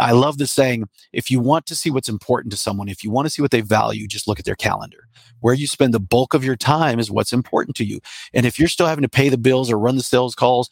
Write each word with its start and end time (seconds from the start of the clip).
I 0.00 0.12
love 0.12 0.38
the 0.38 0.46
saying 0.46 0.84
if 1.12 1.30
you 1.30 1.40
want 1.40 1.66
to 1.66 1.74
see 1.74 1.90
what's 1.90 2.08
important 2.08 2.50
to 2.52 2.56
someone, 2.56 2.88
if 2.88 3.04
you 3.04 3.10
want 3.10 3.26
to 3.26 3.30
see 3.30 3.42
what 3.42 3.50
they 3.50 3.60
value, 3.60 4.06
just 4.06 4.26
look 4.26 4.38
at 4.38 4.44
their 4.44 4.56
calendar. 4.56 5.08
Where 5.40 5.54
you 5.54 5.66
spend 5.66 5.94
the 5.94 6.00
bulk 6.00 6.34
of 6.34 6.44
your 6.44 6.56
time 6.56 6.98
is 6.98 7.10
what's 7.10 7.32
important 7.32 7.76
to 7.76 7.84
you. 7.84 8.00
And 8.34 8.44
if 8.44 8.58
you're 8.58 8.68
still 8.68 8.86
having 8.86 9.02
to 9.02 9.08
pay 9.08 9.28
the 9.28 9.38
bills 9.38 9.70
or 9.70 9.78
run 9.78 9.96
the 9.96 10.02
sales 10.02 10.34
calls, 10.34 10.68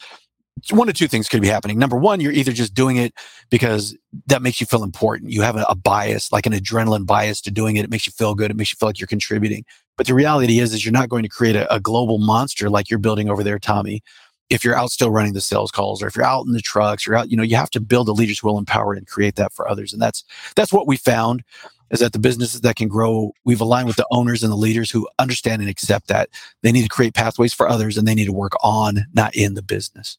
one 0.70 0.88
of 0.88 0.94
two 0.94 1.08
things 1.08 1.28
could 1.28 1.40
be 1.40 1.48
happening. 1.48 1.78
Number 1.78 1.96
one, 1.96 2.20
you're 2.20 2.32
either 2.32 2.52
just 2.52 2.74
doing 2.74 2.96
it 2.96 3.14
because 3.50 3.96
that 4.26 4.42
makes 4.42 4.60
you 4.60 4.66
feel 4.66 4.82
important. 4.82 5.30
You 5.30 5.42
have 5.42 5.56
a, 5.56 5.64
a, 5.68 5.74
bias, 5.74 6.32
like 6.32 6.46
an 6.46 6.52
adrenaline 6.52 7.06
bias 7.06 7.40
to 7.42 7.50
doing 7.50 7.76
it. 7.76 7.84
It 7.84 7.90
makes 7.90 8.06
you 8.06 8.12
feel 8.12 8.34
good. 8.34 8.50
It 8.50 8.56
makes 8.56 8.72
you 8.72 8.76
feel 8.76 8.88
like 8.88 8.98
you're 8.98 9.06
contributing. 9.06 9.64
But 9.96 10.06
the 10.06 10.14
reality 10.14 10.58
is, 10.58 10.72
is 10.74 10.84
you're 10.84 10.92
not 10.92 11.08
going 11.08 11.22
to 11.22 11.28
create 11.28 11.56
a, 11.56 11.72
a 11.72 11.80
global 11.80 12.18
monster 12.18 12.70
like 12.70 12.90
you're 12.90 12.98
building 12.98 13.28
over 13.30 13.42
there, 13.44 13.58
Tommy. 13.58 14.02
If 14.50 14.64
you're 14.64 14.76
out 14.76 14.90
still 14.90 15.10
running 15.10 15.34
the 15.34 15.40
sales 15.40 15.70
calls, 15.70 16.02
or 16.02 16.06
if 16.06 16.16
you're 16.16 16.24
out 16.24 16.46
in 16.46 16.52
the 16.52 16.60
trucks, 16.60 17.06
you're 17.06 17.16
out, 17.16 17.30
you 17.30 17.36
know, 17.36 17.42
you 17.42 17.56
have 17.56 17.70
to 17.70 17.80
build 17.80 18.08
a 18.08 18.12
leaders 18.12 18.38
who 18.38 18.48
will 18.48 18.58
empower 18.58 18.94
and 18.94 19.06
create 19.06 19.36
that 19.36 19.52
for 19.52 19.68
others. 19.68 19.92
And 19.92 20.00
that's 20.00 20.24
that's 20.56 20.72
what 20.72 20.86
we 20.86 20.96
found 20.96 21.44
is 21.90 22.00
that 22.00 22.12
the 22.12 22.18
businesses 22.18 22.60
that 22.60 22.76
can 22.76 22.88
grow, 22.88 23.32
we've 23.44 23.60
aligned 23.60 23.86
with 23.86 23.96
the 23.96 24.06
owners 24.10 24.42
and 24.42 24.52
the 24.52 24.56
leaders 24.56 24.90
who 24.90 25.08
understand 25.18 25.62
and 25.62 25.70
accept 25.70 26.08
that 26.08 26.28
they 26.62 26.72
need 26.72 26.82
to 26.82 26.88
create 26.88 27.14
pathways 27.14 27.54
for 27.54 27.68
others 27.68 27.96
and 27.96 28.06
they 28.06 28.14
need 28.14 28.26
to 28.26 28.32
work 28.32 28.52
on, 28.62 29.06
not 29.14 29.34
in 29.34 29.54
the 29.54 29.62
business. 29.62 30.18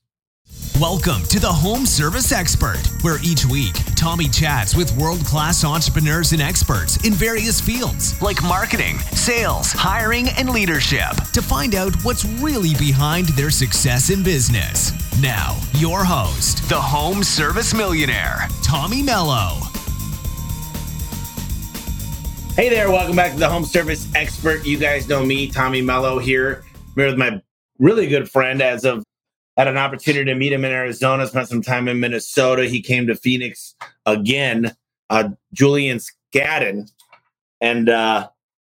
Welcome 0.79 1.23
to 1.23 1.41
the 1.41 1.51
Home 1.51 1.85
Service 1.85 2.31
Expert, 2.31 2.79
where 3.01 3.17
each 3.21 3.45
week 3.45 3.73
Tommy 3.97 4.29
chats 4.29 4.77
with 4.77 4.95
world 4.95 5.25
class 5.25 5.65
entrepreneurs 5.65 6.31
and 6.31 6.41
experts 6.41 7.05
in 7.05 7.11
various 7.11 7.59
fields 7.59 8.19
like 8.21 8.41
marketing, 8.43 8.97
sales, 9.11 9.73
hiring, 9.73 10.29
and 10.37 10.47
leadership 10.51 11.11
to 11.33 11.41
find 11.41 11.75
out 11.75 11.93
what's 12.05 12.23
really 12.23 12.75
behind 12.75 13.27
their 13.29 13.49
success 13.49 14.09
in 14.09 14.23
business. 14.23 14.93
Now, 15.21 15.59
your 15.73 16.05
host, 16.05 16.69
the 16.69 16.79
Home 16.79 17.25
Service 17.25 17.73
Millionaire, 17.73 18.47
Tommy 18.63 19.03
Mello. 19.03 19.57
Hey 22.55 22.69
there, 22.69 22.89
welcome 22.89 23.17
back 23.17 23.33
to 23.33 23.39
the 23.39 23.49
Home 23.49 23.65
Service 23.65 24.07
Expert. 24.15 24.65
You 24.65 24.77
guys 24.77 25.09
know 25.09 25.25
me, 25.25 25.51
Tommy 25.51 25.81
Mello 25.81 26.19
here. 26.19 26.63
Here 26.95 27.07
with 27.07 27.17
my 27.17 27.41
really 27.79 28.07
good 28.07 28.31
friend 28.31 28.61
as 28.61 28.85
of 28.85 29.03
had 29.59 29.67
an 29.67 29.77
opportunity 29.77 30.23
to 30.23 30.35
meet 30.35 30.53
him 30.53 30.63
in 30.63 30.71
Arizona, 30.71 31.27
spent 31.27 31.49
some 31.49 31.61
time 31.61 31.89
in 31.89 31.99
Minnesota. 31.99 32.65
He 32.65 32.81
came 32.81 33.05
to 33.07 33.15
Phoenix 33.15 33.75
again, 34.05 34.73
uh, 35.09 35.29
Julian 35.51 35.99
Scadden. 35.99 36.89
And 37.59 37.89
uh, 37.89 38.29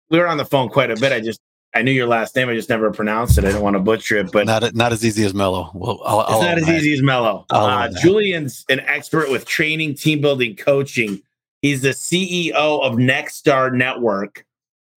we 0.09 0.17
were 0.17 0.27
on 0.27 0.37
the 0.37 0.45
phone 0.45 0.67
quite 0.67 0.89
a 0.89 0.95
bit. 0.95 1.11
I 1.11 1.19
just, 1.19 1.41
I 1.75 1.83
knew 1.83 1.91
your 1.91 2.07
last 2.07 2.35
name. 2.35 2.49
I 2.49 2.55
just 2.55 2.69
never 2.69 2.89
pronounced 2.89 3.37
it. 3.37 3.45
I 3.45 3.51
don't 3.51 3.61
want 3.61 3.75
to 3.75 3.79
butcher 3.79 4.17
it, 4.17 4.31
but 4.31 4.47
not, 4.47 4.73
not 4.73 4.91
as 4.91 5.05
easy 5.05 5.23
as 5.25 5.35
Mello. 5.35 5.69
Well, 5.75 6.01
I'll, 6.03 6.21
it's 6.21 6.31
I'll 6.31 6.41
not 6.41 6.57
as 6.57 6.67
easy 6.67 6.95
as 6.95 7.03
Mello. 7.03 7.45
Uh, 7.51 7.89
Julian's 8.01 8.65
an 8.69 8.79
expert 8.79 9.29
with 9.29 9.45
training, 9.45 9.93
team 9.93 10.21
building, 10.21 10.55
coaching. 10.55 11.21
He's 11.61 11.83
the 11.83 11.89
CEO 11.89 12.51
of 12.55 12.93
Nexstar 12.93 13.71
Network. 13.71 14.39
I'm 14.39 14.43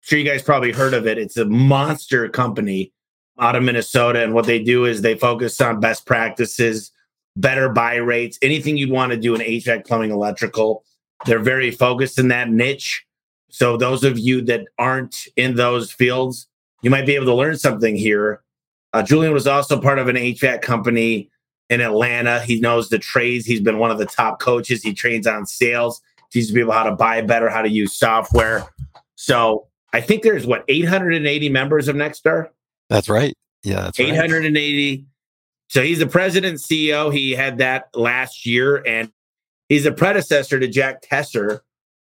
sure 0.02 0.20
you 0.20 0.24
guys 0.24 0.40
probably 0.40 0.70
heard 0.70 0.94
of 0.94 1.08
it. 1.08 1.18
It's 1.18 1.36
a 1.36 1.46
monster 1.46 2.28
company 2.28 2.92
out 3.40 3.56
of 3.56 3.62
Minnesota. 3.62 4.22
And 4.22 4.34
what 4.34 4.46
they 4.46 4.62
do 4.62 4.84
is 4.84 5.00
they 5.00 5.16
focus 5.16 5.60
on 5.60 5.80
best 5.80 6.06
practices, 6.06 6.92
better 7.36 7.68
buy 7.68 7.96
rates, 7.96 8.38
anything 8.42 8.76
you'd 8.76 8.90
want 8.90 9.12
to 9.12 9.18
do 9.18 9.34
in 9.34 9.40
HVAC, 9.40 9.86
plumbing, 9.86 10.10
electrical. 10.10 10.84
They're 11.26 11.38
very 11.38 11.70
focused 11.70 12.18
in 12.18 12.28
that 12.28 12.50
niche. 12.50 13.04
So, 13.50 13.76
those 13.76 14.04
of 14.04 14.18
you 14.18 14.42
that 14.42 14.66
aren't 14.78 15.26
in 15.36 15.56
those 15.56 15.90
fields, 15.90 16.46
you 16.82 16.90
might 16.90 17.04
be 17.04 17.16
able 17.16 17.26
to 17.26 17.34
learn 17.34 17.58
something 17.58 17.96
here. 17.96 18.42
Uh, 18.92 19.02
Julian 19.02 19.32
was 19.32 19.46
also 19.46 19.80
part 19.80 19.98
of 19.98 20.08
an 20.08 20.16
HVAC 20.16 20.62
company 20.62 21.30
in 21.68 21.80
Atlanta. 21.80 22.40
He 22.40 22.60
knows 22.60 22.88
the 22.88 22.98
trades. 22.98 23.46
He's 23.46 23.60
been 23.60 23.78
one 23.78 23.90
of 23.90 23.98
the 23.98 24.06
top 24.06 24.40
coaches. 24.40 24.82
He 24.82 24.94
trains 24.94 25.26
on 25.26 25.46
sales, 25.46 26.00
teaches 26.30 26.52
people 26.52 26.72
how 26.72 26.84
to 26.84 26.94
buy 26.94 27.22
better, 27.22 27.48
how 27.48 27.62
to 27.62 27.68
use 27.68 27.96
software. 27.96 28.64
So, 29.16 29.66
I 29.92 30.00
think 30.00 30.22
there's 30.22 30.46
what 30.46 30.64
880 30.68 31.48
members 31.48 31.88
of 31.88 31.96
Nexstar. 31.96 32.50
That's 32.90 33.08
right. 33.08 33.34
Yeah, 33.62 33.82
that's 33.82 33.98
880. 33.98 34.90
Right. 34.90 35.04
So 35.68 35.82
he's 35.82 36.00
the 36.00 36.06
president 36.06 36.58
CEO. 36.58 37.14
He 37.14 37.30
had 37.30 37.58
that 37.58 37.88
last 37.94 38.44
year, 38.44 38.82
and 38.86 39.10
he's 39.68 39.86
a 39.86 39.92
predecessor 39.92 40.58
to 40.58 40.66
Jack 40.66 41.00
Tester, 41.00 41.62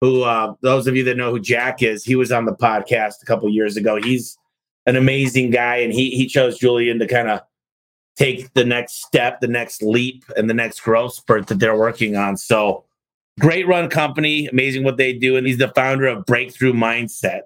who 0.02 0.24
uh, 0.24 0.54
those 0.62 0.86
of 0.86 0.96
you 0.96 1.04
that 1.06 1.16
know 1.16 1.32
who 1.32 1.40
Jack 1.40 1.82
is, 1.82 2.04
he 2.04 2.16
was 2.16 2.32
on 2.32 2.46
the 2.46 2.52
podcast 2.52 3.24
a 3.24 3.26
couple 3.26 3.50
years 3.50 3.78
ago. 3.78 3.96
He's 3.96 4.38
an 4.86 4.98
amazing 4.98 5.52
guy, 5.52 5.78
and 5.78 5.94
he 5.94 6.12
he 6.12 6.28
chose 6.28 6.60
Julian 6.60 7.00
to 7.00 7.08
kind 7.08 7.30
of 7.30 7.40
take 8.18 8.54
the 8.54 8.66
next 8.66 9.06
step, 9.06 9.40
the 9.40 9.48
next 9.48 9.82
leap, 9.82 10.26
and 10.36 10.50
the 10.50 10.54
next 10.54 10.82
growth 10.82 11.14
spurt 11.14 11.48
that 11.48 11.60
they're 11.60 11.78
working 11.78 12.18
on. 12.18 12.36
So 12.36 12.84
great 13.40 13.68
run 13.68 13.90
company, 13.90 14.48
amazing 14.48 14.84
what 14.84 14.98
they 14.98 15.14
do, 15.14 15.38
and 15.38 15.48
he's 15.48 15.58
the 15.58 15.70
founder 15.70 16.08
of 16.08 16.26
Breakthrough 16.26 16.74
Mindset. 16.74 17.44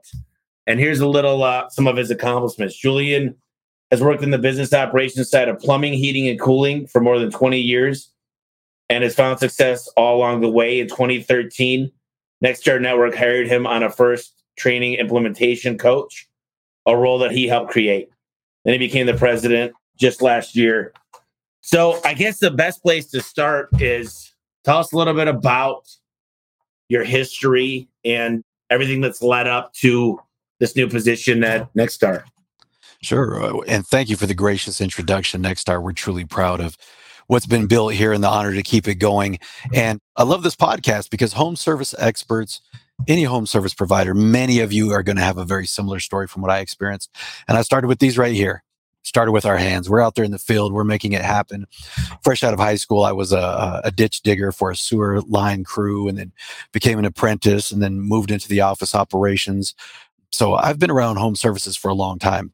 And 0.70 0.80
here's 0.80 1.00
a 1.00 1.08
little 1.08 1.42
uh, 1.42 1.68
some 1.70 1.88
of 1.88 1.98
his 1.98 2.12
accomplishments. 2.12 2.78
Julian 2.78 3.36
has 3.90 4.04
worked 4.04 4.22
in 4.22 4.30
the 4.30 4.38
business 4.38 4.72
operations 4.72 5.28
side 5.28 5.50
of 5.50 5.58
plumbing, 5.58 5.94
heating, 5.94 6.28
and 6.30 6.40
cooling 6.40 6.86
for 6.86 7.02
more 7.02 7.18
than 7.18 7.32
20 7.32 7.60
years 7.60 8.14
and 8.88 9.04
has 9.04 9.16
found 9.16 9.40
success 9.40 9.88
all 9.98 10.18
along 10.18 10.42
the 10.42 10.50
way. 10.50 10.80
In 10.80 10.88
2013, 10.88 11.92
Nexstar 12.46 12.80
Network 12.80 13.16
hired 13.16 13.48
him 13.48 13.66
on 13.66 13.82
a 13.82 13.90
first 13.90 14.44
training 14.60 14.94
implementation 14.94 15.76
coach, 15.76 16.30
a 16.86 16.96
role 16.96 17.18
that 17.18 17.32
he 17.32 17.48
helped 17.48 17.72
create. 17.72 18.12
Then 18.64 18.74
he 18.74 18.78
became 18.78 19.08
the 19.08 19.16
president 19.16 19.74
just 19.98 20.22
last 20.22 20.56
year. 20.56 20.94
So 21.62 22.00
I 22.06 22.14
guess 22.14 22.38
the 22.38 22.52
best 22.52 22.84
place 22.84 23.08
to 23.08 23.22
start 23.22 23.70
is 23.82 24.36
tell 24.66 24.78
us 24.78 24.94
a 24.94 24.98
little 24.98 25.16
bit 25.16 25.28
about 25.28 25.90
your 26.90 27.04
history 27.04 27.90
and 28.06 28.44
everything 28.70 29.02
that's 29.02 29.24
led 29.24 29.48
up 29.48 29.74
to 29.74 30.20
this 30.60 30.76
new 30.76 30.88
position 30.88 31.44
at 31.44 31.74
Nexstar. 31.74 32.24
Sure. 33.02 33.42
Uh, 33.42 33.62
and 33.68 33.88
thank 33.88 34.10
you 34.10 34.18
for 34.18 34.26
the 34.26 34.34
gracious 34.34 34.82
introduction, 34.82 35.42
Nexstar. 35.42 35.82
We're 35.82 35.94
truly 35.94 36.26
proud 36.26 36.60
of 36.60 36.78
what's 37.28 37.46
been 37.46 37.68
built 37.68 37.94
here 37.94 38.12
and 38.12 38.24
the 38.24 38.28
honor 38.28 38.54
to 38.54 38.64
keep 38.64 38.88
it 38.88 38.96
going. 38.96 39.40
And 39.74 40.02
I 40.16 40.24
love 40.24 40.44
this 40.44 40.56
podcast 40.56 41.10
because 41.10 41.34
home 41.34 41.56
service 41.56 41.96
experts, 41.98 42.60
any 43.08 43.24
home 43.24 43.46
service 43.46 43.74
provider, 43.74 44.14
many 44.14 44.60
of 44.60 44.74
you 44.74 44.92
are 44.92 45.04
going 45.04 45.16
to 45.16 45.24
have 45.24 45.38
a 45.38 45.46
very 45.46 45.66
similar 45.66 46.00
story 46.00 46.28
from 46.28 46.42
what 46.42 46.52
I 46.52 46.60
experienced. 46.60 47.10
And 47.48 47.58
I 47.58 47.62
started 47.62 47.88
with 47.88 48.00
these 48.00 48.18
right 48.18 48.34
here. 48.34 48.64
Started 49.02 49.32
with 49.32 49.46
our 49.46 49.58
hands. 49.58 49.90
We're 49.90 50.02
out 50.02 50.16
there 50.16 50.26
in 50.26 50.32
the 50.32 50.38
field. 50.38 50.74
We're 50.74 50.84
making 50.84 51.14
it 51.14 51.22
happen. 51.22 51.68
Fresh 52.22 52.44
out 52.44 52.54
of 52.54 52.60
high 52.60 52.76
school, 52.76 53.06
I 53.06 53.14
was 53.14 53.32
a, 53.32 53.82
a 53.86 53.92
ditch 53.92 54.22
digger 54.24 54.52
for 54.52 54.72
a 54.72 54.76
sewer 54.76 55.22
line 55.22 55.64
crew 55.64 56.10
and 56.10 56.18
then 56.18 56.34
became 56.74 57.00
an 57.00 57.06
apprentice 57.06 57.72
and 57.72 57.82
then 57.82 58.02
moved 58.02 58.30
into 58.30 58.50
the 58.50 58.60
office 58.60 58.94
operations 58.94 59.74
so 60.32 60.56
I've 60.56 60.80
been 60.80 60.92
around 60.92 61.18
home 61.18 61.36
services 61.36 61.76
for 61.76 61.90
a 61.90 61.94
long 61.94 62.20
time. 62.20 62.54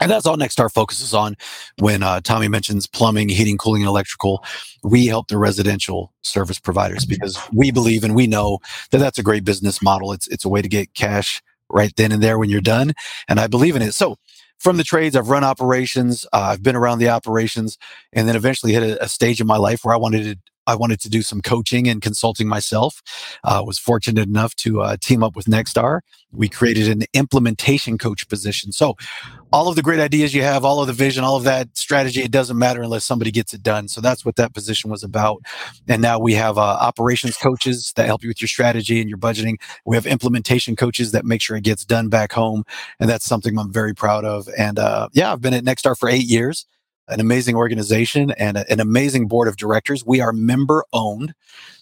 And 0.00 0.10
that's 0.10 0.26
all 0.26 0.36
Nexstar 0.36 0.72
focuses 0.72 1.14
on. 1.14 1.36
When 1.78 2.02
uh, 2.02 2.20
Tommy 2.22 2.48
mentions 2.48 2.88
plumbing, 2.88 3.28
heating, 3.28 3.56
cooling, 3.56 3.82
and 3.82 3.88
electrical, 3.88 4.44
we 4.82 5.06
help 5.06 5.28
the 5.28 5.38
residential 5.38 6.12
service 6.22 6.58
providers 6.58 7.04
because 7.04 7.38
we 7.52 7.70
believe 7.70 8.02
and 8.02 8.16
we 8.16 8.26
know 8.26 8.58
that 8.90 8.98
that's 8.98 9.18
a 9.18 9.22
great 9.22 9.44
business 9.44 9.80
model. 9.80 10.12
It's 10.12 10.26
it's 10.26 10.44
a 10.44 10.48
way 10.48 10.60
to 10.60 10.68
get 10.68 10.94
cash 10.94 11.40
right 11.68 11.94
then 11.96 12.10
and 12.10 12.22
there 12.22 12.36
when 12.36 12.50
you're 12.50 12.60
done, 12.60 12.94
and 13.28 13.38
I 13.38 13.46
believe 13.46 13.76
in 13.76 13.82
it. 13.82 13.92
So 13.92 14.16
from 14.58 14.76
the 14.76 14.84
trades, 14.84 15.14
I've 15.14 15.28
run 15.28 15.44
operations. 15.44 16.24
Uh, 16.32 16.50
I've 16.52 16.62
been 16.62 16.76
around 16.76 16.98
the 16.98 17.08
operations, 17.08 17.78
and 18.12 18.28
then 18.28 18.34
eventually 18.34 18.72
hit 18.72 18.82
a, 18.82 19.04
a, 19.04 19.08
stage 19.08 19.40
in 19.40 19.46
my 19.46 19.56
life 19.56 19.84
where 19.84 19.94
I 19.94 19.98
wanted 19.98 20.24
to 20.24 20.51
I 20.66 20.74
wanted 20.74 21.00
to 21.00 21.08
do 21.08 21.22
some 21.22 21.40
coaching 21.40 21.88
and 21.88 22.00
consulting 22.00 22.48
myself. 22.48 23.02
Uh, 23.44 23.62
was 23.64 23.78
fortunate 23.78 24.28
enough 24.28 24.54
to 24.56 24.80
uh, 24.80 24.96
team 25.00 25.22
up 25.22 25.36
with 25.36 25.46
Nexstar. 25.46 26.00
We 26.32 26.48
created 26.48 26.88
an 26.88 27.02
implementation 27.12 27.98
coach 27.98 28.28
position. 28.28 28.72
So, 28.72 28.96
all 29.52 29.68
of 29.68 29.76
the 29.76 29.82
great 29.82 30.00
ideas 30.00 30.32
you 30.34 30.42
have, 30.42 30.64
all 30.64 30.80
of 30.80 30.86
the 30.86 30.92
vision, 30.94 31.24
all 31.24 31.36
of 31.36 31.44
that 31.44 31.76
strategy, 31.76 32.22
it 32.22 32.30
doesn't 32.30 32.56
matter 32.56 32.82
unless 32.82 33.04
somebody 33.04 33.30
gets 33.30 33.52
it 33.52 33.62
done. 33.62 33.86
So 33.86 34.00
that's 34.00 34.24
what 34.24 34.36
that 34.36 34.54
position 34.54 34.90
was 34.90 35.02
about. 35.02 35.42
And 35.86 36.00
now 36.00 36.18
we 36.18 36.32
have 36.34 36.56
uh, 36.56 36.62
operations 36.62 37.36
coaches 37.36 37.92
that 37.96 38.06
help 38.06 38.22
you 38.22 38.28
with 38.28 38.40
your 38.40 38.48
strategy 38.48 39.00
and 39.00 39.10
your 39.10 39.18
budgeting. 39.18 39.56
We 39.84 39.94
have 39.94 40.06
implementation 40.06 40.74
coaches 40.74 41.12
that 41.12 41.26
make 41.26 41.42
sure 41.42 41.56
it 41.56 41.64
gets 41.64 41.84
done 41.84 42.08
back 42.08 42.32
home, 42.32 42.64
and 42.98 43.10
that's 43.10 43.26
something 43.26 43.58
I'm 43.58 43.72
very 43.72 43.94
proud 43.94 44.24
of. 44.24 44.48
And 44.56 44.78
uh, 44.78 45.10
yeah, 45.12 45.32
I've 45.32 45.42
been 45.42 45.54
at 45.54 45.64
Nexstar 45.64 45.98
for 45.98 46.08
eight 46.08 46.24
years 46.24 46.66
an 47.12 47.20
amazing 47.20 47.56
organization 47.56 48.30
and 48.32 48.56
a, 48.56 48.70
an 48.70 48.80
amazing 48.80 49.28
board 49.28 49.48
of 49.48 49.56
directors. 49.56 50.04
We 50.04 50.20
are 50.20 50.32
member 50.32 50.84
owned. 50.92 51.34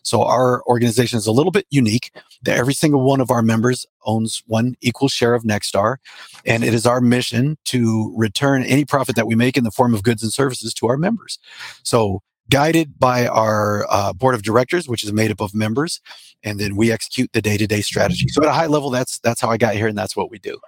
So 0.03 0.23
our 0.23 0.63
organization 0.65 1.19
is 1.19 1.27
a 1.27 1.33
little 1.33 1.53
bit 1.53 1.67
unique. 1.71 2.13
Every 2.47 2.75
single 2.75 3.03
one 3.03 3.21
of 3.21 3.31
our 3.31 3.43
members 3.43 3.87
owns 4.05 4.43
one 4.47 4.75
equal 4.81 5.09
share 5.09 5.35
of 5.35 5.45
Nexstar. 5.45 5.97
And 6.45 6.65
it 6.65 6.75
is 6.75 6.87
our 6.87 7.01
mission 7.01 7.59
to 7.67 8.13
return 8.17 8.63
any 8.63 8.85
profit 8.85 9.17
that 9.17 9.27
we 9.27 9.35
make 9.35 9.57
in 9.57 9.65
the 9.65 9.71
form 9.71 9.95
of 9.95 10.03
goods 10.03 10.23
and 10.23 10.33
services 10.33 10.73
to 10.75 10.89
our 10.89 10.97
members. 10.97 11.39
So 11.83 12.23
guided 12.49 12.99
by 12.99 13.27
our 13.27 13.87
uh, 13.89 14.13
board 14.13 14.35
of 14.35 14.43
directors, 14.43 14.89
which 14.89 15.05
is 15.05 15.13
made 15.13 15.31
up 15.31 15.41
of 15.41 15.55
members, 15.55 16.01
and 16.43 16.59
then 16.59 16.77
we 16.77 16.91
execute 16.91 17.31
the 17.33 17.41
day-to-day 17.41 17.81
strategy. 17.81 18.27
So 18.29 18.43
at 18.43 18.49
a 18.49 18.53
high 18.53 18.67
level, 18.67 18.91
that's 18.91 19.19
that's 19.21 19.41
how 19.41 19.51
I 19.51 19.57
got 19.57 19.75
here, 19.75 19.87
and 19.87 19.97
that's 19.97 20.17
what 20.17 20.31
we 20.31 20.39
do. 20.39 20.59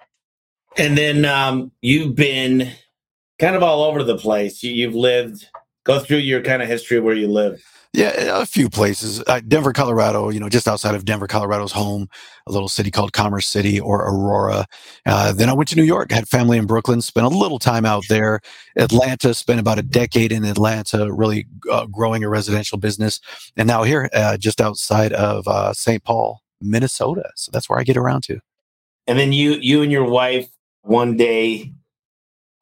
And 0.76 0.96
then 0.96 1.24
um, 1.24 1.72
you've 1.82 2.14
been 2.14 2.70
kind 3.42 3.56
of 3.56 3.62
all 3.62 3.82
over 3.82 4.04
the 4.04 4.16
place. 4.16 4.62
You, 4.62 4.86
have 4.86 4.94
lived, 4.94 5.48
go 5.84 5.98
through 5.98 6.18
your 6.18 6.42
kind 6.42 6.62
of 6.62 6.68
history 6.68 7.00
where 7.00 7.14
you 7.14 7.26
live. 7.26 7.60
Yeah, 7.92 8.40
a 8.40 8.46
few 8.46 8.70
places. 8.70 9.22
Uh, 9.26 9.40
Denver, 9.46 9.72
Colorado, 9.72 10.30
you 10.30 10.40
know, 10.40 10.48
just 10.48 10.66
outside 10.66 10.94
of 10.94 11.04
Denver, 11.04 11.26
Colorado's 11.26 11.72
home, 11.72 12.08
a 12.46 12.52
little 12.52 12.68
city 12.68 12.90
called 12.90 13.12
Commerce 13.12 13.46
City 13.46 13.78
or 13.78 14.00
Aurora. 14.00 14.64
Uh, 15.04 15.32
then 15.32 15.50
I 15.50 15.52
went 15.52 15.68
to 15.70 15.76
New 15.76 15.82
York, 15.82 16.10
had 16.10 16.26
family 16.26 16.56
in 16.56 16.66
Brooklyn, 16.66 17.02
spent 17.02 17.26
a 17.26 17.28
little 17.28 17.58
time 17.58 17.84
out 17.84 18.04
there. 18.08 18.40
Atlanta, 18.76 19.34
spent 19.34 19.60
about 19.60 19.78
a 19.78 19.82
decade 19.82 20.32
in 20.32 20.44
Atlanta, 20.44 21.12
really 21.12 21.46
uh, 21.70 21.84
growing 21.86 22.24
a 22.24 22.30
residential 22.30 22.78
business. 22.78 23.20
And 23.58 23.66
now 23.66 23.82
here, 23.82 24.08
uh, 24.14 24.38
just 24.38 24.60
outside 24.60 25.12
of 25.12 25.46
uh, 25.46 25.74
St. 25.74 26.02
Paul, 26.02 26.40
Minnesota. 26.62 27.28
So 27.36 27.50
that's 27.52 27.68
where 27.68 27.78
I 27.78 27.82
get 27.82 27.98
around 27.98 28.22
to. 28.24 28.38
And 29.06 29.18
then 29.18 29.32
you, 29.32 29.56
you 29.60 29.82
and 29.82 29.92
your 29.92 30.08
wife 30.08 30.48
one 30.82 31.18
day 31.18 31.72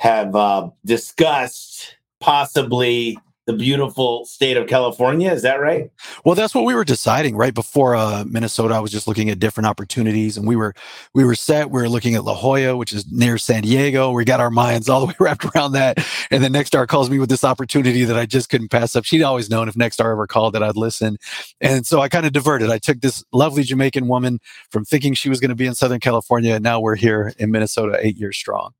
have 0.01 0.35
uh, 0.35 0.71
discussed 0.87 1.95
possibly 2.21 3.19
the 3.45 3.53
beautiful 3.53 4.25
state 4.25 4.57
of 4.57 4.67
California. 4.67 5.31
Is 5.31 5.43
that 5.43 5.61
right? 5.61 5.91
Well, 6.25 6.35
that's 6.35 6.55
what 6.55 6.65
we 6.65 6.75
were 6.75 6.85
deciding 6.85 7.37
right 7.37 7.53
before 7.53 7.97
uh, 7.97 8.25
Minnesota. 8.27 8.75
I 8.75 8.81
was 8.81 8.91
just 8.91 9.07
looking 9.07 9.29
at 9.29 9.39
different 9.39 9.67
opportunities, 9.67 10.39
and 10.39 10.47
we 10.47 10.57
were 10.57 10.73
we 11.13 11.23
were 11.23 11.35
set. 11.35 11.71
We 11.71 11.83
were 11.83 11.89
looking 11.91 12.15
at 12.15 12.25
La 12.25 12.35
Jolla, 12.35 12.79
which 12.79 12.95
is 12.95 13.11
near 13.13 13.37
San 13.37 13.63
Diego. 13.63 14.11
We 14.13 14.25
got 14.25 14.41
our 14.41 14.51
minds 14.51 14.89
all 14.89 15.01
the 15.01 15.07
way 15.07 15.15
wrapped 15.21 15.45
around 15.45 15.73
that. 15.73 15.99
And 16.31 16.43
then 16.43 16.55
Nexstar 16.55 16.89
calls 16.89 17.11
me 17.11 17.19
with 17.19 17.29
this 17.29 17.45
opportunity 17.45 18.05
that 18.05 18.17
I 18.17 18.25
just 18.25 18.49
couldn't 18.49 18.71
pass 18.71 18.97
up. 18.97 19.05
She'd 19.05 19.23
always 19.23 19.51
known 19.51 19.69
if 19.69 19.75
Nexstar 19.75 20.13
ever 20.13 20.27
called 20.27 20.55
that 20.55 20.63
I'd 20.63 20.77
listen, 20.77 21.19
and 21.61 21.87
so 21.87 22.01
I 22.01 22.09
kind 22.09 22.25
of 22.25 22.33
diverted. 22.33 22.71
I 22.71 22.79
took 22.79 23.03
this 23.03 23.23
lovely 23.33 23.65
Jamaican 23.65 24.09
woman 24.09 24.39
from 24.71 24.87
thinking 24.87 25.13
she 25.13 25.29
was 25.29 25.41
going 25.41 25.51
to 25.51 25.55
be 25.55 25.67
in 25.67 25.75
Southern 25.75 26.01
California, 26.01 26.55
and 26.55 26.63
now 26.63 26.81
we're 26.81 26.97
here 26.97 27.35
in 27.39 27.51
Minnesota, 27.51 27.99
eight 28.01 28.17
years 28.17 28.39
strong. 28.39 28.73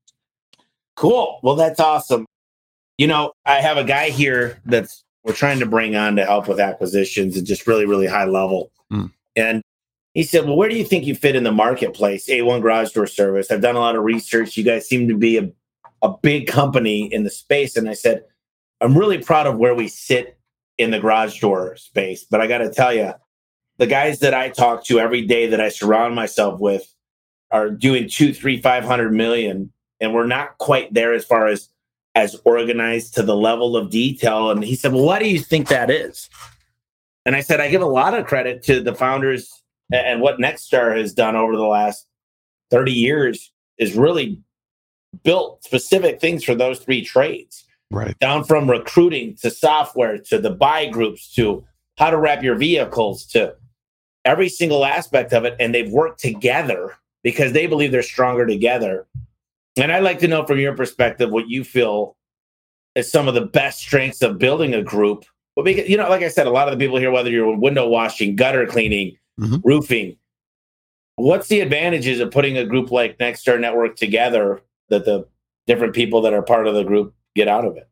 Cool. 0.95 1.39
Well, 1.43 1.55
that's 1.55 1.79
awesome. 1.79 2.25
You 2.97 3.07
know, 3.07 3.33
I 3.45 3.61
have 3.61 3.77
a 3.77 3.83
guy 3.83 4.09
here 4.09 4.61
that's 4.65 5.03
we're 5.23 5.33
trying 5.33 5.59
to 5.59 5.65
bring 5.65 5.95
on 5.95 6.15
to 6.15 6.25
help 6.25 6.47
with 6.47 6.59
acquisitions 6.59 7.37
and 7.37 7.45
just 7.45 7.67
really, 7.67 7.85
really 7.85 8.07
high 8.07 8.25
level. 8.25 8.71
Mm. 8.91 9.11
And 9.35 9.61
he 10.13 10.23
said, 10.23 10.45
Well, 10.45 10.55
where 10.55 10.69
do 10.69 10.75
you 10.75 10.83
think 10.83 11.05
you 11.05 11.15
fit 11.15 11.35
in 11.35 11.43
the 11.43 11.51
marketplace? 11.51 12.27
A1 12.27 12.61
garage 12.61 12.91
door 12.91 13.07
service. 13.07 13.51
I've 13.51 13.61
done 13.61 13.75
a 13.75 13.79
lot 13.79 13.95
of 13.95 14.03
research. 14.03 14.57
You 14.57 14.63
guys 14.63 14.87
seem 14.87 15.07
to 15.07 15.17
be 15.17 15.37
a, 15.37 15.49
a 16.01 16.09
big 16.09 16.47
company 16.47 17.11
in 17.11 17.23
the 17.23 17.29
space. 17.29 17.77
And 17.77 17.89
I 17.89 17.93
said, 17.93 18.23
I'm 18.81 18.97
really 18.97 19.19
proud 19.19 19.47
of 19.47 19.57
where 19.57 19.75
we 19.75 19.87
sit 19.87 20.37
in 20.77 20.91
the 20.91 20.99
garage 20.99 21.39
door 21.39 21.75
space. 21.77 22.23
But 22.23 22.41
I 22.41 22.47
got 22.47 22.59
to 22.59 22.71
tell 22.71 22.93
you, 22.93 23.13
the 23.77 23.87
guys 23.87 24.19
that 24.19 24.33
I 24.33 24.49
talk 24.49 24.83
to 24.85 24.99
every 24.99 25.25
day 25.25 25.47
that 25.47 25.61
I 25.61 25.69
surround 25.69 26.15
myself 26.15 26.59
with 26.59 26.93
are 27.51 27.69
doing 27.69 28.09
two, 28.09 28.33
three, 28.33 28.61
five 28.61 28.83
hundred 28.83 29.13
million. 29.13 29.71
And 30.01 30.13
we're 30.13 30.27
not 30.27 30.57
quite 30.57 30.93
there 30.93 31.13
as 31.13 31.23
far 31.23 31.47
as 31.47 31.69
as 32.13 32.35
organized 32.43 33.13
to 33.15 33.23
the 33.23 33.37
level 33.37 33.77
of 33.77 33.89
detail. 33.89 34.51
And 34.51 34.63
he 34.63 34.75
said, 34.75 34.91
Well, 34.91 35.05
why 35.05 35.19
do 35.19 35.29
you 35.29 35.39
think 35.39 35.69
that 35.69 35.89
is? 35.89 36.29
And 37.25 37.35
I 37.35 37.41
said, 37.41 37.61
I 37.61 37.69
give 37.69 37.81
a 37.81 37.85
lot 37.85 38.13
of 38.13 38.25
credit 38.25 38.63
to 38.63 38.81
the 38.81 38.95
founders 38.95 39.61
and 39.91 40.21
what 40.21 40.39
Nexstar 40.39 40.97
has 40.97 41.13
done 41.13 41.35
over 41.35 41.55
the 41.55 41.65
last 41.65 42.07
30 42.71 42.91
years 42.91 43.51
is 43.77 43.95
really 43.95 44.41
built 45.23 45.63
specific 45.63 46.21
things 46.21 46.43
for 46.43 46.55
those 46.55 46.79
three 46.79 47.03
trades. 47.03 47.65
Right. 47.91 48.17
Down 48.19 48.45
from 48.45 48.69
recruiting 48.69 49.35
to 49.41 49.49
software 49.49 50.17
to 50.17 50.39
the 50.39 50.49
buy 50.49 50.85
groups 50.87 51.33
to 51.35 51.65
how 51.97 52.09
to 52.09 52.17
wrap 52.17 52.41
your 52.41 52.55
vehicles 52.55 53.25
to 53.27 53.55
every 54.23 54.47
single 54.47 54.85
aspect 54.85 55.33
of 55.33 55.43
it. 55.43 55.57
And 55.59 55.75
they've 55.75 55.91
worked 55.91 56.21
together 56.21 56.95
because 57.21 57.51
they 57.51 57.67
believe 57.67 57.91
they're 57.91 58.01
stronger 58.01 58.47
together 58.47 59.07
and 59.77 59.91
I'd 59.91 60.03
like 60.03 60.19
to 60.19 60.27
know 60.27 60.45
from 60.45 60.59
your 60.59 60.75
perspective 60.75 61.29
what 61.29 61.49
you 61.49 61.63
feel 61.63 62.15
is 62.95 63.11
some 63.11 63.27
of 63.27 63.33
the 63.33 63.45
best 63.45 63.79
strengths 63.79 64.21
of 64.21 64.37
building 64.37 64.73
a 64.73 64.81
group. 64.81 65.25
But 65.55 65.65
because, 65.65 65.89
you 65.89 65.97
know, 65.97 66.09
like 66.09 66.23
I 66.23 66.29
said, 66.29 66.47
a 66.47 66.51
lot 66.51 66.67
of 66.67 66.77
the 66.77 66.83
people 66.83 66.97
here, 66.97 67.11
whether 67.11 67.29
you're 67.29 67.57
window 67.57 67.87
washing, 67.87 68.35
gutter 68.35 68.65
cleaning, 68.65 69.17
mm-hmm. 69.39 69.57
roofing, 69.63 70.17
what's 71.15 71.47
the 71.47 71.61
advantages 71.61 72.19
of 72.19 72.31
putting 72.31 72.57
a 72.57 72.65
group 72.65 72.91
like 72.91 73.17
Nexstar 73.17 73.59
Network 73.59 73.95
together 73.95 74.61
that 74.89 75.05
the 75.05 75.27
different 75.67 75.93
people 75.93 76.21
that 76.21 76.33
are 76.33 76.41
part 76.41 76.67
of 76.67 76.75
the 76.75 76.83
group 76.83 77.13
get 77.35 77.47
out 77.47 77.65
of 77.65 77.77
it? 77.77 77.89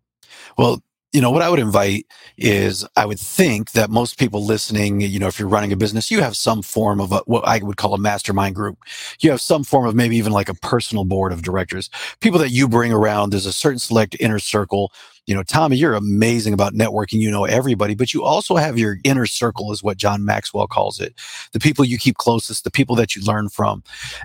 Well, 0.57 0.81
you 1.13 1.21
know 1.21 1.31
what 1.31 1.41
i 1.41 1.49
would 1.49 1.59
invite 1.59 2.05
is 2.37 2.85
i 2.95 3.05
would 3.05 3.19
think 3.19 3.71
that 3.71 3.89
most 3.89 4.17
people 4.17 4.45
listening 4.45 5.01
you 5.01 5.19
know 5.19 5.27
if 5.27 5.39
you're 5.39 5.47
running 5.47 5.71
a 5.71 5.77
business 5.77 6.11
you 6.11 6.21
have 6.21 6.35
some 6.35 6.61
form 6.61 6.99
of 6.99 7.11
a, 7.11 7.17
what 7.25 7.47
i 7.47 7.59
would 7.59 7.77
call 7.77 7.93
a 7.93 7.97
mastermind 7.97 8.55
group. 8.55 8.77
You 9.19 9.31
have 9.31 9.41
some 9.41 9.63
form 9.63 9.85
of 9.85 9.95
maybe 9.95 10.17
even 10.17 10.31
like 10.31 10.49
a 10.49 10.53
personal 10.53 11.05
board 11.05 11.31
of 11.31 11.41
directors. 11.41 11.89
People 12.19 12.39
that 12.39 12.51
you 12.51 12.67
bring 12.67 12.91
around 12.91 13.31
there's 13.31 13.45
a 13.45 13.53
certain 13.53 13.79
select 13.79 14.15
inner 14.19 14.39
circle. 14.39 14.91
You 15.25 15.35
know 15.35 15.43
tommy 15.43 15.77
you're 15.77 15.93
amazing 15.95 16.53
about 16.53 16.73
networking. 16.73 17.19
You 17.19 17.31
know 17.31 17.45
everybody 17.45 17.95
but 17.95 18.13
you 18.13 18.23
also 18.23 18.55
have 18.55 18.77
your 18.77 18.97
inner 19.03 19.25
circle 19.25 19.71
is 19.71 19.83
what 19.83 19.97
john 19.97 20.25
maxwell 20.25 20.67
calls 20.67 20.99
it. 20.99 21.13
The 21.53 21.59
people 21.59 21.85
you 21.85 21.97
keep 21.97 22.17
closest 22.17 22.63
the 22.63 22.71
people 22.71 22.95
that 22.97 23.15
you 23.15 23.23
learn 23.23 23.49
from. 23.49 23.83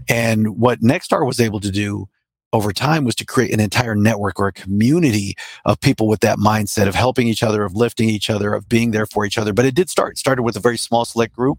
And 0.09 0.59
what 0.59 0.81
nexstar 0.81 1.27
was 1.27 1.41
able 1.41 1.61
to 1.61 1.71
do 1.71 2.09
over 2.55 2.73
time 2.73 3.05
was 3.05 3.17
to 3.17 3.27
create 3.27 3.53
an 3.53 3.59
entire 3.59 3.97
network 3.97 4.39
or 4.39 4.47
a 4.47 4.53
community 4.53 5.35
of 5.65 5.81
people 5.81 6.07
with 6.07 6.21
that 6.21 6.39
mindset 6.39 6.87
of 6.87 6.95
helping 6.95 7.27
each 7.27 7.43
other, 7.43 7.65
of 7.65 7.75
lifting 7.75 8.09
each 8.09 8.31
other, 8.31 8.55
of 8.55 8.69
being 8.69 8.93
there 8.93 9.07
for 9.07 9.27
each 9.27 9.37
other. 9.37 9.53
But 9.53 9.65
it 9.65 9.75
did 9.75 9.91
start. 9.91 10.13
It 10.13 10.19
started 10.19 10.45
with 10.45 10.55
a 10.55 10.61
very 10.61 10.79
small 10.79 11.05
select 11.05 11.35
group, 11.35 11.59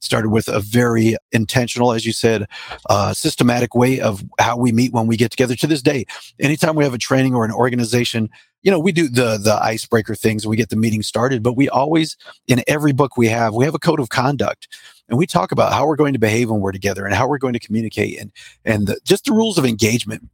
started 0.00 0.30
with 0.30 0.48
a 0.48 0.58
very 0.58 1.16
intentional, 1.30 1.92
as 1.92 2.04
you 2.04 2.12
said, 2.12 2.46
uh, 2.90 3.14
systematic 3.14 3.76
way 3.76 4.00
of 4.00 4.24
how 4.40 4.56
we 4.56 4.72
meet 4.72 4.92
when 4.92 5.06
we 5.06 5.16
get 5.16 5.30
together 5.30 5.54
to 5.54 5.66
this 5.68 5.80
day. 5.80 6.06
Anytime 6.40 6.74
we 6.74 6.82
have 6.82 6.94
a 6.94 6.98
training 6.98 7.36
or 7.36 7.44
an 7.44 7.52
organization, 7.52 8.28
you 8.62 8.70
know, 8.72 8.80
we 8.80 8.90
do 8.90 9.08
the 9.08 9.38
the 9.38 9.58
icebreaker 9.62 10.16
things, 10.16 10.44
we 10.44 10.56
get 10.56 10.70
the 10.70 10.76
meeting 10.76 11.02
started, 11.02 11.44
but 11.44 11.56
we 11.56 11.68
always, 11.68 12.16
in 12.48 12.64
every 12.66 12.92
book 12.92 13.16
we 13.16 13.28
have, 13.28 13.54
we 13.54 13.64
have 13.64 13.74
a 13.76 13.78
code 13.78 14.00
of 14.00 14.08
conduct 14.08 14.66
and 15.08 15.18
we 15.18 15.26
talk 15.26 15.52
about 15.52 15.72
how 15.72 15.86
we're 15.86 15.96
going 15.96 16.12
to 16.12 16.18
behave 16.18 16.50
when 16.50 16.60
we're 16.60 16.72
together 16.72 17.04
and 17.04 17.14
how 17.14 17.28
we're 17.28 17.38
going 17.38 17.52
to 17.52 17.60
communicate 17.60 18.18
and 18.18 18.32
and 18.64 18.86
the, 18.86 19.00
just 19.04 19.26
the 19.26 19.32
rules 19.32 19.58
of 19.58 19.64
engagement. 19.64 20.28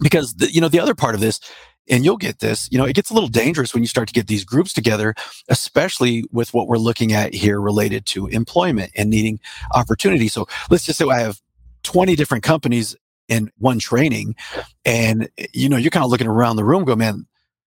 Because 0.00 0.34
the, 0.34 0.50
you 0.50 0.60
know 0.60 0.68
the 0.68 0.80
other 0.80 0.94
part 0.94 1.14
of 1.14 1.20
this 1.20 1.38
and 1.88 2.04
you'll 2.04 2.16
get 2.16 2.40
this 2.40 2.68
you 2.72 2.78
know 2.78 2.84
it 2.84 2.96
gets 2.96 3.10
a 3.10 3.14
little 3.14 3.28
dangerous 3.28 3.72
when 3.72 3.82
you 3.82 3.86
start 3.86 4.08
to 4.08 4.14
get 4.14 4.26
these 4.26 4.44
groups 4.44 4.72
together 4.72 5.14
especially 5.48 6.24
with 6.32 6.52
what 6.52 6.66
we're 6.66 6.78
looking 6.78 7.12
at 7.12 7.32
here 7.32 7.60
related 7.60 8.04
to 8.06 8.26
employment 8.28 8.90
and 8.96 9.08
needing 9.08 9.38
opportunity. 9.72 10.26
So 10.26 10.48
let's 10.68 10.84
just 10.84 10.98
say 10.98 11.08
i 11.08 11.20
have 11.20 11.40
20 11.84 12.16
different 12.16 12.42
companies 12.42 12.96
in 13.28 13.50
one 13.58 13.78
training 13.78 14.34
and 14.84 15.28
eh, 15.38 15.46
you 15.52 15.68
know 15.68 15.76
you're 15.76 15.90
kind 15.90 16.04
of 16.04 16.10
looking 16.10 16.26
around 16.26 16.56
the 16.56 16.64
room 16.64 16.84
go 16.84 16.96
man 16.96 17.26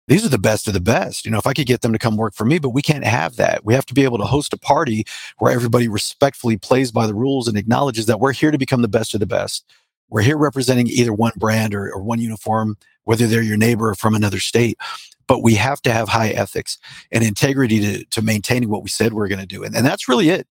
these 0.08 0.24
are 0.24 0.30
the 0.30 0.38
best 0.38 0.68
of 0.68 0.74
the 0.74 0.80
best. 0.80 1.24
You 1.24 1.30
know, 1.30 1.38
if 1.38 1.46
I 1.46 1.52
could 1.52 1.66
get 1.66 1.80
them 1.80 1.92
to 1.92 1.98
come 1.98 2.16
work 2.16 2.34
for 2.34 2.44
me, 2.44 2.58
but 2.58 2.70
we 2.70 2.82
can't 2.82 3.04
have 3.04 3.36
that. 3.36 3.64
We 3.64 3.74
have 3.74 3.86
to 3.86 3.94
be 3.94 4.04
able 4.04 4.18
to 4.18 4.24
host 4.24 4.52
a 4.52 4.58
party 4.58 5.04
where 5.38 5.52
everybody 5.52 5.88
respectfully 5.88 6.56
plays 6.56 6.92
by 6.92 7.06
the 7.06 7.14
rules 7.14 7.48
and 7.48 7.58
acknowledges 7.58 8.06
that 8.06 8.20
we're 8.20 8.32
here 8.32 8.50
to 8.50 8.58
become 8.58 8.82
the 8.82 8.88
best 8.88 9.14
of 9.14 9.20
the 9.20 9.26
best. 9.26 9.64
We're 10.08 10.22
here 10.22 10.38
representing 10.38 10.86
either 10.86 11.12
one 11.12 11.32
brand 11.36 11.74
or, 11.74 11.92
or 11.92 12.02
one 12.02 12.20
uniform, 12.20 12.76
whether 13.04 13.26
they're 13.26 13.42
your 13.42 13.56
neighbor 13.56 13.90
or 13.90 13.94
from 13.96 14.14
another 14.14 14.38
state. 14.38 14.78
But 15.26 15.42
we 15.42 15.56
have 15.56 15.82
to 15.82 15.92
have 15.92 16.08
high 16.08 16.30
ethics 16.30 16.78
and 17.10 17.24
integrity 17.24 17.80
to, 17.80 18.04
to 18.04 18.22
maintaining 18.22 18.68
what 18.68 18.84
we 18.84 18.88
said 18.88 19.12
we're 19.12 19.26
going 19.26 19.40
to 19.40 19.46
do. 19.46 19.64
And, 19.64 19.74
and 19.74 19.84
that's 19.84 20.08
really 20.08 20.28
it 20.28 20.46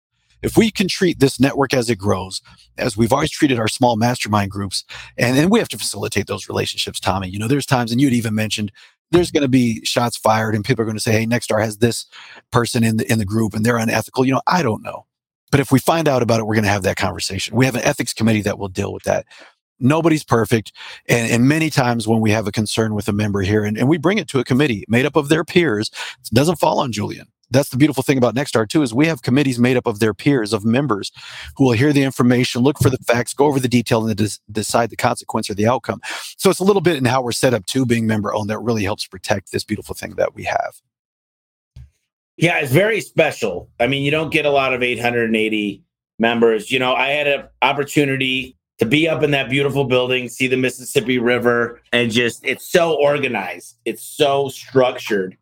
if 0.44 0.58
we 0.58 0.70
can 0.70 0.88
treat 0.88 1.20
this 1.20 1.40
network 1.40 1.74
as 1.74 1.90
it 1.90 1.96
grows, 1.96 2.42
as 2.78 2.98
we've 2.98 3.14
always 3.14 3.32
treated 3.32 3.58
our 3.58 3.70
small 3.70 3.96
mastermind 3.96 4.52
groups, 4.52 4.84
and 5.18 5.38
then 5.38 5.50
we 5.50 5.58
have 5.58 5.70
to 5.70 5.78
facilitate 5.78 6.28
those 6.28 6.50
relationships, 6.50 7.00
Tommy. 7.00 7.30
You 7.30 7.40
know, 7.40 7.48
there's 7.48 7.66
times, 7.66 7.92
and 7.92 8.02
you'd 8.02 8.14
even 8.14 8.36
mentioned 8.36 8.72
there's 9.14 9.32
going 9.32 9.44
to 9.44 9.50
be 9.50 9.84
shots 9.86 10.18
fired 10.18 10.56
and 10.56 10.66
people 10.66 10.82
are 10.82 10.86
going 10.86 10.98
to 10.98 11.04
say, 11.04 11.12
Hey, 11.12 11.26
Nexstar 11.26 11.62
has 11.62 11.78
this 11.78 12.06
person 12.52 12.84
in 12.84 12.98
the, 12.98 13.12
in 13.12 13.20
the 13.20 13.26
group 13.26 13.54
and 13.54 13.66
they're 13.66 13.78
unethical. 13.78 14.26
You 14.26 14.34
know, 14.34 14.42
I 14.48 14.62
don't 14.62 14.84
know. 14.84 15.06
But 15.52 15.60
if 15.60 15.72
we 15.72 15.80
find 15.80 16.08
out 16.08 16.24
about 16.24 16.40
it, 16.40 16.48
we're 16.48 16.56
going 16.56 16.64
to 16.64 16.70
have 16.70 16.84
that 16.84 16.98
conversation. 16.98 17.56
We 17.56 17.66
have 17.66 17.76
an 17.76 17.84
ethics 17.84 18.14
committee 18.14 18.42
that 18.42 18.58
will 18.58 18.70
deal 18.70 18.92
with 18.92 19.04
that. 19.04 19.26
Nobody's 19.80 20.24
perfect. 20.24 20.72
And, 21.08 21.32
and 21.32 21.48
many 21.48 21.70
times 21.70 22.08
when 22.08 22.22
we 22.22 22.32
have 22.32 22.48
a 22.48 22.52
concern 22.52 22.96
with 22.96 23.08
a 23.08 23.14
member 23.14 23.42
here 23.42 23.64
and, 23.64 23.78
and 23.78 23.88
we 23.88 23.98
bring 23.98 24.18
it 24.18 24.28
to 24.30 24.40
a 24.40 24.44
committee 24.44 24.84
made 24.88 25.06
up 25.06 25.16
of 25.16 25.30
their 25.30 25.44
peers, 25.44 25.92
it 26.20 26.34
doesn't 26.34 26.58
fall 26.58 26.80
on 26.80 26.92
Julian 26.92 27.28
that's 27.54 27.70
the 27.70 27.78
beautiful 27.78 28.04
thing 28.04 28.18
about 28.18 28.36
Nexstar 28.36 28.68
too 28.68 28.82
is 28.82 28.94
we 28.94 29.08
have 29.08 29.22
committees 29.22 29.60
made 29.60 29.78
up 29.78 29.86
of 29.86 30.00
their 30.00 30.14
peers 30.14 30.54
of 30.54 30.66
members 30.66 31.12
who 31.56 31.66
will 31.66 31.74
hear 31.74 31.94
the 31.94 32.04
information 32.04 32.62
look 32.62 32.80
for 32.80 32.90
the 32.90 32.98
facts 32.98 33.34
go 33.34 33.46
over 33.46 33.60
the 33.60 33.68
detail 33.68 34.06
and 34.06 34.18
des- 34.18 34.40
decide 34.52 34.90
the 34.90 34.96
consequence 34.96 35.50
or 35.50 35.54
the 35.54 35.68
outcome. 35.68 36.02
So 36.38 36.50
it's 36.50 36.60
a 36.60 36.64
little 36.64 36.82
bit 36.82 36.98
in 36.98 37.06
how 37.06 37.22
we're 37.22 37.32
set 37.32 37.54
up 37.54 37.66
too 37.66 37.86
being 37.86 38.08
member 38.08 38.34
owned 38.34 38.50
that 38.50 38.60
really 38.60 38.84
helps 38.84 39.06
protect 39.06 39.52
this 39.52 39.64
beautiful 39.64 39.96
thing 39.96 40.16
that 40.16 40.34
we 40.34 40.44
have. 40.44 40.82
Yeah 42.38 42.60
it's 42.60 42.72
very 42.72 43.02
special. 43.02 43.70
I 43.80 43.88
mean 43.88 44.04
you 44.04 44.12
don't 44.12 44.32
get 44.32 44.46
a 44.46 44.52
lot 44.52 44.74
of 44.74 44.82
880 44.82 45.84
members. 46.20 46.72
You 46.72 46.80
know 46.80 46.94
i 46.94 47.10
had 47.10 47.28
an 47.28 47.48
opportunity 47.62 48.58
to 48.80 48.86
be 48.86 49.08
up 49.08 49.22
in 49.22 49.32
that 49.32 49.50
beautiful 49.50 49.86
building 49.86 50.28
see 50.28 50.48
the 50.48 50.58
mississippi 50.58 51.20
river 51.20 51.82
and 51.92 52.12
just 52.12 52.44
it's 52.44 52.70
so 52.70 52.98
organized. 53.00 53.78
It's 53.86 54.04
so 54.04 54.50
structured 54.50 55.38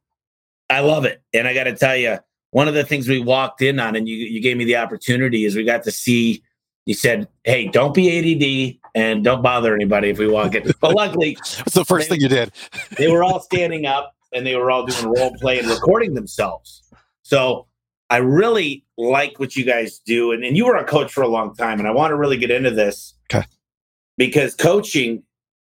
I 0.72 0.80
love 0.80 1.06
it. 1.06 1.22
And 1.34 1.48
I 1.48 1.54
got 1.54 1.66
to 1.66 1.76
tell 1.76 1.96
you, 1.96 2.18
one 2.52 2.68
of 2.68 2.74
the 2.74 2.84
things 2.84 3.08
we 3.08 3.20
walked 3.20 3.62
in 3.62 3.80
on, 3.80 3.96
and 3.96 4.08
you, 4.08 4.16
you 4.16 4.42
gave 4.42 4.58
me 4.58 4.66
the 4.66 4.78
opportunity, 4.78 5.46
is 5.46 5.56
we 5.56 5.64
got 5.64 5.84
to 5.84 5.92
see. 5.92 6.44
You 6.86 6.96
said, 6.96 7.28
"Hey, 7.44 7.68
don't 7.68 7.94
be 7.94 8.10
ADD 8.10 8.80
and 8.96 9.24
don't 9.24 9.44
bother 9.44 9.76
anybody 9.76 10.10
if 10.10 10.18
we 10.18 10.28
walk 10.28 10.56
in." 10.56 10.72
But 10.82 10.96
luckily, 10.96 11.36
that's 11.58 11.76
the 11.76 11.86
first 11.86 12.10
they, 12.10 12.16
thing 12.16 12.22
you 12.22 12.30
did. 12.30 12.52
they 12.98 13.08
were 13.08 13.24
all 13.24 13.40
standing 13.40 13.86
up 13.86 14.16
and 14.34 14.46
they 14.46 14.56
were 14.56 14.72
all 14.72 14.86
doing 14.86 15.14
role 15.14 15.34
play 15.36 15.60
and 15.60 15.68
recording 15.68 16.16
themselves. 16.16 16.82
So 17.22 17.68
I 18.10 18.18
really 18.18 18.86
like 18.98 19.40
what 19.40 19.56
you 19.56 19.64
guys 19.64 20.00
do. 20.00 20.32
And, 20.32 20.44
and 20.44 20.58
you 20.58 20.66
were 20.66 20.76
a 20.76 20.84
coach 20.84 21.12
for 21.12 21.22
a 21.22 21.28
long 21.28 21.56
time. 21.56 21.80
And 21.80 21.88
I 21.88 21.92
want 21.92 22.12
to 22.12 22.16
really 22.16 22.38
get 22.38 22.52
into 22.52 22.72
this. 22.72 23.14
Okay. 23.34 23.46
Because 24.18 24.54
coaching, 24.56 25.24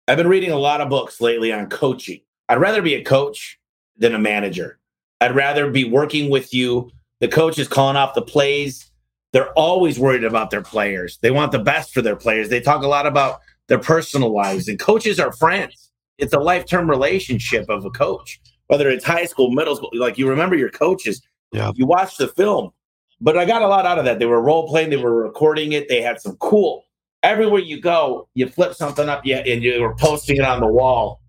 I've 0.09 0.16
been 0.16 0.28
reading 0.28 0.50
a 0.50 0.59
lot 0.59 0.80
of 0.80 0.88
books 0.88 1.21
lately 1.21 1.52
on 1.52 1.68
coaching. 1.68 2.21
I'd 2.49 2.61
rather 2.61 2.82
be 2.82 2.94
a 2.94 3.04
coach 3.04 3.61
than 3.97 4.14
a 4.14 4.18
manager. 4.18 4.80
I'd 5.23 5.37
rather 5.37 5.71
be 5.71 5.85
working 5.85 6.31
with 6.31 6.52
you. 6.52 6.91
The 7.21 7.29
coach 7.29 7.57
is 7.57 7.69
calling 7.69 7.97
off 7.97 8.14
the 8.14 8.23
plays. 8.23 8.91
They're 9.33 9.52
always 9.52 9.97
worried 9.97 10.25
about 10.25 10.50
their 10.50 10.62
players. 10.62 11.19
They 11.23 11.31
want 11.31 11.52
the 11.52 11.61
best 11.61 11.95
for 11.95 12.02
their 12.02 12.17
players. 12.17 12.49
They 12.49 12.61
talk 12.61 12.83
a 12.83 12.88
lot 12.88 13.07
about 13.07 13.41
their 13.69 13.79
personal 13.79 14.35
lives, 14.35 14.67
and 14.67 14.81
coaches 14.81 15.21
are 15.21 15.31
friends. 15.33 15.91
It's 16.19 16.33
a 16.33 16.41
lifetime 16.41 16.91
relationship 16.91 17.71
of 17.71 17.85
a 17.85 17.91
coach, 17.91 18.41
whether 18.67 18.91
it's 18.91 19.05
high 19.05 19.26
school, 19.26 19.52
middle 19.52 19.76
school. 19.76 19.91
Like 19.95 20.19
you 20.19 20.29
remember 20.29 20.57
your 20.57 20.71
coaches. 20.71 21.23
Yeah. 21.52 21.71
You 21.76 21.87
watch 21.87 22.17
the 22.17 22.26
film, 22.26 22.73
but 23.21 23.38
I 23.38 23.45
got 23.45 23.62
a 23.62 23.69
lot 23.69 23.87
out 23.87 24.00
of 24.00 24.05
that. 24.07 24.19
They 24.19 24.26
were 24.26 24.43
role 24.43 24.67
playing. 24.67 24.91
They 24.91 24.97
were 24.97 25.23
recording 25.23 25.71
it. 25.73 25.88
They 25.88 26.02
had 26.02 26.21
some 26.21 26.37
cool. 26.38 26.85
Everywhere 27.23 27.61
you 27.61 27.81
go, 27.81 28.29
you 28.35 28.49
flip 28.49 28.75
something 28.75 29.09
up, 29.09 29.25
yeah, 29.25 29.45
and 29.47 29.62
you 29.62 29.81
were 29.81 29.95
posting 29.95 30.38
it 30.38 30.45
on 30.45 30.59
the 30.59 30.67
wall. 30.67 31.21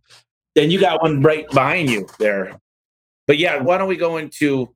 Then 0.56 0.72
you 0.72 0.80
got 0.80 1.04
one 1.04 1.22
right 1.22 1.48
behind 1.52 1.92
you 1.92 2.08
there. 2.18 2.60
But 3.28 3.38
yeah, 3.38 3.62
why 3.62 3.78
don't 3.78 3.88
we 3.88 3.98
go 3.98 4.18
into 4.18 4.74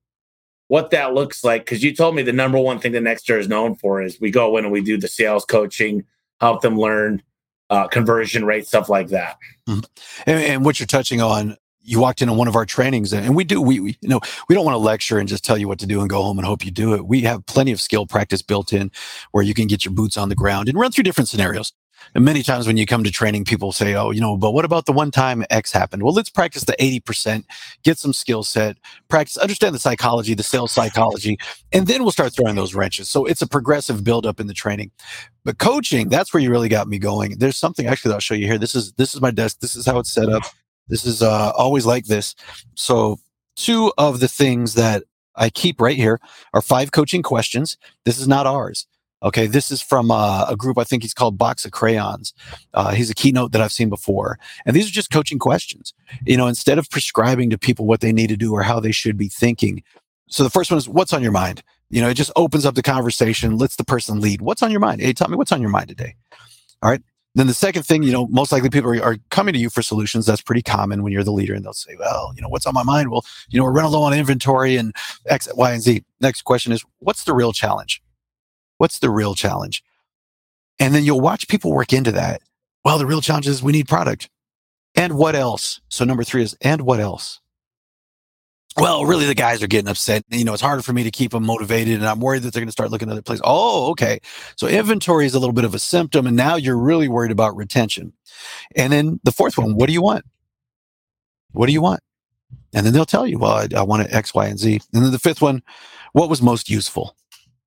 what 0.68 0.92
that 0.92 1.14
looks 1.14 1.44
like? 1.44 1.66
Because 1.66 1.84
you 1.84 1.94
told 1.94 2.16
me 2.16 2.24
the 2.24 2.34
number 2.34 2.60
one 2.60 2.80
thing 2.80 2.92
the 2.92 3.00
Nexstar 3.00 3.40
is 3.40 3.48
known 3.48 3.76
for 3.76 4.02
is 4.02 4.20
we 4.20 4.32
go 4.32 4.58
in 4.58 4.66
and 4.66 4.72
we 4.72 4.82
do 4.82 4.98
the 4.98 5.08
sales 5.08 5.46
coaching, 5.46 6.06
help 6.40 6.62
them 6.62 6.78
learn 6.78 7.22
uh, 7.70 7.88
conversion 7.88 8.46
rate, 8.46 8.68
stuff 8.68 8.90
like 8.90 9.10
that. 9.10 9.38
Mm-hmm. 9.68 9.80
And, 10.26 10.44
and, 10.44 10.66
what 10.66 10.80
you're 10.80 10.88
touching 10.88 11.22
on, 11.22 11.58
you 11.82 12.00
walked 12.00 12.22
into 12.22 12.34
one 12.34 12.48
of 12.48 12.56
our 12.56 12.66
trainings, 12.66 13.14
and 13.14 13.36
we 13.36 13.44
do. 13.44 13.62
We, 13.62 13.80
we 13.80 13.98
you 14.02 14.10
know 14.10 14.22
we 14.48 14.56
don't 14.56 14.66
want 14.66 14.76
to 14.76 14.80
lecture 14.80 15.20
and 15.20 15.28
just 15.28 15.44
tell 15.44 15.58
you 15.58 15.68
what 15.68 15.80
to 15.80 15.86
do 15.86 16.02
and 16.02 16.10
go 16.10 16.22
home 16.22 16.38
and 16.38 16.46
hope 16.46 16.66
you 16.66 16.72
do 16.72 16.94
it. 16.94 17.06
We 17.06 17.22
have 17.22 17.46
plenty 17.46 17.72
of 17.72 17.82
skill 17.82 18.06
practice 18.06 18.42
built 18.42 18.74
in, 18.74 18.92
where 19.32 19.44
you 19.44 19.54
can 19.54 19.68
get 19.68 19.86
your 19.86 19.94
boots 19.94 20.18
on 20.18 20.30
the 20.30 20.36
ground 20.36 20.70
and 20.70 20.78
run 20.78 20.92
through 20.92 21.04
different 21.04 21.30
scenarios. 21.30 21.74
And 22.16 22.26
many 22.26 22.44
times 22.44 22.68
when 22.68 22.78
you 22.78 22.86
come 22.86 23.04
to 23.04 23.12
training, 23.12 23.46
people 23.46 23.72
say, 23.72 23.96
Oh, 23.96 24.12
you 24.12 24.22
know, 24.22 24.38
but 24.38 24.52
what 24.52 24.66
about 24.66 24.86
the 24.86 24.92
one 24.94 25.12
time 25.12 25.46
X 25.50 25.72
happened? 25.72 26.04
Well, 26.04 26.14
let's 26.14 26.30
practice 26.30 26.64
the 26.64 26.76
80%, 26.80 27.44
get 27.84 27.98
some 27.98 28.14
skill 28.14 28.44
set, 28.44 28.78
practice, 29.08 29.38
understand 29.38 29.76
the 29.76 29.80
psychology, 29.80 30.34
the 30.34 30.44
sales 30.44 30.72
psychology, 30.72 31.38
and 31.72 31.88
then 31.88 32.04
we'll 32.04 32.12
start 32.12 32.34
throwing 32.34 32.56
those 32.56 32.76
wrenches. 32.76 33.10
So 33.10 33.26
it's 33.26 33.42
a 33.42 33.48
progressive 33.48 34.04
buildup 34.04 34.40
in 34.40 34.48
the 34.48 34.54
training. 34.54 34.92
But 35.44 35.60
coaching, 35.60 36.10
that's 36.10 36.34
where 36.34 36.42
you 36.42 36.52
really 36.52 36.70
got 36.70 36.88
me 36.88 37.00
going. 37.00 37.38
There's 37.38 37.58
something 37.58 37.88
actually 37.88 38.10
that 38.10 38.16
I'll 38.16 38.22
show 38.22 38.34
you 38.34 38.48
here. 38.48 38.58
This 38.58 38.76
is 38.76 38.94
this 38.94 39.16
is 39.16 39.22
my 39.22 39.32
desk. 39.32 39.60
This 39.60 39.76
is 39.76 39.86
how 39.86 40.00
it's 40.00 40.12
set 40.12 40.30
up. 40.30 40.44
This 40.90 41.06
is 41.06 41.22
uh, 41.22 41.52
always 41.56 41.86
like 41.86 42.06
this. 42.06 42.36
So 42.76 43.20
two 43.56 43.92
of 43.98 44.20
the 44.20 44.28
things 44.28 44.74
that 44.76 45.04
I 45.36 45.50
keep 45.50 45.80
right 45.82 45.96
here 45.96 46.20
are 46.54 46.62
five 46.62 46.92
coaching 46.92 47.24
questions. 47.24 47.78
This 48.06 48.20
is 48.20 48.28
not 48.28 48.48
ours. 48.48 48.88
Okay, 49.24 49.48
this 49.48 49.72
is 49.72 49.82
from 49.82 50.12
uh, 50.12 50.46
a 50.48 50.56
group 50.56 50.78
I 50.78 50.84
think 50.84 51.02
he's 51.02 51.14
called 51.14 51.38
Box 51.38 51.66
of 51.66 51.72
Crayons. 51.72 52.34
Uh, 52.76 52.92
he's 52.92 53.10
a 53.10 53.16
keynote 53.16 53.52
that 53.52 53.62
I've 53.62 53.72
seen 53.72 53.90
before, 53.90 54.38
and 54.66 54.76
these 54.76 54.88
are 54.88 54.92
just 54.92 55.10
coaching 55.10 55.40
questions. 55.40 55.94
You 56.26 56.38
know, 56.38 56.46
instead 56.46 56.78
of 56.78 56.90
prescribing 56.90 57.50
to 57.50 57.58
people 57.58 57.88
what 57.88 58.02
they 58.02 58.12
need 58.12 58.28
to 58.28 58.38
do 58.38 58.54
or 58.54 58.62
how 58.62 58.80
they 58.80 58.92
should 58.92 59.18
be 59.18 59.28
thinking. 59.28 59.84
So 60.30 60.44
the 60.44 60.52
first 60.52 60.70
one 60.70 60.78
is, 60.78 60.88
"What's 60.88 61.14
on 61.14 61.24
your 61.24 61.32
mind?" 61.32 61.64
You 61.90 62.02
know, 62.02 62.10
it 62.10 62.14
just 62.14 62.32
opens 62.36 62.66
up 62.66 62.76
the 62.76 62.84
conversation, 62.84 63.58
lets 63.58 63.76
the 63.76 63.86
person 63.86 64.22
lead. 64.22 64.42
What's 64.42 64.62
on 64.62 64.72
your 64.72 64.82
mind? 64.82 65.02
Hey, 65.02 65.14
tell 65.14 65.30
me 65.30 65.38
what's 65.38 65.52
on 65.52 65.62
your 65.62 65.70
mind 65.72 65.88
today. 65.88 66.16
All 66.84 66.90
right. 66.90 67.02
Then 67.34 67.48
the 67.48 67.54
second 67.54 67.84
thing, 67.84 68.04
you 68.04 68.12
know, 68.12 68.28
most 68.28 68.52
likely 68.52 68.70
people 68.70 68.90
are, 68.92 69.04
are, 69.04 69.18
coming 69.30 69.54
to 69.54 69.60
you 69.60 69.70
for 69.70 69.84
solutions. 69.84 70.26
That's 70.26 70.42
pretty 70.42 70.64
common 70.64 71.04
when 71.04 71.14
you're 71.14 71.24
the 71.24 71.32
leader, 71.32 71.54
and 71.54 71.64
they'll 71.64 71.74
say, 71.74 71.96
"Well, 72.00 72.34
you 72.36 72.42
know, 72.42 72.50
what's 72.50 72.66
on 72.66 72.74
my 72.74 72.84
mind?" 72.84 73.10
Well, 73.10 73.26
you 73.50 73.60
know, 73.60 73.64
we're 73.64 73.74
running 73.74 73.92
low 73.92 74.04
on 74.04 74.14
inventory 74.14 74.76
and 74.76 74.96
X, 75.26 75.48
Y, 75.56 75.72
and 75.72 75.82
Z. 75.82 76.04
Next 76.20 76.44
question 76.44 76.72
is, 76.72 76.84
"What's 77.00 77.24
the 77.24 77.34
real 77.34 77.54
challenge?" 77.54 78.02
What's 78.78 79.00
the 79.00 79.10
real 79.10 79.36
challenge? 79.36 79.84
And 80.80 80.94
then 80.94 81.04
you'll 81.04 81.22
watch 81.22 81.48
people 81.48 81.72
work 81.72 81.94
into 81.94 82.12
that. 82.12 82.42
Well, 82.86 82.98
the 82.98 83.06
real 83.06 83.22
challenge 83.22 83.48
is 83.48 83.64
we 83.64 83.72
need 83.72 83.88
product. 83.88 84.30
And 84.96 85.18
what 85.18 85.36
else? 85.36 85.82
So 85.90 86.06
number 86.06 86.24
three 86.24 86.44
is, 86.44 86.56
and 86.62 86.82
what 86.82 87.00
else? 87.00 87.40
Well, 88.78 89.06
really, 89.06 89.26
the 89.26 89.34
guys 89.34 89.64
are 89.64 89.68
getting 89.68 89.90
upset. 89.90 90.24
You 90.30 90.46
know, 90.46 90.54
it's 90.54 90.62
harder 90.62 90.84
for 90.84 90.94
me 90.94 91.04
to 91.04 91.10
keep 91.10 91.32
them 91.32 91.44
motivated, 91.44 91.96
and 91.96 92.06
I'm 92.06 92.20
worried 92.20 92.44
that 92.44 92.54
they're 92.54 92.62
going 92.62 92.68
to 92.68 92.72
start 92.72 92.92
looking 92.92 93.10
at 93.10 93.14
other 93.14 93.24
places. 93.24 93.42
Oh, 93.44 93.90
okay. 93.92 94.20
So 94.56 94.68
inventory 94.68 95.26
is 95.26 95.34
a 95.34 95.40
little 95.40 95.54
bit 95.54 95.66
of 95.66 95.74
a 95.74 95.80
symptom, 95.80 96.28
and 96.28 96.38
now 96.38 96.56
you're 96.56 96.78
really 96.78 97.08
worried 97.08 97.32
about 97.32 97.56
retention. 97.56 98.14
And 98.76 98.94
then 98.94 99.20
the 99.24 99.32
fourth 99.32 99.58
one, 99.58 99.76
what 99.76 99.88
do 99.88 99.94
you 99.94 100.02
want? 100.04 100.26
What 101.54 101.66
do 101.66 101.74
you 101.74 101.82
want? 101.82 102.02
And 102.74 102.86
then 102.86 102.94
they'll 102.94 103.06
tell 103.06 103.26
you, 103.26 103.40
well, 103.40 103.54
I, 103.54 103.68
I 103.76 103.82
want 103.82 104.14
X, 104.14 104.36
Y, 104.36 104.46
and 104.46 104.60
Z. 104.60 104.80
And 104.94 105.04
then 105.04 105.12
the 105.12 105.18
fifth 105.18 105.42
one, 105.42 105.64
what 106.14 106.30
was 106.30 106.42
most 106.42 106.70
useful? 106.70 107.16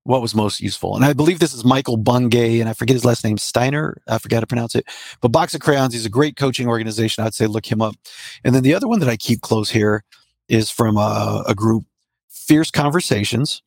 What 0.03 0.21
was 0.21 0.33
most 0.33 0.59
useful. 0.59 0.95
And 0.95 1.05
I 1.05 1.13
believe 1.13 1.39
this 1.39 1.53
is 1.53 1.63
Michael 1.63 1.97
Bungay, 1.97 2.59
and 2.59 2.67
I 2.67 2.73
forget 2.73 2.95
his 2.95 3.05
last 3.05 3.23
name, 3.23 3.37
Steiner. 3.37 4.01
I 4.07 4.17
forgot 4.17 4.39
to 4.39 4.47
pronounce 4.47 4.75
it. 4.75 4.85
But 5.21 5.29
Box 5.29 5.53
of 5.53 5.61
Crayons, 5.61 5.93
he's 5.93 6.05
a 6.05 6.09
great 6.09 6.35
coaching 6.35 6.67
organization. 6.67 7.23
I'd 7.23 7.33
say 7.33 7.47
look 7.47 7.71
him 7.71 7.81
up. 7.81 7.95
And 8.43 8.55
then 8.55 8.63
the 8.63 8.73
other 8.73 8.87
one 8.87 8.99
that 8.99 9.09
I 9.09 9.17
keep 9.17 9.41
close 9.41 9.69
here 9.69 10.03
is 10.47 10.71
from 10.71 10.97
a, 10.97 11.43
a 11.47 11.55
group, 11.55 11.85
Fierce 12.29 12.71
Conversations. 12.71 13.61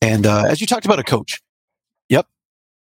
And 0.00 0.26
uh, 0.26 0.44
as 0.48 0.60
you 0.60 0.66
talked 0.66 0.84
about 0.84 0.98
a 0.98 1.04
coach, 1.04 1.40
yep, 2.08 2.26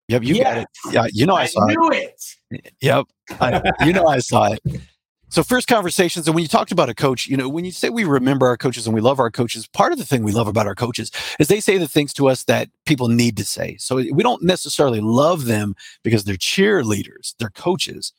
yep, 0.09 0.23
you 0.23 0.37
yeah. 0.37 0.55
got 0.55 0.59
it. 0.59 0.69
Yeah, 0.91 1.07
you 1.13 1.27
know 1.27 1.35
I, 1.35 1.43
I 1.43 1.47
saw 1.47 1.67
it. 1.69 2.13
it. 2.51 2.73
Yep, 2.81 3.07
I, 3.41 3.63
you 3.85 3.93
know 3.93 4.07
I 4.07 4.21
saw 4.21 4.53
it. 4.53 4.61
So 5.31 5.45
Fierce 5.45 5.65
Conversations, 5.65 6.27
and 6.27 6.35
when 6.35 6.43
you 6.43 6.49
talked 6.49 6.73
about 6.73 6.89
a 6.89 6.95
coach, 6.95 7.29
you 7.29 7.37
know, 7.37 7.49
when 7.49 7.65
you 7.65 7.71
say 7.71 7.89
we 7.89 8.03
remember 8.03 8.49
our 8.49 8.57
coaches 8.57 8.87
and 8.87 8.95
we 8.95 9.01
love 9.01 9.21
our 9.21 9.31
coaches, 9.31 9.69
part 9.69 9.93
of 9.93 9.99
the 9.99 10.05
thing 10.05 10.25
we 10.25 10.33
love 10.33 10.49
about 10.49 10.67
our 10.67 10.75
coaches 10.75 11.13
is 11.39 11.47
they 11.47 11.61
say 11.61 11.79
the 11.79 11.87
things 11.87 12.13
to 12.15 12.29
us 12.29 12.43
that 12.45 12.69
people 12.85 13.07
need 13.07 13.37
to 13.37 13.45
say. 13.45 13.77
So 13.79 13.97
we 13.97 14.25
don't 14.25 14.43
necessarily 14.43 15.01
love 15.01 15.45
them 15.45 15.77
because 16.03 16.25
they're 16.25 16.35
cheerleaders, 16.35 17.37
they're 17.39 17.51
coaches. 17.51 18.13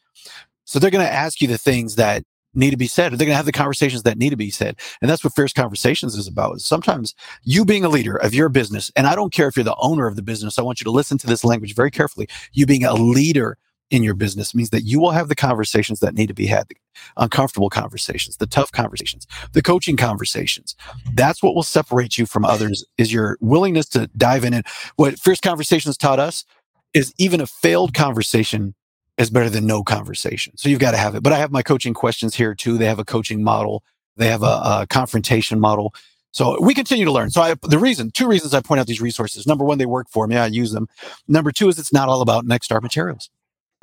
So 0.64 0.80
they're 0.80 0.90
going 0.90 1.06
to 1.06 1.12
ask 1.12 1.42
you 1.42 1.50
the 1.50 1.58
things 1.58 1.96
that 1.98 2.24
need 2.54 2.72
to 2.72 2.78
be 2.78 2.88
said. 2.88 3.12
They're 3.12 3.26
going 3.26 3.30
to 3.30 3.36
have 3.36 3.46
the 3.46 3.52
conversations 3.52 4.04
that 4.04 4.18
need 4.18 4.30
to 4.30 4.38
be 4.38 4.50
said. 4.50 4.80
And 5.02 5.12
that's 5.12 5.24
what 5.24 5.36
Fierce 5.36 5.52
Conversations 5.52 6.16
is 6.16 6.28
about. 6.28 6.62
Sometimes 6.62 7.14
you 7.44 7.66
being 7.66 7.84
a 7.84 7.90
leader 7.90 8.16
of 8.16 8.34
your 8.34 8.48
business, 8.48 8.90
and 8.96 9.06
I 9.06 9.16
don't 9.16 9.34
care 9.34 9.50
if 9.50 9.58
you're 9.58 9.66
the 9.66 9.76
owner 9.80 10.08
of 10.08 10.16
the 10.16 10.22
business, 10.22 10.58
I 10.58 10.62
want 10.62 10.80
you 10.80 10.86
to 10.86 10.92
listen 10.92 11.18
to 11.18 11.28
this 11.28 11.44
language 11.44 11.76
very 11.76 11.92
carefully. 11.92 12.30
You 12.54 12.66
being 12.66 12.86
a 12.86 12.94
leader 12.94 13.58
in 13.92 14.04
your 14.04 14.14
business 14.16 14.56
means 14.56 14.70
that 14.72 14.84
you 14.84 15.00
will 15.00 15.12
have 15.12 15.28
the 15.28 15.36
conversations 15.36 16.00
that 16.00 16.16
need 16.16 16.28
to 16.28 16.34
be 16.34 16.48
had, 16.48 16.68
the 16.70 16.78
uncomfortable 17.18 17.70
conversations, 17.70 18.38
the 18.38 18.48
tough 18.48 18.72
conversations, 18.72 19.28
the 19.52 19.62
coaching 19.62 19.98
conversations. 19.98 20.76
That's 21.14 21.44
what 21.44 21.54
will 21.54 21.64
separate 21.64 22.18
you 22.18 22.26
from 22.26 22.46
others 22.46 22.86
is 22.98 23.14
your 23.14 23.38
willingness 23.42 23.88
to 23.90 24.08
dive 24.18 24.46
in. 24.46 24.54
And 24.54 24.66
what 24.96 25.20
Fierce 25.20 25.42
Conversations 25.42 25.98
taught 25.98 26.20
us 26.20 26.46
is 26.94 27.14
even 27.18 27.42
a 27.42 27.48
failed 27.48 27.94
conversation 27.94 28.74
is 29.18 29.30
better 29.30 29.50
than 29.50 29.68
no 29.68 29.84
conversation. 29.84 30.58
So 30.58 30.70
you've 30.70 30.80
got 30.80 30.92
to 30.92 30.98
have 30.98 31.16
it. 31.16 31.22
But 31.22 31.34
I 31.34 31.38
have 31.38 31.52
my 31.52 31.62
coaching 31.62 31.94
questions 31.94 32.36
here 32.36 32.56
too. 32.56 32.78
They 32.78 32.86
have 32.86 33.00
a 33.00 33.06
coaching 33.06 33.44
model. 33.44 33.84
They 34.18 34.28
have 34.28 34.42
a, 34.42 34.62
a 34.64 34.88
confrontation 34.90 35.60
model. 35.60 35.94
So 36.32 36.62
we 36.62 36.74
continue 36.74 37.06
to 37.06 37.12
learn. 37.12 37.30
So 37.30 37.42
I, 37.42 37.56
the 37.62 37.78
reason, 37.78 38.12
two 38.12 38.28
reasons 38.28 38.54
I 38.54 38.62
point 38.62 38.80
out 38.80 38.88
these 38.88 39.02
resources. 39.02 39.46
Number 39.46 39.66
one, 39.66 39.78
they 39.78 39.86
work 39.86 40.08
for 40.10 40.28
me. 40.28 40.38
I 40.38 40.48
use 40.48 40.72
them. 40.72 40.88
Number 41.28 41.52
two 41.52 41.68
is 41.68 41.78
it's 41.78 41.92
not 41.92 42.08
all 42.08 42.22
about 42.22 42.46
Nexstar 42.46 42.82
materials. 42.82 43.30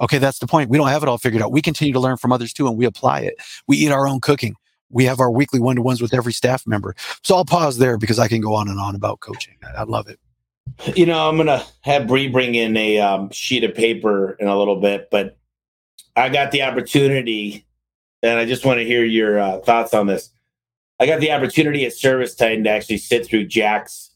Okay, 0.00 0.18
that's 0.18 0.38
the 0.38 0.46
point. 0.46 0.70
We 0.70 0.78
don't 0.78 0.88
have 0.88 1.02
it 1.02 1.08
all 1.08 1.18
figured 1.18 1.42
out. 1.42 1.52
We 1.52 1.62
continue 1.62 1.92
to 1.92 2.00
learn 2.00 2.16
from 2.16 2.32
others 2.32 2.52
too, 2.52 2.68
and 2.68 2.76
we 2.76 2.84
apply 2.84 3.20
it. 3.20 3.34
We 3.66 3.76
eat 3.76 3.90
our 3.90 4.06
own 4.06 4.20
cooking. 4.20 4.54
We 4.90 5.04
have 5.04 5.20
our 5.20 5.30
weekly 5.30 5.60
one 5.60 5.76
to 5.76 5.82
ones 5.82 6.00
with 6.00 6.14
every 6.14 6.32
staff 6.32 6.66
member. 6.66 6.94
So 7.22 7.36
I'll 7.36 7.44
pause 7.44 7.78
there 7.78 7.98
because 7.98 8.18
I 8.18 8.28
can 8.28 8.40
go 8.40 8.54
on 8.54 8.68
and 8.68 8.80
on 8.80 8.94
about 8.94 9.20
coaching. 9.20 9.54
I, 9.62 9.80
I 9.80 9.82
love 9.82 10.08
it. 10.08 10.18
You 10.96 11.06
know, 11.06 11.28
I'm 11.28 11.36
going 11.36 11.46
to 11.46 11.64
have 11.82 12.06
Bree 12.06 12.28
bring 12.28 12.54
in 12.54 12.76
a 12.76 12.98
um, 13.00 13.30
sheet 13.30 13.64
of 13.64 13.74
paper 13.74 14.32
in 14.32 14.48
a 14.48 14.56
little 14.56 14.80
bit, 14.80 15.08
but 15.10 15.36
I 16.14 16.28
got 16.28 16.50
the 16.50 16.62
opportunity, 16.62 17.66
and 18.22 18.38
I 18.38 18.44
just 18.44 18.64
want 18.64 18.78
to 18.78 18.84
hear 18.84 19.04
your 19.04 19.38
uh, 19.38 19.58
thoughts 19.60 19.94
on 19.94 20.06
this. 20.06 20.30
I 21.00 21.06
got 21.06 21.20
the 21.20 21.32
opportunity 21.32 21.84
at 21.86 21.92
ServiceTitan 21.92 22.64
to 22.64 22.70
actually 22.70 22.98
sit 22.98 23.26
through 23.26 23.46
Jack's 23.46 24.10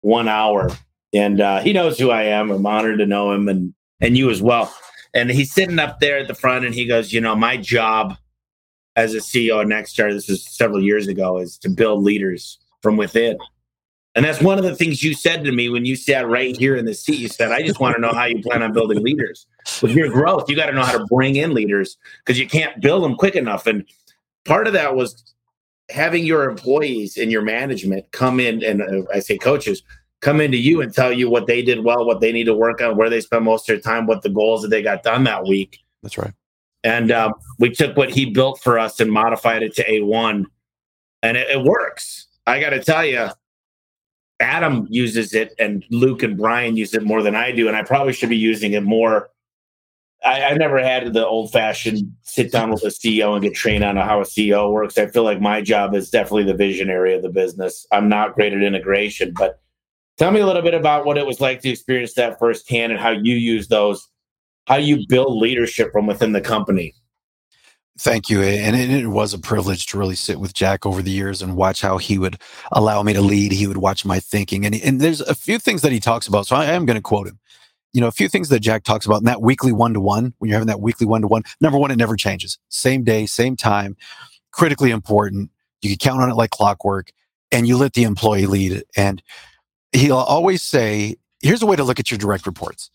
one 0.00 0.28
hour, 0.28 0.70
and 1.12 1.40
uh, 1.40 1.60
he 1.60 1.72
knows 1.72 1.98
who 1.98 2.10
I 2.10 2.24
am. 2.24 2.50
I'm 2.50 2.66
honored 2.66 2.98
to 2.98 3.06
know 3.06 3.32
him, 3.32 3.48
and 3.48 3.74
and 4.00 4.16
you 4.16 4.30
as 4.30 4.42
well. 4.42 4.72
And 5.14 5.30
he's 5.30 5.52
sitting 5.52 5.78
up 5.78 6.00
there 6.00 6.18
at 6.18 6.28
the 6.28 6.34
front 6.34 6.64
and 6.64 6.74
he 6.74 6.86
goes, 6.86 7.12
You 7.12 7.20
know, 7.20 7.34
my 7.34 7.56
job 7.56 8.16
as 8.96 9.14
a 9.14 9.18
CEO 9.18 9.62
of 9.62 9.68
Nexstar, 9.68 10.12
this 10.12 10.28
is 10.28 10.44
several 10.44 10.82
years 10.82 11.06
ago, 11.06 11.38
is 11.38 11.56
to 11.58 11.68
build 11.68 12.02
leaders 12.02 12.58
from 12.82 12.96
within. 12.96 13.38
And 14.14 14.24
that's 14.24 14.40
one 14.40 14.58
of 14.58 14.64
the 14.64 14.74
things 14.74 15.02
you 15.02 15.14
said 15.14 15.44
to 15.44 15.52
me 15.52 15.68
when 15.68 15.84
you 15.84 15.94
sat 15.94 16.28
right 16.28 16.56
here 16.56 16.74
in 16.74 16.86
the 16.86 16.94
seat. 16.94 17.20
You 17.20 17.28
said, 17.28 17.52
I 17.52 17.62
just 17.62 17.78
want 17.78 17.94
to 17.94 18.00
know 18.00 18.12
how 18.12 18.24
you 18.24 18.42
plan 18.42 18.62
on 18.62 18.72
building 18.72 19.02
leaders. 19.02 19.46
With 19.80 19.92
your 19.92 20.08
growth, 20.08 20.50
you 20.50 20.56
got 20.56 20.66
to 20.66 20.72
know 20.72 20.82
how 20.82 20.98
to 20.98 21.06
bring 21.06 21.36
in 21.36 21.54
leaders 21.54 21.96
because 22.24 22.38
you 22.38 22.48
can't 22.48 22.80
build 22.80 23.04
them 23.04 23.14
quick 23.14 23.36
enough. 23.36 23.66
And 23.68 23.84
part 24.44 24.66
of 24.66 24.72
that 24.72 24.96
was 24.96 25.22
having 25.90 26.24
your 26.24 26.50
employees 26.50 27.16
and 27.16 27.30
your 27.30 27.42
management 27.42 28.10
come 28.10 28.40
in, 28.40 28.64
and 28.64 28.82
uh, 28.82 29.08
I 29.14 29.20
say 29.20 29.38
coaches, 29.38 29.82
come 30.20 30.40
into 30.40 30.56
you 30.56 30.80
and 30.80 30.92
tell 30.92 31.12
you 31.12 31.30
what 31.30 31.46
they 31.46 31.62
did 31.62 31.84
well, 31.84 32.04
what 32.04 32.20
they 32.20 32.32
need 32.32 32.44
to 32.44 32.54
work 32.54 32.80
on, 32.80 32.96
where 32.96 33.10
they 33.10 33.20
spend 33.20 33.44
most 33.44 33.68
of 33.68 33.74
their 33.74 33.80
time, 33.80 34.06
what 34.06 34.22
the 34.22 34.28
goals 34.28 34.62
that 34.62 34.68
they 34.68 34.82
got 34.82 35.02
done 35.02 35.24
that 35.24 35.44
week. 35.44 35.78
That's 36.02 36.18
right. 36.18 36.32
And 36.84 37.10
um, 37.10 37.34
we 37.58 37.70
took 37.70 37.96
what 37.96 38.10
he 38.10 38.30
built 38.30 38.60
for 38.60 38.78
us 38.78 39.00
and 39.00 39.10
modified 39.10 39.62
it 39.62 39.74
to 39.76 39.84
A1, 39.88 40.44
and 41.22 41.36
it, 41.36 41.48
it 41.50 41.62
works. 41.62 42.26
I 42.46 42.60
got 42.60 42.70
to 42.70 42.82
tell 42.82 43.04
you, 43.04 43.28
Adam 44.40 44.86
uses 44.88 45.34
it 45.34 45.54
and 45.58 45.84
Luke 45.90 46.22
and 46.22 46.36
Brian 46.36 46.76
use 46.76 46.94
it 46.94 47.02
more 47.02 47.22
than 47.22 47.34
I 47.34 47.52
do, 47.52 47.68
and 47.68 47.76
I 47.76 47.82
probably 47.82 48.12
should 48.12 48.28
be 48.28 48.36
using 48.36 48.72
it 48.72 48.82
more. 48.82 49.30
I, 50.24 50.44
I 50.44 50.54
never 50.54 50.82
had 50.82 51.12
the 51.12 51.26
old 51.26 51.52
fashioned 51.52 52.12
sit 52.22 52.50
down 52.50 52.70
with 52.70 52.82
a 52.82 52.88
CEO 52.88 53.34
and 53.34 53.42
get 53.42 53.54
trained 53.54 53.84
on 53.84 53.96
how 53.96 54.20
a 54.20 54.24
CEO 54.24 54.72
works. 54.72 54.98
I 54.98 55.06
feel 55.06 55.24
like 55.24 55.40
my 55.40 55.60
job 55.60 55.94
is 55.94 56.10
definitely 56.10 56.44
the 56.44 56.54
visionary 56.54 57.14
of 57.14 57.22
the 57.22 57.28
business. 57.28 57.86
I'm 57.92 58.08
not 58.08 58.34
great 58.34 58.52
at 58.52 58.62
integration, 58.62 59.32
but 59.36 59.60
tell 60.18 60.30
me 60.30 60.40
a 60.40 60.46
little 60.46 60.62
bit 60.62 60.74
about 60.74 61.06
what 61.06 61.16
it 61.16 61.26
was 61.26 61.40
like 61.40 61.60
to 61.62 61.68
experience 61.68 62.14
that 62.14 62.38
firsthand 62.38 62.92
and 62.92 63.00
how 63.00 63.10
you 63.10 63.36
use 63.36 63.68
those, 63.68 64.06
how 64.66 64.76
you 64.76 65.06
build 65.08 65.38
leadership 65.38 65.90
from 65.92 66.06
within 66.06 66.32
the 66.32 66.40
company. 66.40 66.94
Thank 68.00 68.30
you. 68.30 68.42
And 68.42 68.76
it, 68.76 68.90
it, 68.90 69.08
was 69.08 69.34
a 69.34 69.38
privilege 69.38 69.86
to 69.86 69.98
really 69.98 70.14
sit 70.14 70.38
with 70.38 70.54
Jack 70.54 70.86
over 70.86 71.02
the 71.02 71.10
years 71.10 71.42
and 71.42 71.56
watch 71.56 71.80
how 71.80 71.98
he 71.98 72.16
would 72.16 72.40
allow 72.70 73.02
me 73.02 73.12
to 73.12 73.20
lead. 73.20 73.50
He 73.50 73.66
would 73.66 73.78
watch 73.78 74.04
my 74.04 74.20
thinking. 74.20 74.64
And, 74.64 74.74
and 74.76 75.00
there's 75.00 75.20
a 75.20 75.34
few 75.34 75.58
things 75.58 75.82
that 75.82 75.90
he 75.90 75.98
talks 75.98 76.28
about. 76.28 76.46
So 76.46 76.54
I 76.54 76.66
am 76.66 76.86
going 76.86 76.96
to 76.96 77.02
quote 77.02 77.26
him. 77.26 77.40
You 77.92 78.00
know, 78.00 78.06
a 78.06 78.12
few 78.12 78.28
things 78.28 78.50
that 78.50 78.60
Jack 78.60 78.84
talks 78.84 79.04
about 79.04 79.18
in 79.18 79.24
that 79.24 79.42
weekly 79.42 79.72
one 79.72 79.94
to 79.94 80.00
one, 80.00 80.32
when 80.38 80.48
you're 80.48 80.54
having 80.56 80.68
that 80.68 80.80
weekly 80.80 81.08
one 81.08 81.22
to 81.22 81.26
one, 81.26 81.42
number 81.60 81.78
one, 81.78 81.90
it 81.90 81.96
never 81.96 82.14
changes. 82.14 82.56
Same 82.68 83.02
day, 83.02 83.26
same 83.26 83.56
time, 83.56 83.96
critically 84.52 84.92
important. 84.92 85.50
You 85.82 85.88
can 85.90 85.98
count 85.98 86.22
on 86.22 86.30
it 86.30 86.34
like 86.34 86.50
clockwork 86.50 87.10
and 87.50 87.66
you 87.66 87.76
let 87.76 87.94
the 87.94 88.04
employee 88.04 88.46
lead. 88.46 88.84
And 88.96 89.22
he'll 89.92 90.16
always 90.16 90.62
say, 90.62 91.16
here's 91.40 91.62
a 91.62 91.66
way 91.66 91.76
to 91.76 91.84
look 91.84 92.00
at 92.00 92.10
your 92.10 92.18
direct 92.18 92.46
reports. 92.46 92.90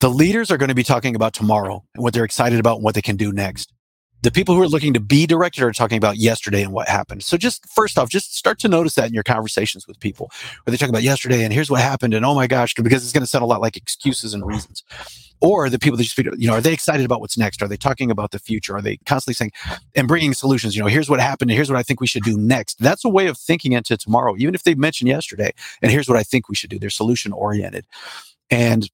The 0.00 0.10
leaders 0.10 0.50
are 0.50 0.56
going 0.56 0.68
to 0.68 0.74
be 0.74 0.82
talking 0.82 1.14
about 1.14 1.32
tomorrow 1.32 1.84
and 1.94 2.02
what 2.02 2.12
they're 2.12 2.24
excited 2.24 2.58
about 2.58 2.76
and 2.76 2.84
what 2.84 2.94
they 2.94 3.02
can 3.02 3.16
do 3.16 3.32
next 3.32 3.72
the 4.22 4.30
people 4.30 4.54
who 4.54 4.62
are 4.62 4.68
looking 4.68 4.94
to 4.94 5.00
be 5.00 5.26
directed 5.26 5.62
are 5.64 5.72
talking 5.72 5.98
about 5.98 6.16
yesterday 6.16 6.62
and 6.62 6.72
what 6.72 6.88
happened. 6.88 7.24
So 7.24 7.36
just 7.36 7.68
first 7.68 7.98
off, 7.98 8.08
just 8.08 8.36
start 8.36 8.58
to 8.60 8.68
notice 8.68 8.94
that 8.94 9.08
in 9.08 9.14
your 9.14 9.24
conversations 9.24 9.86
with 9.86 9.98
people 9.98 10.30
where 10.64 10.70
they 10.70 10.76
talk 10.76 10.88
about 10.88 11.02
yesterday 11.02 11.42
and 11.42 11.52
here's 11.52 11.70
what 11.70 11.80
happened 11.80 12.14
and 12.14 12.24
oh 12.24 12.34
my 12.34 12.46
gosh, 12.46 12.74
because 12.74 13.02
it's 13.02 13.12
going 13.12 13.22
to 13.22 13.26
sound 13.26 13.42
a 13.42 13.46
lot 13.46 13.60
like 13.60 13.76
excuses 13.76 14.32
and 14.32 14.46
reasons. 14.46 14.84
Or 15.40 15.68
the 15.68 15.78
people 15.80 15.96
that 15.96 16.04
just, 16.04 16.16
you 16.16 16.46
know, 16.46 16.54
are 16.54 16.60
they 16.60 16.72
excited 16.72 17.04
about 17.04 17.20
what's 17.20 17.36
next? 17.36 17.62
Are 17.62 17.68
they 17.68 17.76
talking 17.76 18.12
about 18.12 18.30
the 18.30 18.38
future? 18.38 18.76
Are 18.76 18.80
they 18.80 18.98
constantly 19.06 19.34
saying 19.34 19.50
and 19.96 20.06
bringing 20.06 20.34
solutions? 20.34 20.76
You 20.76 20.82
know, 20.82 20.88
here's 20.88 21.10
what 21.10 21.18
happened 21.18 21.50
and 21.50 21.56
here's 21.56 21.68
what 21.68 21.80
I 21.80 21.82
think 21.82 22.00
we 22.00 22.06
should 22.06 22.22
do 22.22 22.38
next. 22.38 22.78
That's 22.78 23.04
a 23.04 23.08
way 23.08 23.26
of 23.26 23.36
thinking 23.36 23.72
into 23.72 23.96
tomorrow, 23.96 24.36
even 24.38 24.54
if 24.54 24.62
they 24.62 24.76
mentioned 24.76 25.08
yesterday. 25.08 25.52
And 25.82 25.90
here's 25.90 26.08
what 26.08 26.16
I 26.16 26.22
think 26.22 26.48
we 26.48 26.54
should 26.54 26.70
do. 26.70 26.78
They're 26.78 26.90
solution 26.90 27.32
oriented. 27.32 27.86
And 28.52 28.88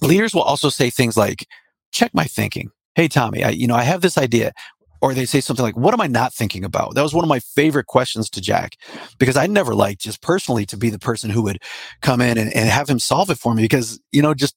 leaders 0.00 0.32
will 0.32 0.42
also 0.42 0.70
say 0.70 0.88
things 0.88 1.14
like, 1.14 1.46
check 1.92 2.14
my 2.14 2.24
thinking 2.24 2.70
hey 2.96 3.06
tommy 3.06 3.44
i 3.44 3.50
you 3.50 3.66
know 3.66 3.76
i 3.76 3.82
have 3.82 4.00
this 4.00 4.18
idea 4.18 4.52
or 5.00 5.14
they 5.14 5.26
say 5.26 5.40
something 5.40 5.64
like 5.64 5.76
what 5.76 5.94
am 5.94 6.00
i 6.00 6.06
not 6.06 6.32
thinking 6.32 6.64
about? 6.64 6.94
That 6.94 7.02
was 7.02 7.14
one 7.14 7.24
of 7.24 7.28
my 7.28 7.40
favorite 7.40 7.86
questions 7.86 8.30
to 8.30 8.40
jack 8.40 8.76
because 9.18 9.36
i 9.36 9.46
never 9.46 9.74
liked 9.74 10.00
just 10.00 10.22
personally 10.22 10.66
to 10.66 10.76
be 10.76 10.90
the 10.90 10.98
person 10.98 11.30
who 11.30 11.42
would 11.42 11.58
come 12.02 12.20
in 12.20 12.38
and, 12.38 12.52
and 12.54 12.68
have 12.68 12.88
him 12.88 12.98
solve 12.98 13.30
it 13.30 13.38
for 13.38 13.54
me 13.54 13.62
because 13.62 14.00
you 14.12 14.22
know 14.22 14.34
just 14.34 14.56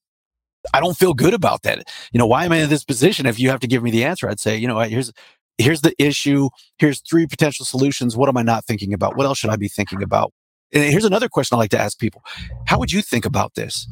i 0.74 0.80
don't 0.80 0.98
feel 0.98 1.14
good 1.14 1.34
about 1.34 1.64
that. 1.64 1.88
You 2.12 2.18
know 2.18 2.28
why 2.28 2.46
am 2.46 2.52
i 2.52 2.58
in 2.58 2.70
this 2.70 2.84
position? 2.84 3.26
If 3.26 3.40
you 3.40 3.50
have 3.50 3.60
to 3.62 3.68
give 3.68 3.84
me 3.84 3.92
the 3.92 4.04
answer 4.04 4.30
i'd 4.30 4.40
say 4.40 4.58
you 4.58 4.68
know 4.68 4.80
here's 4.80 5.12
here's 5.58 5.82
the 5.82 5.94
issue. 6.00 6.50
Here's 6.78 7.02
three 7.02 7.28
potential 7.28 7.66
solutions. 7.66 8.16
What 8.16 8.30
am 8.30 8.38
i 8.38 8.44
not 8.44 8.66
thinking 8.66 8.94
about? 8.94 9.18
What 9.18 9.26
else 9.26 9.38
should 9.38 9.50
i 9.52 9.56
be 9.56 9.68
thinking 9.68 10.02
about? 10.02 10.34
And 10.72 10.84
here's 10.84 11.06
another 11.06 11.30
question 11.30 11.56
i 11.56 11.60
like 11.60 11.72
to 11.72 11.80
ask 11.80 12.00
people. 12.00 12.24
How 12.66 12.80
would 12.80 12.92
you 12.92 13.02
think 13.02 13.26
about 13.26 13.56
this 13.56 13.88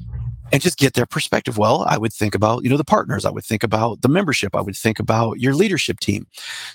and 0.51 0.61
just 0.61 0.77
get 0.77 0.93
their 0.93 1.05
perspective. 1.05 1.57
Well, 1.57 1.85
I 1.87 1.97
would 1.97 2.13
think 2.13 2.35
about, 2.35 2.63
you 2.63 2.69
know, 2.69 2.77
the 2.77 2.85
partners. 2.85 3.25
I 3.25 3.31
would 3.31 3.45
think 3.45 3.63
about 3.63 4.01
the 4.01 4.09
membership. 4.09 4.55
I 4.55 4.61
would 4.61 4.77
think 4.77 4.99
about 4.99 5.39
your 5.39 5.53
leadership 5.53 5.99
team. 5.99 6.27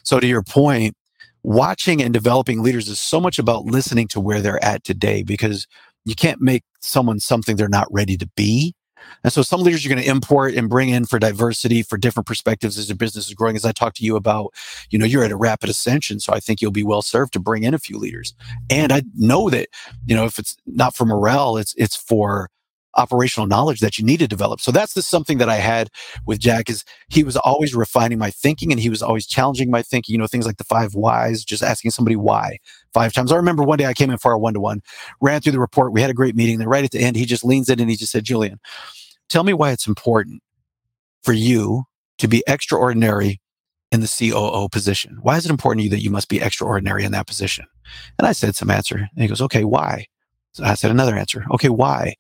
So 0.03 0.21
to 0.21 0.27
your 0.27 0.43
point, 0.43 0.97
watching 1.43 2.03
and 2.03 2.15
developing 2.15 2.63
leaders 2.63 2.89
is 2.89 3.01
so 3.01 3.21
much 3.21 3.39
about 3.39 3.65
listening 3.65 4.09
to 4.09 4.21
where 4.21 4.41
they're 4.41 4.63
at 4.65 4.85
today 4.85 5.23
because 5.23 5.67
you 6.05 6.15
can't 6.15 6.41
make 6.41 6.65
someone 6.81 7.21
something 7.21 7.57
they're 7.57 7.69
not 7.69 7.89
ready 7.91 8.17
to 8.17 8.29
be. 8.37 8.75
And 9.25 9.33
so 9.33 9.43
some 9.43 9.63
leaders 9.63 9.85
you're 9.85 9.93
going 9.93 10.05
to 10.05 10.11
import 10.11 10.55
and 10.55 10.69
bring 10.69 10.89
in 10.89 11.07
for 11.07 11.19
diversity, 11.19 11.83
for 11.83 11.99
different 11.99 12.27
perspectives 12.27 12.79
as 12.79 12.89
your 12.89 12.97
business 12.97 13.27
is 13.27 13.35
growing. 13.35 13.57
As 13.57 13.65
I 13.65 13.73
talked 13.73 13.97
to 13.97 14.05
you 14.05 14.15
about, 14.15 14.55
you 14.91 14.99
know, 14.99 15.05
you're 15.05 15.25
at 15.25 15.33
a 15.33 15.37
rapid 15.37 15.71
ascension. 15.71 16.21
So 16.21 16.33
I 16.33 16.39
think 16.39 16.61
you'll 16.61 16.71
be 16.71 16.85
well 16.85 17.03
served 17.03 17.33
to 17.33 17.41
bring 17.41 17.65
in 17.65 17.75
a 17.75 17.79
few 17.79 17.99
leaders. 17.99 18.33
And 18.71 18.93
I 18.93 19.03
know 19.17 19.51
that, 19.51 19.69
you 20.07 20.15
know, 20.15 20.25
if 20.25 20.39
it's 20.39 20.57
not 20.67 20.95
for 20.95 21.05
morale, 21.05 21.57
it's, 21.57 21.75
it's 21.77 21.97
for 21.97 22.49
operational 22.97 23.47
knowledge 23.47 23.81
that 23.81 23.99
you 23.99 24.05
need 24.05 24.19
to 24.19 24.29
develop. 24.29 24.61
So 24.61 24.71
that's 24.71 24.95
the 24.95 25.03
something 25.03 25.39
that 25.39 25.49
I 25.49 25.57
had 25.57 25.91
with 26.27 26.41
Jack 26.41 26.69
is 26.69 26.85
he 27.09 27.25
was 27.25 27.37
always 27.37 27.75
refining 27.75 28.19
my 28.19 28.31
thinking 28.31 28.71
and 28.71 28.81
he 28.81 28.91
was 28.91 29.03
always 29.03 29.27
challenging 29.27 29.71
my 29.71 29.83
thinking, 29.83 30.13
you 30.13 30.19
know, 30.19 30.27
things 30.27 30.47
like 30.47 30.59
the 30.59 30.65
five 30.65 30.95
whys, 30.95 31.45
just 31.45 31.63
asking 31.63 31.91
somebody 31.91 32.17
why 32.17 32.59
five 32.93 33.13
times. 33.13 33.33
I 33.33 33.37
remember 33.37 33.63
one 33.63 33.79
day 33.79 33.87
I 33.87 33.95
came 33.95 34.11
in 34.11 34.19
for 34.19 34.33
a 34.33 34.39
one 34.39 34.55
to 34.55 34.61
one, 34.61 34.83
ran 35.21 35.41
through 35.41 35.53
the 35.53 35.61
report. 35.61 35.93
We 35.93 36.01
had 36.01 36.11
a 36.11 36.15
great 36.15 36.37
meeting. 36.37 36.59
Then 36.59 36.69
right 36.69 36.85
at 36.85 36.91
the 36.91 37.01
end, 37.01 37.17
he 37.17 37.25
just 37.25 37.45
leans 37.45 37.69
in 37.69 37.81
and 37.81 37.91
he 37.91 37.97
just 37.97 38.13
said, 38.13 38.25
Julian, 38.25 38.61
tell 39.29 39.45
me 39.45 39.53
why 39.53 39.73
it's 39.73 39.87
important 39.87 40.43
for 41.23 41.33
you 41.33 41.85
to 42.19 42.29
be 42.29 42.43
extraordinary 42.47 43.41
in 43.91 44.01
the 44.01 44.09
COO 44.09 44.69
position. 44.69 45.19
Why 45.21 45.37
is 45.37 45.45
it 45.45 45.51
important 45.51 45.81
to 45.81 45.85
you 45.85 45.91
that 45.91 46.03
you 46.03 46.11
must 46.11 46.29
be 46.29 46.41
extraordinary 46.41 47.05
in 47.05 47.13
that 47.13 47.27
position? 47.27 47.67
And 48.19 48.27
I 48.27 48.33
said 48.33 48.57
some 48.57 48.71
answer. 48.71 48.97
And 48.97 49.23
he 49.23 49.29
goes, 49.29 49.43
okay, 49.43 49.65
why? 49.65 50.07
So 50.53 50.65
I 50.65 50.75
said 50.75 50.91
another 50.91 51.17
answer. 51.17 51.45
Okay, 51.53 51.69
why? 51.69 52.15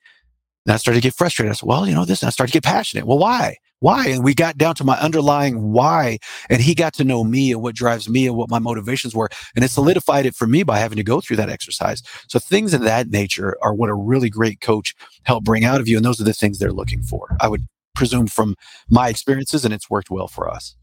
And 0.66 0.72
I 0.72 0.76
started 0.76 1.00
to 1.00 1.06
get 1.06 1.14
frustrated. 1.14 1.50
I 1.50 1.54
said, 1.54 1.66
well, 1.66 1.88
you 1.88 1.94
know, 1.94 2.04
this, 2.04 2.22
and 2.22 2.28
I 2.28 2.30
started 2.30 2.52
to 2.52 2.56
get 2.56 2.64
passionate. 2.64 3.06
Well, 3.06 3.18
why? 3.18 3.56
Why? 3.80 4.06
And 4.06 4.22
we 4.22 4.32
got 4.32 4.56
down 4.56 4.76
to 4.76 4.84
my 4.84 4.96
underlying 5.00 5.72
why. 5.72 6.18
And 6.48 6.62
he 6.62 6.72
got 6.72 6.94
to 6.94 7.04
know 7.04 7.24
me 7.24 7.50
and 7.50 7.60
what 7.60 7.74
drives 7.74 8.08
me 8.08 8.28
and 8.28 8.36
what 8.36 8.48
my 8.48 8.60
motivations 8.60 9.12
were. 9.12 9.28
And 9.56 9.64
it 9.64 9.72
solidified 9.72 10.24
it 10.24 10.36
for 10.36 10.46
me 10.46 10.62
by 10.62 10.78
having 10.78 10.96
to 10.96 11.02
go 11.02 11.20
through 11.20 11.38
that 11.38 11.50
exercise. 11.50 12.00
So 12.28 12.38
things 12.38 12.74
of 12.74 12.82
that 12.82 13.08
nature 13.08 13.56
are 13.60 13.74
what 13.74 13.90
a 13.90 13.94
really 13.94 14.30
great 14.30 14.60
coach 14.60 14.94
helped 15.24 15.44
bring 15.44 15.64
out 15.64 15.80
of 15.80 15.88
you. 15.88 15.96
And 15.96 16.06
those 16.06 16.20
are 16.20 16.24
the 16.24 16.32
things 16.32 16.58
they're 16.58 16.70
looking 16.70 17.02
for. 17.02 17.36
I 17.40 17.48
would 17.48 17.66
presume 17.96 18.28
from 18.28 18.54
my 18.88 19.08
experiences, 19.08 19.64
and 19.64 19.74
it's 19.74 19.90
worked 19.90 20.10
well 20.10 20.28
for 20.28 20.48
us. 20.48 20.76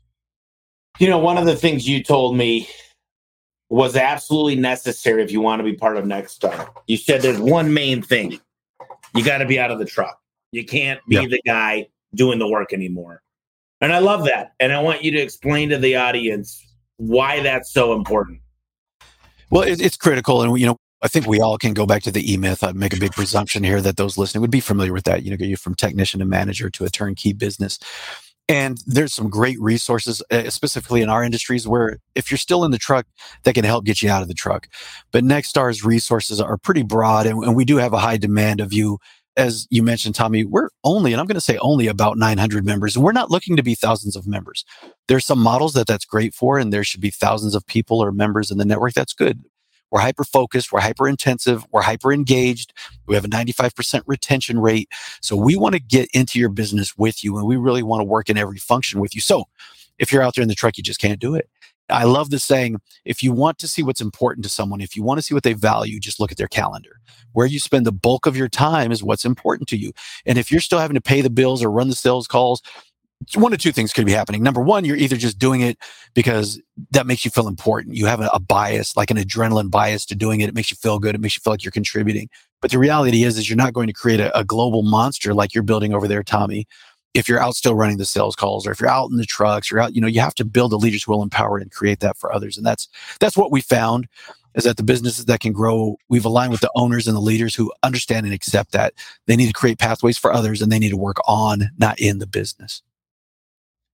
You 0.99 1.07
know, 1.07 1.19
one 1.19 1.37
of 1.37 1.45
the 1.45 1.55
things 1.55 1.87
you 1.87 2.03
told 2.03 2.35
me 2.35 2.67
was 3.69 3.95
absolutely 3.95 4.55
necessary 4.55 5.23
if 5.23 5.31
you 5.31 5.39
want 5.39 5.59
to 5.59 5.63
be 5.63 5.73
part 5.73 5.95
of 5.95 6.03
Nexstar. 6.03 6.69
You 6.87 6.97
said 6.97 7.21
there's 7.21 7.39
one 7.39 7.73
main 7.73 8.01
thing 8.01 8.41
you 9.15 9.23
got 9.23 9.39
to 9.39 9.45
be 9.45 9.59
out 9.59 9.71
of 9.71 9.79
the 9.79 9.85
truck. 9.85 10.19
You 10.51 10.65
can't 10.65 10.99
be 11.07 11.25
the 11.27 11.41
guy 11.45 11.87
doing 12.15 12.39
the 12.39 12.47
work 12.47 12.73
anymore. 12.73 13.21
And 13.81 13.93
I 13.93 13.99
love 13.99 14.25
that. 14.25 14.53
And 14.59 14.73
I 14.73 14.81
want 14.81 15.03
you 15.03 15.11
to 15.11 15.19
explain 15.19 15.69
to 15.69 15.77
the 15.77 15.95
audience 15.95 16.65
why 16.97 17.41
that's 17.41 17.71
so 17.71 17.93
important. 17.93 18.41
Well, 19.49 19.63
it, 19.63 19.79
it's 19.79 19.95
critical. 19.95 20.41
And, 20.41 20.59
you 20.59 20.65
know, 20.65 20.77
I 21.01 21.07
think 21.07 21.27
we 21.27 21.39
all 21.39 21.57
can 21.57 21.73
go 21.73 21.85
back 21.85 22.03
to 22.03 22.11
the 22.11 22.33
E 22.33 22.35
myth. 22.35 22.63
I'd 22.63 22.75
make 22.75 22.93
a 22.93 22.99
big 22.99 23.13
presumption 23.13 23.63
here 23.63 23.81
that 23.81 23.95
those 23.95 24.17
listening 24.17 24.41
would 24.41 24.51
be 24.51 24.59
familiar 24.59 24.91
with 24.91 25.05
that. 25.05 25.23
You 25.23 25.31
know, 25.31 25.45
you 25.45 25.55
from 25.55 25.75
technician 25.75 26.19
to 26.19 26.25
manager 26.25 26.69
to 26.69 26.83
a 26.83 26.89
turnkey 26.89 27.31
business. 27.31 27.79
And 28.49 28.81
there's 28.88 29.13
some 29.13 29.29
great 29.29 29.62
resources, 29.62 30.23
uh, 30.31 30.49
specifically 30.49 31.03
in 31.03 31.09
our 31.09 31.23
industries, 31.23 31.67
where 31.67 31.99
if 32.15 32.31
you're 32.31 32.39
still 32.39 32.65
in 32.65 32.71
the 32.71 32.79
truck, 32.79 33.05
that 33.43 33.53
can 33.53 33.63
help 33.63 33.85
get 33.85 34.01
you 34.01 34.09
out 34.09 34.23
of 34.23 34.27
the 34.27 34.33
truck. 34.33 34.67
But 35.12 35.23
Nexstar's 35.23 35.85
resources 35.85 36.41
are 36.41 36.57
pretty 36.57 36.81
broad, 36.81 37.27
and, 37.27 37.43
and 37.43 37.55
we 37.55 37.63
do 37.63 37.77
have 37.77 37.93
a 37.93 37.99
high 37.99 38.17
demand 38.17 38.59
of 38.59 38.73
you. 38.73 38.97
As 39.38 39.67
you 39.69 39.83
mentioned, 39.83 40.15
Tommy, 40.15 40.43
we're 40.43 40.69
only, 40.83 41.13
and 41.13 41.21
I'm 41.21 41.27
going 41.27 41.35
to 41.35 41.41
say 41.41 41.57
only 41.59 41.88
about 41.88 42.17
900 42.17 42.65
members, 42.65 42.95
and 42.95 43.05
we're 43.05 43.12
not 43.12 43.29
looking 43.29 43.55
to 43.55 43.63
be 43.63 43.75
thousands 43.75 44.15
of 44.15 44.27
members. 44.27 44.65
There's 45.07 45.25
some 45.25 45.39
models 45.39 45.73
that 45.73 45.88
that's 45.88 46.03
great 46.03 46.33
for, 46.33 46.57
and 46.57 46.73
there 46.73 46.83
should 46.83 47.01
be 47.01 47.12
thousands 47.12 47.53
of 47.53 47.65
people 47.67 48.03
or 48.03 48.12
members 48.12 48.49
in 48.49 48.57
the 48.57 48.65
network. 48.65 48.93
That's 48.95 49.13
good. 49.13 49.43
We're 49.91 50.02
hyper 50.02 50.23
focused, 50.23 50.71
we're 50.71 50.82
hyper 50.82 51.08
intensive, 51.08 51.65
we're 51.71 51.82
hyper 51.82 52.13
engaged. 52.13 52.73
We 53.08 53.15
have 53.15 53.25
a 53.25 53.30
95% 53.30 54.04
retention 54.06 54.60
rate. 54.60 54.89
So 55.21 55.36
we 55.36 55.56
want 55.56 55.73
to 55.73 55.80
get 55.80 56.10
into 56.13 56.39
your 56.39 56.49
business 56.49 56.97
with 56.97 57.23
you 57.23 57.38
and 57.38 57.47
we 57.47 57.58
really 57.58 57.84
want 57.84 58.02
to 58.02 58.06
work 58.06 58.30
in 58.30 58.38
every 58.38 58.58
function 58.58 58.99
with 58.99 59.15
you. 59.15 59.21
So 59.21 59.45
if 59.97 60.12
you're 60.12 60.21
out 60.21 60.36
there 60.36 60.43
in 60.43 60.47
the 60.47 60.56
truck, 60.56 60.78
you 60.78 60.84
just 60.84 60.99
can't 60.99 61.19
do 61.19 61.36
it. 61.36 61.49
I 61.89 62.04
love 62.04 62.30
the 62.30 62.39
saying 62.39 62.78
if 63.04 63.23
you 63.23 63.32
want 63.32 63.58
to 63.60 63.67
see 63.67 63.84
what's 63.84 64.02
important 64.02 64.43
to 64.43 64.49
someone, 64.49 64.82
if 64.82 64.95
you 64.95 65.04
want 65.04 65.17
to 65.17 65.21
see 65.23 65.34
what 65.34 65.43
they 65.43 65.54
value, 65.54 65.99
just 65.99 66.19
look 66.19 66.32
at 66.32 66.38
their 66.38 66.47
calendar. 66.47 66.99
Where 67.34 67.47
you 67.47 67.60
spend 67.60 67.86
the 67.86 67.91
bulk 67.91 68.25
of 68.25 68.38
your 68.38 68.47
time 68.47 68.91
is 68.91 69.04
what's 69.04 69.25
important 69.25 69.69
to 69.69 69.78
you. 69.78 69.91
And 70.25 70.38
if 70.38 70.52
you're 70.52 70.62
still 70.62 70.80
having 70.80 70.95
to 70.95 71.02
pay 71.02 71.21
the 71.21 71.30
bills 71.30 71.63
or 71.63 71.71
run 71.71 71.89
the 71.89 71.95
sales 71.95 72.28
calls, 72.28 72.62
one 73.36 73.51
of 73.51 73.60
two 73.60 73.71
things 73.71 73.91
could 73.91 74.05
be 74.05 74.13
happening. 74.13 74.41
Number 74.41 74.62
one, 74.62 74.86
you're 74.86 74.95
either 74.95 75.17
just 75.17 75.38
doing 75.38 75.62
it 75.62 75.77
because 76.13 76.62
that 76.91 77.05
makes 77.05 77.25
you 77.25 77.32
feel 77.32 77.47
important. 77.47 77.95
You 77.95 78.05
have 78.05 78.21
a, 78.21 78.29
a, 78.34 78.39
bias, 78.39 78.95
like 78.95 79.12
an 79.12 79.17
adrenaline 79.17 79.69
bias 79.69 80.05
to 80.08 80.15
doing 80.15 80.41
it. 80.41 80.49
It 80.49 80.55
makes 80.55 80.71
you 80.71 80.77
feel 80.77 80.99
good. 80.99 81.15
It 81.15 81.21
makes 81.21 81.36
you 81.36 81.41
feel 81.41 81.53
like 81.53 81.63
you're 81.63 81.71
contributing. 81.71 82.29
But 82.62 82.71
the 82.71 82.79
reality 82.79 83.23
is, 83.23 83.38
is 83.38 83.49
you're 83.49 83.58
not 83.58 83.73
going 83.73 83.88
to 83.88 83.93
create 83.93 84.19
a, 84.19 84.38
a 84.38 84.43
global 84.43 84.84
monster 84.84 85.34
like 85.34 85.53
you're 85.53 85.63
building 85.63 85.93
over 85.93 86.08
there, 86.08 86.23
Tommy. 86.23 86.65
If 87.13 87.27
you're 87.27 87.41
out 87.41 87.55
still 87.55 87.75
running 87.75 87.97
the 87.97 88.05
sales 88.05 88.36
calls, 88.36 88.65
or 88.65 88.71
if 88.71 88.79
you're 88.79 88.89
out 88.89 89.10
in 89.10 89.17
the 89.17 89.25
trucks, 89.25 89.69
you're 89.69 89.79
out. 89.79 89.95
You 89.95 90.01
know, 90.01 90.08
you 90.08 90.21
have 90.21 90.36
to 90.36 90.45
build 90.45 90.71
the 90.71 90.77
leaders 90.77 91.03
who 91.03 91.12
will 91.12 91.23
empower 91.23 91.58
and 91.58 91.71
create 91.71 92.01
that 92.01 92.17
for 92.17 92.32
others. 92.32 92.55
And 92.55 92.65
that's 92.65 92.88
that's 93.19 93.36
what 93.36 93.51
we 93.51 93.62
found 93.62 94.08
is 94.55 94.63
that 94.63 94.77
the 94.77 94.84
businesses 94.84 95.25
that 95.25 95.39
can 95.39 95.53
grow, 95.53 95.97
we've 96.08 96.25
aligned 96.25 96.51
with 96.51 96.62
the 96.62 96.71
owners 96.75 97.08
and 97.08 97.15
the 97.15 97.21
leaders 97.21 97.53
who 97.53 97.71
understand 97.84 98.25
and 98.25 98.34
accept 98.34 98.71
that 98.71 98.93
they 99.25 99.36
need 99.36 99.47
to 99.47 99.53
create 99.53 99.79
pathways 99.79 100.17
for 100.17 100.32
others, 100.32 100.62
and 100.62 100.71
they 100.71 100.79
need 100.79 100.89
to 100.89 100.97
work 100.97 101.17
on, 101.27 101.69
not 101.77 101.99
in 101.99 102.19
the 102.19 102.27
business 102.27 102.82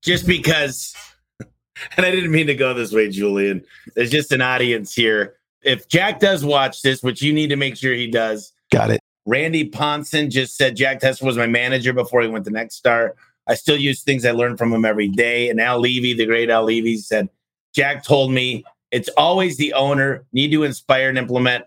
just 0.06 0.26
because, 0.26 0.96
and 1.40 2.06
I 2.06 2.12
didn't 2.12 2.32
mean 2.32 2.48
to 2.48 2.56
go 2.56 2.74
this 2.74 2.92
way, 2.92 3.10
Julian. 3.10 3.66
There's 3.96 4.12
just 4.12 4.32
an 4.32 4.42
audience 4.42 4.94
here. 4.94 5.36
If 5.62 5.88
Jack 5.88 6.20
does 6.20 6.46
watch 6.46 6.82
this, 6.82 7.02
which 7.02 7.22
you 7.22 7.34
need 7.34 7.48
to 7.48 7.56
make 7.56 7.76
sure 7.76 7.94
he 7.94 8.10
does, 8.10 8.54
Got 8.72 8.92
it. 8.92 9.02
Randy 9.26 9.66
Ponson 9.66 10.30
just 10.30 10.58
said 10.58 10.76
Jack 10.76 11.00
Tester 11.00 11.26
was 11.26 11.38
my 11.38 11.48
manager 11.48 11.94
before 11.94 12.22
he 12.22 12.28
went 12.28 12.46
to 12.46 12.52
Nexstar. 12.52 13.12
I 13.48 13.56
still 13.56 13.78
use 13.78 14.04
things 14.04 14.26
I 14.26 14.32
learned 14.32 14.58
from 14.58 14.74
him 14.74 14.86
every 14.86 15.08
day. 15.08 15.50
And 15.50 15.60
Al 15.60 15.80
Levy, 15.80 16.14
the 16.14 16.26
great 16.26 16.50
Al 16.50 16.64
Levy, 16.64 16.98
said, 16.98 17.30
Jack 17.74 18.04
told 18.04 18.32
me 18.32 18.64
it's 18.92 19.10
always 19.18 19.58
the 19.58 19.74
owner 19.74 20.26
need 20.32 20.52
to 20.52 20.64
inspire 20.64 21.10
and 21.10 21.18
implement, 21.18 21.66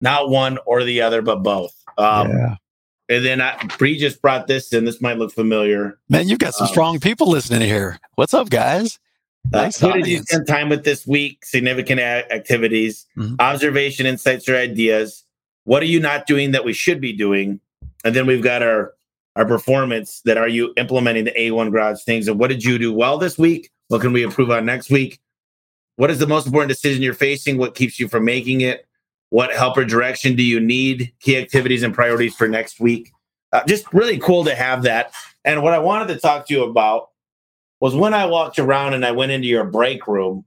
not 0.00 0.30
one 0.30 0.58
or 0.66 0.84
the 0.84 1.00
other, 1.00 1.22
but 1.22 1.42
both. 1.42 1.74
Um, 1.98 2.30
yeah. 2.30 2.56
And 3.08 3.24
then 3.24 3.40
I, 3.40 3.56
Bree 3.78 3.98
just 3.98 4.20
brought 4.20 4.46
this 4.46 4.72
in. 4.72 4.84
This 4.84 5.00
might 5.00 5.18
look 5.18 5.32
familiar. 5.32 5.98
Man, 6.08 6.28
you've 6.28 6.40
got 6.40 6.54
some 6.54 6.66
um, 6.66 6.72
strong 6.72 7.00
people 7.00 7.28
listening 7.28 7.60
here. 7.62 8.00
What's 8.16 8.34
up, 8.34 8.50
guys? 8.50 8.98
Uh, 9.54 9.62
nice 9.62 9.82
uh, 9.82 9.92
who 9.92 10.02
did 10.02 10.06
you 10.08 10.22
spend 10.22 10.46
time 10.46 10.68
with 10.68 10.84
this 10.84 11.06
week? 11.06 11.44
Significant 11.44 12.00
a- 12.00 12.32
activities, 12.32 13.06
mm-hmm. 13.16 13.36
observation, 13.38 14.06
insights, 14.06 14.48
or 14.48 14.56
ideas. 14.56 15.24
What 15.64 15.82
are 15.82 15.86
you 15.86 16.00
not 16.00 16.26
doing 16.26 16.50
that 16.50 16.64
we 16.64 16.72
should 16.72 17.00
be 17.00 17.12
doing? 17.12 17.60
And 18.04 18.14
then 18.14 18.26
we've 18.26 18.42
got 18.42 18.62
our 18.62 18.94
our 19.36 19.44
performance 19.44 20.22
that 20.24 20.38
are 20.38 20.48
you 20.48 20.72
implementing 20.78 21.24
the 21.24 21.32
A1 21.32 21.70
garage 21.70 22.02
things 22.04 22.26
and 22.26 22.38
what 22.38 22.48
did 22.48 22.64
you 22.64 22.78
do 22.78 22.90
well 22.90 23.18
this 23.18 23.36
week? 23.36 23.70
What 23.88 24.00
can 24.00 24.14
we 24.14 24.22
improve 24.22 24.50
on 24.50 24.64
next 24.64 24.90
week? 24.90 25.20
What 25.96 26.10
is 26.10 26.18
the 26.18 26.26
most 26.26 26.46
important 26.46 26.70
decision 26.70 27.02
you're 27.02 27.12
facing? 27.12 27.58
What 27.58 27.74
keeps 27.74 28.00
you 28.00 28.08
from 28.08 28.24
making 28.24 28.62
it? 28.62 28.85
What 29.30 29.52
help 29.52 29.76
or 29.76 29.84
direction 29.84 30.36
do 30.36 30.42
you 30.42 30.60
need? 30.60 31.12
Key 31.20 31.36
activities 31.36 31.82
and 31.82 31.94
priorities 31.94 32.34
for 32.34 32.48
next 32.48 32.80
week. 32.80 33.12
Uh, 33.52 33.62
just 33.66 33.92
really 33.92 34.18
cool 34.18 34.44
to 34.44 34.54
have 34.54 34.82
that. 34.82 35.12
And 35.44 35.62
what 35.62 35.72
I 35.72 35.78
wanted 35.78 36.08
to 36.14 36.20
talk 36.20 36.46
to 36.46 36.54
you 36.54 36.64
about 36.64 37.10
was 37.80 37.94
when 37.94 38.14
I 38.14 38.26
walked 38.26 38.58
around 38.58 38.94
and 38.94 39.04
I 39.04 39.12
went 39.12 39.32
into 39.32 39.48
your 39.48 39.64
break 39.64 40.06
room, 40.06 40.44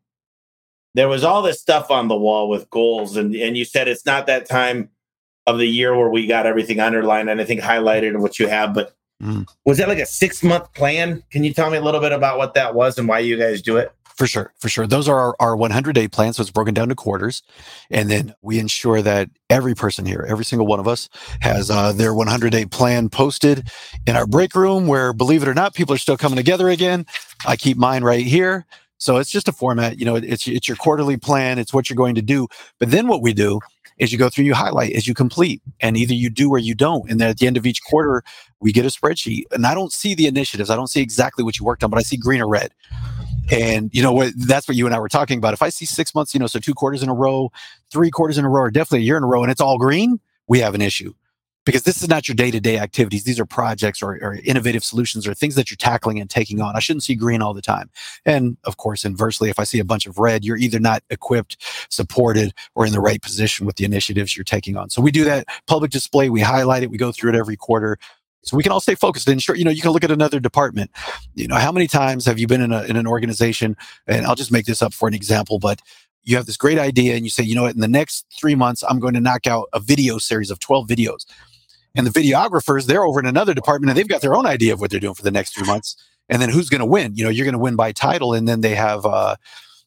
there 0.95 1.07
was 1.07 1.23
all 1.23 1.41
this 1.41 1.61
stuff 1.61 1.91
on 1.91 2.07
the 2.07 2.17
wall 2.17 2.49
with 2.49 2.69
goals. 2.69 3.15
And, 3.15 3.35
and 3.35 3.57
you 3.57 3.65
said 3.65 3.87
it's 3.87 4.05
not 4.05 4.27
that 4.27 4.47
time 4.47 4.89
of 5.45 5.57
the 5.57 5.67
year 5.67 5.95
where 5.95 6.09
we 6.09 6.27
got 6.27 6.45
everything 6.45 6.79
underlined 6.79 7.29
and 7.29 7.41
I 7.41 7.45
think 7.45 7.61
highlighted 7.61 8.09
and 8.09 8.21
what 8.21 8.39
you 8.39 8.47
have. 8.47 8.73
But 8.73 8.95
mm. 9.21 9.47
was 9.65 9.77
that 9.77 9.87
like 9.87 9.99
a 9.99 10.05
six 10.05 10.43
month 10.43 10.73
plan? 10.73 11.23
Can 11.31 11.43
you 11.43 11.53
tell 11.53 11.69
me 11.69 11.77
a 11.77 11.81
little 11.81 12.01
bit 12.01 12.11
about 12.11 12.37
what 12.37 12.53
that 12.55 12.75
was 12.75 12.97
and 12.97 13.07
why 13.07 13.19
you 13.19 13.37
guys 13.37 13.61
do 13.61 13.77
it? 13.77 13.91
For 14.19 14.27
sure, 14.27 14.51
for 14.57 14.67
sure. 14.67 14.85
Those 14.85 15.07
are 15.07 15.17
our, 15.17 15.35
our 15.39 15.55
100 15.55 15.93
day 15.93 16.09
plan. 16.09 16.33
So 16.33 16.41
it's 16.41 16.51
broken 16.51 16.73
down 16.73 16.89
to 16.89 16.95
quarters. 16.95 17.41
And 17.89 18.11
then 18.11 18.35
we 18.41 18.59
ensure 18.59 19.01
that 19.01 19.29
every 19.49 19.73
person 19.73 20.05
here, 20.05 20.25
every 20.27 20.43
single 20.43 20.67
one 20.67 20.81
of 20.81 20.89
us, 20.89 21.07
has 21.39 21.71
uh, 21.71 21.93
their 21.93 22.13
100 22.13 22.51
day 22.51 22.65
plan 22.65 23.07
posted 23.07 23.71
in 24.05 24.17
our 24.17 24.27
break 24.27 24.55
room 24.55 24.87
where, 24.87 25.13
believe 25.13 25.41
it 25.41 25.47
or 25.47 25.53
not, 25.53 25.73
people 25.73 25.95
are 25.95 25.97
still 25.97 26.17
coming 26.17 26.35
together 26.35 26.67
again. 26.67 27.05
I 27.47 27.55
keep 27.55 27.77
mine 27.77 28.03
right 28.03 28.25
here. 28.25 28.65
So 28.97 29.15
it's 29.15 29.31
just 29.31 29.47
a 29.47 29.53
format, 29.53 29.97
you 29.97 30.03
know, 30.03 30.17
it's 30.17 30.45
it's 30.45 30.67
your 30.67 30.75
quarterly 30.75 31.15
plan, 31.15 31.57
it's 31.57 31.73
what 31.73 31.89
you're 31.89 31.95
going 31.95 32.15
to 32.15 32.21
do. 32.21 32.49
But 32.77 32.91
then 32.91 33.07
what 33.07 33.21
we 33.21 33.31
do 33.31 33.61
is 33.99 34.11
you 34.11 34.17
go 34.17 34.27
through, 34.27 34.43
you 34.43 34.53
highlight 34.53 34.91
as 34.91 35.07
you 35.07 35.13
complete, 35.13 35.61
and 35.79 35.95
either 35.95 36.13
you 36.13 36.29
do 36.29 36.49
or 36.49 36.57
you 36.57 36.75
don't. 36.75 37.09
And 37.09 37.21
then 37.21 37.29
at 37.29 37.37
the 37.37 37.47
end 37.47 37.55
of 37.55 37.65
each 37.65 37.81
quarter, 37.83 38.21
we 38.59 38.73
get 38.73 38.83
a 38.83 38.89
spreadsheet. 38.89 39.43
And 39.51 39.65
I 39.65 39.73
don't 39.73 39.93
see 39.93 40.13
the 40.13 40.27
initiatives. 40.27 40.69
I 40.69 40.75
don't 40.75 40.87
see 40.87 41.01
exactly 41.01 41.45
what 41.45 41.57
you 41.57 41.63
worked 41.63 41.85
on, 41.85 41.89
but 41.89 41.99
I 41.99 42.01
see 42.01 42.17
green 42.17 42.41
or 42.41 42.49
red. 42.49 42.73
And 43.51 43.89
you 43.93 44.03
know 44.03 44.13
what? 44.13 44.33
That's 44.35 44.67
what 44.67 44.77
you 44.77 44.85
and 44.85 44.93
I 44.93 44.99
were 44.99 45.09
talking 45.09 45.37
about. 45.37 45.53
If 45.53 45.61
I 45.61 45.69
see 45.69 45.85
six 45.85 46.13
months, 46.13 46.33
you 46.33 46.39
know, 46.39 46.47
so 46.47 46.59
two 46.59 46.73
quarters 46.73 47.01
in 47.01 47.09
a 47.09 47.13
row, 47.13 47.51
three 47.91 48.11
quarters 48.11 48.37
in 48.37 48.45
a 48.45 48.49
row, 48.49 48.61
or 48.61 48.71
definitely 48.71 48.99
a 48.99 49.07
year 49.07 49.17
in 49.17 49.23
a 49.23 49.27
row, 49.27 49.41
and 49.41 49.51
it's 49.51 49.61
all 49.61 49.77
green, 49.77 50.19
we 50.47 50.59
have 50.59 50.75
an 50.75 50.81
issue. 50.81 51.13
Because 51.65 51.83
this 51.83 52.01
is 52.01 52.07
not 52.07 52.27
your 52.27 52.35
day-to-day 52.35 52.79
activities. 52.79 53.25
These 53.25 53.39
are 53.39 53.45
projects 53.45 54.01
or, 54.01 54.13
or, 54.23 54.39
innovative 54.43 54.83
solutions 54.83 55.27
or 55.27 55.35
things 55.35 55.53
that 55.55 55.69
you're 55.69 55.77
tackling 55.77 56.19
and 56.19 56.27
taking 56.27 56.61
on. 56.61 56.75
I 56.75 56.79
shouldn't 56.79 57.03
see 57.03 57.13
green 57.13 57.43
all 57.43 57.53
the 57.53 57.61
time. 57.61 57.91
And 58.25 58.57
of 58.63 58.77
course 58.77 59.05
inversely 59.05 59.49
if 59.49 59.59
i 59.59 59.65
see 59.65 59.77
a 59.77 59.83
bunch 59.83 60.07
of 60.07 60.17
red 60.17 60.43
you're 60.43 60.57
either 60.57 60.79
not 60.79 61.03
equipped 61.11 61.57
supported 61.89 62.53
or 62.73 62.87
in 62.87 62.93
the 62.93 63.01
right 63.01 63.21
position 63.21 63.67
with 63.67 63.75
the 63.75 63.85
initiatives 63.85 64.35
you're 64.35 64.45
taking 64.45 64.77
on. 64.77 64.89
So 64.89 65.01
we 65.01 65.11
do 65.11 65.25
that. 65.25 65.47
Public 65.67 65.91
display 65.91 66.29
we 66.29 66.41
highlight 66.41 66.81
it 66.81 66.89
we 66.89 66.97
go 66.97 67.11
through 67.11 67.31
it 67.31 67.35
every 67.35 67.57
quarter 67.57 67.99
so 68.43 68.55
we 68.55 68.63
can 68.63 68.71
all 68.71 68.79
stay 68.79 68.95
focused 68.95 69.27
and 69.27 69.41
sure 69.41 69.55
you 69.55 69.63
know 69.63 69.71
you 69.71 69.81
can 69.81 69.91
look 69.91 70.03
at 70.03 70.11
another 70.11 70.39
department 70.39 70.89
you 71.35 71.47
know 71.47 71.55
how 71.55 71.71
many 71.71 71.87
times 71.87 72.25
have 72.25 72.39
you 72.39 72.47
been 72.47 72.61
in, 72.61 72.71
a, 72.71 72.83
in 72.83 72.95
an 72.95 73.07
organization 73.07 73.75
and 74.07 74.25
i'll 74.25 74.35
just 74.35 74.51
make 74.51 74.65
this 74.65 74.81
up 74.81 74.93
for 74.93 75.07
an 75.07 75.13
example 75.13 75.59
but 75.59 75.81
you 76.23 76.35
have 76.35 76.45
this 76.45 76.57
great 76.57 76.77
idea 76.77 77.15
and 77.15 77.25
you 77.25 77.29
say, 77.29 77.43
you 77.43 77.55
know 77.55 77.63
what, 77.63 77.73
in 77.73 77.81
the 77.81 77.87
next 77.87 78.25
three 78.37 78.55
months, 78.55 78.83
I'm 78.87 78.99
going 78.99 79.13
to 79.13 79.19
knock 79.19 79.47
out 79.47 79.67
a 79.73 79.79
video 79.79 80.17
series 80.17 80.51
of 80.51 80.59
12 80.59 80.87
videos. 80.87 81.25
And 81.95 82.05
the 82.05 82.11
videographers, 82.11 82.85
they're 82.85 83.03
over 83.03 83.19
in 83.19 83.25
another 83.25 83.53
department 83.53 83.89
and 83.89 83.97
they've 83.97 84.07
got 84.07 84.21
their 84.21 84.35
own 84.35 84.45
idea 84.45 84.73
of 84.73 84.79
what 84.79 84.91
they're 84.91 84.99
doing 84.99 85.15
for 85.15 85.23
the 85.23 85.31
next 85.31 85.55
three 85.55 85.65
months. 85.65 85.95
And 86.29 86.41
then 86.41 86.49
who's 86.49 86.69
going 86.69 86.79
to 86.79 86.85
win? 86.85 87.15
You 87.15 87.23
know, 87.23 87.29
you're 87.31 87.45
going 87.45 87.53
to 87.53 87.59
win 87.59 87.75
by 87.75 87.91
title. 87.91 88.33
And 88.33 88.47
then 88.47 88.61
they 88.61 88.75
have, 88.75 89.05
uh, 89.05 89.35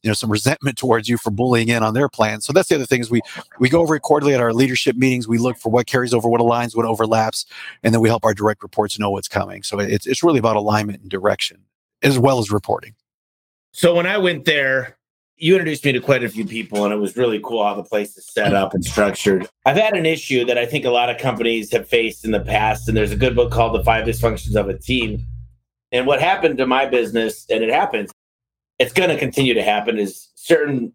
you 0.02 0.10
know, 0.10 0.14
some 0.14 0.30
resentment 0.30 0.76
towards 0.76 1.08
you 1.08 1.16
for 1.16 1.30
bullying 1.30 1.68
in 1.68 1.82
on 1.82 1.94
their 1.94 2.08
plans. 2.08 2.44
So 2.44 2.52
that's 2.52 2.68
the 2.68 2.74
other 2.74 2.86
thing 2.86 3.00
is 3.00 3.10
we 3.10 3.20
we 3.58 3.68
go 3.68 3.80
over 3.80 3.94
it 3.94 4.00
quarterly 4.00 4.34
at 4.34 4.40
our 4.40 4.52
leadership 4.52 4.96
meetings. 4.96 5.28
We 5.28 5.38
look 5.38 5.56
for 5.56 5.70
what 5.70 5.86
carries 5.86 6.12
over, 6.12 6.28
what 6.28 6.40
aligns, 6.40 6.76
what 6.76 6.86
overlaps, 6.86 7.46
and 7.82 7.94
then 7.94 8.00
we 8.00 8.08
help 8.08 8.24
our 8.24 8.34
direct 8.34 8.62
reports 8.62 8.98
know 8.98 9.10
what's 9.10 9.28
coming. 9.28 9.62
So 9.62 9.78
it's 9.78 10.06
it's 10.06 10.22
really 10.22 10.38
about 10.38 10.56
alignment 10.56 11.00
and 11.00 11.10
direction 11.10 11.64
as 12.02 12.18
well 12.18 12.38
as 12.38 12.50
reporting. 12.50 12.94
So 13.72 13.94
when 13.94 14.06
I 14.06 14.18
went 14.18 14.44
there, 14.44 14.98
you 15.36 15.54
introduced 15.54 15.84
me 15.84 15.92
to 15.92 16.00
quite 16.00 16.22
a 16.22 16.28
few 16.28 16.44
people, 16.44 16.84
and 16.84 16.92
it 16.92 16.98
was 16.98 17.16
really 17.16 17.40
cool 17.40 17.64
how 17.64 17.74
the 17.74 17.82
place 17.82 18.16
is 18.16 18.26
set 18.26 18.54
up 18.54 18.74
and 18.74 18.84
structured. 18.84 19.48
I've 19.64 19.76
had 19.76 19.94
an 19.96 20.06
issue 20.06 20.44
that 20.44 20.58
I 20.58 20.66
think 20.66 20.84
a 20.84 20.90
lot 20.90 21.10
of 21.10 21.18
companies 21.18 21.72
have 21.72 21.88
faced 21.88 22.24
in 22.24 22.32
the 22.32 22.40
past, 22.40 22.86
and 22.86 22.96
there's 22.96 23.12
a 23.12 23.16
good 23.16 23.34
book 23.34 23.50
called 23.50 23.74
The 23.74 23.82
Five 23.82 24.06
Dysfunctions 24.06 24.54
of 24.56 24.68
a 24.68 24.78
Team. 24.78 25.26
And 25.90 26.06
what 26.06 26.20
happened 26.20 26.58
to 26.58 26.66
my 26.66 26.86
business, 26.86 27.46
and 27.50 27.64
it 27.64 27.70
happens, 27.70 28.12
it's 28.82 28.92
going 28.92 29.10
to 29.10 29.16
continue 29.16 29.54
to 29.54 29.62
happen, 29.62 29.96
is 29.96 30.28
certain 30.34 30.92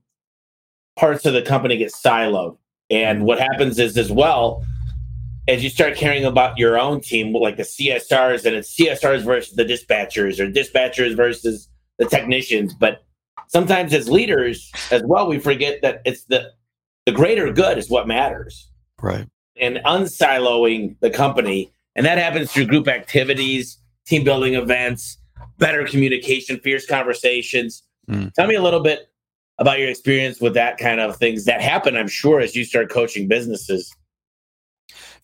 parts 0.98 1.26
of 1.26 1.34
the 1.34 1.42
company 1.42 1.78
get 1.78 1.94
siloed. 1.94 2.58
And 2.90 3.20
mm-hmm. 3.20 3.28
what 3.28 3.40
happens 3.40 3.80
is, 3.80 3.98
as 3.98 4.12
well, 4.12 4.66
as 5.48 5.64
you 5.64 5.70
start 5.70 5.96
caring 5.96 6.26
about 6.26 6.58
your 6.58 6.78
own 6.78 7.00
team, 7.00 7.34
like 7.34 7.56
the 7.56 7.64
CSRs, 7.64 8.46
and 8.46 8.58
it's 8.58 8.76
CSRs 8.76 9.24
versus 9.24 9.56
the 9.56 9.64
dispatchers, 9.64 10.38
or 10.38 10.52
dispatchers 10.52 11.16
versus 11.16 11.70
the 11.98 12.06
technicians, 12.06 12.74
but 12.74 13.06
sometimes 13.48 13.94
as 13.94 14.10
leaders 14.10 14.70
as 14.92 15.02
well, 15.06 15.30
we 15.30 15.40
forget 15.40 15.82
that 15.82 16.02
it's 16.04 16.26
the 16.26 16.52
the 17.06 17.14
greater 17.14 17.54
good 17.54 17.78
is 17.78 17.90
what 17.90 18.06
matters. 18.06 18.70
Right. 19.02 19.26
And 19.56 19.78
unsiloing 19.86 20.98
the 21.00 21.10
company. 21.10 21.72
And 21.96 22.06
that 22.06 22.18
happens 22.18 22.52
through 22.52 22.66
group 22.66 22.90
activities, 22.90 23.78
team 24.06 24.26
building 24.26 24.56
events, 24.56 25.18
better 25.58 25.86
communication, 25.86 26.60
fierce 26.60 26.86
conversations. 26.86 27.84
Mm. 28.10 28.34
Tell 28.34 28.48
me 28.48 28.56
a 28.56 28.62
little 28.62 28.80
bit 28.80 29.10
about 29.60 29.80
your 29.80 29.90
experience 29.90 30.40
with 30.40 30.54
that 30.54 30.78
kind 30.78 31.00
of 31.00 31.18
things 31.18 31.46
that 31.46 31.62
happen, 31.62 31.98
I'm 31.98 32.08
sure, 32.08 32.40
as 32.40 32.56
you 32.56 32.64
start 32.64 32.90
coaching 32.90 33.28
businesses. 33.28 33.94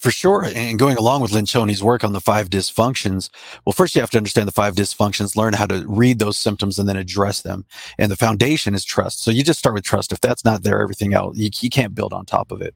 For 0.04 0.12
sure. 0.12 0.44
And 0.54 0.78
going 0.78 0.98
along 0.98 1.22
with 1.22 1.32
Lencioni's 1.32 1.82
work 1.82 2.04
on 2.04 2.12
the 2.12 2.20
five 2.20 2.50
dysfunctions, 2.50 3.30
well, 3.64 3.72
first 3.72 3.96
you 3.96 4.02
have 4.02 4.10
to 4.10 4.18
understand 4.18 4.50
the 4.50 4.52
five 4.52 4.76
dysfunctions, 4.76 5.38
learn 5.38 5.54
how 5.54 5.66
to 5.66 5.86
read 5.88 6.20
those 6.20 6.38
symptoms 6.38 6.78
and 6.78 6.90
then 6.90 6.98
address 6.98 7.42
them. 7.42 7.64
And 7.98 8.12
the 8.12 8.18
foundation 8.18 8.76
is 8.76 8.84
trust. 8.84 9.24
So 9.24 9.32
you 9.32 9.46
just 9.46 9.60
start 9.60 9.76
with 9.76 9.86
trust. 9.86 10.12
If 10.12 10.20
that's 10.20 10.44
not 10.44 10.64
there, 10.64 10.82
everything 10.82 11.14
else, 11.14 11.38
you, 11.38 11.50
you 11.62 11.70
can't 11.70 11.96
build 11.96 12.12
on 12.12 12.26
top 12.26 12.52
of 12.52 12.62
it. 12.62 12.76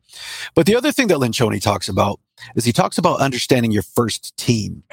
But 0.55 0.67
the 0.67 0.77
other 0.77 0.93
thing 0.93 1.07
that 1.09 1.17
Lencioni 1.17 1.61
talks 1.61 1.89
about 1.89 2.21
is 2.55 2.63
he 2.63 2.71
talks 2.71 2.97
about 2.97 3.19
understanding 3.19 3.71
your 3.71 3.83
first 3.83 4.35
team. 4.37 4.83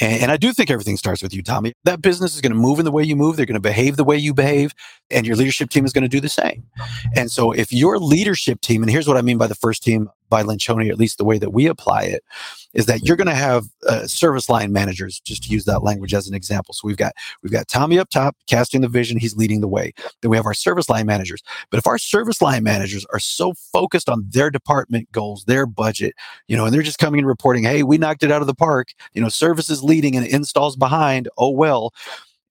And, 0.00 0.22
and, 0.22 0.32
I 0.32 0.36
do 0.36 0.52
think 0.52 0.70
everything 0.70 0.96
starts 0.96 1.22
with 1.22 1.34
you, 1.34 1.42
Tommy. 1.42 1.74
That 1.84 2.02
business 2.02 2.34
is 2.34 2.40
going 2.40 2.52
to 2.52 2.58
move 2.58 2.78
in 2.78 2.84
the 2.84 2.90
way 2.90 3.04
you 3.04 3.14
move. 3.14 3.36
They're 3.36 3.46
going 3.46 3.54
to 3.54 3.60
behave 3.60 3.96
the 3.96 4.04
way 4.04 4.16
you 4.16 4.34
behave. 4.34 4.74
And 5.10 5.26
your 5.26 5.36
leadership 5.36 5.70
team 5.70 5.84
is 5.84 5.92
going 5.92 6.02
to 6.02 6.08
do 6.08 6.20
the 6.20 6.28
same. 6.28 6.64
And 7.14 7.30
so 7.30 7.52
if 7.52 7.72
your 7.72 7.98
leadership 7.98 8.60
team, 8.62 8.82
and 8.82 8.90
here's 8.90 9.06
what 9.06 9.16
I 9.16 9.22
mean 9.22 9.38
by 9.38 9.46
the 9.46 9.54
first 9.54 9.82
team 9.82 10.10
by 10.28 10.42
Lencioni, 10.42 10.90
at 10.90 10.98
least 10.98 11.18
the 11.18 11.24
way 11.24 11.38
that 11.38 11.52
we 11.52 11.66
apply 11.66 12.02
it, 12.02 12.24
is 12.72 12.86
that 12.86 13.04
you're 13.04 13.16
going 13.16 13.28
to 13.28 13.34
have 13.34 13.66
uh, 13.88 14.06
service 14.06 14.48
line 14.48 14.72
managers, 14.72 15.20
just 15.20 15.44
to 15.44 15.50
use 15.50 15.64
that 15.64 15.82
language 15.82 16.12
as 16.12 16.26
an 16.26 16.34
example. 16.34 16.74
So 16.74 16.86
we've 16.86 16.96
got 16.96 17.12
we've 17.42 17.52
got 17.52 17.68
Tommy 17.68 17.98
up 17.98 18.10
top 18.10 18.36
casting 18.48 18.80
the 18.80 18.88
vision, 18.88 19.18
he's 19.18 19.36
leading 19.36 19.60
the 19.60 19.68
way. 19.68 19.92
Then 20.20 20.30
we 20.30 20.36
have 20.36 20.46
our 20.46 20.54
service 20.54 20.88
line 20.88 21.06
managers. 21.06 21.42
But 21.70 21.78
if 21.78 21.86
our 21.86 21.98
service 21.98 22.42
line 22.42 22.64
managers 22.64 23.06
are 23.12 23.20
so 23.20 23.54
focused 23.72 24.08
on 24.08 24.26
their 24.28 24.50
department 24.50 25.10
goals, 25.12 25.44
their 25.44 25.66
budget, 25.66 26.14
you 26.48 26.56
know, 26.56 26.64
and 26.64 26.74
they're 26.74 26.82
just 26.82 26.98
coming 26.98 27.20
and 27.20 27.28
reporting, 27.28 27.64
hey, 27.64 27.82
we 27.82 27.98
knocked 27.98 28.22
it 28.22 28.32
out 28.32 28.40
of 28.40 28.46
the 28.46 28.54
park, 28.54 28.88
you 29.12 29.22
know, 29.22 29.28
services 29.28 29.82
leading 29.82 30.16
and 30.16 30.26
installs 30.26 30.76
behind, 30.76 31.28
oh 31.38 31.50
well. 31.50 31.92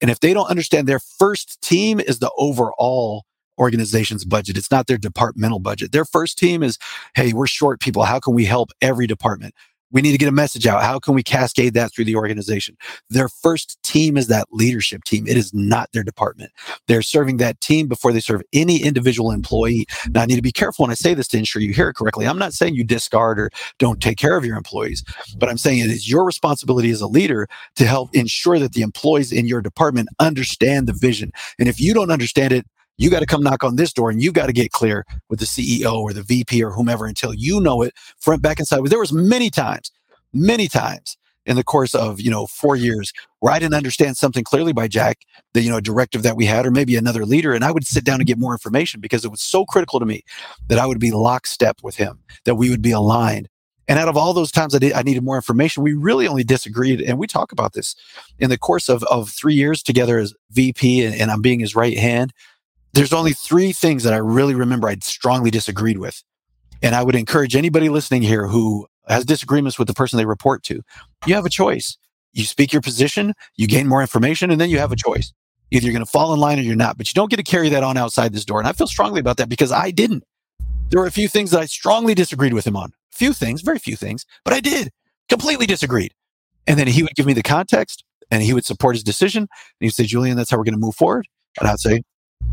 And 0.00 0.10
if 0.10 0.20
they 0.20 0.34
don't 0.34 0.50
understand 0.50 0.86
their 0.86 1.00
first 1.00 1.60
team 1.62 2.00
is 2.00 2.18
the 2.18 2.30
overall 2.36 3.24
organization's 3.58 4.24
budget. 4.24 4.56
It's 4.56 4.70
not 4.70 4.86
their 4.86 4.98
departmental 4.98 5.58
budget. 5.58 5.92
Their 5.92 6.04
first 6.04 6.38
team 6.38 6.62
is, 6.62 6.78
hey, 7.14 7.32
we're 7.32 7.46
short 7.46 7.80
people. 7.80 8.04
How 8.04 8.18
can 8.18 8.34
we 8.34 8.44
help 8.44 8.70
every 8.80 9.06
department? 9.06 9.54
We 9.94 10.02
need 10.02 10.10
to 10.10 10.18
get 10.18 10.28
a 10.28 10.32
message 10.32 10.66
out. 10.66 10.82
How 10.82 10.98
can 10.98 11.14
we 11.14 11.22
cascade 11.22 11.74
that 11.74 11.94
through 11.94 12.06
the 12.06 12.16
organization? 12.16 12.76
Their 13.10 13.28
first 13.28 13.80
team 13.84 14.16
is 14.16 14.26
that 14.26 14.48
leadership 14.50 15.04
team. 15.04 15.24
It 15.28 15.36
is 15.36 15.54
not 15.54 15.88
their 15.92 16.02
department. 16.02 16.50
They're 16.88 17.00
serving 17.00 17.36
that 17.36 17.60
team 17.60 17.86
before 17.86 18.12
they 18.12 18.18
serve 18.18 18.42
any 18.52 18.82
individual 18.82 19.30
employee. 19.30 19.86
Now, 20.10 20.22
I 20.22 20.26
need 20.26 20.34
to 20.34 20.42
be 20.42 20.50
careful 20.50 20.82
when 20.82 20.90
I 20.90 20.94
say 20.94 21.14
this 21.14 21.28
to 21.28 21.38
ensure 21.38 21.62
you 21.62 21.72
hear 21.72 21.90
it 21.90 21.94
correctly. 21.94 22.26
I'm 22.26 22.40
not 22.40 22.54
saying 22.54 22.74
you 22.74 22.82
discard 22.82 23.38
or 23.38 23.50
don't 23.78 24.02
take 24.02 24.18
care 24.18 24.36
of 24.36 24.44
your 24.44 24.56
employees, 24.56 25.04
but 25.38 25.48
I'm 25.48 25.58
saying 25.58 25.78
it 25.78 25.90
is 25.90 26.10
your 26.10 26.24
responsibility 26.24 26.90
as 26.90 27.00
a 27.00 27.06
leader 27.06 27.46
to 27.76 27.86
help 27.86 28.12
ensure 28.16 28.58
that 28.58 28.72
the 28.72 28.82
employees 28.82 29.30
in 29.30 29.46
your 29.46 29.62
department 29.62 30.08
understand 30.18 30.88
the 30.88 30.92
vision. 30.92 31.30
And 31.60 31.68
if 31.68 31.80
you 31.80 31.94
don't 31.94 32.10
understand 32.10 32.52
it, 32.52 32.66
You 32.96 33.10
got 33.10 33.20
to 33.20 33.26
come 33.26 33.42
knock 33.42 33.64
on 33.64 33.76
this 33.76 33.92
door 33.92 34.10
and 34.10 34.22
you 34.22 34.32
got 34.32 34.46
to 34.46 34.52
get 34.52 34.70
clear 34.70 35.04
with 35.28 35.40
the 35.40 35.46
CEO 35.46 35.94
or 35.94 36.12
the 36.12 36.22
VP 36.22 36.62
or 36.62 36.70
whomever 36.70 37.06
until 37.06 37.34
you 37.34 37.60
know 37.60 37.82
it 37.82 37.94
front, 38.18 38.42
back, 38.42 38.58
and 38.58 38.68
sideways. 38.68 38.90
There 38.90 39.00
was 39.00 39.12
many 39.12 39.50
times, 39.50 39.90
many 40.32 40.68
times 40.68 41.16
in 41.46 41.56
the 41.56 41.64
course 41.64 41.94
of, 41.94 42.20
you 42.20 42.30
know, 42.30 42.46
four 42.46 42.76
years 42.76 43.12
where 43.40 43.52
I 43.52 43.58
didn't 43.58 43.74
understand 43.74 44.16
something 44.16 44.44
clearly 44.44 44.72
by 44.72 44.88
Jack, 44.88 45.18
the, 45.52 45.60
you 45.60 45.70
know, 45.70 45.80
directive 45.80 46.22
that 46.22 46.36
we 46.36 46.46
had, 46.46 46.64
or 46.64 46.70
maybe 46.70 46.96
another 46.96 47.26
leader. 47.26 47.52
And 47.52 47.64
I 47.64 47.70
would 47.70 47.86
sit 47.86 48.04
down 48.04 48.20
and 48.20 48.26
get 48.26 48.38
more 48.38 48.52
information 48.52 49.00
because 49.00 49.24
it 49.24 49.30
was 49.30 49.42
so 49.42 49.64
critical 49.64 50.00
to 50.00 50.06
me 50.06 50.22
that 50.68 50.78
I 50.78 50.86
would 50.86 51.00
be 51.00 51.10
lockstep 51.10 51.78
with 51.82 51.96
him, 51.96 52.20
that 52.44 52.54
we 52.54 52.70
would 52.70 52.82
be 52.82 52.92
aligned. 52.92 53.48
And 53.86 53.98
out 53.98 54.08
of 54.08 54.16
all 54.16 54.32
those 54.32 54.50
times 54.50 54.74
I, 54.74 54.78
did, 54.78 54.94
I 54.94 55.02
needed 55.02 55.22
more 55.22 55.36
information, 55.36 55.82
we 55.82 55.92
really 55.92 56.26
only 56.26 56.44
disagreed. 56.44 57.02
And 57.02 57.18
we 57.18 57.26
talk 57.26 57.52
about 57.52 57.74
this 57.74 57.94
in 58.38 58.48
the 58.48 58.56
course 58.56 58.88
of, 58.88 59.02
of 59.04 59.28
three 59.28 59.54
years 59.54 59.82
together 59.82 60.18
as 60.18 60.32
VP 60.52 61.04
and, 61.04 61.14
and 61.14 61.30
I'm 61.30 61.42
being 61.42 61.60
his 61.60 61.76
right 61.76 61.98
hand 61.98 62.32
there's 62.94 63.12
only 63.12 63.32
three 63.32 63.72
things 63.72 64.04
that 64.04 64.14
I 64.14 64.18
really 64.18 64.54
remember 64.54 64.88
I 64.88 64.96
strongly 65.00 65.50
disagreed 65.50 65.98
with. 65.98 66.22
And 66.82 66.94
I 66.94 67.02
would 67.02 67.16
encourage 67.16 67.56
anybody 67.56 67.88
listening 67.88 68.22
here 68.22 68.46
who 68.46 68.86
has 69.08 69.24
disagreements 69.24 69.78
with 69.78 69.88
the 69.88 69.94
person 69.94 70.16
they 70.16 70.26
report 70.26 70.62
to, 70.64 70.80
you 71.26 71.34
have 71.34 71.44
a 71.44 71.50
choice. 71.50 71.98
You 72.32 72.44
speak 72.44 72.72
your 72.72 72.82
position, 72.82 73.34
you 73.56 73.66
gain 73.66 73.86
more 73.86 74.00
information, 74.00 74.50
and 74.50 74.60
then 74.60 74.70
you 74.70 74.78
have 74.78 74.92
a 74.92 74.96
choice. 74.96 75.32
Either 75.70 75.84
you're 75.84 75.92
going 75.92 76.04
to 76.04 76.10
fall 76.10 76.32
in 76.32 76.40
line 76.40 76.58
or 76.58 76.62
you're 76.62 76.76
not, 76.76 76.96
but 76.96 77.08
you 77.08 77.12
don't 77.14 77.30
get 77.30 77.36
to 77.36 77.42
carry 77.42 77.68
that 77.68 77.82
on 77.82 77.96
outside 77.96 78.32
this 78.32 78.44
door. 78.44 78.58
And 78.58 78.68
I 78.68 78.72
feel 78.72 78.86
strongly 78.86 79.20
about 79.20 79.38
that 79.38 79.48
because 79.48 79.72
I 79.72 79.90
didn't. 79.90 80.24
There 80.90 81.00
were 81.00 81.06
a 81.06 81.12
few 81.12 81.28
things 81.28 81.50
that 81.50 81.60
I 81.60 81.66
strongly 81.66 82.14
disagreed 82.14 82.52
with 82.52 82.66
him 82.66 82.76
on. 82.76 82.92
Few 83.12 83.32
things, 83.32 83.62
very 83.62 83.78
few 83.78 83.96
things, 83.96 84.24
but 84.44 84.52
I 84.54 84.60
did 84.60 84.90
completely 85.28 85.66
disagreed. 85.66 86.12
And 86.66 86.78
then 86.78 86.86
he 86.86 87.02
would 87.02 87.14
give 87.14 87.26
me 87.26 87.32
the 87.32 87.42
context 87.42 88.04
and 88.30 88.42
he 88.42 88.52
would 88.52 88.64
support 88.64 88.94
his 88.94 89.02
decision. 89.04 89.42
And 89.42 89.48
he'd 89.80 89.90
say, 89.90 90.04
Julian, 90.04 90.36
that's 90.36 90.50
how 90.50 90.58
we're 90.58 90.64
going 90.64 90.74
to 90.74 90.80
move 90.80 90.96
forward. 90.96 91.26
And 91.60 91.68
I'd 91.68 91.78
say, 91.78 92.02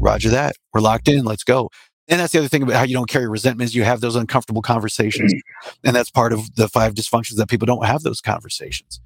Roger 0.01 0.29
that. 0.29 0.55
We're 0.73 0.81
locked 0.81 1.07
in. 1.07 1.23
Let's 1.23 1.43
go. 1.43 1.69
And 2.07 2.19
that's 2.19 2.33
the 2.33 2.39
other 2.39 2.47
thing 2.47 2.63
about 2.63 2.75
how 2.75 2.83
you 2.83 2.95
don't 2.95 3.09
carry 3.09 3.27
resentment 3.27 3.69
is 3.69 3.75
you 3.75 3.83
have 3.83 4.01
those 4.01 4.15
uncomfortable 4.15 4.61
conversations. 4.61 5.33
Mm-hmm. 5.33 5.87
and 5.87 5.95
that's 5.95 6.09
part 6.09 6.33
of 6.33 6.55
the 6.55 6.67
five 6.67 6.93
dysfunctions 6.93 7.37
that 7.37 7.47
people 7.47 7.65
don't 7.65 7.85
have 7.85 8.01
those 8.01 8.19
conversations. 8.19 8.99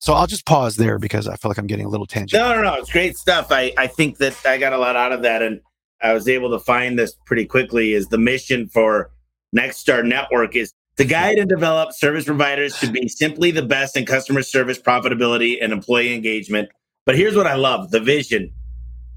So 0.00 0.14
I'll 0.14 0.28
just 0.28 0.46
pause 0.46 0.76
there 0.76 0.98
because 0.98 1.26
I 1.26 1.34
feel 1.36 1.50
like 1.50 1.58
I'm 1.58 1.66
getting 1.66 1.84
a 1.84 1.88
little 1.88 2.06
tangent. 2.06 2.40
No, 2.40 2.54
no, 2.54 2.62
no. 2.62 2.74
It's 2.74 2.90
great 2.90 3.18
stuff. 3.18 3.48
I, 3.50 3.72
I 3.76 3.88
think 3.88 4.18
that 4.18 4.34
I 4.46 4.56
got 4.56 4.72
a 4.72 4.78
lot 4.78 4.94
out 4.94 5.12
of 5.12 5.22
that. 5.22 5.42
And 5.42 5.60
I 6.00 6.12
was 6.12 6.28
able 6.28 6.50
to 6.50 6.58
find 6.60 6.98
this 6.98 7.16
pretty 7.26 7.44
quickly 7.44 7.92
is 7.92 8.06
the 8.06 8.18
mission 8.18 8.68
for 8.68 9.10
Nexstar 9.54 10.04
Network 10.04 10.54
is 10.54 10.72
to 10.98 11.04
guide 11.04 11.38
and 11.38 11.48
develop 11.48 11.92
service 11.92 12.24
providers 12.24 12.78
to 12.80 12.90
be 12.90 13.08
simply 13.08 13.50
the 13.50 13.62
best 13.62 13.96
in 13.96 14.04
customer 14.04 14.42
service 14.42 14.78
profitability 14.78 15.58
and 15.60 15.72
employee 15.72 16.14
engagement. 16.14 16.68
But 17.06 17.16
here's 17.16 17.36
what 17.36 17.46
I 17.46 17.54
love 17.54 17.90
the 17.90 18.00
vision 18.00 18.52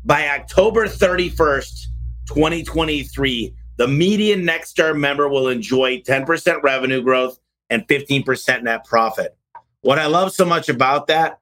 by 0.04 0.30
October 0.30 0.88
31st, 0.88 1.88
2023, 2.28 3.54
the 3.78 3.88
median 3.88 4.42
Nexstar 4.42 4.98
member 4.98 5.28
will 5.28 5.48
enjoy 5.48 6.00
10% 6.02 6.64
revenue 6.64 7.02
growth 7.02 7.40
and 7.70 7.88
15% 7.88 8.64
net 8.64 8.86
profit. 8.86 9.38
What 9.82 10.00
I 10.00 10.06
love 10.06 10.32
so 10.32 10.46
much 10.46 10.70
about 10.70 11.08
that 11.08 11.40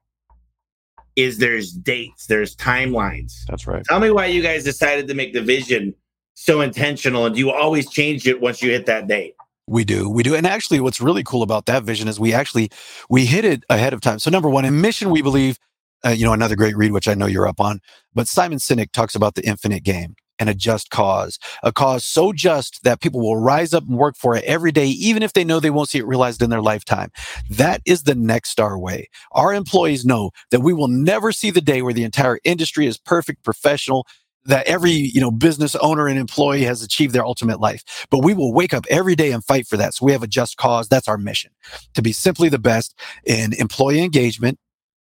is 1.16 1.38
there's 1.38 1.72
dates, 1.72 2.26
there's 2.26 2.56
timelines. 2.56 3.44
That's 3.48 3.66
right. 3.66 3.84
Tell 3.84 4.00
me 4.00 4.10
why 4.10 4.26
you 4.26 4.42
guys 4.42 4.64
decided 4.64 5.08
to 5.08 5.14
make 5.14 5.32
the 5.32 5.42
vision 5.42 5.94
so 6.34 6.60
intentional 6.60 7.26
and 7.26 7.34
do 7.34 7.40
you 7.40 7.50
always 7.50 7.90
change 7.90 8.26
it 8.26 8.40
once 8.40 8.62
you 8.62 8.70
hit 8.70 8.86
that 8.86 9.06
date? 9.06 9.34
We 9.66 9.84
do. 9.84 10.08
We 10.08 10.22
do. 10.22 10.34
And 10.34 10.46
actually 10.46 10.80
what's 10.80 11.00
really 11.00 11.22
cool 11.22 11.42
about 11.42 11.66
that 11.66 11.84
vision 11.84 12.08
is 12.08 12.18
we 12.18 12.32
actually 12.32 12.70
we 13.08 13.26
hit 13.26 13.44
it 13.44 13.64
ahead 13.68 13.92
of 13.92 14.00
time. 14.00 14.18
So 14.18 14.30
number 14.30 14.48
1, 14.48 14.64
in 14.64 14.80
mission 14.80 15.10
we 15.10 15.22
believe 15.22 15.58
uh, 16.04 16.10
you 16.10 16.24
know, 16.24 16.32
another 16.32 16.56
great 16.56 16.76
read, 16.76 16.92
which 16.92 17.08
I 17.08 17.14
know 17.14 17.26
you're 17.26 17.48
up 17.48 17.60
on. 17.60 17.80
But 18.14 18.28
Simon 18.28 18.58
Sinek 18.58 18.92
talks 18.92 19.14
about 19.14 19.34
the 19.34 19.46
infinite 19.46 19.84
game 19.84 20.14
and 20.38 20.48
a 20.48 20.54
just 20.54 20.90
cause, 20.90 21.38
a 21.62 21.70
cause 21.70 22.02
so 22.02 22.32
just 22.32 22.82
that 22.82 23.02
people 23.02 23.20
will 23.20 23.36
rise 23.36 23.74
up 23.74 23.86
and 23.86 23.98
work 23.98 24.16
for 24.16 24.34
it 24.34 24.42
every 24.44 24.72
day, 24.72 24.86
even 24.86 25.22
if 25.22 25.34
they 25.34 25.44
know 25.44 25.60
they 25.60 25.70
won't 25.70 25.90
see 25.90 25.98
it 25.98 26.06
realized 26.06 26.40
in 26.40 26.48
their 26.48 26.62
lifetime. 26.62 27.10
That 27.50 27.82
is 27.84 28.04
the 28.04 28.14
Nexstar 28.14 28.80
way. 28.80 29.10
Our 29.32 29.52
employees 29.52 30.06
know 30.06 30.30
that 30.50 30.60
we 30.60 30.72
will 30.72 30.88
never 30.88 31.30
see 31.30 31.50
the 31.50 31.60
day 31.60 31.82
where 31.82 31.92
the 31.92 32.04
entire 32.04 32.40
industry 32.42 32.86
is 32.86 32.96
perfect, 32.96 33.44
professional, 33.44 34.06
that 34.46 34.66
every 34.66 34.90
you 34.90 35.20
know 35.20 35.30
business 35.30 35.76
owner 35.76 36.06
and 36.06 36.18
employee 36.18 36.62
has 36.62 36.82
achieved 36.82 37.14
their 37.14 37.26
ultimate 37.26 37.60
life 37.60 38.06
but 38.10 38.24
we 38.24 38.32
will 38.32 38.54
wake 38.54 38.72
up 38.72 38.86
every 38.88 39.14
day 39.14 39.32
and 39.32 39.44
fight 39.44 39.66
for 39.66 39.76
that 39.76 39.92
so 39.92 40.06
we 40.06 40.12
have 40.12 40.22
a 40.22 40.26
just 40.26 40.56
cause 40.56 40.88
that's 40.88 41.08
our 41.08 41.18
mission 41.18 41.50
to 41.92 42.00
be 42.00 42.10
simply 42.10 42.48
the 42.48 42.58
best 42.58 42.98
in 43.26 43.52
employee 43.52 44.02
engagement 44.02 44.58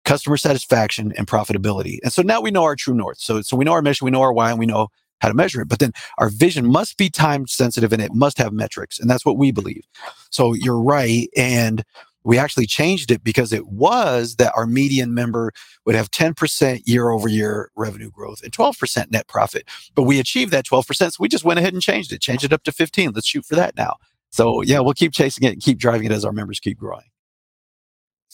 customer 0.05 0.37
satisfaction 0.37 1.13
and 1.17 1.27
profitability. 1.27 1.99
And 2.03 2.11
so 2.11 2.21
now 2.21 2.41
we 2.41 2.51
know 2.51 2.63
our 2.63 2.75
true 2.75 2.93
north. 2.93 3.19
So, 3.19 3.41
so 3.41 3.55
we 3.55 3.65
know 3.65 3.73
our 3.73 3.81
mission, 3.81 4.05
we 4.05 4.11
know 4.11 4.21
our 4.21 4.33
why, 4.33 4.49
and 4.49 4.59
we 4.59 4.65
know 4.65 4.87
how 5.19 5.29
to 5.29 5.33
measure 5.33 5.61
it. 5.61 5.69
But 5.69 5.79
then 5.79 5.93
our 6.17 6.29
vision 6.29 6.65
must 6.65 6.97
be 6.97 7.09
time 7.09 7.47
sensitive 7.47 7.93
and 7.93 8.01
it 8.01 8.13
must 8.13 8.37
have 8.37 8.51
metrics. 8.51 8.99
And 8.99 9.09
that's 9.09 9.25
what 9.25 9.37
we 9.37 9.51
believe. 9.51 9.85
So 10.29 10.53
you're 10.53 10.79
right. 10.79 11.29
And 11.37 11.83
we 12.25 12.37
actually 12.37 12.65
changed 12.65 13.11
it 13.11 13.23
because 13.23 13.51
it 13.53 13.67
was 13.67 14.35
that 14.35 14.53
our 14.55 14.65
median 14.65 15.13
member 15.13 15.51
would 15.85 15.95
have 15.95 16.11
10% 16.11 16.81
year 16.85 17.09
over 17.09 17.27
year 17.27 17.71
revenue 17.75 18.11
growth 18.11 18.41
and 18.43 18.51
12% 18.51 19.11
net 19.11 19.27
profit. 19.27 19.67
But 19.95 20.03
we 20.03 20.19
achieved 20.19 20.51
that 20.51 20.65
12%. 20.65 20.95
So 20.95 21.17
we 21.19 21.27
just 21.27 21.45
went 21.45 21.59
ahead 21.59 21.73
and 21.73 21.81
changed 21.81 22.11
it, 22.11 22.21
changed 22.21 22.43
it 22.43 22.53
up 22.53 22.63
to 22.63 22.71
15. 22.71 23.11
Let's 23.13 23.27
shoot 23.27 23.45
for 23.45 23.55
that 23.55 23.75
now. 23.75 23.95
So 24.29 24.61
yeah, 24.61 24.79
we'll 24.79 24.93
keep 24.93 25.13
chasing 25.13 25.47
it 25.47 25.53
and 25.53 25.61
keep 25.61 25.77
driving 25.77 26.05
it 26.05 26.11
as 26.11 26.25
our 26.25 26.33
members 26.33 26.59
keep 26.59 26.77
growing. 26.77 27.05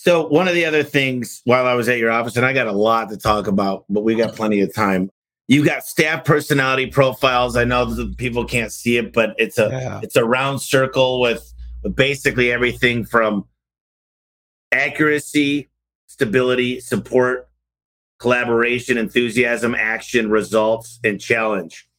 So 0.01 0.25
one 0.29 0.47
of 0.47 0.53
the 0.53 0.63
other 0.63 0.81
things 0.81 1.41
while 1.43 1.65
I 1.65 1.73
was 1.73 1.89
at 1.89 1.97
your 1.97 2.09
office, 2.09 2.37
and 2.37 2.45
I 2.45 2.53
got 2.53 2.67
a 2.67 2.71
lot 2.71 3.09
to 3.09 3.17
talk 3.17 3.47
about, 3.47 3.83
but 3.89 4.05
we 4.05 4.15
got 4.15 4.33
plenty 4.33 4.61
of 4.61 4.73
time. 4.73 5.09
You 5.49 5.65
got 5.65 5.85
staff 5.85 6.23
personality 6.23 6.85
profiles. 6.85 7.57
I 7.57 7.65
know 7.65 7.83
that 7.83 8.17
people 8.17 8.45
can't 8.45 8.71
see 8.71 8.95
it, 8.95 9.11
but 9.11 9.35
it's 9.37 9.57
a 9.57 9.67
yeah. 9.69 9.99
it's 10.01 10.15
a 10.15 10.23
round 10.23 10.61
circle 10.61 11.19
with, 11.19 11.53
with 11.83 11.97
basically 11.97 12.49
everything 12.49 13.03
from 13.03 13.43
accuracy, 14.71 15.69
stability, 16.07 16.79
support, 16.79 17.49
collaboration, 18.19 18.97
enthusiasm, 18.97 19.75
action, 19.75 20.29
results, 20.29 21.01
and 21.03 21.19
challenge. 21.19 21.89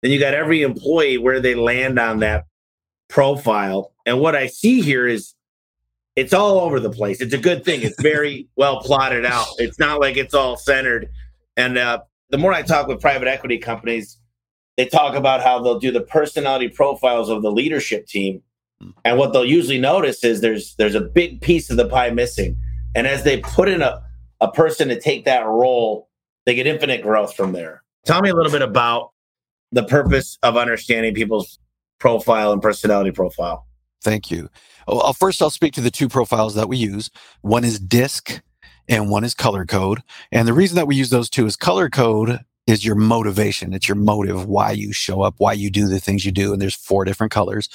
Then 0.00 0.12
you 0.12 0.18
got 0.18 0.32
every 0.32 0.62
employee 0.62 1.18
where 1.18 1.40
they 1.40 1.54
land 1.54 1.98
on 1.98 2.20
that 2.20 2.46
profile. 3.10 3.92
And 4.06 4.18
what 4.18 4.34
I 4.34 4.46
see 4.46 4.80
here 4.80 5.06
is 5.06 5.34
it's 6.16 6.32
all 6.32 6.60
over 6.60 6.80
the 6.80 6.90
place. 6.90 7.20
It's 7.20 7.34
a 7.34 7.38
good 7.38 7.64
thing. 7.64 7.82
It's 7.82 8.00
very 8.00 8.48
well 8.56 8.80
plotted 8.80 9.24
out. 9.24 9.46
It's 9.58 9.78
not 9.78 10.00
like 10.00 10.16
it's 10.16 10.34
all 10.34 10.56
centered. 10.56 11.08
And 11.56 11.78
uh, 11.78 12.00
the 12.30 12.38
more 12.38 12.52
I 12.52 12.62
talk 12.62 12.86
with 12.86 13.00
private 13.00 13.28
equity 13.28 13.58
companies, 13.58 14.18
they 14.76 14.86
talk 14.86 15.14
about 15.14 15.42
how 15.42 15.60
they'll 15.62 15.78
do 15.78 15.90
the 15.90 16.00
personality 16.00 16.68
profiles 16.68 17.28
of 17.28 17.42
the 17.42 17.52
leadership 17.52 18.06
team. 18.06 18.42
And 19.04 19.18
what 19.18 19.32
they'll 19.32 19.44
usually 19.44 19.78
notice 19.78 20.24
is 20.24 20.40
there's 20.40 20.74
there's 20.76 20.94
a 20.94 21.02
big 21.02 21.42
piece 21.42 21.68
of 21.68 21.76
the 21.76 21.86
pie 21.86 22.10
missing. 22.10 22.56
And 22.94 23.06
as 23.06 23.24
they 23.24 23.38
put 23.40 23.68
in 23.68 23.82
a, 23.82 24.02
a 24.40 24.50
person 24.50 24.88
to 24.88 24.98
take 24.98 25.26
that 25.26 25.44
role, 25.44 26.08
they 26.46 26.54
get 26.54 26.66
infinite 26.66 27.02
growth 27.02 27.34
from 27.34 27.52
there. 27.52 27.82
Tell 28.06 28.22
me 28.22 28.30
a 28.30 28.34
little 28.34 28.50
bit 28.50 28.62
about 28.62 29.10
the 29.70 29.84
purpose 29.84 30.38
of 30.42 30.56
understanding 30.56 31.14
people's 31.14 31.58
profile 31.98 32.52
and 32.52 32.62
personality 32.62 33.10
profile. 33.10 33.66
Thank 34.02 34.30
you. 34.30 34.48
Well, 34.86 35.12
first, 35.12 35.42
I'll 35.42 35.50
speak 35.50 35.74
to 35.74 35.80
the 35.80 35.90
two 35.90 36.08
profiles 36.08 36.54
that 36.54 36.68
we 36.68 36.76
use. 36.76 37.10
One 37.42 37.64
is 37.64 37.78
DISC 37.78 38.42
and 38.88 39.10
one 39.10 39.24
is 39.24 39.34
color 39.34 39.64
code. 39.64 40.02
And 40.32 40.46
the 40.46 40.52
reason 40.52 40.76
that 40.76 40.86
we 40.86 40.96
use 40.96 41.10
those 41.10 41.30
two 41.30 41.46
is 41.46 41.56
color 41.56 41.88
code 41.88 42.40
is 42.66 42.84
your 42.84 42.94
motivation. 42.94 43.72
It's 43.72 43.88
your 43.88 43.96
motive, 43.96 44.46
why 44.46 44.72
you 44.72 44.92
show 44.92 45.22
up, 45.22 45.34
why 45.38 45.52
you 45.54 45.70
do 45.70 45.88
the 45.88 45.98
things 45.98 46.24
you 46.24 46.32
do. 46.32 46.52
And 46.52 46.62
there's 46.62 46.74
four 46.74 47.04
different 47.04 47.32
colors. 47.32 47.68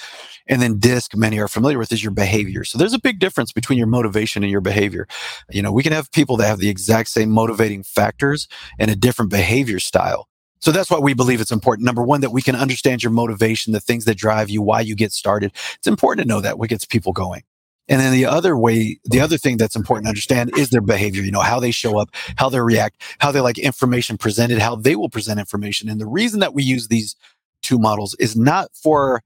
And 0.47 0.61
then 0.61 0.79
DISC, 0.79 1.15
many 1.15 1.39
are 1.39 1.47
familiar 1.47 1.77
with, 1.77 1.91
is 1.91 2.03
your 2.03 2.13
behavior. 2.13 2.63
So 2.63 2.77
there's 2.77 2.93
a 2.93 2.99
big 2.99 3.19
difference 3.19 3.51
between 3.51 3.77
your 3.77 3.87
motivation 3.87 4.43
and 4.43 4.51
your 4.51 4.61
behavior. 4.61 5.07
You 5.49 5.61
know, 5.61 5.71
we 5.71 5.83
can 5.83 5.91
have 5.91 6.11
people 6.11 6.37
that 6.37 6.47
have 6.47 6.59
the 6.59 6.69
exact 6.69 7.09
same 7.09 7.29
motivating 7.29 7.83
factors 7.83 8.47
and 8.79 8.89
a 8.89 8.95
different 8.95 9.31
behavior 9.31 9.79
style. 9.79 10.29
So 10.65 10.71
that's 10.71 10.89
why 10.89 10.97
we 10.97 11.13
believe 11.13 11.41
it's 11.41 11.51
important. 11.51 11.85
Number 11.85 12.01
one, 12.01 12.21
that 12.21 12.31
we 12.31 12.41
can 12.41 12.55
understand 12.55 13.03
your 13.03 13.11
motivation, 13.11 13.71
the 13.71 13.79
things 13.79 14.05
that 14.05 14.17
drive 14.17 14.49
you, 14.49 14.63
why 14.63 14.81
you 14.81 14.95
get 14.95 15.11
started. 15.11 15.51
It's 15.75 15.85
important 15.85 16.25
to 16.25 16.27
know 16.27 16.41
that 16.41 16.57
what 16.57 16.69
gets 16.69 16.85
people 16.85 17.13
going. 17.13 17.43
And 17.87 18.01
then 18.01 18.11
the 18.11 18.25
other 18.25 18.57
way, 18.57 18.99
the 19.03 19.19
other 19.19 19.37
thing 19.37 19.57
that's 19.57 19.75
important 19.75 20.05
to 20.05 20.09
understand 20.09 20.57
is 20.57 20.71
their 20.71 20.81
behavior, 20.81 21.21
you 21.21 21.31
know, 21.31 21.41
how 21.41 21.59
they 21.59 21.69
show 21.69 21.99
up, 21.99 22.09
how 22.37 22.49
they 22.49 22.59
react, 22.61 22.99
how 23.19 23.31
they 23.31 23.41
like 23.41 23.59
information 23.59 24.17
presented, 24.17 24.57
how 24.57 24.75
they 24.75 24.95
will 24.95 25.07
present 25.07 25.39
information. 25.39 25.87
And 25.87 26.01
the 26.01 26.07
reason 26.07 26.39
that 26.39 26.55
we 26.55 26.63
use 26.63 26.87
these 26.87 27.15
two 27.61 27.77
models 27.77 28.15
is 28.15 28.35
not 28.35 28.69
for, 28.73 29.21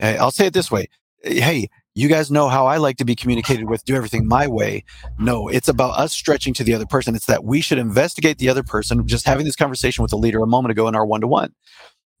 I'll 0.00 0.30
say 0.30 0.46
it 0.46 0.52
this 0.52 0.70
way. 0.70 0.86
Hey, 1.24 1.68
you 1.96 2.08
guys 2.08 2.30
know 2.30 2.48
how 2.48 2.66
I 2.66 2.76
like 2.76 2.98
to 2.98 3.06
be 3.06 3.16
communicated 3.16 3.70
with, 3.70 3.82
do 3.86 3.96
everything 3.96 4.28
my 4.28 4.46
way. 4.46 4.84
No, 5.18 5.48
it's 5.48 5.66
about 5.66 5.98
us 5.98 6.12
stretching 6.12 6.52
to 6.54 6.62
the 6.62 6.74
other 6.74 6.84
person. 6.84 7.14
It's 7.14 7.24
that 7.24 7.42
we 7.42 7.62
should 7.62 7.78
investigate 7.78 8.36
the 8.36 8.50
other 8.50 8.62
person. 8.62 9.06
Just 9.06 9.26
having 9.26 9.46
this 9.46 9.56
conversation 9.56 10.02
with 10.02 10.10
the 10.10 10.18
leader 10.18 10.40
a 10.40 10.46
moment 10.46 10.72
ago 10.72 10.88
in 10.88 10.94
our 10.94 11.06
one 11.06 11.22
to 11.22 11.26
one, 11.26 11.54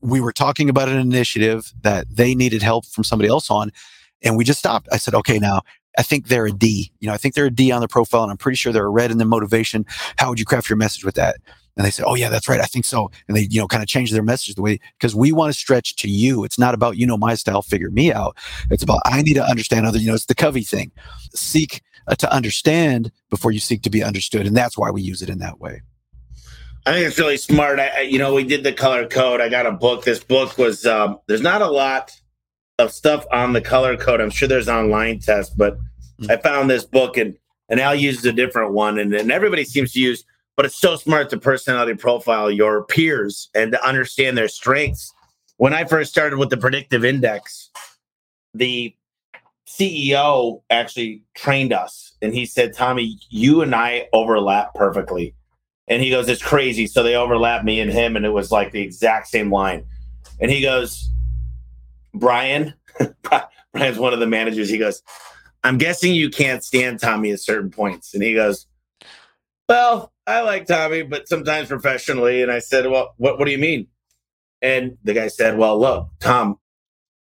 we 0.00 0.18
were 0.18 0.32
talking 0.32 0.70
about 0.70 0.88
an 0.88 0.98
initiative 0.98 1.74
that 1.82 2.06
they 2.10 2.34
needed 2.34 2.62
help 2.62 2.86
from 2.86 3.04
somebody 3.04 3.28
else 3.28 3.50
on. 3.50 3.70
And 4.22 4.34
we 4.34 4.44
just 4.44 4.58
stopped. 4.58 4.88
I 4.92 4.96
said, 4.96 5.14
okay, 5.14 5.38
now 5.38 5.60
I 5.98 6.02
think 6.02 6.28
they're 6.28 6.46
a 6.46 6.52
D. 6.52 6.90
You 7.00 7.08
know, 7.08 7.14
I 7.14 7.18
think 7.18 7.34
they're 7.34 7.44
a 7.44 7.50
D 7.50 7.70
on 7.70 7.82
the 7.82 7.88
profile, 7.88 8.22
and 8.22 8.30
I'm 8.30 8.38
pretty 8.38 8.56
sure 8.56 8.72
they're 8.72 8.86
a 8.86 8.88
red 8.88 9.10
in 9.10 9.18
the 9.18 9.26
motivation. 9.26 9.84
How 10.16 10.30
would 10.30 10.38
you 10.38 10.46
craft 10.46 10.70
your 10.70 10.78
message 10.78 11.04
with 11.04 11.16
that? 11.16 11.36
And 11.76 11.84
they 11.84 11.90
say, 11.90 12.02
"Oh 12.06 12.14
yeah, 12.14 12.28
that's 12.28 12.48
right, 12.48 12.60
I 12.60 12.64
think 12.64 12.84
so," 12.84 13.10
and 13.28 13.36
they 13.36 13.42
you 13.50 13.60
know 13.60 13.66
kind 13.66 13.82
of 13.82 13.88
change 13.88 14.10
their 14.10 14.22
message 14.22 14.54
the 14.54 14.62
way 14.62 14.80
because 14.98 15.14
we 15.14 15.32
want 15.32 15.52
to 15.52 15.58
stretch 15.58 15.96
to 15.96 16.08
you. 16.08 16.44
It's 16.44 16.58
not 16.58 16.74
about 16.74 16.96
you 16.96 17.06
know 17.06 17.16
my 17.16 17.34
style, 17.34 17.62
figure 17.62 17.90
me 17.90 18.12
out. 18.12 18.36
It's 18.70 18.82
about 18.82 19.00
I 19.04 19.22
need 19.22 19.34
to 19.34 19.44
understand 19.44 19.86
other. 19.86 19.98
You 19.98 20.08
know, 20.08 20.14
it's 20.14 20.26
the 20.26 20.34
Covey 20.34 20.62
thing. 20.62 20.90
Seek 21.34 21.82
uh, 22.06 22.14
to 22.16 22.32
understand 22.32 23.12
before 23.30 23.52
you 23.52 23.60
seek 23.60 23.82
to 23.82 23.90
be 23.90 24.02
understood, 24.02 24.46
and 24.46 24.56
that's 24.56 24.78
why 24.78 24.90
we 24.90 25.02
use 25.02 25.22
it 25.22 25.28
in 25.28 25.38
that 25.38 25.60
way. 25.60 25.82
I 26.86 26.92
think 26.92 27.06
it's 27.08 27.18
really 27.18 27.36
smart. 27.36 27.80
I, 27.80 28.02
you 28.02 28.18
know, 28.18 28.32
we 28.32 28.44
did 28.44 28.62
the 28.62 28.72
color 28.72 29.08
code. 29.08 29.40
I 29.40 29.48
got 29.48 29.66
a 29.66 29.72
book. 29.72 30.04
This 30.04 30.22
book 30.22 30.56
was 30.56 30.86
um, 30.86 31.18
there's 31.26 31.42
not 31.42 31.60
a 31.60 31.68
lot 31.68 32.12
of 32.78 32.92
stuff 32.92 33.26
on 33.32 33.52
the 33.52 33.60
color 33.60 33.96
code. 33.96 34.20
I'm 34.20 34.30
sure 34.30 34.46
there's 34.46 34.68
online 34.68 35.18
tests, 35.18 35.54
but 35.54 35.78
mm-hmm. 35.78 36.30
I 36.30 36.36
found 36.36 36.70
this 36.70 36.84
book 36.84 37.16
and 37.16 37.36
and 37.68 37.80
Al 37.80 37.96
uses 37.96 38.24
a 38.24 38.32
different 38.32 38.72
one, 38.72 38.98
and, 38.98 39.12
and 39.12 39.32
everybody 39.32 39.64
seems 39.64 39.92
to 39.92 40.00
use 40.00 40.24
but 40.56 40.64
it's 40.64 40.76
so 40.76 40.96
smart 40.96 41.30
to 41.30 41.38
personality 41.38 41.94
profile 41.94 42.50
your 42.50 42.84
peers 42.84 43.50
and 43.54 43.72
to 43.72 43.86
understand 43.86 44.36
their 44.36 44.48
strengths. 44.48 45.12
When 45.58 45.72
I 45.72 45.84
first 45.84 46.10
started 46.10 46.38
with 46.38 46.50
the 46.50 46.56
predictive 46.56 47.04
index, 47.04 47.70
the 48.54 48.94
CEO 49.66 50.62
actually 50.70 51.22
trained 51.34 51.72
us 51.72 52.14
and 52.22 52.34
he 52.34 52.46
said, 52.46 52.74
Tommy, 52.74 53.18
you 53.28 53.62
and 53.62 53.74
I 53.74 54.08
overlap 54.12 54.74
perfectly. 54.74 55.34
And 55.88 56.02
he 56.02 56.10
goes, 56.10 56.28
It's 56.28 56.42
crazy. 56.42 56.86
So 56.86 57.02
they 57.02 57.14
overlap 57.14 57.64
me 57.64 57.80
and 57.80 57.90
him, 57.90 58.16
and 58.16 58.26
it 58.26 58.30
was 58.30 58.50
like 58.50 58.72
the 58.72 58.80
exact 58.80 59.28
same 59.28 59.52
line. 59.52 59.84
And 60.40 60.50
he 60.50 60.60
goes, 60.60 61.08
Brian, 62.12 62.74
Brian's 63.72 63.98
one 63.98 64.12
of 64.12 64.18
the 64.18 64.26
managers. 64.26 64.68
He 64.68 64.78
goes, 64.78 65.02
I'm 65.62 65.78
guessing 65.78 66.12
you 66.12 66.30
can't 66.30 66.64
stand 66.64 67.00
Tommy 67.00 67.30
at 67.30 67.40
certain 67.40 67.70
points. 67.70 68.14
And 68.14 68.22
he 68.22 68.34
goes, 68.34 68.66
Well, 69.68 70.12
I 70.26 70.40
like 70.40 70.66
Tommy, 70.66 71.02
but 71.02 71.28
sometimes 71.28 71.68
professionally. 71.68 72.42
And 72.42 72.50
I 72.50 72.58
said, 72.58 72.86
Well, 72.86 73.14
what, 73.16 73.38
what 73.38 73.44
do 73.44 73.52
you 73.52 73.58
mean? 73.58 73.86
And 74.62 74.98
the 75.04 75.14
guy 75.14 75.28
said, 75.28 75.56
Well, 75.56 75.78
look, 75.78 76.08
Tom, 76.20 76.58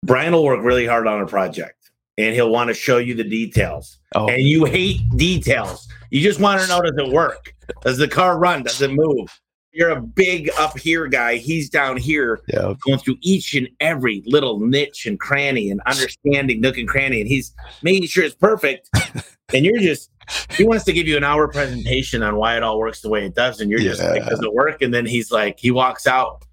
Brian 0.04 0.32
will 0.32 0.44
work 0.44 0.62
really 0.62 0.86
hard 0.86 1.06
on 1.06 1.20
a 1.20 1.26
project 1.26 1.78
and 2.16 2.34
he'll 2.34 2.50
want 2.50 2.68
to 2.68 2.74
show 2.74 2.98
you 2.98 3.14
the 3.14 3.24
details. 3.24 3.98
Oh. 4.14 4.28
And 4.28 4.42
you 4.42 4.64
hate 4.64 5.00
details. 5.16 5.88
You 6.10 6.20
just 6.20 6.40
want 6.40 6.60
to 6.60 6.66
know 6.66 6.82
does 6.82 6.96
it 6.96 7.12
work? 7.12 7.54
Does 7.82 7.98
the 7.98 8.08
car 8.08 8.38
run? 8.38 8.64
Does 8.64 8.82
it 8.82 8.90
move? 8.90 9.28
You're 9.72 9.90
a 9.90 10.00
big 10.00 10.50
up 10.58 10.76
here 10.76 11.06
guy. 11.06 11.36
He's 11.36 11.70
down 11.70 11.96
here 11.96 12.40
yeah. 12.48 12.74
going 12.84 12.98
through 12.98 13.18
each 13.20 13.54
and 13.54 13.68
every 13.78 14.24
little 14.26 14.58
niche 14.58 15.06
and 15.06 15.20
cranny 15.20 15.70
and 15.70 15.80
understanding 15.86 16.60
nook 16.60 16.78
and 16.78 16.88
cranny. 16.88 17.20
And 17.20 17.28
he's 17.28 17.52
making 17.82 18.08
sure 18.08 18.24
it's 18.24 18.34
perfect. 18.34 18.90
and 19.54 19.64
you're 19.64 19.78
just 19.78 20.10
he 20.50 20.64
wants 20.64 20.84
to 20.84 20.92
give 20.92 21.06
you 21.06 21.16
an 21.16 21.24
hour 21.24 21.48
presentation 21.48 22.22
on 22.22 22.36
why 22.36 22.56
it 22.56 22.62
all 22.62 22.78
works 22.78 23.00
the 23.00 23.08
way 23.08 23.24
it 23.24 23.34
does, 23.34 23.60
and 23.60 23.70
you're 23.70 23.80
just 23.80 24.02
yeah. 24.02 24.10
like, 24.10 24.26
does 24.26 24.42
it 24.42 24.52
work? 24.52 24.82
And 24.82 24.92
then 24.92 25.06
he's 25.06 25.30
like, 25.30 25.58
he 25.58 25.70
walks 25.70 26.06
out 26.06 26.44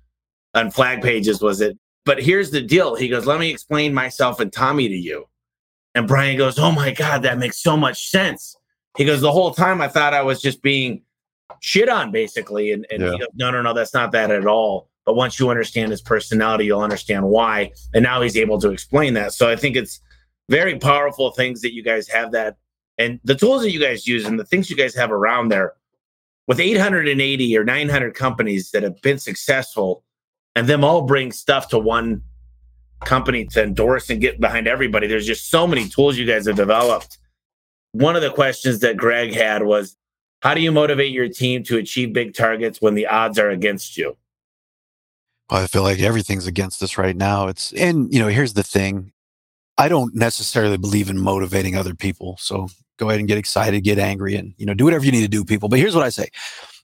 on 0.53 0.71
flag 0.71 1.01
pages, 1.01 1.41
was 1.41 1.61
it? 1.61 1.77
But 2.05 2.21
here's 2.21 2.51
the 2.51 2.61
deal. 2.61 2.95
He 2.95 3.09
goes, 3.09 3.25
Let 3.25 3.39
me 3.39 3.49
explain 3.49 3.93
myself 3.93 4.39
and 4.39 4.53
Tommy 4.53 4.87
to 4.87 4.95
you. 4.95 5.25
And 5.95 6.07
Brian 6.07 6.37
goes, 6.37 6.57
Oh 6.57 6.71
my 6.71 6.91
God, 6.91 7.23
that 7.23 7.37
makes 7.37 7.61
so 7.61 7.75
much 7.75 8.09
sense. 8.09 8.55
He 8.95 9.05
goes, 9.05 9.21
The 9.21 9.31
whole 9.31 9.51
time 9.51 9.81
I 9.81 9.87
thought 9.87 10.13
I 10.13 10.21
was 10.21 10.41
just 10.41 10.61
being 10.61 11.01
shit 11.61 11.89
on, 11.89 12.11
basically. 12.11 12.71
And, 12.71 12.85
and 12.91 13.01
yeah. 13.01 13.11
he 13.11 13.17
goes, 13.17 13.27
No, 13.35 13.51
no, 13.51 13.61
no, 13.61 13.73
that's 13.73 13.93
not 13.93 14.11
that 14.13 14.31
at 14.31 14.45
all. 14.45 14.89
But 15.05 15.15
once 15.15 15.39
you 15.39 15.49
understand 15.49 15.91
his 15.91 16.01
personality, 16.01 16.65
you'll 16.65 16.81
understand 16.81 17.27
why. 17.27 17.71
And 17.93 18.03
now 18.03 18.21
he's 18.21 18.37
able 18.37 18.59
to 18.61 18.69
explain 18.69 19.13
that. 19.15 19.33
So 19.33 19.49
I 19.49 19.55
think 19.55 19.75
it's 19.75 19.99
very 20.49 20.77
powerful 20.77 21.31
things 21.31 21.61
that 21.61 21.73
you 21.73 21.83
guys 21.83 22.07
have 22.07 22.31
that 22.31 22.57
and 22.97 23.19
the 23.23 23.35
tools 23.35 23.61
that 23.61 23.71
you 23.71 23.79
guys 23.79 24.07
use 24.07 24.25
and 24.25 24.39
the 24.39 24.45
things 24.45 24.69
you 24.69 24.75
guys 24.75 24.95
have 24.95 25.11
around 25.11 25.49
there 25.49 25.73
with 26.47 26.59
880 26.59 27.57
or 27.57 27.63
900 27.63 28.13
companies 28.13 28.71
that 28.71 28.83
have 28.83 29.01
been 29.01 29.17
successful 29.17 30.03
and 30.55 30.67
them 30.67 30.83
all 30.83 31.01
bring 31.01 31.31
stuff 31.31 31.67
to 31.69 31.79
one 31.79 32.21
company 33.03 33.45
to 33.45 33.63
endorse 33.63 34.09
and 34.09 34.21
get 34.21 34.39
behind 34.39 34.67
everybody 34.67 35.05
there's 35.05 35.27
just 35.27 35.49
so 35.49 35.67
many 35.67 35.87
tools 35.87 36.17
you 36.17 36.25
guys 36.25 36.47
have 36.47 36.55
developed. 36.55 37.17
One 37.91 38.15
of 38.15 38.21
the 38.21 38.31
questions 38.31 38.79
that 38.79 38.97
greg 38.97 39.33
had 39.33 39.63
was 39.63 39.97
how 40.41 40.53
do 40.53 40.61
you 40.61 40.71
motivate 40.71 41.11
your 41.11 41.27
team 41.27 41.63
to 41.63 41.77
achieve 41.77 42.13
big 42.13 42.35
targets 42.35 42.81
when 42.81 42.93
the 42.93 43.07
odds 43.07 43.39
are 43.39 43.49
against 43.49 43.97
you? 43.97 44.15
Well, 45.49 45.63
i 45.63 45.67
feel 45.67 45.83
like 45.83 45.99
everything's 45.99 46.47
against 46.47 46.81
us 46.81 46.97
right 46.97 47.15
now. 47.15 47.47
It's 47.47 47.71
and 47.73 48.11
you 48.13 48.19
know 48.19 48.27
here's 48.27 48.53
the 48.53 48.63
thing. 48.63 49.11
I 49.77 49.87
don't 49.89 50.15
necessarily 50.15 50.77
believe 50.77 51.09
in 51.09 51.19
motivating 51.19 51.75
other 51.75 51.93
people. 51.93 52.37
So 52.39 52.69
go 52.97 53.09
ahead 53.09 53.19
and 53.19 53.27
get 53.27 53.37
excited, 53.37 53.83
get 53.83 53.99
angry, 53.99 54.35
and 54.35 54.53
you 54.57 54.65
know, 54.65 54.73
do 54.73 54.85
whatever 54.85 55.05
you 55.05 55.11
need 55.11 55.21
to 55.21 55.27
do, 55.27 55.43
people. 55.43 55.69
But 55.69 55.79
here's 55.79 55.95
what 55.95 56.05
I 56.05 56.09
say. 56.09 56.29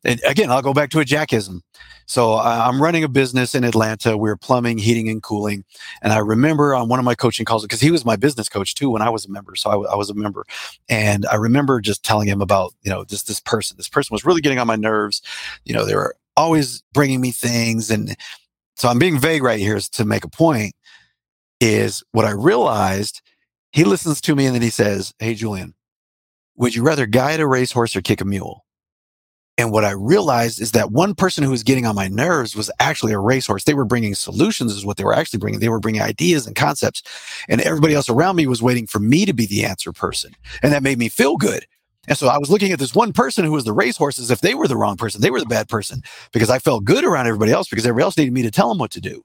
And 0.04 0.20
again, 0.26 0.50
I'll 0.50 0.62
go 0.62 0.74
back 0.74 0.90
to 0.92 1.00
a 1.00 1.06
jackism. 1.06 1.62
So 2.08 2.34
uh, 2.34 2.64
I'm 2.66 2.82
running 2.82 3.04
a 3.04 3.08
business 3.08 3.54
in 3.54 3.64
Atlanta. 3.64 4.18
We're 4.18 4.36
plumbing, 4.36 4.80
heating, 4.80 5.08
and 5.10 5.22
cooling. 5.22 5.64
And 6.02 6.12
I 6.12 6.18
remember 6.18 6.74
on 6.74 6.90
one 6.90 7.00
of 7.00 7.06
my 7.06 7.16
coaching 7.16 7.46
calls, 7.46 7.62
because 7.62 7.80
he 7.80 7.92
was 7.92 8.04
my 8.04 8.16
business 8.16 8.50
coach 8.50 8.74
too 8.74 8.90
when 8.90 9.02
I 9.02 9.10
was 9.10 9.26
a 9.26 9.32
member. 9.32 9.56
So 9.56 9.70
I, 9.70 9.94
I, 9.94 9.96
was 9.96 10.10
a 10.10 10.16
member. 10.16 10.44
And 10.90 11.26
I 11.28 11.36
remember 11.36 11.80
just 11.80 12.04
telling 12.04 12.28
him 12.28 12.42
about, 12.42 12.74
you 12.82 12.90
know, 12.90 13.06
just 13.06 13.28
this 13.28 13.40
person. 13.40 13.78
This 13.78 13.88
person 13.88 14.14
was 14.14 14.26
really 14.26 14.42
getting 14.42 14.60
on 14.60 14.68
my 14.68 14.76
nerves. 14.76 15.22
You 15.66 15.74
know, 15.74 15.86
they 15.86 15.96
were 15.96 16.16
always 16.36 16.84
bringing 16.94 17.22
me 17.22 17.32
things. 17.32 17.92
And 17.92 18.16
so 18.76 18.90
I'm 18.90 19.00
being 19.00 19.20
vague 19.20 19.44
right 19.44 19.60
here 19.60 19.80
to 19.80 20.06
make 20.06 20.24
a 20.24 20.30
point 20.30 20.74
is 21.60 22.04
what 22.12 22.26
I 22.26 22.32
realized. 22.32 23.22
He 23.72 23.84
listens 23.84 24.20
to 24.22 24.36
me 24.36 24.48
and 24.48 24.56
then 24.56 24.62
he 24.62 24.70
says, 24.70 25.14
Hey, 25.20 25.36
Julian, 25.36 25.76
would 26.62 26.76
you 26.76 26.84
rather 26.84 27.08
guide 27.08 27.40
a 27.40 27.48
racehorse 27.48 27.96
or 27.96 28.02
kick 28.02 28.22
a 28.22 28.26
mule? 28.26 28.64
And 29.58 29.72
what 29.72 29.84
I 29.84 29.92
realized 29.92 30.62
is 30.62 30.74
that 30.74 30.92
one 30.92 31.16
person 31.16 31.44
who 31.44 31.50
was 31.50 31.64
getting 31.64 31.88
on 31.88 31.96
my 31.96 32.08
nerves 32.08 32.56
was 32.56 32.70
actually 32.80 33.14
a 33.14 33.20
racehorse. 33.20 33.64
They 33.64 33.74
were 33.74 33.84
bringing 33.84 34.14
solutions, 34.14 34.72
is 34.72 34.86
what 34.86 34.98
they 34.98 35.04
were 35.04 35.16
actually 35.16 35.40
bringing. 35.40 35.60
They 35.60 35.70
were 35.70 35.80
bringing 35.80 36.04
ideas 36.04 36.46
and 36.46 36.56
concepts. 36.56 37.02
And 37.50 37.62
everybody 37.62 37.96
else 37.96 38.10
around 38.10 38.36
me 38.36 38.46
was 38.46 38.62
waiting 38.62 38.86
for 38.86 39.00
me 39.00 39.26
to 39.26 39.34
be 39.34 39.48
the 39.48 39.66
answer 39.66 39.92
person. 39.92 40.34
And 40.62 40.72
that 40.72 40.84
made 40.84 41.00
me 41.00 41.10
feel 41.10 41.36
good. 41.36 41.66
And 42.08 42.18
so 42.18 42.28
I 42.28 42.38
was 42.38 42.52
looking 42.52 42.72
at 42.72 42.80
this 42.80 42.94
one 42.94 43.12
person 43.12 43.44
who 43.44 43.52
was 43.52 43.64
the 43.64 43.74
racehorse 43.74 44.20
as 44.20 44.30
if 44.30 44.42
they 44.42 44.54
were 44.54 44.68
the 44.68 44.78
wrong 44.78 44.98
person. 44.98 45.22
They 45.22 45.32
were 45.32 45.40
the 45.40 45.48
bad 45.48 45.68
person 45.68 46.04
because 46.32 46.52
I 46.52 46.60
felt 46.60 46.86
good 46.86 47.04
around 47.04 47.26
everybody 47.26 47.52
else 47.52 47.70
because 47.70 47.88
everybody 47.88 48.04
else 48.04 48.18
needed 48.18 48.34
me 48.34 48.44
to 48.44 48.52
tell 48.52 48.70
them 48.70 48.78
what 48.78 48.92
to 48.92 49.02
do. 49.02 49.24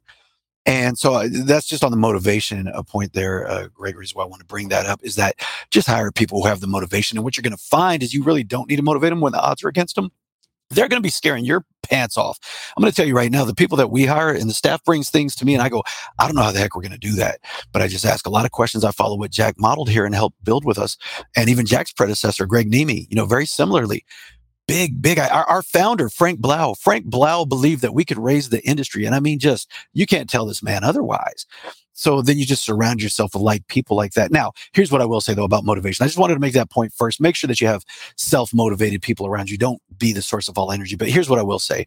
And 0.67 0.99
so 0.99 1.15
uh, 1.15 1.29
that's 1.31 1.67
just 1.67 1.85
on 1.85 1.93
the 1.93 1.97
motivation 1.97 2.67
a 2.69 2.83
point 2.83 3.13
there, 3.13 3.49
uh, 3.49 3.69
Gregory, 3.73 4.05
is 4.05 4.15
why 4.15 4.25
I 4.25 4.27
want 4.27 4.41
to 4.41 4.47
bring 4.47 4.69
that 4.69 4.87
up 4.87 5.01
is 5.03 5.15
that 5.15 5.37
just 5.71 5.87
hire 5.87 6.11
people 6.11 6.43
who 6.43 6.49
have 6.49 6.61
the 6.61 6.67
motivation. 6.67 7.17
And 7.17 7.25
what 7.25 7.37
you're 7.37 7.43
going 7.43 7.57
to 7.57 7.57
find 7.57 8.03
is 8.03 8.13
you 8.13 8.25
really 8.25 8.43
don't 8.43 8.69
need 8.69 8.77
to 8.77 8.83
motivate 8.83 9.11
them 9.11 9.21
when 9.21 9.33
the 9.33 9.41
odds 9.41 9.63
are 9.63 9.69
against 9.69 9.95
them. 9.95 10.11
They're 10.71 10.89
going 10.89 11.01
to 11.01 11.07
be 11.07 11.11
scaring 11.11 11.45
your 11.45 11.65
pants 11.85 12.19
off. 12.19 12.41
I'm 12.77 12.81
going 12.81 12.91
to 12.91 12.97
tell 12.97 13.07
you 13.07 13.15
right 13.15 13.31
now, 13.31 13.45
the 13.45 13.55
people 13.55 13.77
that 13.77 13.93
we 13.93 14.05
hire 14.05 14.31
and 14.31 14.51
the 14.51 14.55
staff 14.55 14.83
brings 14.83 15.11
things 15.11 15.37
to 15.37 15.45
me 15.45 15.55
and 15.55 15.63
I 15.63 15.69
go, 15.69 15.85
I 16.19 16.27
don't 16.27 16.35
know 16.35 16.43
how 16.43 16.51
the 16.51 16.59
heck 16.59 16.75
we're 16.75 16.83
going 16.83 16.91
to 16.91 16.99
do 16.99 17.13
that. 17.13 17.39
But 17.73 17.83
I 17.83 17.87
just 17.87 18.05
ask 18.05 18.27
a 18.27 18.31
lot 18.31 18.45
of 18.45 18.51
questions. 18.51 18.83
I 18.83 18.91
follow 18.91 19.17
what 19.17 19.31
Jack 19.31 19.55
modeled 19.61 19.89
here 19.89 20.05
and 20.05 20.13
helped 20.13 20.43
build 20.43 20.65
with 20.65 20.79
us. 20.79 20.97
And 21.37 21.49
even 21.49 21.67
Jack's 21.67 21.93
predecessor, 21.93 22.47
Greg 22.47 22.69
Niemi, 22.69 23.07
you 23.09 23.15
know, 23.15 23.27
very 23.27 23.47
similarly, 23.47 24.05
big, 24.67 25.01
big. 25.01 25.19
Our, 25.19 25.45
our 25.45 25.63
founder, 25.63 26.09
Frank 26.09 26.41
Blau, 26.41 26.75
Frank 26.75 27.07
Blau 27.07 27.45
believed 27.45 27.83
that 27.83 27.95
we 27.95 28.05
could 28.05 28.19
raise 28.19 28.49
the 28.49 28.65
industry. 28.67 29.05
And 29.05 29.15
I 29.15 29.21
mean, 29.21 29.39
just, 29.39 29.71
you 29.93 30.07
can't 30.07 30.29
tell 30.29 30.47
this 30.47 30.63
man 30.63 30.85
otherwise. 30.85 31.47
So 31.93 32.21
then 32.21 32.37
you 32.37 32.45
just 32.45 32.65
surround 32.65 33.03
yourself 33.03 33.33
with 33.35 33.43
like 33.43 33.67
people 33.69 33.97
like 33.97 34.13
that. 34.13 34.31
Now, 34.31 34.53
here's 34.75 34.93
what 34.93 35.01
I 35.01 35.07
will 35.07 35.23
say 35.23 35.33
though 35.33 35.45
about 35.45 35.65
motivation. 35.65 36.05
I 36.05 36.09
just 36.09 36.19
wanted 36.19 36.35
to 36.35 36.41
make 36.41 36.53
that 36.53 36.71
point 36.71 36.93
first. 36.93 37.21
Make 37.21 37.37
sure 37.37 37.49
that 37.49 37.61
you 37.61 37.67
have 37.69 37.85
self-motivated 38.17 39.01
people 39.01 39.27
around 39.27 39.49
you. 39.49 39.57
Don't 39.57 39.81
be 39.97 40.13
the 40.13 40.21
source 40.21 40.47
of 40.49 40.59
all 40.59 40.73
energy. 40.73 40.95
But 40.95 41.09
here's 41.09 41.31
what 41.31 41.39
I 41.39 41.43
will 41.43 41.59
say 41.59 41.87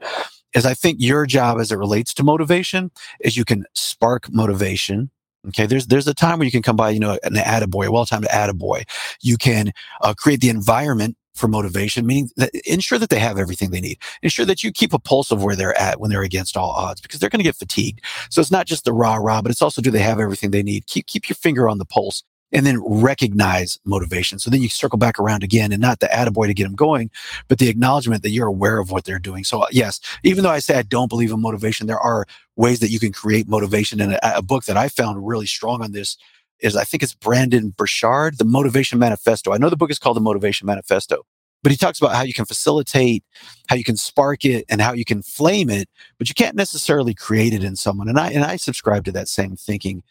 is 0.55 0.65
I 0.65 0.73
think 0.73 0.97
your 0.99 1.27
job 1.27 1.59
as 1.59 1.71
it 1.71 1.77
relates 1.77 2.11
to 2.15 2.23
motivation 2.23 2.89
is 3.19 3.37
you 3.37 3.45
can 3.45 3.65
spark 3.75 4.31
motivation 4.31 5.11
Okay, 5.47 5.65
there's 5.65 5.87
there's 5.87 6.07
a 6.07 6.13
time 6.13 6.39
where 6.39 6.45
you 6.45 6.51
can 6.51 6.61
come 6.61 6.75
by, 6.75 6.89
you 6.89 6.99
know, 6.99 7.17
an 7.23 7.35
attaboy, 7.35 7.85
a 7.85 7.91
well-timed 7.91 8.25
attaboy. 8.25 8.83
You 9.21 9.37
can 9.37 9.71
uh, 10.01 10.13
create 10.13 10.41
the 10.41 10.49
environment 10.49 11.15
for 11.39 11.47
motivation, 11.47 12.05
meaning 12.05 12.29
that 12.37 12.51
ensure 12.65 12.99
that 12.99 13.09
they 13.09 13.19
have 13.19 13.37
everything 13.37 13.71
they 13.71 13.81
need. 13.81 13.97
Ensure 14.21 14.45
that 14.45 14.63
you 14.63 14.71
keep 14.71 14.93
a 14.93 14.99
pulse 14.99 15.31
of 15.31 15.43
where 15.43 15.55
they're 15.55 15.79
at 15.79 15.99
when 15.99 16.09
they're 16.09 16.21
against 16.21 16.57
all 16.57 16.71
odds, 16.71 17.01
because 17.01 17.19
they're 17.19 17.29
going 17.29 17.39
to 17.39 17.43
get 17.43 17.55
fatigued. 17.55 18.01
So 18.29 18.41
it's 18.41 18.51
not 18.51 18.67
just 18.67 18.85
the 18.85 18.93
rah 18.93 19.15
rah, 19.15 19.41
but 19.41 19.51
it's 19.51 19.61
also 19.61 19.81
do 19.81 19.91
they 19.91 19.99
have 19.99 20.19
everything 20.19 20.51
they 20.51 20.63
need? 20.63 20.87
Keep 20.87 21.07
keep 21.07 21.29
your 21.29 21.35
finger 21.35 21.67
on 21.67 21.77
the 21.77 21.85
pulse 21.85 22.23
and 22.51 22.65
then 22.65 22.81
recognize 22.83 23.77
motivation. 23.85 24.39
So 24.39 24.49
then 24.49 24.61
you 24.61 24.69
circle 24.69 24.97
back 24.97 25.19
around 25.19 25.43
again 25.43 25.71
and 25.71 25.81
not 25.81 25.99
the 25.99 26.07
attaboy 26.07 26.47
to 26.47 26.53
get 26.53 26.63
them 26.63 26.75
going, 26.75 27.11
but 27.47 27.59
the 27.59 27.69
acknowledgement 27.69 28.23
that 28.23 28.31
you're 28.31 28.47
aware 28.47 28.79
of 28.79 28.91
what 28.91 29.05
they're 29.05 29.19
doing. 29.19 29.43
So 29.43 29.61
uh, 29.61 29.67
yes, 29.71 29.99
even 30.23 30.43
though 30.43 30.49
I 30.49 30.59
say 30.59 30.77
I 30.77 30.81
don't 30.81 31.09
believe 31.09 31.31
in 31.31 31.41
motivation, 31.41 31.87
there 31.87 31.99
are 31.99 32.25
ways 32.55 32.79
that 32.79 32.89
you 32.89 32.99
can 32.99 33.13
create 33.13 33.47
motivation. 33.47 34.01
And 34.01 34.13
a, 34.13 34.37
a 34.37 34.41
book 34.41 34.65
that 34.65 34.77
I 34.77 34.89
found 34.89 35.27
really 35.27 35.45
strong 35.45 35.83
on 35.83 35.91
this 35.91 36.17
is 36.61 36.75
I 36.75 36.83
think 36.83 37.03
it's 37.03 37.13
Brendon 37.13 37.73
Burchard, 37.77 38.37
The 38.37 38.45
Motivation 38.45 38.99
Manifesto. 38.99 39.53
I 39.53 39.57
know 39.57 39.69
the 39.69 39.77
book 39.77 39.91
is 39.91 39.99
called 39.99 40.17
The 40.17 40.21
Motivation 40.21 40.65
Manifesto, 40.65 41.25
but 41.63 41.71
he 41.71 41.77
talks 41.77 41.99
about 41.99 42.15
how 42.15 42.23
you 42.23 42.33
can 42.33 42.45
facilitate, 42.45 43.23
how 43.67 43.75
you 43.75 43.83
can 43.83 43.97
spark 43.97 44.45
it, 44.45 44.65
and 44.69 44.81
how 44.81 44.93
you 44.93 45.05
can 45.05 45.21
flame 45.21 45.69
it, 45.69 45.89
but 46.17 46.29
you 46.29 46.35
can't 46.35 46.55
necessarily 46.55 47.13
create 47.13 47.53
it 47.53 47.63
in 47.63 47.75
someone. 47.75 48.07
And 48.07 48.19
I 48.19 48.31
and 48.31 48.43
I 48.43 48.55
subscribe 48.55 49.05
to 49.05 49.11
that 49.13 49.27
same 49.27 49.55
thinking. 49.55 50.03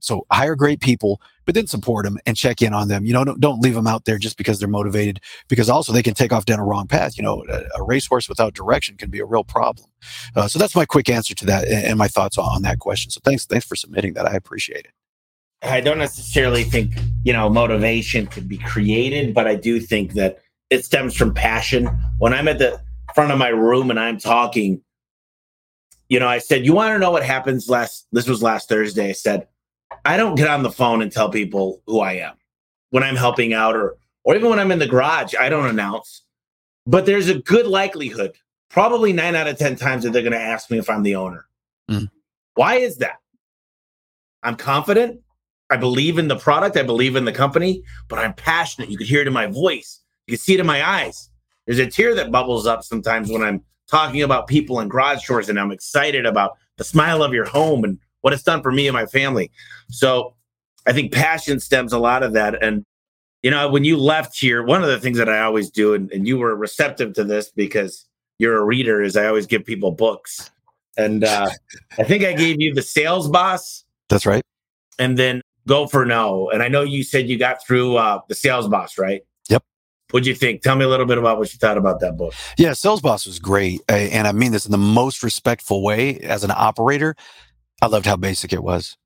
So 0.00 0.26
hire 0.32 0.56
great 0.56 0.80
people, 0.80 1.20
but 1.44 1.54
then 1.54 1.66
support 1.66 2.04
them 2.06 2.18
and 2.24 2.36
check 2.36 2.62
in 2.62 2.72
on 2.72 2.88
them. 2.88 3.04
You 3.04 3.12
know, 3.12 3.24
don't, 3.24 3.40
don't 3.40 3.60
leave 3.60 3.74
them 3.74 3.86
out 3.86 4.06
there 4.06 4.16
just 4.16 4.38
because 4.38 4.58
they're 4.58 4.66
motivated, 4.66 5.20
because 5.48 5.68
also 5.68 5.92
they 5.92 6.02
can 6.02 6.14
take 6.14 6.32
off 6.32 6.46
down 6.46 6.58
a 6.58 6.64
wrong 6.64 6.88
path. 6.88 7.16
You 7.16 7.22
know, 7.22 7.44
a, 7.48 7.62
a 7.78 7.84
racehorse 7.84 8.28
without 8.28 8.54
direction 8.54 8.96
can 8.96 9.10
be 9.10 9.20
a 9.20 9.26
real 9.26 9.44
problem. 9.44 9.88
Uh, 10.34 10.48
so 10.48 10.58
that's 10.58 10.74
my 10.74 10.86
quick 10.86 11.10
answer 11.10 11.34
to 11.34 11.46
that 11.46 11.68
and, 11.68 11.84
and 11.84 11.98
my 11.98 12.08
thoughts 12.08 12.38
on, 12.38 12.46
on 12.46 12.62
that 12.62 12.78
question. 12.78 13.10
So 13.10 13.20
thanks, 13.22 13.44
thanks 13.44 13.66
for 13.66 13.76
submitting 13.76 14.14
that. 14.14 14.26
I 14.26 14.34
appreciate 14.34 14.86
it. 14.86 14.92
I 15.62 15.80
don't 15.80 15.98
necessarily 15.98 16.64
think, 16.64 16.92
you 17.24 17.32
know, 17.32 17.48
motivation 17.48 18.26
could 18.26 18.48
be 18.48 18.58
created, 18.58 19.32
but 19.32 19.46
I 19.46 19.54
do 19.54 19.78
think 19.80 20.14
that 20.14 20.40
it 20.70 20.84
stems 20.84 21.14
from 21.14 21.32
passion. 21.34 21.88
When 22.18 22.32
I'm 22.32 22.48
at 22.48 22.58
the 22.58 22.80
front 23.14 23.30
of 23.30 23.38
my 23.38 23.48
room 23.48 23.90
and 23.90 24.00
I'm 24.00 24.18
talking, 24.18 24.82
you 26.08 26.18
know, 26.18 26.28
I 26.28 26.38
said, 26.38 26.66
You 26.66 26.74
want 26.74 26.94
to 26.94 26.98
know 26.98 27.10
what 27.10 27.24
happens 27.24 27.68
last? 27.68 28.06
This 28.12 28.28
was 28.28 28.42
last 28.42 28.68
Thursday. 28.68 29.10
I 29.10 29.12
said, 29.12 29.46
I 30.04 30.16
don't 30.16 30.34
get 30.34 30.48
on 30.48 30.62
the 30.62 30.70
phone 30.70 31.00
and 31.00 31.12
tell 31.12 31.30
people 31.30 31.80
who 31.86 32.00
I 32.00 32.14
am 32.14 32.34
when 32.90 33.02
I'm 33.02 33.16
helping 33.16 33.52
out 33.52 33.76
or 33.76 33.96
or 34.24 34.36
even 34.36 34.50
when 34.50 34.58
I'm 34.58 34.70
in 34.70 34.78
the 34.78 34.86
garage, 34.86 35.34
I 35.38 35.48
don't 35.48 35.66
announce. 35.66 36.22
But 36.86 37.06
there's 37.06 37.28
a 37.28 37.40
good 37.40 37.66
likelihood, 37.66 38.36
probably 38.70 39.12
nine 39.12 39.34
out 39.34 39.48
of 39.48 39.58
10 39.58 39.74
times, 39.74 40.04
that 40.04 40.12
they're 40.12 40.22
going 40.22 40.32
to 40.32 40.40
ask 40.40 40.70
me 40.70 40.78
if 40.78 40.88
I'm 40.88 41.02
the 41.02 41.16
owner. 41.16 41.46
Mm. 41.90 42.08
Why 42.54 42.76
is 42.76 42.98
that? 42.98 43.18
I'm 44.44 44.54
confident. 44.54 45.21
I 45.72 45.76
believe 45.76 46.18
in 46.18 46.28
the 46.28 46.36
product. 46.36 46.76
I 46.76 46.82
believe 46.82 47.16
in 47.16 47.24
the 47.24 47.32
company, 47.32 47.82
but 48.08 48.18
I'm 48.18 48.34
passionate. 48.34 48.90
You 48.90 48.98
could 48.98 49.06
hear 49.06 49.22
it 49.22 49.26
in 49.26 49.32
my 49.32 49.46
voice. 49.46 50.00
You 50.26 50.32
can 50.32 50.40
see 50.40 50.54
it 50.54 50.60
in 50.60 50.66
my 50.66 50.86
eyes. 50.86 51.30
There's 51.66 51.78
a 51.78 51.86
tear 51.86 52.14
that 52.14 52.30
bubbles 52.30 52.66
up 52.66 52.84
sometimes 52.84 53.30
when 53.30 53.42
I'm 53.42 53.62
talking 53.88 54.22
about 54.22 54.48
people 54.48 54.80
and 54.80 54.90
garage 54.90 55.26
doors 55.26 55.48
and 55.48 55.58
I'm 55.58 55.72
excited 55.72 56.26
about 56.26 56.58
the 56.76 56.84
smile 56.84 57.22
of 57.22 57.32
your 57.32 57.46
home 57.46 57.84
and 57.84 57.98
what 58.20 58.32
it's 58.32 58.42
done 58.42 58.62
for 58.62 58.70
me 58.70 58.86
and 58.86 58.94
my 58.94 59.06
family. 59.06 59.50
So 59.88 60.34
I 60.86 60.92
think 60.92 61.12
passion 61.12 61.58
stems 61.58 61.92
a 61.92 61.98
lot 61.98 62.22
of 62.22 62.34
that. 62.34 62.62
And, 62.62 62.84
you 63.42 63.50
know, 63.50 63.70
when 63.70 63.84
you 63.84 63.96
left 63.96 64.38
here, 64.38 64.62
one 64.62 64.82
of 64.82 64.88
the 64.88 65.00
things 65.00 65.16
that 65.18 65.28
I 65.28 65.40
always 65.40 65.70
do, 65.70 65.94
and, 65.94 66.10
and 66.12 66.26
you 66.26 66.36
were 66.36 66.54
receptive 66.54 67.14
to 67.14 67.24
this 67.24 67.50
because 67.50 68.06
you're 68.38 68.58
a 68.58 68.64
reader, 68.64 69.02
is 69.02 69.16
I 69.16 69.26
always 69.26 69.46
give 69.46 69.64
people 69.64 69.90
books. 69.92 70.50
And 70.98 71.24
uh, 71.24 71.48
I 71.98 72.04
think 72.04 72.24
I 72.24 72.34
gave 72.34 72.60
you 72.60 72.74
the 72.74 72.82
sales 72.82 73.28
boss. 73.28 73.84
That's 74.10 74.26
right. 74.26 74.42
And 74.98 75.18
then 75.18 75.40
go 75.66 75.86
for 75.86 76.04
no. 76.04 76.50
And 76.50 76.62
I 76.62 76.68
know 76.68 76.82
you 76.82 77.02
said 77.02 77.28
you 77.28 77.38
got 77.38 77.64
through 77.64 77.96
uh, 77.96 78.20
the 78.28 78.34
sales 78.34 78.68
boss, 78.68 78.98
right? 78.98 79.22
Yep. 79.48 79.64
What'd 80.10 80.26
you 80.26 80.34
think? 80.34 80.62
Tell 80.62 80.76
me 80.76 80.84
a 80.84 80.88
little 80.88 81.06
bit 81.06 81.18
about 81.18 81.38
what 81.38 81.52
you 81.52 81.58
thought 81.58 81.78
about 81.78 82.00
that 82.00 82.16
book. 82.16 82.34
Yeah, 82.58 82.72
Sales 82.74 83.00
Boss 83.00 83.26
was 83.26 83.38
great. 83.38 83.80
And 83.88 84.26
I 84.26 84.32
mean 84.32 84.52
this 84.52 84.66
in 84.66 84.72
the 84.72 84.78
most 84.78 85.22
respectful 85.22 85.82
way 85.82 86.18
as 86.20 86.44
an 86.44 86.52
operator. 86.54 87.16
I 87.80 87.86
loved 87.86 88.06
how 88.06 88.16
basic 88.16 88.52
it 88.52 88.62
was. 88.62 88.96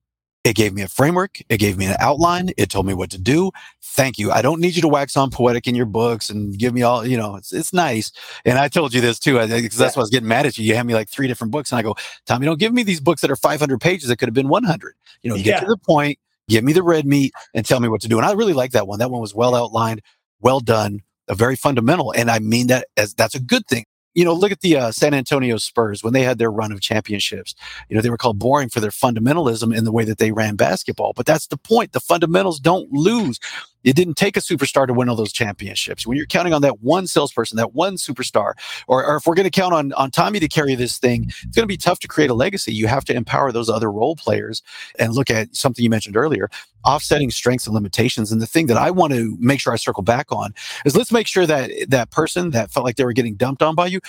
It 0.46 0.54
gave 0.54 0.74
me 0.74 0.82
a 0.82 0.88
framework. 0.88 1.40
It 1.48 1.58
gave 1.58 1.76
me 1.76 1.86
an 1.86 1.96
outline. 1.98 2.50
It 2.56 2.70
told 2.70 2.86
me 2.86 2.94
what 2.94 3.10
to 3.10 3.18
do. 3.18 3.50
Thank 3.82 4.16
you. 4.16 4.30
I 4.30 4.42
don't 4.42 4.60
need 4.60 4.76
you 4.76 4.82
to 4.82 4.88
wax 4.88 5.16
on 5.16 5.28
poetic 5.28 5.66
in 5.66 5.74
your 5.74 5.86
books 5.86 6.30
and 6.30 6.56
give 6.56 6.72
me 6.72 6.82
all, 6.82 7.04
you 7.04 7.16
know, 7.16 7.34
it's, 7.34 7.52
it's 7.52 7.72
nice. 7.72 8.12
And 8.44 8.56
I 8.56 8.68
told 8.68 8.94
you 8.94 9.00
this 9.00 9.18
too, 9.18 9.40
because 9.40 9.76
that's 9.76 9.96
why 9.96 10.00
I 10.00 10.04
was 10.04 10.10
getting 10.10 10.28
mad 10.28 10.46
at 10.46 10.56
you. 10.56 10.64
You 10.64 10.76
had 10.76 10.86
me 10.86 10.94
like 10.94 11.08
three 11.08 11.26
different 11.26 11.50
books 11.50 11.72
and 11.72 11.80
I 11.80 11.82
go, 11.82 11.96
Tommy, 12.26 12.46
don't 12.46 12.60
give 12.60 12.72
me 12.72 12.84
these 12.84 13.00
books 13.00 13.22
that 13.22 13.30
are 13.30 13.36
500 13.36 13.80
pages. 13.80 14.08
That 14.08 14.18
could 14.18 14.28
have 14.28 14.34
been 14.34 14.48
100. 14.48 14.94
You 15.22 15.30
know, 15.30 15.36
get 15.36 15.46
yeah. 15.46 15.60
to 15.60 15.66
the 15.66 15.78
point, 15.78 16.16
give 16.48 16.64
me 16.64 16.72
the 16.72 16.82
red 16.82 17.06
meat 17.06 17.32
and 17.54 17.64
tell 17.64 17.80
me 17.80 17.88
what 17.88 18.00
to 18.02 18.08
do. 18.08 18.18
And 18.18 18.26
I 18.26 18.32
really 18.32 18.52
like 18.52 18.72
that 18.72 18.86
one. 18.86 18.98
That 18.98 19.10
one 19.10 19.20
was 19.20 19.34
well 19.34 19.54
outlined, 19.54 20.02
well 20.40 20.60
done 20.60 21.00
a 21.28 21.34
very 21.34 21.56
fundamental. 21.56 22.12
And 22.12 22.30
I 22.30 22.38
mean 22.38 22.68
that 22.68 22.86
as 22.96 23.14
that's 23.14 23.34
a 23.34 23.40
good 23.40 23.66
thing. 23.66 23.84
You 24.14 24.24
know, 24.24 24.32
look 24.32 24.50
at 24.50 24.62
the 24.62 24.78
uh, 24.78 24.92
San 24.92 25.12
Antonio 25.12 25.58
Spurs 25.58 26.02
when 26.02 26.14
they 26.14 26.22
had 26.22 26.38
their 26.38 26.50
run 26.50 26.72
of 26.72 26.80
championships. 26.80 27.54
You 27.90 27.96
know, 27.96 28.00
they 28.00 28.08
were 28.08 28.16
called 28.16 28.38
boring 28.38 28.70
for 28.70 28.80
their 28.80 28.90
fundamentalism 28.90 29.76
in 29.76 29.84
the 29.84 29.92
way 29.92 30.04
that 30.04 30.16
they 30.16 30.32
ran 30.32 30.56
basketball. 30.56 31.12
But 31.14 31.26
that's 31.26 31.48
the 31.48 31.58
point. 31.58 31.92
The 31.92 32.00
fundamentals 32.00 32.58
don't 32.58 32.90
lose. 32.90 33.38
It 33.84 33.94
didn't 33.94 34.14
take 34.14 34.36
a 34.36 34.40
superstar 34.40 34.86
to 34.86 34.92
win 34.92 35.08
all 35.08 35.16
those 35.16 35.32
championships. 35.32 36.06
When 36.06 36.16
you're 36.16 36.26
counting 36.26 36.52
on 36.52 36.62
that 36.62 36.82
one 36.82 37.06
salesperson, 37.06 37.56
that 37.56 37.74
one 37.74 37.96
superstar, 37.96 38.54
or, 38.88 39.04
or 39.04 39.16
if 39.16 39.26
we're 39.26 39.34
going 39.34 39.44
to 39.44 39.50
count 39.50 39.74
on, 39.74 39.92
on 39.92 40.10
Tommy 40.10 40.40
to 40.40 40.48
carry 40.48 40.74
this 40.74 40.98
thing, 40.98 41.26
it's 41.28 41.56
going 41.56 41.62
to 41.62 41.66
be 41.66 41.76
tough 41.76 42.00
to 42.00 42.08
create 42.08 42.30
a 42.30 42.34
legacy. 42.34 42.72
You 42.72 42.86
have 42.88 43.04
to 43.06 43.14
empower 43.14 43.52
those 43.52 43.70
other 43.70 43.90
role 43.90 44.16
players 44.16 44.62
and 44.98 45.12
look 45.12 45.30
at 45.30 45.54
something 45.54 45.82
you 45.82 45.90
mentioned 45.90 46.16
earlier, 46.16 46.50
offsetting 46.84 47.30
strengths 47.30 47.66
and 47.66 47.74
limitations. 47.74 48.32
And 48.32 48.40
the 48.40 48.46
thing 48.46 48.66
that 48.66 48.76
I 48.76 48.90
want 48.90 49.12
to 49.12 49.36
make 49.40 49.60
sure 49.60 49.72
I 49.72 49.76
circle 49.76 50.02
back 50.02 50.32
on 50.32 50.54
is 50.84 50.96
let's 50.96 51.12
make 51.12 51.26
sure 51.26 51.46
that 51.46 51.70
that 51.88 52.10
person 52.10 52.50
that 52.50 52.70
felt 52.70 52.84
like 52.84 52.96
they 52.96 53.04
were 53.04 53.12
getting 53.12 53.36
dumped 53.36 53.62
on 53.62 53.74
by 53.74 53.86
you, 53.86 54.00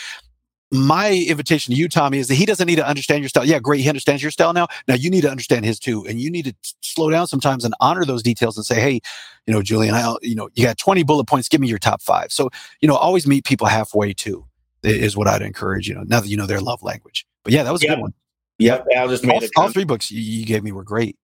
my 0.71 1.13
invitation 1.27 1.73
to 1.73 1.79
you, 1.79 1.87
Tommy, 1.87 2.17
is 2.19 2.27
that 2.27 2.35
he 2.35 2.45
doesn't 2.45 2.67
need 2.67 2.75
to 2.75 2.87
understand 2.87 3.21
your 3.21 3.29
style. 3.29 3.45
Yeah, 3.45 3.59
great. 3.59 3.81
He 3.81 3.89
understands 3.89 4.21
your 4.21 4.31
style 4.31 4.53
now. 4.53 4.67
Now 4.87 4.95
you 4.95 5.09
need 5.09 5.21
to 5.21 5.29
understand 5.29 5.65
his 5.65 5.79
too. 5.79 6.05
And 6.05 6.19
you 6.19 6.29
need 6.29 6.45
to 6.45 6.55
slow 6.81 7.09
down 7.09 7.27
sometimes 7.27 7.63
and 7.63 7.73
honor 7.79 8.03
those 8.03 8.21
details 8.21 8.57
and 8.57 8.65
say, 8.65 8.79
hey, 8.79 8.99
you 9.45 9.53
know, 9.53 9.61
Julian, 9.61 9.95
I, 9.95 10.15
you 10.21 10.35
know, 10.35 10.49
you 10.55 10.65
got 10.65 10.77
20 10.77 11.03
bullet 11.03 11.25
points. 11.25 11.47
Give 11.47 11.61
me 11.61 11.69
your 11.69 11.79
top 11.79 12.01
five. 12.01 12.31
So, 12.31 12.49
you 12.81 12.87
know, 12.87 12.95
always 12.95 13.25
meet 13.25 13.45
people 13.45 13.67
halfway 13.67 14.13
too, 14.13 14.45
is 14.83 15.15
what 15.15 15.27
I'd 15.27 15.41
encourage, 15.41 15.87
you 15.87 15.95
know, 15.95 16.03
now 16.03 16.19
that 16.19 16.27
you 16.27 16.35
know 16.35 16.45
their 16.45 16.61
love 16.61 16.83
language. 16.83 17.25
But 17.43 17.53
yeah, 17.53 17.63
that 17.63 17.71
was 17.71 17.81
yep. 17.81 17.93
a 17.93 17.95
good 17.95 18.01
one. 18.01 18.13
Yep. 18.59 18.85
Al 18.93 19.07
just 19.07 19.23
made 19.23 19.43
all, 19.55 19.63
all 19.63 19.71
three 19.71 19.85
books 19.85 20.11
you, 20.11 20.21
you 20.21 20.45
gave 20.45 20.63
me 20.63 20.71
were 20.71 20.83
great. 20.83 21.15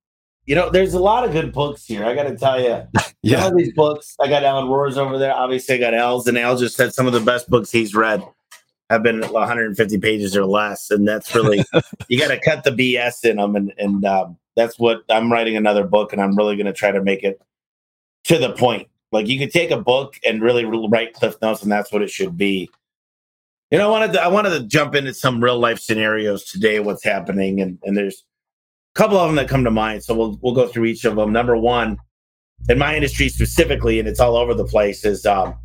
You 0.45 0.55
know, 0.55 0.69
there's 0.69 0.93
a 0.93 0.99
lot 0.99 1.25
of 1.25 1.31
good 1.31 1.53
books 1.53 1.85
here. 1.85 2.05
I 2.05 2.13
got 2.15 2.23
to 2.23 2.37
tell 2.37 2.61
you, 2.61 2.83
yeah, 3.21 3.43
all 3.43 3.55
these 3.55 3.73
books. 3.73 4.15
I 4.19 4.27
got 4.27 4.43
Alan 4.43 4.67
Roars 4.67 4.97
over 4.97 5.17
there. 5.17 5.33
Obviously, 5.33 5.75
I 5.75 5.77
got 5.77 5.93
Al's, 5.93 6.27
and 6.27 6.37
Al 6.37 6.57
just 6.57 6.75
said 6.75 6.93
some 6.93 7.07
of 7.07 7.13
the 7.13 7.21
best 7.21 7.49
books 7.49 7.71
he's 7.71 7.95
read 7.95 8.21
have 8.89 9.03
been 9.03 9.21
150 9.21 9.97
pages 9.99 10.35
or 10.35 10.45
less, 10.45 10.91
and 10.91 11.07
that's 11.07 11.33
really 11.33 11.63
you 12.07 12.19
got 12.19 12.29
to 12.29 12.39
cut 12.39 12.63
the 12.63 12.71
BS 12.71 13.25
in 13.29 13.37
them, 13.37 13.55
and 13.55 13.73
and 13.77 14.05
um, 14.05 14.37
that's 14.55 14.77
what 14.77 15.03
I'm 15.09 15.31
writing 15.31 15.55
another 15.55 15.83
book, 15.83 16.13
and 16.13 16.21
I'm 16.21 16.35
really 16.35 16.55
going 16.55 16.67
to 16.67 16.73
try 16.73 16.91
to 16.91 17.01
make 17.01 17.23
it 17.23 17.41
to 18.25 18.37
the 18.37 18.53
point. 18.53 18.87
Like 19.11 19.27
you 19.27 19.37
could 19.37 19.51
take 19.51 19.71
a 19.71 19.79
book 19.79 20.19
and 20.25 20.41
really 20.41 20.65
write 20.65 21.13
cliff 21.13 21.35
notes, 21.41 21.63
and 21.63 21.71
that's 21.71 21.91
what 21.91 22.01
it 22.01 22.09
should 22.09 22.37
be. 22.37 22.69
You 23.71 23.77
know, 23.79 23.87
I 23.87 23.91
wanted 23.91 24.13
to, 24.13 24.23
I 24.23 24.27
wanted 24.27 24.51
to 24.51 24.67
jump 24.67 24.95
into 24.95 25.13
some 25.13 25.43
real 25.43 25.59
life 25.59 25.79
scenarios 25.79 26.45
today. 26.45 26.79
What's 26.79 27.03
happening, 27.03 27.61
and 27.61 27.79
and 27.83 27.97
there's 27.97 28.23
a 28.95 28.99
couple 28.99 29.17
of 29.17 29.27
them 29.27 29.35
that 29.37 29.49
come 29.49 29.63
to 29.63 29.71
mind. 29.71 30.03
So 30.03 30.13
we'll 30.13 30.39
we'll 30.41 30.53
go 30.53 30.67
through 30.67 30.85
each 30.85 31.05
of 31.05 31.15
them. 31.15 31.31
Number 31.31 31.57
one, 31.57 31.97
in 32.69 32.77
my 32.77 32.95
industry 32.95 33.29
specifically, 33.29 33.99
and 33.99 34.07
it's 34.07 34.19
all 34.19 34.35
over 34.35 34.53
the 34.53 34.65
place, 34.65 35.05
is 35.05 35.25
um, 35.25 35.55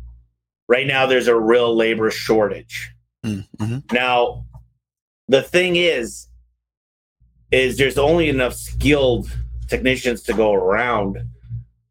right 0.67 0.87
now 0.87 1.05
there's 1.05 1.27
a 1.27 1.35
real 1.35 1.75
labor 1.75 2.09
shortage. 2.11 2.91
Mm-hmm. 3.25 3.79
Now, 3.91 4.45
the 5.27 5.41
thing 5.41 5.75
is, 5.75 6.27
is 7.51 7.77
there's 7.77 7.97
only 7.97 8.29
enough 8.29 8.53
skilled 8.53 9.29
technicians 9.67 10.23
to 10.23 10.33
go 10.33 10.53
around. 10.53 11.17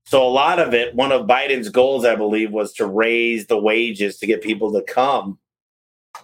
So 0.04 0.26
a 0.26 0.28
lot 0.28 0.58
of 0.58 0.72
it, 0.72 0.94
one 0.94 1.12
of 1.12 1.26
Biden's 1.26 1.68
goals, 1.68 2.04
I 2.04 2.16
believe, 2.16 2.50
was 2.50 2.72
to 2.74 2.86
raise 2.86 3.46
the 3.46 3.58
wages 3.58 4.18
to 4.18 4.26
get 4.26 4.42
people 4.42 4.72
to 4.72 4.82
come. 4.82 5.38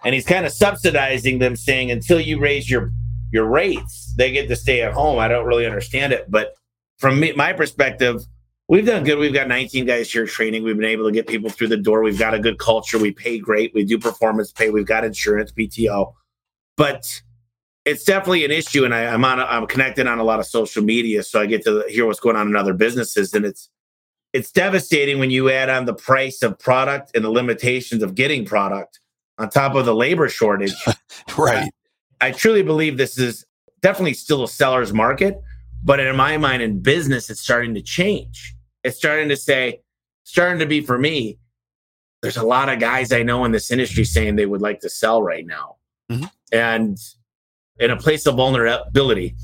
And 0.05 0.15
he's 0.15 0.27
kind 0.27 0.47
of 0.47 0.53
subsidizing 0.53 1.39
them, 1.39 1.57
saying 1.57 1.91
until 1.91 2.21
you 2.21 2.41
raise 2.41 2.71
your 2.71 2.93
your 3.33 3.47
rates, 3.47 4.15
they 4.17 4.31
get 4.31 4.49
to 4.49 4.57
stay 4.57 4.83
at 4.83 4.93
home. 4.93 5.19
I 5.19 5.29
don't 5.29 5.47
really 5.47 5.67
understand 5.67 6.13
it, 6.13 6.31
but 6.31 6.55
from 6.99 7.19
me, 7.19 7.33
my 7.33 7.53
perspective, 7.53 8.23
We've 8.69 8.87
done 8.87 9.05
good. 9.05 9.19
We've 9.19 9.35
got 9.35 9.47
19 9.47 9.85
guys 9.85 10.11
here 10.11 10.27
training. 10.27 10.65
We've 10.65 10.77
been 10.77 10.87
able 10.87 11.05
to 11.05 11.12
get 11.12 11.27
people 11.27 11.51
through 11.51 11.69
the 11.69 11.77
door. 11.77 12.03
We've 12.03 12.19
got 12.19 12.33
a 12.33 12.39
good 12.39 12.59
culture. 12.59 12.99
We 12.99 13.12
pay 13.12 13.39
great. 13.39 13.75
We 13.75 13.85
do 13.85 13.99
performance 13.99 14.53
pay. 14.53 14.71
We've 14.71 14.87
got 14.87 15.05
insurance, 15.05 15.53
PTO. 15.53 16.15
But 16.77 17.23
it's 17.85 18.05
definitely 18.05 18.45
an 18.45 18.51
issue. 18.51 18.85
And 18.87 18.95
I, 18.95 19.03
am 19.03 19.25
on. 19.25 19.39
A, 19.39 19.45
I'm 19.45 19.67
connected 19.67 20.07
on 20.07 20.19
a 20.19 20.25
lot 20.25 20.41
of 20.41 20.47
social 20.47 20.83
media, 20.83 21.23
so 21.23 21.41
I 21.43 21.47
get 21.47 21.62
to 21.65 21.85
hear 21.89 22.07
what's 22.07 22.21
going 22.21 22.37
on 22.37 22.49
in 22.49 22.57
other 22.57 22.73
businesses. 22.73 23.35
And 23.35 23.45
it's 23.45 23.69
it's 24.33 24.51
devastating 24.51 25.19
when 25.19 25.31
you 25.31 25.51
add 25.51 25.69
on 25.69 25.85
the 25.85 25.95
price 25.95 26.43
of 26.43 26.59
product 26.59 27.12
and 27.15 27.23
the 27.23 27.31
limitations 27.31 28.03
of 28.03 28.15
getting 28.15 28.47
product 28.47 28.99
on 29.37 29.51
top 29.51 29.75
of 29.75 29.85
the 29.85 29.95
labor 29.95 30.29
shortage. 30.31 30.73
right. 31.39 31.71
I, 32.21 32.29
I 32.29 32.31
truly 32.33 32.62
believe 32.62 32.97
this 32.97 33.19
is 33.19 33.45
definitely 33.83 34.15
still 34.15 34.43
a 34.43 34.49
seller's 34.49 34.95
market 34.95 35.41
but 35.85 36.01
in 36.01 36.16
my 36.16 36.39
mind, 36.39 36.62
in 36.62 36.80
business, 36.80 37.28
it's 37.28 37.41
starting 37.41 37.74
to 37.74 37.82
change. 37.82 38.55
It's 38.82 38.97
starting 38.97 39.28
to 39.28 39.37
say, 39.37 39.82
starting 40.24 40.59
to 40.61 40.66
be 40.66 40.80
for 40.80 40.99
me. 40.99 41.39
There's 42.22 42.39
a 42.39 42.43
lot 42.43 42.70
of 42.70 42.80
guys 42.80 43.12
I 43.12 43.22
know 43.22 43.45
in 43.45 43.53
this 43.53 43.70
industry 43.70 44.05
saying 44.05 44.37
they 44.37 44.47
would 44.47 44.62
like 44.62 44.80
to 44.80 44.89
sell 44.89 45.22
right 45.22 45.47
now. 45.47 45.76
Mm-hmm. 46.11 46.24
And 46.53 46.99
in 47.78 47.91
a 47.91 47.97
place 47.99 48.26
of 48.26 48.37
vulnerability, 48.37 49.37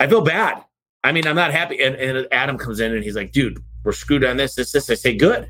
I 0.00 0.08
feel 0.08 0.22
bad. 0.22 0.64
I 1.04 1.12
mean, 1.12 1.24
I'm 1.24 1.36
not 1.36 1.52
happy. 1.52 1.80
And, 1.80 1.94
and 1.94 2.26
Adam 2.32 2.58
comes 2.58 2.80
in 2.80 2.92
and 2.92 3.04
he's 3.04 3.14
like, 3.14 3.30
dude, 3.30 3.62
we're 3.84 3.92
screwed 3.92 4.24
on 4.24 4.36
this, 4.36 4.56
this, 4.56 4.72
this. 4.72 4.90
I 4.90 4.94
say, 4.94 5.14
good. 5.14 5.48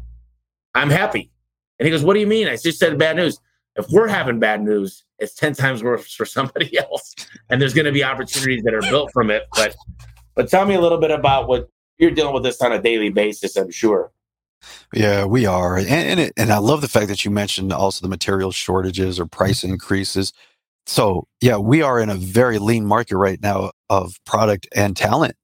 I'm 0.74 0.90
happy. 0.90 1.30
And 1.78 1.86
he 1.86 1.90
goes, 1.90 2.04
what 2.04 2.12
do 2.12 2.20
you 2.20 2.26
mean? 2.26 2.46
I 2.46 2.56
just 2.56 2.78
said 2.78 2.98
bad 2.98 3.16
news. 3.16 3.40
If 3.76 3.86
we're 3.90 4.08
having 4.08 4.38
bad 4.38 4.62
news, 4.62 5.04
it's 5.18 5.34
10 5.34 5.54
times 5.54 5.82
worse 5.82 6.12
for 6.12 6.26
somebody 6.26 6.76
else. 6.90 7.14
And 7.48 7.60
there's 7.60 7.72
going 7.72 7.86
to 7.86 7.92
be 7.92 8.04
opportunities 8.04 8.62
that 8.64 8.74
are 8.74 8.82
built 8.82 9.10
from 9.12 9.30
it. 9.30 9.46
But 9.54 9.74
but 10.36 10.48
tell 10.48 10.64
me 10.66 10.74
a 10.74 10.80
little 10.80 10.98
bit 10.98 11.10
about 11.10 11.48
what 11.48 11.68
you're 11.98 12.12
dealing 12.12 12.34
with 12.34 12.44
this 12.44 12.60
on 12.60 12.72
a 12.72 12.80
daily 12.80 13.08
basis, 13.08 13.56
I'm 13.56 13.70
sure. 13.70 14.12
Yeah, 14.94 15.24
we 15.24 15.46
are. 15.46 15.76
And 15.76 15.88
and, 15.88 16.20
it, 16.20 16.32
and 16.36 16.52
I 16.52 16.58
love 16.58 16.80
the 16.80 16.88
fact 16.88 17.08
that 17.08 17.24
you 17.24 17.30
mentioned 17.30 17.72
also 17.72 18.02
the 18.02 18.08
material 18.08 18.52
shortages 18.52 19.18
or 19.18 19.26
price 19.26 19.60
mm-hmm. 19.60 19.72
increases. 19.72 20.32
So, 20.86 21.26
yeah, 21.40 21.56
we 21.56 21.82
are 21.82 21.98
in 21.98 22.10
a 22.10 22.14
very 22.14 22.58
lean 22.58 22.86
market 22.86 23.16
right 23.16 23.40
now 23.42 23.72
of 23.90 24.14
product 24.24 24.68
and 24.74 24.96
talent. 24.96 25.34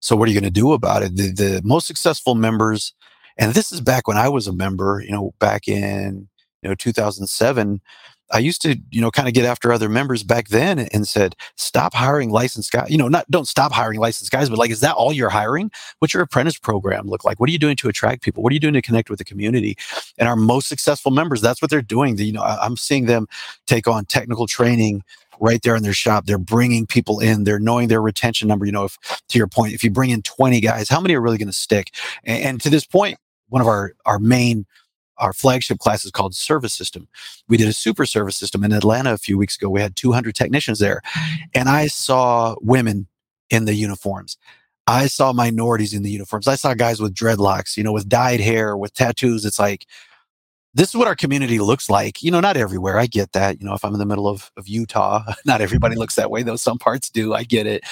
So 0.00 0.16
what 0.16 0.28
are 0.28 0.32
you 0.32 0.40
going 0.40 0.52
to 0.52 0.60
do 0.60 0.72
about 0.72 1.02
it? 1.02 1.14
The, 1.16 1.30
the 1.30 1.60
most 1.62 1.86
successful 1.86 2.34
members, 2.34 2.92
and 3.36 3.54
this 3.54 3.70
is 3.70 3.80
back 3.80 4.08
when 4.08 4.16
I 4.16 4.28
was 4.28 4.48
a 4.48 4.52
member, 4.52 5.02
you 5.04 5.12
know, 5.12 5.32
back 5.38 5.68
in 5.68 6.28
you 6.62 6.68
know 6.68 6.74
2007 6.74 7.80
I 8.30 8.38
used 8.38 8.62
to, 8.62 8.78
you 8.90 9.00
know, 9.00 9.10
kind 9.10 9.28
of 9.28 9.34
get 9.34 9.44
after 9.44 9.72
other 9.72 9.88
members 9.88 10.22
back 10.22 10.48
then 10.48 10.78
and 10.78 11.06
said, 11.06 11.34
stop 11.56 11.94
hiring 11.94 12.30
licensed 12.30 12.70
guys. 12.70 12.90
You 12.90 12.98
know, 12.98 13.08
not 13.08 13.30
don't 13.30 13.48
stop 13.48 13.72
hiring 13.72 13.98
licensed 13.98 14.30
guys, 14.30 14.48
but 14.48 14.58
like, 14.58 14.70
is 14.70 14.80
that 14.80 14.94
all 14.94 15.12
you're 15.12 15.30
hiring? 15.30 15.70
What's 15.98 16.14
your 16.14 16.22
apprentice 16.22 16.58
program 16.58 17.06
look 17.06 17.24
like? 17.24 17.40
What 17.40 17.48
are 17.48 17.52
you 17.52 17.58
doing 17.58 17.76
to 17.76 17.88
attract 17.88 18.22
people? 18.22 18.42
What 18.42 18.50
are 18.50 18.54
you 18.54 18.60
doing 18.60 18.74
to 18.74 18.82
connect 18.82 19.10
with 19.10 19.18
the 19.18 19.24
community? 19.24 19.76
And 20.18 20.28
our 20.28 20.36
most 20.36 20.68
successful 20.68 21.10
members, 21.10 21.40
that's 21.40 21.60
what 21.60 21.70
they're 21.70 21.82
doing. 21.82 22.18
You 22.18 22.32
know, 22.32 22.42
I'm 22.42 22.76
seeing 22.76 23.06
them 23.06 23.26
take 23.66 23.88
on 23.88 24.04
technical 24.04 24.46
training 24.46 25.02
right 25.40 25.62
there 25.62 25.74
in 25.74 25.82
their 25.82 25.92
shop. 25.92 26.26
They're 26.26 26.38
bringing 26.38 26.86
people 26.86 27.18
in. 27.18 27.44
They're 27.44 27.58
knowing 27.58 27.88
their 27.88 28.02
retention 28.02 28.46
number. 28.46 28.66
You 28.66 28.72
know, 28.72 28.84
if 28.84 28.98
to 29.28 29.38
your 29.38 29.48
point, 29.48 29.72
if 29.72 29.82
you 29.82 29.90
bring 29.90 30.10
in 30.10 30.22
20 30.22 30.60
guys, 30.60 30.88
how 30.88 31.00
many 31.00 31.14
are 31.14 31.20
really 31.20 31.38
going 31.38 31.48
to 31.48 31.52
stick? 31.52 31.94
And, 32.24 32.44
and 32.44 32.60
to 32.60 32.70
this 32.70 32.84
point, 32.84 33.18
one 33.48 33.60
of 33.60 33.66
our 33.66 33.94
our 34.06 34.18
main 34.18 34.66
our 35.20 35.32
flagship 35.32 35.78
class 35.78 36.04
is 36.04 36.10
called 36.10 36.34
service 36.34 36.72
system. 36.72 37.06
We 37.48 37.56
did 37.56 37.68
a 37.68 37.72
super 37.72 38.06
service 38.06 38.36
system 38.36 38.64
in 38.64 38.72
Atlanta 38.72 39.12
a 39.12 39.18
few 39.18 39.38
weeks 39.38 39.56
ago. 39.56 39.68
We 39.68 39.80
had 39.80 39.96
200 39.96 40.34
technicians 40.34 40.78
there 40.78 41.02
and 41.54 41.68
I 41.68 41.86
saw 41.86 42.56
women 42.60 43.06
in 43.50 43.66
the 43.66 43.74
uniforms. 43.74 44.36
I 44.86 45.06
saw 45.06 45.32
minorities 45.32 45.94
in 45.94 46.02
the 46.02 46.10
uniforms. 46.10 46.48
I 46.48 46.56
saw 46.56 46.74
guys 46.74 47.00
with 47.00 47.14
dreadlocks, 47.14 47.76
you 47.76 47.84
know, 47.84 47.92
with 47.92 48.08
dyed 48.08 48.40
hair, 48.40 48.76
with 48.76 48.92
tattoos. 48.94 49.44
It's 49.44 49.58
like, 49.58 49.86
this 50.74 50.88
is 50.88 50.96
what 50.96 51.06
our 51.06 51.16
community 51.16 51.58
looks 51.58 51.90
like. 51.90 52.22
You 52.22 52.30
know, 52.30 52.40
not 52.40 52.56
everywhere. 52.56 52.98
I 52.98 53.06
get 53.06 53.32
that. 53.32 53.60
You 53.60 53.66
know, 53.66 53.74
if 53.74 53.84
I'm 53.84 53.92
in 53.92 53.98
the 53.98 54.06
middle 54.06 54.26
of, 54.26 54.50
of 54.56 54.68
Utah, 54.68 55.22
not 55.44 55.60
everybody 55.60 55.96
looks 55.96 56.14
that 56.16 56.30
way, 56.30 56.42
though 56.42 56.56
some 56.56 56.78
parts 56.78 57.10
do. 57.10 57.34
I 57.34 57.44
get 57.44 57.66
it. 57.66 57.84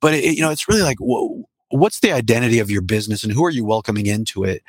But, 0.00 0.14
it, 0.14 0.36
you 0.36 0.42
know, 0.42 0.50
it's 0.50 0.68
really 0.68 0.82
like, 0.82 0.98
whoa, 0.98 1.48
what's 1.70 2.00
the 2.00 2.12
identity 2.12 2.58
of 2.58 2.70
your 2.70 2.82
business 2.82 3.24
and 3.24 3.32
who 3.32 3.44
are 3.44 3.50
you 3.50 3.64
welcoming 3.64 4.06
into 4.06 4.44
it? 4.44 4.62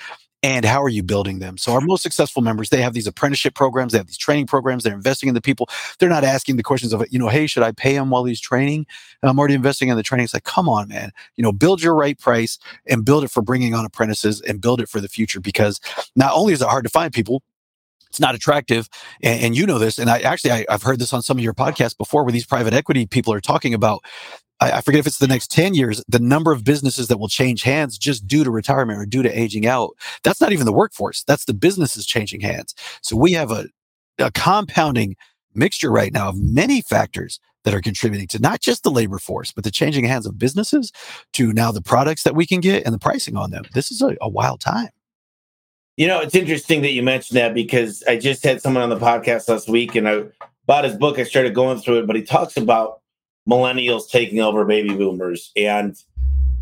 And 0.44 0.66
how 0.66 0.82
are 0.84 0.90
you 0.90 1.04
building 1.04 1.40
them? 1.40 1.58
So 1.58 1.74
our 1.74 1.82
most 1.82 2.04
successful 2.04 2.42
members 2.42 2.70
they 2.70 2.82
have 2.82 2.94
these 2.94 3.08
apprenticeship 3.08 3.56
programs 3.56 3.92
they 3.92 3.98
have 3.98 4.08
these 4.08 4.18
training 4.18 4.48
programs 4.48 4.84
they're 4.84 4.94
investing 4.94 5.30
in 5.30 5.36
the 5.36 5.42
people. 5.42 5.70
They're 6.00 6.10
not 6.10 6.24
asking 6.24 6.58
the 6.58 6.64
questions 6.64 6.94
of 6.94 7.04
you 7.10 7.20
know 7.20 7.28
hey 7.28 7.48
should 7.48 7.64
i 7.64 7.72
pay 7.72 7.96
him 7.96 8.10
while 8.10 8.26
he's 8.26 8.40
training? 8.40 8.86
I'm 9.24 9.40
already 9.40 9.56
investing 9.56 9.90
in 9.90 9.98
the 9.98 10.04
training. 10.04 10.26
It's 10.26 10.34
like 10.34 10.44
come 10.44 10.70
on 10.70 10.88
man. 10.90 11.12
You 11.36 11.44
know 11.44 11.52
build 11.52 11.82
your 11.82 11.96
right 11.96 12.18
price 12.18 12.60
and 12.88 13.04
build 13.04 13.24
it 13.24 13.32
for 13.32 13.42
bringing 13.42 13.74
on 13.74 13.86
apprentices 13.86 14.42
and 14.42 14.62
build 14.62 14.82
it 14.82 14.90
for 14.90 15.02
the 15.02 15.10
future. 15.10 15.40
Because 15.40 15.80
not 16.16 16.34
only 16.34 16.54
is 16.54 16.62
it 16.62 16.68
hard 16.68 16.84
to 16.84 16.90
find 16.90 17.14
people 17.14 17.42
it's 18.10 18.20
not 18.22 18.36
attractive 18.36 18.88
and, 19.22 19.44
and, 19.44 19.58
you 19.58 19.66
know 19.66 19.78
this 19.78 20.00
and 20.00 20.10
i 20.10 20.20
actually 20.20 20.52
I, 20.52 20.66
have 20.70 20.84
heard 20.84 20.98
this 20.98 21.12
on 21.12 21.22
some 21.22 21.38
of 21.38 21.44
your 21.44 21.54
podcasts 21.54 21.98
before 21.98 22.24
where 22.24 22.32
these 22.32 22.46
private 22.46 22.74
equity 22.74 23.06
people 23.06 23.34
are 23.34 23.42
talking 23.42 23.74
about 23.74 24.04
I, 24.60 24.82
forget 24.82 25.00
if 25.00 25.08
it's 25.08 25.20
the 25.20 25.28
next 25.28 25.52
10 25.52 25.74
years, 25.74 26.04
the 26.08 26.20
number 26.20 26.52
of 26.52 26.64
businesses 26.64 27.08
that 27.08 27.20
will 27.20 27.28
change 27.28 27.62
hands 27.62 27.98
just 27.98 28.28
due 28.28 28.44
to 28.44 28.50
retirement 28.50 29.00
or 29.00 29.06
due 29.06 29.22
to 29.22 29.40
aging 29.40 29.68
out. 29.68 29.92
That's 30.24 30.42
not 30.42 30.52
even 30.52 30.66
the 30.66 30.74
workforce. 30.74 31.24
That's 31.24 31.46
the 31.46 31.54
businesses 31.54 32.06
changing 32.06 32.42
hands. 32.42 32.74
So 33.02 33.16
we 33.16 33.34
have 33.34 33.52
a, 33.52 33.68
a 34.18 34.32
compounding 34.32 35.16
mixture 35.54 35.92
right 35.92 36.12
now 36.12 36.30
of 36.30 36.40
many 36.40 36.82
factors 36.82 37.40
that 37.64 37.74
are 37.74 37.82
contributing 37.82 38.28
to 38.28 38.40
not 38.40 38.62
just 38.62 38.84
the 38.84 38.92
labor 38.92 39.20
force, 39.20 39.52
but 39.52 39.64
the 39.64 39.72
changing 39.72 40.06
hands 40.06 40.26
of 40.26 40.40
businesses 40.40 40.92
to 41.34 41.52
now 41.54 41.72
the 41.72 41.82
products 41.82 42.24
that 42.24 42.36
we 42.36 42.46
can 42.46 42.62
get 42.62 42.86
and 42.86 42.94
the 42.94 43.00
pricing 43.00 43.36
on 43.36 43.52
them. 43.52 43.64
This 43.74 43.92
is 43.92 44.02
a, 44.02 44.16
a 44.22 44.30
wild 44.30 44.62
time. 44.62 44.90
You 45.98 46.08
know, 46.08 46.22
it's 46.22 46.36
interesting 46.36 46.82
that 46.84 46.92
you 46.92 47.04
mentioned 47.04 47.38
that 47.38 47.54
because 47.54 48.04
I 48.08 48.18
just 48.18 48.44
had 48.44 48.62
someone 48.62 48.84
on 48.84 48.90
the 48.90 48.98
podcast 48.98 49.50
last 49.50 49.68
week 49.68 49.96
and 49.96 50.08
I 50.08 50.26
bought 50.66 50.84
his 50.84 50.96
book. 50.96 51.20
I 51.20 51.24
started 51.24 51.56
going 51.56 51.80
through 51.80 52.00
it, 52.00 52.08
but 52.08 52.16
he 52.16 52.22
talks 52.22 52.56
about 52.56 53.02
millennials 53.48 54.10
taking 54.10 54.40
over 54.40 54.66
baby 54.66 54.96
boomers. 54.96 55.52
And 55.56 55.96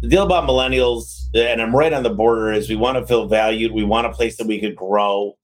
the 0.02 0.08
deal 0.08 0.24
about 0.24 0.48
millennials, 0.48 1.28
and 1.34 1.62
I'm 1.62 1.76
right 1.76 1.94
on 1.94 2.04
the 2.04 2.10
border, 2.10 2.52
is 2.52 2.70
we 2.70 2.76
want 2.76 2.98
to 2.98 3.08
feel 3.08 3.28
valued. 3.28 3.72
We 3.72 3.84
want 3.84 4.08
a 4.08 4.12
place 4.12 4.38
that 4.38 4.48
we 4.48 4.60
could 4.60 4.76
grow. 4.76 5.38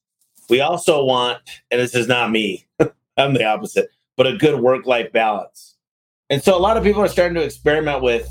We 0.49 0.61
also 0.61 1.03
want, 1.03 1.39
and 1.71 1.79
this 1.79 1.95
is 1.95 2.07
not 2.07 2.31
me, 2.31 2.67
I'm 3.17 3.33
the 3.33 3.45
opposite, 3.45 3.89
but 4.17 4.27
a 4.27 4.37
good 4.37 4.59
work 4.59 4.85
life 4.85 5.11
balance. 5.11 5.75
And 6.29 6.43
so 6.43 6.55
a 6.55 6.59
lot 6.59 6.77
of 6.77 6.83
people 6.83 7.01
are 7.01 7.07
starting 7.07 7.35
to 7.35 7.43
experiment 7.43 8.01
with 8.01 8.29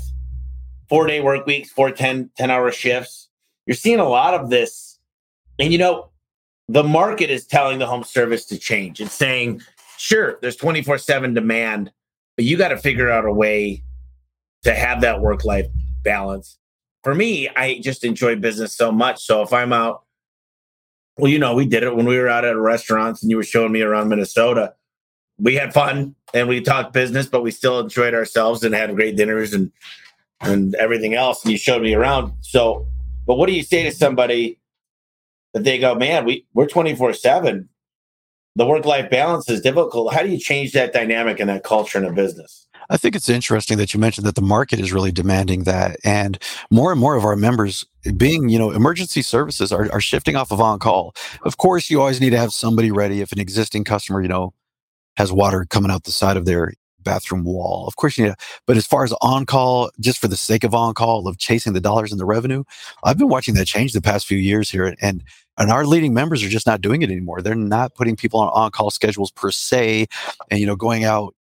four 0.89 1.07
day 1.07 1.21
work 1.21 1.45
weeks, 1.45 1.69
four 1.69 1.91
10, 1.91 2.31
10 2.37 2.51
hour 2.51 2.71
shifts. 2.71 3.29
You're 3.65 3.75
seeing 3.75 3.99
a 3.99 4.07
lot 4.07 4.33
of 4.33 4.49
this. 4.49 4.99
And 5.59 5.71
you 5.71 5.77
know, 5.77 6.09
the 6.67 6.83
market 6.83 7.29
is 7.29 7.45
telling 7.45 7.79
the 7.79 7.85
home 7.85 8.03
service 8.03 8.45
to 8.45 8.57
change. 8.57 9.01
It's 9.01 9.13
saying, 9.13 9.61
sure, 9.97 10.39
there's 10.41 10.55
24 10.55 10.97
7 10.97 11.33
demand, 11.33 11.91
but 12.35 12.45
you 12.45 12.57
got 12.57 12.69
to 12.69 12.77
figure 12.77 13.09
out 13.09 13.25
a 13.25 13.31
way 13.31 13.83
to 14.63 14.73
have 14.73 15.01
that 15.01 15.21
work 15.21 15.43
life 15.43 15.67
balance. 16.03 16.57
For 17.03 17.15
me, 17.15 17.49
I 17.49 17.79
just 17.79 18.03
enjoy 18.03 18.35
business 18.35 18.73
so 18.73 18.91
much. 18.91 19.25
So 19.25 19.41
if 19.41 19.51
I'm 19.53 19.73
out, 19.73 20.03
well, 21.17 21.31
you 21.31 21.39
know, 21.39 21.55
we 21.55 21.65
did 21.65 21.83
it 21.83 21.95
when 21.95 22.05
we 22.05 22.17
were 22.17 22.29
out 22.29 22.45
at 22.45 22.57
restaurants 22.57 23.21
and 23.21 23.29
you 23.29 23.37
were 23.37 23.43
showing 23.43 23.71
me 23.71 23.81
around 23.81 24.09
Minnesota. 24.09 24.73
We 25.39 25.55
had 25.55 25.73
fun 25.73 26.15
and 26.33 26.47
we 26.47 26.61
talked 26.61 26.93
business, 26.93 27.25
but 27.25 27.41
we 27.41 27.51
still 27.51 27.79
enjoyed 27.79 28.13
ourselves 28.13 28.63
and 28.63 28.73
had 28.73 28.95
great 28.95 29.15
dinners 29.17 29.53
and 29.53 29.71
and 30.39 30.73
everything 30.75 31.13
else. 31.13 31.43
And 31.43 31.51
you 31.51 31.57
showed 31.57 31.81
me 31.81 31.93
around. 31.93 32.33
So, 32.41 32.87
but 33.27 33.35
what 33.35 33.47
do 33.47 33.53
you 33.53 33.63
say 33.63 33.83
to 33.83 33.91
somebody 33.91 34.59
that 35.53 35.63
they 35.63 35.77
go, 35.77 35.95
man, 35.95 36.25
we 36.25 36.45
we're 36.53 36.67
twenty 36.67 36.95
four 36.95 37.13
seven 37.13 37.69
the 38.55 38.65
work 38.65 38.85
life 38.85 39.09
balance 39.09 39.49
is 39.49 39.61
difficult. 39.61 40.13
How 40.13 40.23
do 40.23 40.29
you 40.29 40.39
change 40.39 40.73
that 40.73 40.93
dynamic 40.93 41.39
and 41.39 41.49
that 41.49 41.63
culture 41.63 41.97
in 41.97 42.05
a 42.05 42.11
business? 42.11 42.67
I 42.89 42.97
think 42.97 43.15
it's 43.15 43.29
interesting 43.29 43.77
that 43.77 43.93
you 43.93 43.99
mentioned 43.99 44.27
that 44.27 44.35
the 44.35 44.41
market 44.41 44.79
is 44.79 44.91
really 44.91 45.11
demanding 45.13 45.63
that. 45.63 45.97
And 46.03 46.37
more 46.69 46.91
and 46.91 46.99
more 46.99 47.15
of 47.15 47.23
our 47.23 47.37
members 47.37 47.85
being, 48.17 48.49
you 48.49 48.59
know, 48.59 48.71
emergency 48.71 49.21
services 49.21 49.71
are, 49.71 49.89
are 49.93 50.01
shifting 50.01 50.35
off 50.35 50.51
of 50.51 50.59
on 50.59 50.79
call. 50.79 51.15
Of 51.43 51.57
course, 51.57 51.89
you 51.89 52.01
always 52.01 52.19
need 52.19 52.31
to 52.31 52.37
have 52.37 52.51
somebody 52.51 52.91
ready 52.91 53.21
if 53.21 53.31
an 53.31 53.39
existing 53.39 53.85
customer, 53.85 54.21
you 54.21 54.27
know, 54.27 54.53
has 55.15 55.31
water 55.31 55.65
coming 55.69 55.91
out 55.91 56.03
the 56.03 56.11
side 56.11 56.35
of 56.35 56.45
their 56.45 56.73
bathroom 57.03 57.43
wall. 57.43 57.87
Of 57.87 57.95
course, 57.95 58.17
you 58.17 58.25
need, 58.25 58.31
to, 58.31 58.35
but 58.67 58.77
as 58.77 58.85
far 58.85 59.03
as 59.03 59.13
on 59.21 59.45
call, 59.45 59.89
just 59.99 60.19
for 60.19 60.27
the 60.27 60.37
sake 60.37 60.63
of 60.63 60.75
on 60.75 60.93
call, 60.93 61.27
of 61.27 61.37
chasing 61.37 61.73
the 61.73 61.81
dollars 61.81 62.11
and 62.11 62.19
the 62.19 62.25
revenue, 62.25 62.63
I've 63.03 63.17
been 63.17 63.29
watching 63.29 63.55
that 63.55 63.65
change 63.65 63.93
the 63.93 64.01
past 64.01 64.27
few 64.27 64.37
years 64.37 64.69
here. 64.69 64.95
And 65.01 65.23
and 65.61 65.71
our 65.71 65.85
leading 65.85 66.13
members 66.13 66.43
are 66.43 66.49
just 66.49 66.67
not 66.67 66.81
doing 66.81 67.01
it 67.01 67.11
anymore. 67.11 67.41
They're 67.41 67.55
not 67.55 67.95
putting 67.95 68.15
people 68.15 68.39
on 68.39 68.49
on-call 68.49 68.91
schedules 68.91 69.31
per 69.31 69.51
se, 69.51 70.07
and 70.49 70.59
you 70.59 70.65
know, 70.65 70.75
going 70.75 71.03
out. 71.03 71.35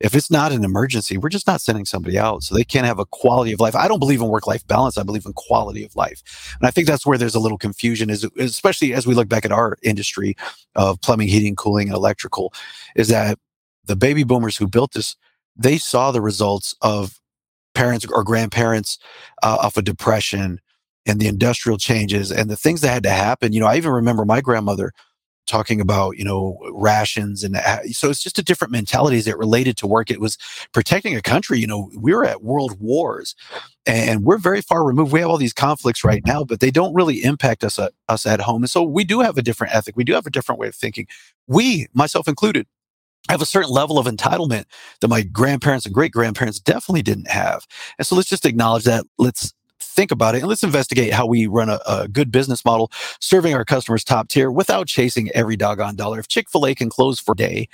If 0.00 0.14
it's 0.14 0.30
not 0.30 0.50
an 0.50 0.64
emergency, 0.64 1.18
we're 1.18 1.28
just 1.28 1.46
not 1.46 1.60
sending 1.60 1.84
somebody 1.84 2.18
out, 2.18 2.42
so 2.42 2.54
they 2.54 2.64
can't 2.64 2.86
have 2.86 2.98
a 2.98 3.04
quality 3.04 3.52
of 3.52 3.60
life. 3.60 3.76
I 3.76 3.86
don't 3.86 3.98
believe 3.98 4.22
in 4.22 4.28
work-life 4.28 4.66
balance. 4.66 4.96
I 4.96 5.02
believe 5.02 5.26
in 5.26 5.34
quality 5.34 5.84
of 5.84 5.94
life, 5.94 6.22
and 6.58 6.66
I 6.66 6.70
think 6.70 6.86
that's 6.86 7.04
where 7.04 7.18
there's 7.18 7.34
a 7.34 7.40
little 7.40 7.58
confusion. 7.58 8.08
Is 8.10 8.24
especially 8.38 8.94
as 8.94 9.06
we 9.06 9.14
look 9.14 9.28
back 9.28 9.44
at 9.44 9.52
our 9.52 9.76
industry 9.82 10.36
of 10.74 11.00
plumbing, 11.02 11.28
heating, 11.28 11.54
cooling, 11.54 11.88
and 11.88 11.96
electrical, 11.96 12.52
is 12.96 13.08
that 13.08 13.38
the 13.84 13.96
baby 13.96 14.24
boomers 14.24 14.56
who 14.56 14.66
built 14.66 14.92
this, 14.92 15.16
they 15.54 15.76
saw 15.76 16.10
the 16.10 16.22
results 16.22 16.74
of 16.80 17.20
parents 17.74 18.06
or 18.06 18.24
grandparents 18.24 18.98
uh, 19.42 19.58
of 19.62 19.76
a 19.76 19.82
depression, 19.82 20.60
and 21.06 21.20
the 21.20 21.28
industrial 21.28 21.78
changes 21.78 22.30
and 22.30 22.50
the 22.50 22.56
things 22.56 22.80
that 22.80 22.92
had 22.92 23.02
to 23.04 23.10
happen. 23.10 23.52
You 23.52 23.60
know, 23.60 23.66
I 23.66 23.76
even 23.76 23.92
remember 23.92 24.24
my 24.24 24.40
grandmother 24.40 24.92
talking 25.50 25.80
about 25.80 26.16
you 26.16 26.24
know 26.24 26.56
rations 26.72 27.42
and 27.42 27.56
uh, 27.56 27.82
so 27.90 28.08
it's 28.08 28.22
just 28.22 28.38
a 28.38 28.42
different 28.42 28.70
mentality 28.70 29.18
as 29.18 29.26
it 29.26 29.36
related 29.36 29.76
to 29.78 29.86
work. 29.86 30.10
It 30.10 30.20
was 30.20 30.38
protecting 30.72 31.16
a 31.16 31.22
country 31.22 31.58
you 31.58 31.66
know 31.66 31.90
we 31.98 32.14
were 32.14 32.24
at 32.24 32.42
world 32.42 32.78
wars 32.80 33.34
and 33.84 34.22
we're 34.22 34.38
very 34.38 34.60
far 34.60 34.84
removed. 34.84 35.12
We 35.12 35.20
have 35.20 35.28
all 35.28 35.38
these 35.38 35.52
conflicts 35.52 36.04
right 36.04 36.22
now 36.24 36.44
but 36.44 36.60
they 36.60 36.70
don't 36.70 36.94
really 36.94 37.24
impact 37.24 37.64
us 37.64 37.78
uh, 37.78 37.88
us 38.08 38.26
at 38.26 38.40
home 38.40 38.62
and 38.62 38.70
so 38.70 38.82
we 38.82 39.02
do 39.02 39.20
have 39.20 39.36
a 39.36 39.42
different 39.42 39.74
ethic. 39.74 39.96
We 39.96 40.04
do 40.04 40.12
have 40.12 40.26
a 40.26 40.30
different 40.30 40.60
way 40.60 40.68
of 40.68 40.76
thinking. 40.76 41.06
We 41.48 41.88
myself 41.94 42.28
included 42.28 42.66
have 43.28 43.42
a 43.42 43.46
certain 43.46 43.70
level 43.70 43.98
of 43.98 44.06
entitlement 44.06 44.64
that 45.00 45.08
my 45.08 45.22
grandparents 45.22 45.84
and 45.84 45.94
great 45.94 46.12
grandparents 46.12 46.60
definitely 46.60 47.02
didn't 47.02 47.28
have 47.28 47.66
and 47.98 48.06
so 48.06 48.14
let's 48.14 48.28
just 48.28 48.46
acknowledge 48.46 48.84
that. 48.84 49.04
Let's 49.18 49.52
think 49.90 50.10
about 50.10 50.34
it 50.34 50.38
and 50.38 50.48
let's 50.48 50.62
investigate 50.62 51.12
how 51.12 51.26
we 51.26 51.46
run 51.46 51.68
a, 51.68 51.80
a 51.86 52.08
good 52.08 52.30
business 52.30 52.64
model, 52.64 52.90
serving 53.20 53.54
our 53.54 53.64
customers 53.64 54.04
top 54.04 54.28
tier 54.28 54.50
without 54.50 54.86
chasing 54.86 55.30
every 55.32 55.56
doggone 55.56 55.96
dollar. 55.96 56.18
If 56.18 56.28
Chick 56.28 56.48
fil 56.50 56.66
A 56.66 56.74
can 56.74 56.88
close 56.88 57.20
for 57.20 57.32
a 57.32 57.36
day, 57.36 57.68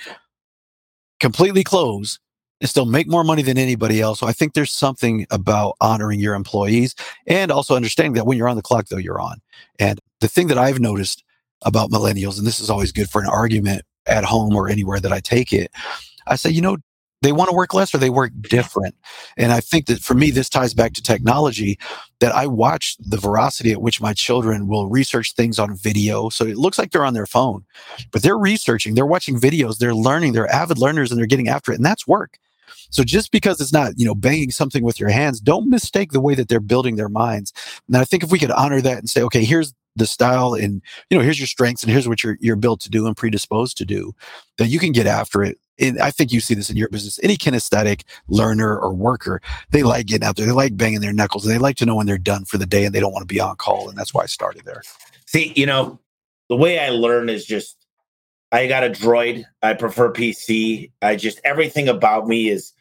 completely 1.19 1.63
close, 1.63 2.19
and 2.59 2.69
still 2.69 2.85
make 2.85 3.07
more 3.07 3.23
money 3.23 3.41
than 3.41 3.57
anybody 3.57 4.01
else. 4.01 4.19
So 4.19 4.27
I 4.27 4.31
think 4.33 4.53
there's 4.53 4.71
something 4.71 5.27
about 5.29 5.75
honoring 5.79 6.19
your 6.19 6.33
employees 6.33 6.95
and 7.27 7.51
also 7.51 7.75
understanding 7.75 8.13
that 8.13 8.25
when 8.25 8.37
you're 8.37 8.47
on 8.47 8.55
the 8.55 8.63
clock, 8.63 8.87
though, 8.87 8.97
you're 8.97 9.21
on. 9.21 9.39
And 9.79 9.99
the 10.21 10.27
thing 10.27 10.47
that 10.47 10.57
I've 10.57 10.79
noticed 10.79 11.23
about 11.63 11.91
millennials, 11.91 12.37
and 12.37 12.47
this 12.47 12.59
is 12.59 12.69
always 12.69 12.91
good 12.91 13.09
for 13.09 13.21
an 13.21 13.27
argument 13.27 13.83
at 14.07 14.23
home 14.23 14.55
or 14.55 14.69
anywhere 14.69 14.99
that 14.99 15.13
I 15.13 15.19
take 15.19 15.53
it, 15.53 15.71
I 16.25 16.35
say, 16.35 16.49
you 16.49 16.61
know, 16.61 16.77
they 17.21 17.31
want 17.31 17.49
to 17.49 17.55
work 17.55 17.73
less 17.73 17.93
or 17.93 17.97
they 17.97 18.09
work 18.09 18.31
different. 18.41 18.95
And 19.37 19.51
I 19.51 19.59
think 19.59 19.87
that 19.87 19.99
for 19.99 20.13
me, 20.13 20.31
this 20.31 20.49
ties 20.49 20.73
back 20.73 20.93
to 20.93 21.01
technology 21.01 21.79
that 22.19 22.33
I 22.33 22.47
watch 22.47 22.95
the 22.99 23.17
veracity 23.17 23.71
at 23.71 23.81
which 23.81 24.01
my 24.01 24.13
children 24.13 24.67
will 24.67 24.87
research 24.87 25.33
things 25.33 25.59
on 25.59 25.75
video. 25.75 26.29
So 26.29 26.45
it 26.45 26.57
looks 26.57 26.77
like 26.77 26.91
they're 26.91 27.05
on 27.05 27.13
their 27.13 27.25
phone, 27.25 27.65
but 28.11 28.21
they're 28.21 28.37
researching, 28.37 28.95
they're 28.95 29.05
watching 29.05 29.39
videos, 29.39 29.77
they're 29.77 29.95
learning, 29.95 30.33
they're 30.33 30.51
avid 30.53 30.77
learners 30.77 31.11
and 31.11 31.19
they're 31.19 31.27
getting 31.27 31.49
after 31.49 31.71
it. 31.71 31.75
And 31.75 31.85
that's 31.85 32.07
work. 32.07 32.37
So 32.89 33.03
just 33.03 33.31
because 33.31 33.59
it's 33.61 33.73
not, 33.73 33.93
you 33.97 34.05
know, 34.05 34.15
banging 34.15 34.51
something 34.51 34.83
with 34.83 34.99
your 34.99 35.09
hands, 35.09 35.39
don't 35.39 35.69
mistake 35.69 36.11
the 36.11 36.21
way 36.21 36.35
that 36.35 36.47
they're 36.47 36.59
building 36.59 36.95
their 36.95 37.09
minds. 37.09 37.53
And 37.87 37.97
I 37.97 38.05
think 38.05 38.23
if 38.23 38.31
we 38.31 38.39
could 38.39 38.51
honor 38.51 38.81
that 38.81 38.97
and 38.97 39.09
say, 39.09 39.21
okay, 39.23 39.43
here's 39.43 39.73
the 39.95 40.05
style 40.05 40.53
and 40.53 40.83
you 41.09 41.17
know 41.17 41.23
here's 41.23 41.39
your 41.39 41.47
strengths 41.47 41.81
and 41.81 41.91
here's 41.91 42.07
what 42.07 42.23
you're 42.23 42.37
you're 42.39 42.55
built 42.55 42.79
to 42.79 42.89
do 42.91 43.07
and 43.07 43.17
predisposed 43.17 43.75
to 43.75 43.83
do 43.83 44.13
that 44.59 44.67
you 44.67 44.77
can 44.77 44.91
get 44.91 45.07
after 45.07 45.41
it 45.41 45.57
and 45.79 45.99
I 45.99 46.11
think 46.11 46.31
you 46.31 46.39
see 46.39 46.53
this 46.53 46.69
in 46.69 46.77
your 46.77 46.89
business. 46.89 47.19
Any 47.21 47.37
kinesthetic 47.37 48.03
learner 48.27 48.77
or 48.77 48.93
worker, 48.93 49.41
they 49.71 49.83
like 49.83 50.07
getting 50.07 50.27
out 50.27 50.35
there. 50.35 50.45
They 50.45 50.51
like 50.51 50.75
banging 50.75 51.01
their 51.01 51.13
knuckles. 51.13 51.45
And 51.45 51.53
they 51.53 51.59
like 51.59 51.77
to 51.77 51.85
know 51.85 51.95
when 51.95 52.07
they're 52.07 52.17
done 52.17 52.45
for 52.45 52.57
the 52.57 52.65
day 52.65 52.85
and 52.85 52.93
they 52.93 52.99
don't 52.99 53.13
want 53.13 53.27
to 53.27 53.33
be 53.33 53.39
on 53.39 53.55
call. 53.57 53.89
And 53.89 53.97
that's 53.97 54.13
why 54.13 54.23
I 54.23 54.25
started 54.25 54.65
there. 54.65 54.81
See, 55.27 55.53
you 55.55 55.65
know, 55.65 55.99
the 56.49 56.55
way 56.55 56.79
I 56.79 56.89
learn 56.89 57.29
is 57.29 57.45
just 57.45 57.76
I 58.51 58.67
got 58.67 58.83
a 58.83 58.89
droid. 58.89 59.43
I 59.61 59.73
prefer 59.73 60.11
PC. 60.11 60.91
I 61.01 61.15
just 61.15 61.39
everything 61.43 61.87
about 61.87 62.27
me 62.27 62.49
is 62.49 62.73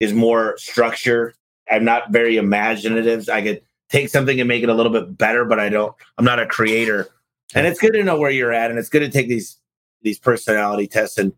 is 0.00 0.12
more 0.12 0.56
structure. 0.56 1.34
I'm 1.70 1.84
not 1.84 2.10
very 2.10 2.36
imaginative. 2.36 3.28
I 3.28 3.42
could 3.42 3.62
take 3.90 4.08
something 4.08 4.40
and 4.40 4.48
make 4.48 4.62
it 4.62 4.68
a 4.68 4.74
little 4.74 4.92
bit 4.92 5.16
better, 5.18 5.44
but 5.44 5.60
I 5.60 5.68
don't. 5.68 5.94
I'm 6.18 6.24
not 6.24 6.40
a 6.40 6.46
creator. 6.46 7.08
And 7.54 7.66
it's 7.66 7.80
good 7.80 7.92
to 7.92 8.04
know 8.04 8.18
where 8.18 8.30
you're 8.30 8.52
at, 8.52 8.70
and 8.70 8.78
it's 8.78 8.88
good 8.88 9.00
to 9.00 9.10
take 9.10 9.28
these 9.28 9.58
these 10.02 10.18
personality 10.18 10.86
tests. 10.86 11.18
And 11.18 11.32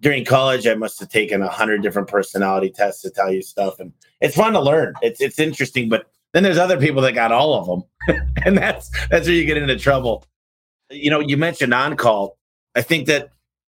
during 0.00 0.24
college, 0.24 0.66
I 0.66 0.74
must 0.74 1.00
have 1.00 1.08
taken 1.08 1.42
a 1.42 1.48
hundred 1.48 1.82
different 1.82 2.08
personality 2.08 2.70
tests 2.70 3.02
to 3.02 3.10
tell 3.10 3.32
you 3.32 3.42
stuff, 3.42 3.78
and 3.80 3.92
it's 4.20 4.36
fun 4.36 4.52
to 4.54 4.60
learn. 4.60 4.94
It's 5.02 5.20
it's 5.20 5.38
interesting, 5.38 5.88
but 5.88 6.06
then 6.32 6.42
there's 6.42 6.58
other 6.58 6.78
people 6.78 7.02
that 7.02 7.12
got 7.12 7.32
all 7.32 7.54
of 7.54 7.66
them, 7.66 8.26
and 8.44 8.56
that's 8.56 8.90
that's 9.08 9.26
where 9.26 9.36
you 9.36 9.44
get 9.44 9.56
into 9.56 9.76
trouble. 9.76 10.24
You 10.90 11.10
know, 11.10 11.20
you 11.20 11.36
mentioned 11.36 11.74
on 11.74 11.96
call. 11.96 12.37
I 12.78 12.82
think 12.82 13.08
that 13.08 13.32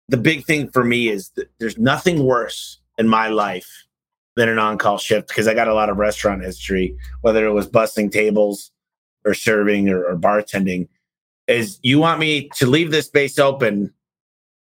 the 0.08 0.16
big 0.16 0.46
thing 0.46 0.70
for 0.70 0.82
me 0.82 1.08
is 1.08 1.28
that 1.36 1.50
there's 1.60 1.76
nothing 1.76 2.24
worse 2.24 2.80
in 2.96 3.06
my 3.06 3.28
life 3.28 3.84
than 4.34 4.48
an 4.48 4.58
on-call 4.58 4.96
shift 4.96 5.28
because 5.28 5.46
I 5.46 5.52
got 5.52 5.68
a 5.68 5.74
lot 5.74 5.90
of 5.90 5.98
restaurant 5.98 6.42
history, 6.42 6.96
whether 7.20 7.46
it 7.46 7.52
was 7.52 7.66
busting 7.66 8.08
tables 8.08 8.70
or 9.26 9.34
serving 9.34 9.90
or, 9.90 10.04
or 10.04 10.16
bartending. 10.16 10.88
Is 11.46 11.78
you 11.82 11.98
want 11.98 12.18
me 12.18 12.48
to 12.54 12.66
leave 12.66 12.90
this 12.90 13.04
space 13.04 13.38
open 13.38 13.92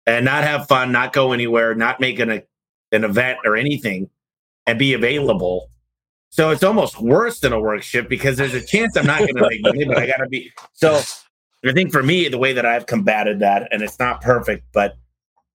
and 0.06 0.24
not 0.24 0.44
have 0.44 0.68
fun, 0.68 0.92
not 0.92 1.14
go 1.14 1.32
anywhere, 1.32 1.74
not 1.74 2.00
make 2.00 2.20
an, 2.20 2.30
an 2.92 3.04
event 3.04 3.40
or 3.44 3.58
anything, 3.58 4.08
and 4.68 4.78
be 4.78 4.94
available. 4.94 5.72
So 6.30 6.52
it's 6.52 6.64
almost 6.64 7.02
worse 7.02 7.40
than 7.40 7.54
a 7.54 7.60
work 7.60 7.82
shift 7.82 8.08
because 8.08 8.38
there's 8.38 8.54
a 8.54 8.62
chance 8.62 8.96
I'm 8.96 9.08
not 9.08 9.20
going 9.20 9.36
to 9.36 9.50
make 9.50 9.64
money, 9.64 9.86
but 9.86 9.98
I 9.98 10.06
got 10.06 10.18
to 10.18 10.28
be. 10.28 10.52
So 10.74 11.02
I 11.70 11.74
think 11.74 11.92
for 11.92 12.04
me, 12.04 12.28
the 12.30 12.38
way 12.38 12.54
that 12.54 12.66
I've 12.66 12.86
combated 12.86 13.40
that, 13.40 13.68
and 13.72 13.82
it's 13.82 14.00
not 14.00 14.22
perfect, 14.22 14.66
but 14.74 14.98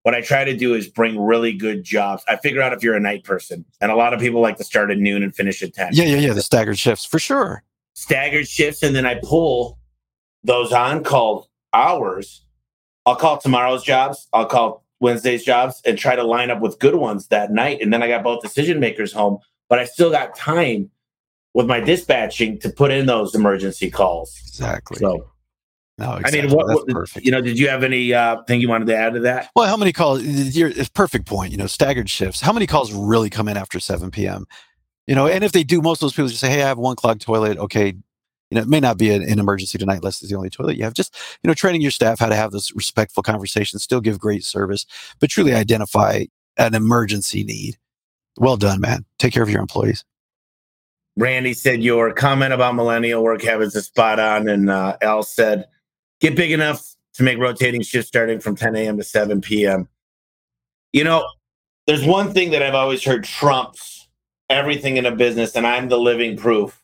what 0.03 0.13
I 0.13 0.21
try 0.21 0.43
to 0.43 0.55
do 0.55 0.73
is 0.73 0.87
bring 0.87 1.19
really 1.19 1.53
good 1.53 1.83
jobs. 1.83 2.23
I 2.27 2.35
figure 2.35 2.61
out 2.61 2.73
if 2.73 2.83
you're 2.83 2.95
a 2.95 2.99
night 2.99 3.23
person, 3.23 3.65
and 3.79 3.91
a 3.91 3.95
lot 3.95 4.13
of 4.13 4.19
people 4.19 4.41
like 4.41 4.57
to 4.57 4.63
start 4.63 4.91
at 4.91 4.97
noon 4.97 5.23
and 5.23 5.33
finish 5.33 5.63
at 5.63 5.73
10. 5.73 5.93
Yeah, 5.93 6.03
yeah, 6.03 6.17
yeah. 6.17 6.33
The 6.33 6.41
staggered 6.41 6.77
shifts 6.77 7.05
for 7.05 7.19
sure. 7.19 7.63
Staggered 7.93 8.47
shifts. 8.47 8.83
And 8.83 8.95
then 8.95 9.05
I 9.05 9.19
pull 9.23 9.79
those 10.43 10.73
on 10.73 11.03
call 11.03 11.49
hours. 11.73 12.43
I'll 13.05 13.15
call 13.15 13.37
tomorrow's 13.37 13.83
jobs, 13.83 14.27
I'll 14.31 14.45
call 14.45 14.85
Wednesday's 14.99 15.43
jobs, 15.43 15.81
and 15.85 15.97
try 15.97 16.15
to 16.15 16.23
line 16.23 16.49
up 16.49 16.61
with 16.61 16.79
good 16.79 16.95
ones 16.95 17.27
that 17.27 17.51
night. 17.51 17.81
And 17.81 17.91
then 17.91 18.01
I 18.01 18.07
got 18.07 18.23
both 18.23 18.41
decision 18.41 18.79
makers 18.79 19.11
home, 19.11 19.39
but 19.67 19.79
I 19.79 19.85
still 19.85 20.09
got 20.09 20.35
time 20.35 20.89
with 21.53 21.65
my 21.65 21.79
dispatching 21.79 22.59
to 22.59 22.69
put 22.69 22.91
in 22.91 23.05
those 23.05 23.35
emergency 23.35 23.89
calls. 23.89 24.37
Exactly. 24.47 24.99
So 24.99 25.29
no, 25.97 26.15
exactly. 26.15 26.39
I 26.39 26.43
mean, 26.43 26.55
what, 26.55 26.67
what 26.67 26.87
perfect. 26.87 27.25
you 27.25 27.31
know, 27.31 27.41
did 27.41 27.59
you 27.59 27.69
have 27.69 27.83
any 27.83 28.13
uh, 28.13 28.41
thing 28.43 28.59
you 28.61 28.67
wanted 28.67 28.87
to 28.87 28.97
add 28.97 29.13
to 29.13 29.19
that? 29.21 29.51
Well, 29.55 29.67
how 29.67 29.77
many 29.77 29.91
calls? 29.93 30.21
It's 30.23 30.89
perfect 30.89 31.27
point. 31.27 31.51
You 31.51 31.57
know, 31.57 31.67
staggered 31.67 32.09
shifts. 32.09 32.41
How 32.41 32.51
many 32.51 32.65
calls 32.65 32.91
really 32.91 33.29
come 33.29 33.47
in 33.47 33.57
after 33.57 33.79
7 33.79 34.09
p.m.? 34.09 34.45
You 35.05 35.13
know, 35.13 35.27
and 35.27 35.43
if 35.43 35.51
they 35.51 35.63
do, 35.63 35.81
most 35.81 35.97
of 35.97 36.01
those 36.01 36.13
people 36.13 36.29
just 36.29 36.41
say, 36.41 36.49
"Hey, 36.49 36.63
I 36.63 36.67
have 36.67 36.79
one 36.79 36.95
clogged 36.95 37.21
toilet." 37.21 37.59
Okay, 37.59 37.87
you 37.87 38.55
know, 38.55 38.61
it 38.61 38.67
may 38.67 38.79
not 38.79 38.97
be 38.97 39.11
an, 39.11 39.21
an 39.21 39.37
emergency 39.37 39.77
tonight, 39.77 39.97
unless 39.97 40.21
it's 40.21 40.31
the 40.31 40.37
only 40.37 40.49
toilet 40.49 40.77
you 40.77 40.83
have. 40.83 40.93
Just 40.93 41.15
you 41.43 41.47
know, 41.47 41.53
training 41.53 41.81
your 41.81 41.91
staff 41.91 42.19
how 42.19 42.29
to 42.29 42.35
have 42.35 42.51
those 42.51 42.71
respectful 42.73 43.21
conversations, 43.21 43.83
still 43.83 44.01
give 44.01 44.17
great 44.17 44.43
service, 44.43 44.87
but 45.19 45.29
truly 45.29 45.53
identify 45.53 46.23
an 46.57 46.73
emergency 46.73 47.43
need. 47.43 47.77
Well 48.37 48.57
done, 48.57 48.81
man. 48.81 49.05
Take 49.19 49.33
care 49.33 49.43
of 49.43 49.49
your 49.49 49.61
employees. 49.61 50.03
Randy 51.17 51.53
said 51.53 51.83
your 51.83 52.11
comment 52.13 52.53
about 52.53 52.73
millennial 52.73 53.21
work 53.21 53.43
habits 53.43 53.75
is 53.75 53.85
spot 53.85 54.19
on, 54.19 54.47
and 54.47 54.71
uh, 54.71 54.97
Al 55.01 55.21
said 55.21 55.65
get 56.23 56.35
big 56.37 56.51
enough 56.51 56.95
to 57.15 57.23
make 57.23 57.37
rotating 57.37 57.81
shifts 57.81 58.07
starting 58.07 58.39
from 58.39 58.55
10 58.55 58.75
a.m. 58.75 58.97
to 58.97 59.03
7 59.03 59.41
p.m. 59.41 59.87
You 60.93 61.03
know, 61.03 61.27
there's 61.85 62.05
one 62.05 62.33
thing 62.33 62.51
that 62.51 62.63
I've 62.63 62.73
always 62.73 63.03
heard 63.03 63.25
trumps 63.25 64.07
everything 64.49 64.97
in 64.97 65.05
a 65.05 65.15
business, 65.15 65.55
and 65.55 65.67
I'm 65.67 65.89
the 65.89 65.97
living 65.97 66.37
proof. 66.37 66.81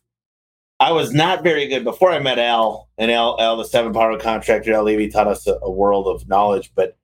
I 0.79 0.91
was 0.91 1.13
not 1.13 1.43
very 1.43 1.67
good 1.67 1.83
before 1.83 2.11
I 2.11 2.19
met 2.19 2.37
Al, 2.37 2.89
and 2.97 3.09
Al, 3.11 3.39
Al 3.39 3.57
the 3.57 3.65
seven 3.65 3.93
power 3.93 4.17
contractor, 4.19 4.73
Al 4.73 4.83
Levy 4.83 5.09
taught 5.09 5.27
us 5.27 5.47
a, 5.47 5.57
a 5.61 5.71
world 5.71 6.07
of 6.07 6.27
knowledge, 6.27 6.71
but 6.75 6.97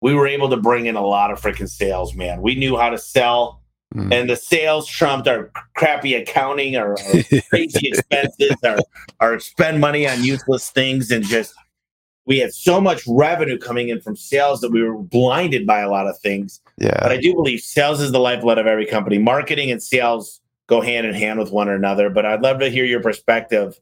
we 0.00 0.14
were 0.14 0.26
able 0.26 0.50
to 0.50 0.56
bring 0.56 0.86
in 0.86 0.96
a 0.96 1.04
lot 1.04 1.30
of 1.30 1.40
freaking 1.40 1.68
sales, 1.68 2.14
man. 2.14 2.42
We 2.42 2.54
knew 2.54 2.76
how 2.76 2.90
to 2.90 2.98
sell. 2.98 3.62
Mm. 3.94 4.12
And 4.12 4.30
the 4.30 4.36
sales 4.36 4.86
trumped 4.86 5.26
our 5.26 5.50
crappy 5.74 6.14
accounting, 6.14 6.76
our, 6.76 6.90
our 6.90 7.40
crazy 7.48 7.88
expenses, 7.88 8.54
our, 8.62 8.78
our 9.18 9.40
spend 9.40 9.80
money 9.80 10.06
on 10.06 10.22
useless 10.22 10.70
things, 10.70 11.10
and 11.10 11.24
just 11.24 11.54
we 12.28 12.38
had 12.38 12.52
so 12.52 12.78
much 12.78 13.02
revenue 13.08 13.56
coming 13.56 13.88
in 13.88 14.02
from 14.02 14.14
sales 14.14 14.60
that 14.60 14.70
we 14.70 14.82
were 14.82 14.98
blinded 14.98 15.66
by 15.66 15.80
a 15.80 15.88
lot 15.88 16.06
of 16.06 16.18
things. 16.18 16.60
Yeah. 16.76 16.98
But 17.00 17.10
I 17.10 17.16
do 17.16 17.34
believe 17.34 17.60
sales 17.60 18.02
is 18.02 18.12
the 18.12 18.20
lifeblood 18.20 18.58
of 18.58 18.66
every 18.66 18.84
company. 18.84 19.16
Marketing 19.16 19.70
and 19.70 19.82
sales 19.82 20.40
go 20.66 20.82
hand 20.82 21.06
in 21.06 21.14
hand 21.14 21.38
with 21.38 21.50
one 21.50 21.70
another. 21.70 22.10
But 22.10 22.26
I'd 22.26 22.42
love 22.42 22.60
to 22.60 22.68
hear 22.68 22.84
your 22.84 23.00
perspective 23.00 23.80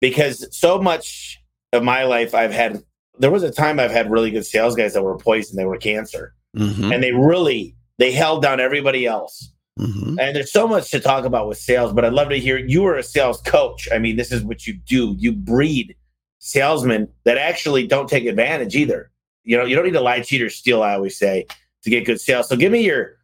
because 0.00 0.44
so 0.54 0.82
much 0.82 1.40
of 1.72 1.84
my 1.84 2.02
life 2.02 2.34
I've 2.34 2.52
had 2.52 2.82
there 3.20 3.30
was 3.30 3.44
a 3.44 3.52
time 3.52 3.78
I've 3.78 3.92
had 3.92 4.10
really 4.10 4.32
good 4.32 4.46
sales 4.46 4.74
guys 4.74 4.94
that 4.94 5.02
were 5.02 5.16
poison, 5.16 5.56
they 5.56 5.64
were 5.64 5.76
cancer. 5.76 6.34
Mm-hmm. 6.56 6.90
And 6.92 7.02
they 7.04 7.12
really 7.12 7.76
they 7.98 8.10
held 8.10 8.42
down 8.42 8.58
everybody 8.58 9.06
else. 9.06 9.52
Mm-hmm. 9.78 10.18
And 10.18 10.34
there's 10.34 10.50
so 10.50 10.66
much 10.66 10.90
to 10.90 10.98
talk 10.98 11.24
about 11.24 11.46
with 11.46 11.58
sales, 11.58 11.92
but 11.92 12.04
I'd 12.04 12.14
love 12.14 12.30
to 12.30 12.40
hear 12.40 12.58
you 12.58 12.84
are 12.86 12.96
a 12.96 13.02
sales 13.04 13.40
coach. 13.42 13.88
I 13.92 13.98
mean, 13.98 14.16
this 14.16 14.32
is 14.32 14.42
what 14.42 14.66
you 14.66 14.74
do. 14.74 15.14
You 15.18 15.32
breed 15.32 15.94
salesmen 16.40 17.08
that 17.24 17.38
actually 17.38 17.86
don't 17.86 18.08
take 18.08 18.26
advantage 18.26 18.74
either. 18.74 19.10
You 19.44 19.56
know, 19.56 19.64
you 19.64 19.76
don't 19.76 19.84
need 19.84 19.92
to 19.92 20.00
lie, 20.00 20.20
cheat, 20.20 20.42
or 20.42 20.50
steal. 20.50 20.82
I 20.82 20.94
always 20.94 21.16
say 21.16 21.46
to 21.84 21.90
get 21.90 22.04
good 22.04 22.20
sales. 22.20 22.48
So 22.48 22.56
give 22.56 22.72
me 22.72 22.80
your 22.80 23.16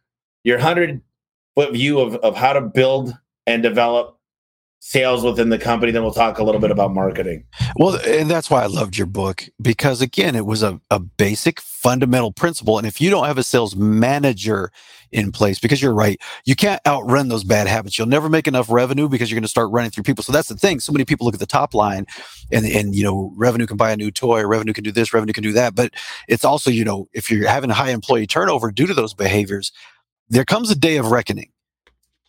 your 0.43 0.57
hundred 0.57 1.01
foot 1.55 1.73
view 1.73 1.99
of 1.99 2.15
of 2.17 2.35
how 2.35 2.53
to 2.53 2.61
build 2.61 3.15
and 3.45 3.61
develop 3.61 4.17
sales 4.79 5.23
within 5.23 5.49
the 5.49 5.59
company. 5.59 5.91
Then 5.91 6.03
we'll 6.03 6.13
talk 6.13 6.39
a 6.39 6.43
little 6.43 6.61
bit 6.61 6.71
about 6.71 6.93
marketing. 6.93 7.43
Well, 7.75 7.99
and 8.05 8.29
that's 8.29 8.49
why 8.49 8.63
I 8.63 8.67
loved 8.67 8.97
your 8.97 9.07
book 9.07 9.43
because 9.61 10.01
again, 10.01 10.35
it 10.35 10.45
was 10.45 10.63
a, 10.63 10.79
a 10.89 10.99
basic 10.99 11.59
fundamental 11.59 12.31
principle. 12.31 12.77
And 12.77 12.87
if 12.87 13.01
you 13.01 13.09
don't 13.09 13.25
have 13.25 13.37
a 13.37 13.43
sales 13.43 13.75
manager 13.75 14.71
in 15.11 15.31
place, 15.31 15.59
because 15.59 15.81
you're 15.81 15.93
right, 15.93 16.19
you 16.45 16.55
can't 16.55 16.81
outrun 16.85 17.27
those 17.27 17.43
bad 17.43 17.67
habits. 17.67 17.97
You'll 17.97 18.07
never 18.07 18.29
make 18.29 18.47
enough 18.47 18.69
revenue 18.69 19.07
because 19.07 19.29
you're 19.29 19.37
going 19.37 19.43
to 19.43 19.49
start 19.49 19.71
running 19.71 19.91
through 19.91 20.03
people. 20.03 20.23
So 20.23 20.31
that's 20.31 20.49
the 20.49 20.55
thing. 20.55 20.79
So 20.79 20.91
many 20.91 21.05
people 21.05 21.25
look 21.25 21.33
at 21.33 21.39
the 21.39 21.45
top 21.45 21.73
line 21.73 22.05
and, 22.51 22.65
and, 22.65 22.95
you 22.95 23.03
know, 23.03 23.33
revenue 23.35 23.65
can 23.67 23.77
buy 23.77 23.91
a 23.91 23.97
new 23.97 24.11
toy, 24.11 24.45
revenue 24.45 24.73
can 24.73 24.83
do 24.83 24.91
this, 24.91 25.13
revenue 25.13 25.33
can 25.33 25.43
do 25.43 25.53
that. 25.53 25.75
But 25.75 25.93
it's 26.27 26.45
also, 26.45 26.69
you 26.69 26.83
know, 26.83 27.07
if 27.13 27.31
you're 27.31 27.47
having 27.47 27.69
high 27.69 27.91
employee 27.91 28.27
turnover 28.27 28.71
due 28.71 28.87
to 28.87 28.93
those 28.93 29.13
behaviors, 29.13 29.71
there 30.29 30.45
comes 30.45 30.69
a 30.69 30.75
day 30.75 30.97
of 30.97 31.11
reckoning 31.11 31.51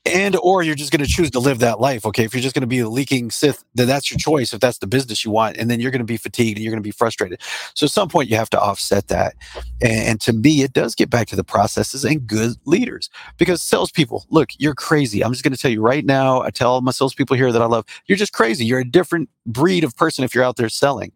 and 0.07 0.37
or 0.37 0.63
you're 0.63 0.75
just 0.75 0.91
going 0.91 1.05
to 1.05 1.11
choose 1.11 1.31
to 1.31 1.41
live 1.41 1.59
that 1.59 1.81
life 1.81 2.07
okay? 2.07 2.25
If 2.25 2.35
you're 2.35 2.43
just 2.43 2.55
going 2.55 2.63
to 2.63 2.67
be 2.67 2.81
a 2.81 2.89
leaking 2.89 3.31
sith 3.31 3.65
then 3.75 3.87
that's 3.87 4.11
your 4.11 4.19
choice 4.19 4.53
if 4.53 4.61
that's 4.61 4.79
the 4.79 4.87
business 4.87 5.25
you 5.25 5.31
want 5.31 5.57
and 5.57 5.71
then 5.71 5.81
you're 5.81 5.91
going 5.91 6.01
to 6.01 6.05
be 6.05 6.17
fatigued 6.17 6.57
and 6.57 6.65
you're 6.65 6.73
going 6.73 6.83
to 6.83 6.87
be 6.87 6.91
frustrated. 6.91 7.41
So 7.75 7.85
at 7.85 7.91
some 7.91 8.09
point 8.09 8.29
you 8.29 8.37
have 8.37 8.51
to 8.51 8.61
offset 8.61 9.09
that. 9.09 9.35
And, 9.81 10.09
and, 10.09 10.21
to 10.21 10.33
me 10.33 10.63
it 10.63 10.73
does 10.73 10.95
get 10.95 11.11
back 11.11 11.29
to 11.29 11.37
the 11.37 11.45
processes 11.45 12.05
and 12.05 12.27
good 12.27 12.57
leaders. 12.65 13.09
Because 13.37 13.63
salespeople 13.63 14.27
look 14.31 14.51
you're 14.59 14.75
crazy. 14.75 15.23
I'm 15.25 15.33
just 15.33 15.45
going 15.45 15.55
to 15.55 15.59
tell 15.59 15.71
you 15.71 15.81
right 15.81 16.05
now 16.05 16.43
i 16.43 16.51
tell 16.51 16.81
my 16.81 16.91
salespeople 16.91 17.37
here 17.37 17.53
that 17.53 17.63
i 17.63 17.67
love 17.67 17.85
you're 18.07 18.19
just 18.19 18.33
crazy. 18.33 18.65
You're 18.65 18.81
a 18.81 18.91
different 18.91 19.29
breed 19.47 19.85
of 19.85 19.97
person 19.97 20.25
if 20.25 20.35
you're 20.35 20.45
out 20.45 20.57
there 20.57 20.69
selling 20.69 21.13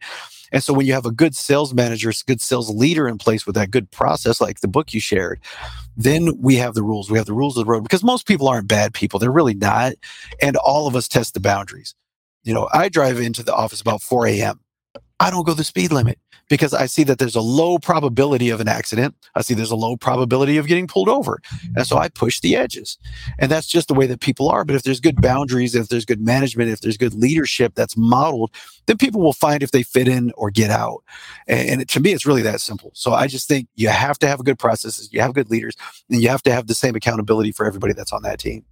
and 0.52 0.62
so 0.62 0.72
when 0.72 0.86
you 0.86 0.92
have 0.92 1.06
a 1.06 1.10
good 1.10 1.34
sales 1.34 1.74
manager, 1.74 2.12
good 2.26 2.40
sales 2.40 2.70
leader 2.70 3.08
in 3.08 3.18
place 3.18 3.46
with 3.46 3.54
that 3.56 3.70
good 3.70 3.90
process, 3.90 4.40
like 4.40 4.60
the 4.60 4.68
book 4.68 4.92
you 4.94 5.00
shared, 5.00 5.40
then 5.96 6.38
we 6.38 6.56
have 6.56 6.74
the 6.74 6.82
rules. 6.82 7.10
We 7.10 7.18
have 7.18 7.26
the 7.26 7.32
rules 7.32 7.56
of 7.56 7.64
the 7.64 7.70
road 7.70 7.82
because 7.82 8.04
most 8.04 8.26
people 8.26 8.48
aren't 8.48 8.68
bad 8.68 8.94
people. 8.94 9.18
They're 9.18 9.32
really 9.32 9.54
not. 9.54 9.94
And 10.40 10.56
all 10.56 10.86
of 10.86 10.94
us 10.94 11.08
test 11.08 11.34
the 11.34 11.40
boundaries. 11.40 11.94
You 12.44 12.52
know, 12.54 12.68
I 12.72 12.88
drive 12.88 13.18
into 13.18 13.42
the 13.42 13.54
office 13.54 13.80
about 13.80 14.02
4 14.02 14.26
a.m. 14.26 14.60
I 15.22 15.30
don't 15.30 15.46
go 15.46 15.54
the 15.54 15.64
speed 15.64 15.92
limit 15.92 16.18
because 16.48 16.74
I 16.74 16.86
see 16.86 17.04
that 17.04 17.18
there's 17.18 17.36
a 17.36 17.40
low 17.40 17.78
probability 17.78 18.50
of 18.50 18.60
an 18.60 18.66
accident. 18.66 19.14
I 19.36 19.42
see 19.42 19.54
there's 19.54 19.70
a 19.70 19.76
low 19.76 19.96
probability 19.96 20.58
of 20.58 20.66
getting 20.66 20.88
pulled 20.88 21.08
over. 21.08 21.40
And 21.76 21.86
so 21.86 21.96
I 21.96 22.08
push 22.08 22.40
the 22.40 22.56
edges. 22.56 22.98
And 23.38 23.50
that's 23.50 23.68
just 23.68 23.86
the 23.86 23.94
way 23.94 24.06
that 24.06 24.20
people 24.20 24.48
are. 24.48 24.64
But 24.64 24.74
if 24.74 24.82
there's 24.82 24.98
good 25.00 25.22
boundaries, 25.22 25.74
if 25.76 25.88
there's 25.88 26.04
good 26.04 26.20
management, 26.20 26.70
if 26.70 26.80
there's 26.80 26.96
good 26.96 27.14
leadership 27.14 27.74
that's 27.74 27.96
modeled, 27.96 28.50
then 28.86 28.98
people 28.98 29.20
will 29.20 29.32
find 29.32 29.62
if 29.62 29.70
they 29.70 29.84
fit 29.84 30.08
in 30.08 30.32
or 30.36 30.50
get 30.50 30.70
out. 30.70 31.04
And, 31.46 31.88
to 31.88 32.00
me, 32.00 32.12
it's 32.12 32.26
really 32.26 32.42
that 32.42 32.60
simple. 32.60 32.90
So 32.94 33.12
I 33.12 33.28
just 33.28 33.46
think 33.46 33.68
you 33.76 33.88
have 33.88 34.18
to 34.18 34.26
have 34.26 34.44
good 34.44 34.58
processes, 34.58 35.08
you 35.12 35.20
have 35.20 35.34
good 35.34 35.50
leaders, 35.50 35.76
and 36.10 36.20
you 36.20 36.28
have 36.28 36.42
to 36.42 36.52
have 36.52 36.66
the 36.66 36.74
same 36.74 36.96
accountability 36.96 37.52
for 37.52 37.64
everybody 37.64 37.92
that's 37.92 38.12
on 38.12 38.22
that 38.22 38.40
team. 38.40 38.64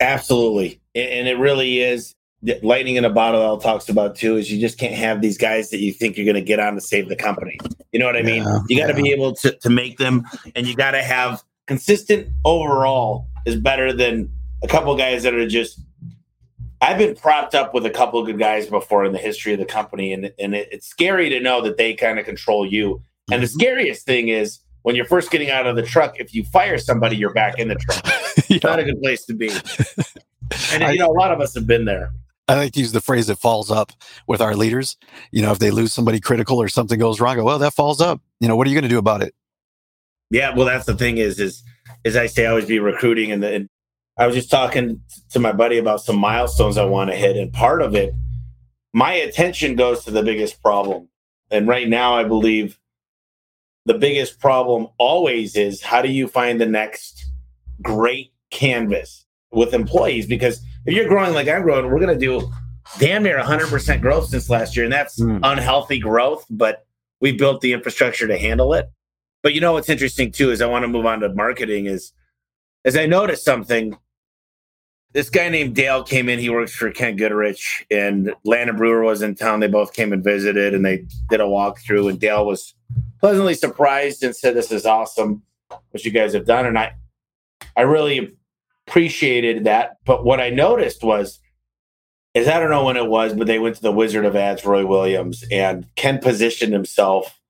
Absolutely. 0.00 0.80
And 0.94 1.26
it 1.26 1.38
really 1.38 1.80
is 1.80 2.14
lightning 2.62 2.96
in 2.96 3.04
a 3.04 3.10
bottle 3.10 3.42
Al 3.42 3.58
talks 3.58 3.88
about 3.88 4.16
too 4.16 4.36
is 4.36 4.50
you 4.50 4.60
just 4.60 4.78
can't 4.78 4.94
have 4.94 5.20
these 5.20 5.38
guys 5.38 5.70
that 5.70 5.78
you 5.78 5.92
think 5.92 6.16
you're 6.16 6.24
going 6.24 6.34
to 6.34 6.40
get 6.40 6.60
on 6.60 6.74
to 6.74 6.80
save 6.80 7.08
the 7.08 7.16
company. 7.16 7.58
You 7.92 7.98
know 7.98 8.06
what 8.06 8.16
I 8.16 8.22
mean? 8.22 8.42
Yeah, 8.42 8.58
you 8.68 8.78
got 8.78 8.86
to 8.88 8.96
yeah. 8.96 9.02
be 9.02 9.12
able 9.12 9.34
to, 9.36 9.52
to 9.52 9.70
make 9.70 9.98
them 9.98 10.24
and 10.54 10.66
you 10.66 10.74
got 10.74 10.92
to 10.92 11.02
have 11.02 11.42
consistent 11.66 12.28
overall 12.44 13.26
is 13.44 13.56
better 13.56 13.92
than 13.92 14.30
a 14.62 14.68
couple 14.68 14.96
guys 14.96 15.22
that 15.24 15.34
are 15.34 15.48
just 15.48 15.80
I've 16.80 16.98
been 16.98 17.16
propped 17.16 17.54
up 17.54 17.72
with 17.72 17.86
a 17.86 17.90
couple 17.90 18.20
of 18.20 18.26
good 18.26 18.38
guys 18.38 18.66
before 18.66 19.04
in 19.04 19.12
the 19.12 19.18
history 19.18 19.52
of 19.52 19.58
the 19.58 19.64
company 19.64 20.12
and 20.12 20.32
and 20.38 20.54
it, 20.54 20.68
it's 20.70 20.86
scary 20.86 21.28
to 21.30 21.40
know 21.40 21.60
that 21.62 21.76
they 21.76 21.94
kind 21.94 22.18
of 22.18 22.24
control 22.24 22.66
you. 22.66 23.02
And 23.30 23.42
the 23.42 23.46
mm-hmm. 23.46 23.58
scariest 23.58 24.06
thing 24.06 24.28
is 24.28 24.60
when 24.82 24.94
you're 24.94 25.06
first 25.06 25.32
getting 25.32 25.50
out 25.50 25.66
of 25.66 25.74
the 25.74 25.82
truck, 25.82 26.20
if 26.20 26.32
you 26.32 26.44
fire 26.44 26.78
somebody, 26.78 27.16
you're 27.16 27.32
back 27.32 27.58
in 27.58 27.66
the 27.66 27.74
truck. 27.74 28.04
yeah. 28.48 28.56
It's 28.56 28.64
not 28.64 28.78
a 28.78 28.84
good 28.84 29.02
place 29.02 29.24
to 29.24 29.34
be. 29.34 29.50
And 30.72 30.84
I, 30.84 30.92
you 30.92 30.98
know, 31.00 31.10
a 31.10 31.12
lot 31.12 31.32
of 31.32 31.40
us 31.40 31.54
have 31.54 31.66
been 31.66 31.84
there. 31.84 32.12
I 32.48 32.54
like 32.54 32.72
to 32.72 32.80
use 32.80 32.92
the 32.92 33.00
phrase 33.00 33.28
"it 33.28 33.38
falls 33.38 33.70
up" 33.70 33.92
with 34.26 34.40
our 34.40 34.54
leaders. 34.54 34.96
You 35.32 35.42
know, 35.42 35.52
if 35.52 35.58
they 35.58 35.70
lose 35.70 35.92
somebody 35.92 36.20
critical 36.20 36.60
or 36.60 36.68
something 36.68 36.98
goes 36.98 37.20
wrong, 37.20 37.36
go, 37.36 37.44
well, 37.44 37.58
that 37.58 37.74
falls 37.74 38.00
up. 38.00 38.20
You 38.40 38.48
know, 38.48 38.56
what 38.56 38.66
are 38.66 38.70
you 38.70 38.76
going 38.76 38.84
to 38.84 38.88
do 38.88 38.98
about 38.98 39.22
it? 39.22 39.34
Yeah, 40.30 40.54
well, 40.54 40.66
that's 40.66 40.86
the 40.86 40.94
thing 40.96 41.18
is, 41.18 41.38
is 41.38 41.62
as 42.04 42.16
I 42.16 42.26
say, 42.26 42.46
I 42.46 42.50
always 42.50 42.66
be 42.66 42.78
recruiting, 42.78 43.32
and, 43.32 43.42
the, 43.42 43.52
and 43.52 43.68
I 44.18 44.26
was 44.26 44.34
just 44.34 44.50
talking 44.50 45.00
to 45.30 45.38
my 45.38 45.52
buddy 45.52 45.78
about 45.78 46.00
some 46.00 46.18
milestones 46.18 46.78
I 46.78 46.84
want 46.84 47.10
to 47.10 47.16
hit, 47.16 47.36
and 47.36 47.52
part 47.52 47.82
of 47.82 47.94
it, 47.94 48.14
my 48.92 49.12
attention 49.12 49.76
goes 49.76 50.04
to 50.04 50.10
the 50.10 50.22
biggest 50.22 50.62
problem, 50.62 51.08
and 51.50 51.68
right 51.68 51.88
now, 51.88 52.16
I 52.16 52.24
believe 52.24 52.78
the 53.86 53.94
biggest 53.94 54.40
problem 54.40 54.88
always 54.98 55.56
is 55.56 55.80
how 55.80 56.02
do 56.02 56.10
you 56.10 56.26
find 56.26 56.60
the 56.60 56.66
next 56.66 57.24
great 57.82 58.32
canvas 58.50 59.24
with 59.52 59.72
employees 59.72 60.26
because 60.26 60.60
if 60.86 60.94
you're 60.94 61.08
growing 61.08 61.34
like 61.34 61.48
I'm 61.48 61.62
growing, 61.62 61.86
we're 61.90 62.00
going 62.00 62.18
to 62.18 62.18
do 62.18 62.50
damn 62.98 63.22
near 63.22 63.38
100% 63.38 64.00
growth 64.00 64.28
since 64.28 64.48
last 64.48 64.76
year. 64.76 64.84
And 64.84 64.92
that's 64.92 65.20
mm. 65.20 65.40
unhealthy 65.42 65.98
growth, 65.98 66.44
but 66.50 66.86
we 67.20 67.32
built 67.32 67.60
the 67.60 67.72
infrastructure 67.72 68.26
to 68.26 68.38
handle 68.38 68.74
it. 68.74 68.90
But 69.42 69.54
you 69.54 69.60
know 69.60 69.72
what's 69.72 69.88
interesting 69.88 70.32
too 70.32 70.50
is 70.50 70.60
I 70.60 70.66
want 70.66 70.84
to 70.84 70.88
move 70.88 71.06
on 71.06 71.20
to 71.20 71.28
marketing 71.32 71.86
is 71.86 72.12
as 72.84 72.96
I 72.96 73.06
noticed 73.06 73.44
something, 73.44 73.96
this 75.12 75.28
guy 75.30 75.48
named 75.48 75.74
Dale 75.74 76.04
came 76.04 76.28
in. 76.28 76.38
He 76.38 76.50
works 76.50 76.72
for 76.74 76.90
Ken 76.90 77.16
Goodrich, 77.16 77.84
and 77.90 78.34
Landon 78.44 78.76
Brewer 78.76 79.02
was 79.02 79.22
in 79.22 79.34
town. 79.34 79.60
They 79.60 79.66
both 79.66 79.92
came 79.92 80.12
and 80.12 80.22
visited, 80.22 80.74
and 80.74 80.84
they 80.84 81.04
did 81.30 81.40
a 81.40 81.44
walkthrough. 81.44 82.10
And 82.10 82.20
Dale 82.20 82.46
was 82.46 82.74
pleasantly 83.18 83.54
surprised 83.54 84.22
and 84.22 84.36
said, 84.36 84.54
"This 84.54 84.70
is 84.70 84.84
awesome, 84.84 85.42
what 85.68 86.04
you 86.04 86.10
guys 86.10 86.34
have 86.34 86.44
done." 86.44 86.66
And 86.66 86.78
I, 86.78 86.92
I 87.76 87.82
really 87.82 88.36
appreciated 88.86 89.64
that. 89.64 89.98
But 90.04 90.24
what 90.24 90.40
I 90.40 90.50
noticed 90.50 91.02
was, 91.02 91.40
is 92.34 92.48
I 92.48 92.60
don't 92.60 92.70
know 92.70 92.84
when 92.84 92.96
it 92.96 93.06
was, 93.06 93.32
but 93.32 93.46
they 93.46 93.58
went 93.58 93.76
to 93.76 93.82
the 93.82 93.92
Wizard 93.92 94.24
of 94.24 94.36
Ads, 94.36 94.64
Roy 94.64 94.84
Williams, 94.84 95.44
and 95.50 95.86
Ken 95.96 96.18
positioned 96.18 96.72
himself 96.72 97.40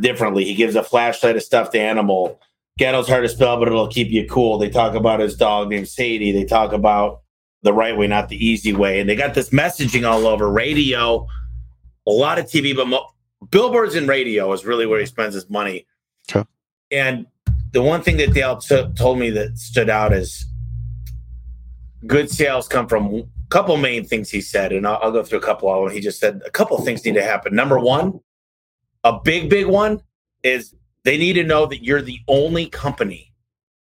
differently. 0.00 0.44
He 0.44 0.54
gives 0.54 0.76
a 0.76 0.84
flashlight, 0.84 1.36
a 1.36 1.40
stuffed 1.40 1.74
animal. 1.74 2.40
Goettl's 2.78 3.08
hard 3.08 3.24
to 3.24 3.28
spell, 3.28 3.58
but 3.58 3.68
it'll 3.68 3.88
keep 3.88 4.10
you 4.10 4.26
cool. 4.28 4.58
They 4.58 4.70
talk 4.70 4.94
about 4.94 5.20
his 5.20 5.36
dog 5.36 5.70
named 5.70 5.88
Sadie. 5.88 6.32
They 6.32 6.44
talk 6.44 6.72
about 6.72 7.22
the 7.62 7.72
right 7.72 7.96
way, 7.96 8.06
not 8.06 8.28
the 8.28 8.44
easy 8.44 8.72
way. 8.72 9.00
And 9.00 9.08
they 9.08 9.16
got 9.16 9.34
this 9.34 9.50
messaging 9.50 10.08
all 10.08 10.26
over 10.26 10.50
radio, 10.50 11.26
a 12.06 12.10
lot 12.10 12.38
of 12.38 12.46
TV, 12.46 12.74
but 12.74 12.88
mo- 12.88 13.10
billboards 13.50 13.94
and 13.94 14.08
radio 14.08 14.52
is 14.52 14.64
really 14.64 14.86
where 14.86 15.00
he 15.00 15.06
spends 15.06 15.34
his 15.34 15.50
money. 15.50 15.86
Okay. 16.30 16.46
And 16.90 17.26
the 17.72 17.82
one 17.82 18.02
thing 18.02 18.16
that 18.18 18.32
Dale 18.34 18.56
t- 18.56 18.86
told 18.96 19.18
me 19.18 19.30
that 19.30 19.58
stood 19.58 19.90
out 19.90 20.12
is 20.12 20.46
good 22.06 22.30
sales 22.30 22.68
come 22.68 22.86
from 22.86 23.14
a 23.14 23.24
couple 23.50 23.76
main 23.76 24.04
things 24.04 24.30
he 24.30 24.40
said, 24.40 24.72
and 24.72 24.86
I'll, 24.86 24.98
I'll 25.02 25.12
go 25.12 25.22
through 25.22 25.38
a 25.38 25.42
couple 25.42 25.72
of 25.72 25.84
them. 25.84 25.94
He 25.94 26.00
just 26.00 26.18
said 26.18 26.42
a 26.44 26.50
couple 26.50 26.76
of 26.76 26.84
things 26.84 27.04
need 27.04 27.14
to 27.14 27.22
happen. 27.22 27.54
Number 27.54 27.78
one, 27.78 28.20
a 29.04 29.18
big, 29.20 29.50
big 29.50 29.66
one 29.66 30.00
is 30.42 30.74
they 31.04 31.16
need 31.16 31.34
to 31.34 31.44
know 31.44 31.66
that 31.66 31.84
you're 31.84 32.02
the 32.02 32.20
only 32.28 32.66
company 32.66 33.32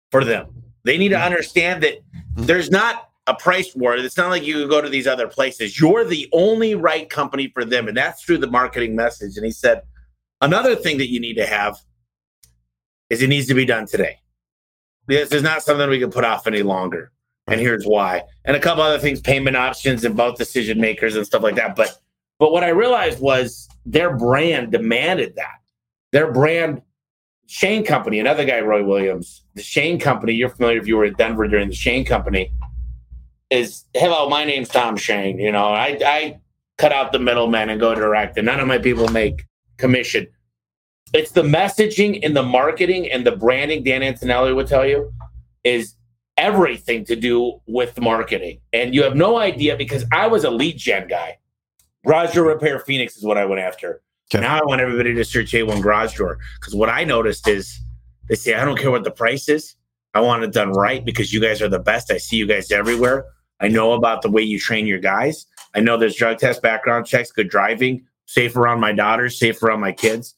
for 0.09 0.23
them. 0.23 0.47
They 0.83 0.97
need 0.97 1.09
to 1.09 1.15
mm-hmm. 1.15 1.25
understand 1.25 1.83
that 1.83 1.99
there's 2.35 2.71
not 2.71 3.09
a 3.27 3.35
price 3.35 3.75
war. 3.75 3.95
It's 3.95 4.17
not 4.17 4.29
like 4.29 4.43
you 4.43 4.67
go 4.67 4.81
to 4.81 4.89
these 4.89 5.07
other 5.07 5.27
places. 5.27 5.79
You're 5.79 6.03
the 6.03 6.27
only 6.33 6.75
right 6.75 7.09
company 7.09 7.51
for 7.53 7.63
them. 7.63 7.87
And 7.87 7.95
that's 7.95 8.23
through 8.23 8.39
the 8.39 8.47
marketing 8.47 8.95
message. 8.95 9.37
And 9.37 9.45
he 9.45 9.51
said, 9.51 9.81
another 10.41 10.75
thing 10.75 10.97
that 10.97 11.09
you 11.09 11.19
need 11.19 11.35
to 11.35 11.45
have 11.45 11.77
is 13.09 13.21
it 13.21 13.27
needs 13.27 13.47
to 13.47 13.53
be 13.53 13.65
done 13.65 13.85
today. 13.85 14.17
This 15.07 15.31
is 15.31 15.43
not 15.43 15.61
something 15.61 15.89
we 15.89 15.99
can 15.99 16.11
put 16.11 16.23
off 16.23 16.47
any 16.47 16.63
longer 16.63 17.11
and 17.51 17.61
here's 17.61 17.85
why. 17.85 18.23
And 18.45 18.55
a 18.55 18.59
couple 18.59 18.83
other 18.83 18.99
things, 18.99 19.21
payment 19.21 19.57
options 19.57 20.03
and 20.03 20.15
both 20.15 20.37
decision 20.37 20.79
makers 20.79 21.15
and 21.15 21.25
stuff 21.25 21.43
like 21.43 21.55
that. 21.55 21.75
But 21.75 21.97
but 22.39 22.51
what 22.51 22.63
I 22.63 22.69
realized 22.69 23.19
was 23.19 23.67
their 23.85 24.15
brand 24.15 24.71
demanded 24.71 25.35
that. 25.35 25.59
Their 26.11 26.31
brand, 26.31 26.81
Shane 27.45 27.85
Company, 27.85 28.19
another 28.19 28.45
guy, 28.45 28.61
Roy 28.61 28.83
Williams, 28.83 29.43
the 29.53 29.61
Shane 29.61 29.99
Company, 29.99 30.33
you're 30.33 30.49
familiar 30.49 30.79
if 30.79 30.87
you 30.87 30.97
were 30.97 31.05
in 31.05 31.13
Denver 31.13 31.47
during 31.47 31.69
the 31.69 31.75
Shane 31.75 32.03
Company, 32.03 32.51
is 33.49 33.85
hello, 33.93 34.29
my 34.29 34.43
name's 34.43 34.69
Tom 34.69 34.97
Shane. 34.97 35.37
You 35.37 35.51
know, 35.51 35.67
I 35.67 35.99
I 36.03 36.39
cut 36.77 36.91
out 36.91 37.11
the 37.11 37.19
middleman 37.19 37.69
and 37.69 37.79
go 37.79 37.93
direct, 37.93 38.37
and 38.37 38.45
none 38.45 38.59
of 38.59 38.67
my 38.67 38.77
people 38.77 39.07
make 39.09 39.45
commission. 39.77 40.27
It's 41.13 41.31
the 41.31 41.43
messaging 41.43 42.19
and 42.23 42.35
the 42.35 42.43
marketing 42.43 43.11
and 43.11 43.25
the 43.25 43.35
branding, 43.35 43.83
Dan 43.83 44.01
Antonelli 44.01 44.53
would 44.53 44.67
tell 44.67 44.85
you, 44.85 45.13
is 45.63 45.95
everything 46.41 47.05
to 47.05 47.15
do 47.15 47.61
with 47.67 47.99
marketing. 48.01 48.59
And 48.73 48.93
you 48.93 49.03
have 49.03 49.15
no 49.15 49.37
idea 49.37 49.77
because 49.77 50.03
I 50.11 50.27
was 50.27 50.43
a 50.43 50.49
lead 50.49 50.77
gen 50.77 51.07
guy. 51.07 51.37
Garage 52.05 52.33
door 52.33 52.45
repair 52.45 52.79
Phoenix 52.79 53.15
is 53.15 53.23
what 53.23 53.37
I 53.37 53.45
went 53.45 53.61
after. 53.61 54.01
Okay. 54.33 54.41
Now 54.41 54.57
I 54.57 54.61
want 54.65 54.81
everybody 54.81 55.13
to 55.13 55.23
search 55.23 55.51
A1 55.51 55.81
garage 55.81 56.17
door 56.17 56.39
because 56.59 56.73
what 56.73 56.89
I 56.89 57.03
noticed 57.03 57.47
is 57.47 57.79
they 58.27 58.35
say, 58.35 58.55
I 58.55 58.65
don't 58.65 58.77
care 58.77 58.91
what 58.91 59.03
the 59.03 59.11
price 59.11 59.47
is. 59.47 59.75
I 60.13 60.19
want 60.19 60.43
it 60.43 60.51
done 60.51 60.71
right 60.71 61.05
because 61.05 61.31
you 61.31 61.39
guys 61.39 61.61
are 61.61 61.69
the 61.69 61.79
best. 61.79 62.11
I 62.11 62.17
see 62.17 62.37
you 62.37 62.47
guys 62.47 62.71
everywhere. 62.71 63.25
I 63.59 63.67
know 63.67 63.93
about 63.93 64.23
the 64.23 64.31
way 64.31 64.41
you 64.41 64.59
train 64.59 64.87
your 64.87 64.99
guys. 64.99 65.45
I 65.75 65.79
know 65.79 65.95
there's 65.95 66.15
drug 66.15 66.39
test, 66.39 66.61
background 66.61 67.05
checks, 67.05 67.31
good 67.31 67.49
driving, 67.49 68.05
safe 68.25 68.55
around 68.55 68.79
my 68.79 68.91
daughters, 68.91 69.37
safe 69.37 69.61
around 69.61 69.79
my 69.79 69.91
kids. 69.91 70.35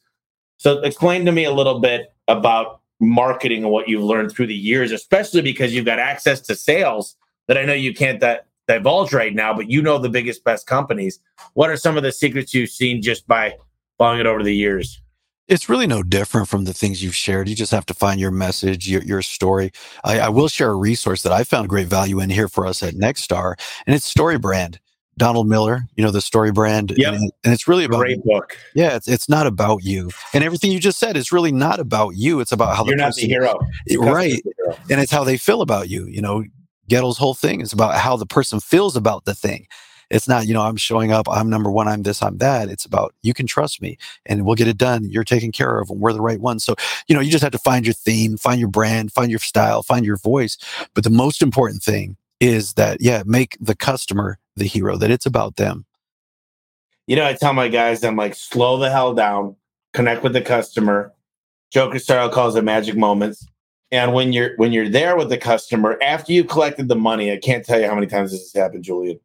So 0.58 0.80
explain 0.82 1.24
to 1.24 1.32
me 1.32 1.44
a 1.44 1.52
little 1.52 1.80
bit 1.80 2.12
about 2.28 2.82
marketing 3.04 3.62
and 3.62 3.72
what 3.72 3.88
you've 3.88 4.02
learned 4.02 4.32
through 4.32 4.46
the 4.46 4.54
years, 4.54 4.92
especially 4.92 5.42
because 5.42 5.74
you've 5.74 5.84
got 5.84 5.98
access 5.98 6.40
to 6.42 6.54
sales 6.54 7.16
that 7.48 7.58
I 7.58 7.64
know 7.64 7.72
you 7.72 7.94
can't 7.94 8.20
that 8.20 8.46
divulge 8.66 9.12
right 9.12 9.34
now, 9.34 9.54
but 9.54 9.70
you 9.70 9.82
know 9.82 9.98
the 9.98 10.08
biggest, 10.08 10.44
best 10.44 10.66
companies. 10.66 11.18
What 11.54 11.70
are 11.70 11.76
some 11.76 11.96
of 11.96 12.02
the 12.02 12.12
secrets 12.12 12.54
you've 12.54 12.70
seen 12.70 13.02
just 13.02 13.26
by 13.26 13.56
following 13.98 14.20
it 14.20 14.26
over 14.26 14.42
the 14.42 14.54
years? 14.54 15.00
It's 15.46 15.68
really 15.68 15.86
no 15.86 16.02
different 16.02 16.48
from 16.48 16.64
the 16.64 16.72
things 16.72 17.02
you've 17.02 17.14
shared. 17.14 17.50
You 17.50 17.54
just 17.54 17.72
have 17.72 17.84
to 17.86 17.94
find 17.94 18.18
your 18.18 18.30
message, 18.30 18.88
your, 18.88 19.02
your 19.02 19.20
story. 19.20 19.72
I, 20.02 20.20
I 20.20 20.28
will 20.30 20.48
share 20.48 20.70
a 20.70 20.76
resource 20.76 21.22
that 21.22 21.32
I 21.32 21.44
found 21.44 21.68
great 21.68 21.86
value 21.86 22.18
in 22.20 22.30
here 22.30 22.48
for 22.48 22.66
us 22.66 22.82
at 22.82 22.94
Nexstar, 22.94 23.54
and 23.86 23.94
it's 23.94 24.06
Story 24.06 24.38
Brand. 24.38 24.80
Donald 25.16 25.48
Miller, 25.48 25.86
you 25.96 26.04
know, 26.04 26.10
the 26.10 26.20
story 26.20 26.52
brand. 26.52 26.92
Yep. 26.96 27.14
And, 27.14 27.32
and 27.44 27.52
it's 27.52 27.68
really 27.68 27.84
about 27.84 27.98
great 27.98 28.22
book. 28.24 28.56
Yeah, 28.74 28.96
it's, 28.96 29.08
it's 29.08 29.28
not 29.28 29.46
about 29.46 29.84
you. 29.84 30.10
And 30.32 30.42
everything 30.42 30.72
you 30.72 30.80
just 30.80 30.98
said 30.98 31.16
is 31.16 31.30
really 31.32 31.52
not 31.52 31.78
about 31.78 32.16
you. 32.16 32.40
It's 32.40 32.52
about 32.52 32.76
how 32.76 32.84
You're 32.84 32.96
the 32.96 33.02
not 33.02 33.14
the 33.14 33.26
hero. 33.28 33.58
right. 34.00 34.42
The 34.44 34.52
hero. 34.58 34.78
And 34.90 35.00
it's 35.00 35.12
how 35.12 35.24
they 35.24 35.36
feel 35.36 35.62
about 35.62 35.88
you. 35.88 36.06
You 36.06 36.20
know, 36.20 36.44
Goettl's 36.90 37.18
whole 37.18 37.34
thing 37.34 37.60
is 37.60 37.72
about 37.72 37.94
how 37.94 38.16
the 38.16 38.26
person 38.26 38.60
feels 38.60 38.96
about 38.96 39.24
the 39.24 39.34
thing. 39.34 39.66
It's 40.10 40.28
not, 40.28 40.46
you 40.46 40.52
know, 40.54 40.62
I'm 40.62 40.76
showing 40.76 41.12
up, 41.12 41.26
I'm 41.30 41.48
number 41.48 41.70
one, 41.70 41.88
I'm 41.88 42.02
this, 42.02 42.22
I'm 42.22 42.38
that. 42.38 42.68
It's 42.68 42.84
about 42.84 43.14
you 43.22 43.32
can 43.32 43.46
trust 43.46 43.80
me 43.80 43.96
and 44.26 44.44
we'll 44.44 44.54
get 44.54 44.68
it 44.68 44.76
done. 44.76 45.08
You're 45.08 45.24
taken 45.24 45.50
care 45.50 45.78
of 45.78 45.90
and 45.90 45.98
we're 45.98 46.12
the 46.12 46.20
right 46.20 46.40
one. 46.40 46.58
So, 46.58 46.74
you 47.08 47.14
know, 47.14 47.20
you 47.20 47.30
just 47.30 47.42
have 47.42 47.52
to 47.52 47.58
find 47.58 47.86
your 47.86 47.94
theme, 47.94 48.36
find 48.36 48.60
your 48.60 48.68
brand, 48.68 49.12
find 49.12 49.30
your 49.30 49.40
style, 49.40 49.82
find 49.82 50.04
your 50.04 50.18
voice. 50.18 50.58
But 50.94 51.04
the 51.04 51.10
most 51.10 51.42
important 51.42 51.82
thing 51.82 52.16
is 52.38 52.74
that, 52.74 52.98
yeah, 53.00 53.22
make 53.24 53.56
the 53.60 53.74
customer 53.74 54.38
the 54.56 54.66
hero, 54.66 54.96
that 54.96 55.10
it's 55.10 55.26
about 55.26 55.56
them. 55.56 55.84
You 57.06 57.16
know, 57.16 57.26
I 57.26 57.34
tell 57.34 57.52
my 57.52 57.68
guys, 57.68 58.02
I'm 58.02 58.16
like, 58.16 58.34
slow 58.34 58.78
the 58.78 58.90
hell 58.90 59.14
down, 59.14 59.56
connect 59.92 60.22
with 60.22 60.32
the 60.32 60.40
customer. 60.40 61.12
Joker 61.70 61.98
style 61.98 62.30
calls 62.30 62.56
it 62.56 62.64
magic 62.64 62.96
moments. 62.96 63.46
And 63.90 64.12
when 64.14 64.32
you're 64.32 64.56
when 64.56 64.72
you're 64.72 64.88
there 64.88 65.16
with 65.16 65.28
the 65.28 65.38
customer, 65.38 65.98
after 66.02 66.32
you've 66.32 66.48
collected 66.48 66.88
the 66.88 66.96
money, 66.96 67.32
I 67.32 67.36
can't 67.36 67.64
tell 67.64 67.80
you 67.80 67.86
how 67.88 67.94
many 67.94 68.06
times 68.06 68.32
this 68.32 68.40
has 68.52 68.60
happened, 68.60 68.84
Julian. 68.84 69.20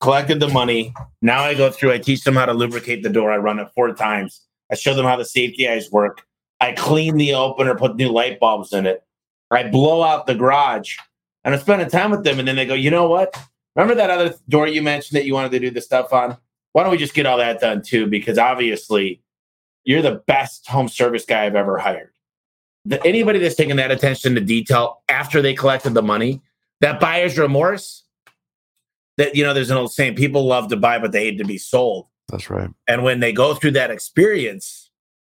collected 0.00 0.40
the 0.40 0.48
money. 0.48 0.94
Now 1.22 1.42
I 1.42 1.54
go 1.54 1.70
through, 1.70 1.92
I 1.92 1.98
teach 1.98 2.24
them 2.24 2.34
how 2.34 2.46
to 2.46 2.54
lubricate 2.54 3.02
the 3.02 3.08
door. 3.08 3.32
I 3.32 3.38
run 3.38 3.58
it 3.58 3.68
four 3.74 3.92
times. 3.94 4.42
I 4.70 4.74
show 4.74 4.94
them 4.94 5.06
how 5.06 5.16
the 5.16 5.24
safety 5.24 5.68
eyes 5.68 5.90
work. 5.90 6.22
I 6.60 6.72
clean 6.72 7.16
the 7.16 7.34
opener, 7.34 7.74
put 7.74 7.96
new 7.96 8.08
light 8.08 8.40
bulbs 8.40 8.72
in 8.72 8.86
it. 8.86 9.02
I 9.50 9.64
blow 9.68 10.02
out 10.02 10.26
the 10.26 10.34
garage 10.34 10.96
and 11.44 11.54
I'm 11.54 11.60
spending 11.60 11.88
time 11.88 12.10
with 12.10 12.24
them. 12.24 12.38
And 12.38 12.48
then 12.48 12.56
they 12.56 12.66
go, 12.66 12.74
you 12.74 12.90
know 12.90 13.08
what? 13.08 13.36
Remember 13.76 13.94
that 13.94 14.10
other 14.10 14.34
door 14.48 14.66
you 14.66 14.82
mentioned 14.82 15.16
that 15.16 15.26
you 15.26 15.34
wanted 15.34 15.52
to 15.52 15.60
do 15.60 15.70
the 15.70 15.82
stuff 15.82 16.12
on? 16.12 16.36
Why 16.72 16.82
don't 16.82 16.92
we 16.92 16.98
just 16.98 17.14
get 17.14 17.26
all 17.26 17.38
that 17.38 17.60
done 17.60 17.82
too? 17.82 18.06
Because 18.06 18.38
obviously 18.38 19.22
you're 19.84 20.02
the 20.02 20.22
best 20.26 20.66
home 20.66 20.88
service 20.88 21.24
guy 21.24 21.44
I've 21.44 21.54
ever 21.54 21.78
hired. 21.78 22.12
The, 22.86 23.04
anybody 23.06 23.38
that's 23.38 23.54
taken 23.54 23.76
that 23.76 23.90
attention 23.90 24.34
to 24.34 24.40
detail 24.40 25.02
after 25.08 25.42
they 25.42 25.54
collected 25.54 25.94
the 25.94 26.02
money, 26.02 26.42
that 26.80 27.00
buyer's 27.00 27.38
remorse, 27.38 28.04
that 29.18 29.34
you 29.34 29.44
know, 29.44 29.52
there's 29.52 29.70
an 29.70 29.76
old 29.76 29.92
saying: 29.92 30.14
people 30.14 30.46
love 30.46 30.68
to 30.68 30.76
buy, 30.76 30.98
but 30.98 31.12
they 31.12 31.24
hate 31.24 31.38
to 31.38 31.44
be 31.44 31.58
sold. 31.58 32.06
That's 32.28 32.50
right. 32.50 32.70
And 32.88 33.02
when 33.02 33.20
they 33.20 33.32
go 33.32 33.54
through 33.54 33.72
that 33.72 33.90
experience, 33.90 34.90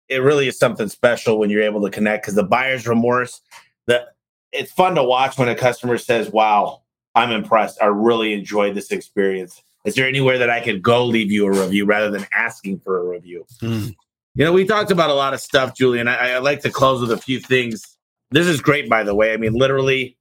it 0.09 0.19
really 0.19 0.49
is 0.49 0.59
something 0.59 0.89
special 0.89 1.39
when 1.39 1.51
you're 1.51 1.63
able 1.63 1.83
to 1.83 1.91
connect 1.91 2.25
because 2.25 2.35
the 2.35 2.45
buyer's 2.45 2.87
remorse, 2.87 3.41
that 3.87 4.17
it's 4.53 4.73
fun 4.73 4.95
to 4.95 5.03
watch 5.03 5.39
when 5.39 5.49
a 5.49 5.55
customer 5.55 5.99
says, 5.99 6.31
Wow, 6.31 6.84
I'm 7.15 7.31
impressed. 7.31 7.79
I 7.81 7.87
really 7.87 8.33
enjoyed 8.33 8.75
this 8.75 8.91
experience. 8.91 9.63
Is 9.85 9.95
there 9.95 10.09
anywhere 10.09 10.39
that 10.39 10.51
I 10.51 10.61
could 10.61 10.83
go 10.83 11.05
leave 11.05 11.31
you 11.31 11.47
a 11.47 11.51
review 11.51 11.85
rather 11.85 12.11
than 12.11 12.27
asking 12.35 12.81
for 12.81 12.99
a 12.99 13.05
review? 13.05 13.47
Mm. 13.61 13.95
You 14.35 14.45
know, 14.45 14.53
we 14.53 14.65
talked 14.65 14.91
about 14.91 15.11
a 15.11 15.15
lot 15.15 15.35
of 15.35 15.41
stuff, 15.41 15.77
Julian. 15.77 16.09
I, 16.09 16.33
I 16.33 16.39
like 16.39 16.61
to 16.63 16.71
close 16.71 17.01
with 17.01 17.13
a 17.13 17.19
few 17.19 17.39
things. 17.39 17.97
This 18.31 18.47
is 18.47 18.61
great, 18.61 18.89
by 18.89 19.05
the 19.05 19.15
way. 19.15 19.33
I 19.33 19.37
mean, 19.37 19.53
literally, 19.53 20.17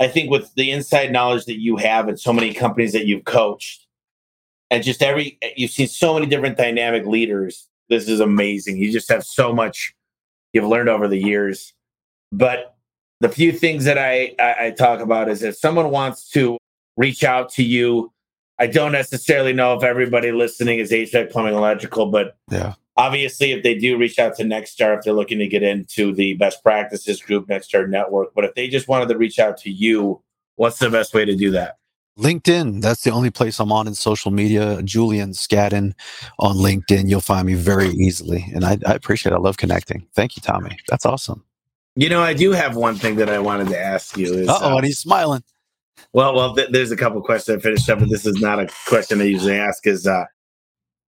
I 0.00 0.08
think 0.08 0.30
with 0.30 0.52
the 0.54 0.70
inside 0.70 1.12
knowledge 1.12 1.46
that 1.46 1.60
you 1.60 1.76
have 1.76 2.08
and 2.08 2.20
so 2.20 2.32
many 2.32 2.52
companies 2.52 2.92
that 2.92 3.06
you've 3.06 3.24
coached, 3.24 3.86
and 4.70 4.84
just 4.84 5.02
every 5.02 5.38
you've 5.56 5.70
seen 5.70 5.88
so 5.88 6.14
many 6.14 6.26
different 6.26 6.58
dynamic 6.58 7.06
leaders. 7.06 7.68
This 7.88 8.08
is 8.08 8.20
amazing. 8.20 8.76
You 8.76 8.92
just 8.92 9.08
have 9.08 9.24
so 9.24 9.52
much 9.52 9.94
you've 10.52 10.66
learned 10.66 10.88
over 10.88 11.08
the 11.08 11.18
years. 11.18 11.72
But 12.32 12.76
the 13.20 13.28
few 13.28 13.52
things 13.52 13.84
that 13.84 13.98
I, 13.98 14.34
I, 14.38 14.66
I 14.66 14.70
talk 14.70 15.00
about 15.00 15.28
is 15.28 15.42
if 15.42 15.56
someone 15.56 15.90
wants 15.90 16.28
to 16.30 16.58
reach 16.96 17.22
out 17.24 17.50
to 17.52 17.62
you, 17.62 18.12
I 18.58 18.66
don't 18.66 18.92
necessarily 18.92 19.52
know 19.52 19.74
if 19.74 19.82
everybody 19.82 20.32
listening 20.32 20.78
is 20.78 20.90
HVAC, 20.90 21.30
plumbing, 21.30 21.54
electrical, 21.54 22.06
but 22.06 22.36
yeah, 22.50 22.74
obviously 22.96 23.52
if 23.52 23.62
they 23.62 23.74
do 23.74 23.96
reach 23.96 24.18
out 24.18 24.36
to 24.36 24.44
Nexstar, 24.44 24.98
if 24.98 25.04
they're 25.04 25.14
looking 25.14 25.38
to 25.38 25.46
get 25.46 25.62
into 25.62 26.12
the 26.12 26.34
best 26.34 26.62
practices 26.62 27.22
group, 27.22 27.48
Nexstar 27.48 27.88
Network, 27.88 28.34
but 28.34 28.44
if 28.44 28.54
they 28.54 28.68
just 28.68 28.88
wanted 28.88 29.08
to 29.08 29.16
reach 29.16 29.38
out 29.38 29.56
to 29.58 29.70
you, 29.70 30.20
what's 30.56 30.78
the 30.78 30.90
best 30.90 31.14
way 31.14 31.24
to 31.24 31.34
do 31.34 31.50
that? 31.52 31.78
LinkedIn. 32.18 32.82
That's 32.82 33.02
the 33.02 33.10
only 33.10 33.30
place 33.30 33.58
I'm 33.60 33.72
on 33.72 33.86
in 33.86 33.94
social 33.94 34.30
media. 34.30 34.82
Julian 34.82 35.30
Scadden 35.30 35.94
on 36.38 36.56
LinkedIn. 36.56 37.08
You'll 37.08 37.20
find 37.20 37.46
me 37.46 37.54
very 37.54 37.88
easily. 37.88 38.44
And 38.54 38.64
I, 38.64 38.76
I 38.86 38.92
appreciate 38.92 39.32
it. 39.32 39.36
I 39.36 39.38
love 39.38 39.56
connecting. 39.56 40.06
Thank 40.14 40.36
you, 40.36 40.42
Tommy. 40.42 40.76
That's 40.88 41.06
awesome. 41.06 41.42
You 41.96 42.08
know, 42.08 42.22
I 42.22 42.34
do 42.34 42.52
have 42.52 42.76
one 42.76 42.94
thing 42.94 43.16
that 43.16 43.28
I 43.28 43.38
wanted 43.38 43.68
to 43.68 43.80
ask 43.80 44.16
you. 44.16 44.46
oh, 44.48 44.72
uh, 44.72 44.76
and 44.76 44.86
he's 44.86 44.98
smiling. 44.98 45.42
Well, 46.12 46.34
well, 46.34 46.54
th- 46.54 46.70
there's 46.70 46.90
a 46.90 46.96
couple 46.96 47.20
questions 47.22 47.58
I 47.58 47.60
finished 47.60 47.88
up, 47.88 47.98
but 47.98 48.08
this 48.08 48.26
is 48.26 48.40
not 48.40 48.58
a 48.58 48.68
question 48.86 49.20
I 49.20 49.24
usually 49.24 49.58
ask. 49.58 49.86
Is 49.86 50.06
uh, 50.06 50.24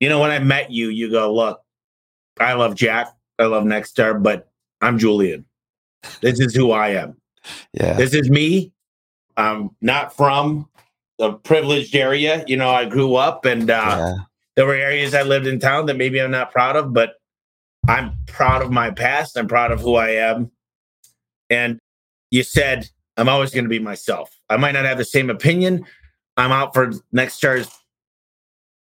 you 0.01 0.09
know, 0.09 0.21
when 0.21 0.31
I 0.31 0.39
met 0.39 0.71
you, 0.71 0.89
you 0.89 1.11
go, 1.11 1.33
look, 1.33 1.63
I 2.39 2.55
love 2.55 2.75
Jack, 2.75 3.09
I 3.39 3.45
love 3.45 3.65
Nexstar, 3.65 4.23
but 4.23 4.51
I'm 4.81 4.99
Julian. 4.99 5.45
This 6.21 6.41
is 6.41 6.55
who 6.55 6.73
I 6.73 6.89
am. 6.89 7.17
Yeah, 7.73 7.95
this 7.95 8.13
is 8.13 8.29
me. 8.29 8.73
I'm 9.37 9.71
not 9.81 10.17
from 10.17 10.69
a 11.19 11.33
privileged 11.33 11.95
area. 11.95 12.45
You 12.47 12.57
know, 12.57 12.71
I 12.71 12.85
grew 12.85 13.15
up, 13.15 13.45
and 13.45 13.71
uh, 13.71 13.97
yeah. 13.99 14.15
there 14.57 14.67
were 14.67 14.75
areas 14.75 15.15
I 15.15 15.23
lived 15.23 15.47
in 15.47 15.59
town 15.61 15.87
that 15.87 15.97
maybe 15.97 16.21
I'm 16.21 16.33
not 16.33 16.53
proud 16.53 16.77
of, 16.77 16.93
but 16.93 17.15
I'm 17.89 18.17
proud 18.27 18.63
of 18.63 18.71
my 18.71 18.91
past. 18.91 19.37
I'm 19.37 19.49
proud 19.49 19.73
of 19.73 19.81
who 19.81 19.95
I 19.95 20.11
am 20.11 20.51
and 21.53 21.79
you 22.31 22.43
said, 22.43 22.89
I'm 23.19 23.29
always 23.29 23.51
going 23.51 23.65
to 23.65 23.71
be 23.71 23.79
myself. 23.79 24.35
I 24.49 24.57
might 24.57 24.73
not 24.73 24.87
have 24.87 24.97
the 24.97 25.05
same 25.05 25.29
opinion. 25.29 25.85
I'm 26.39 26.51
out 26.51 26.73
for 26.73 26.93
Nexstar's 27.15 27.71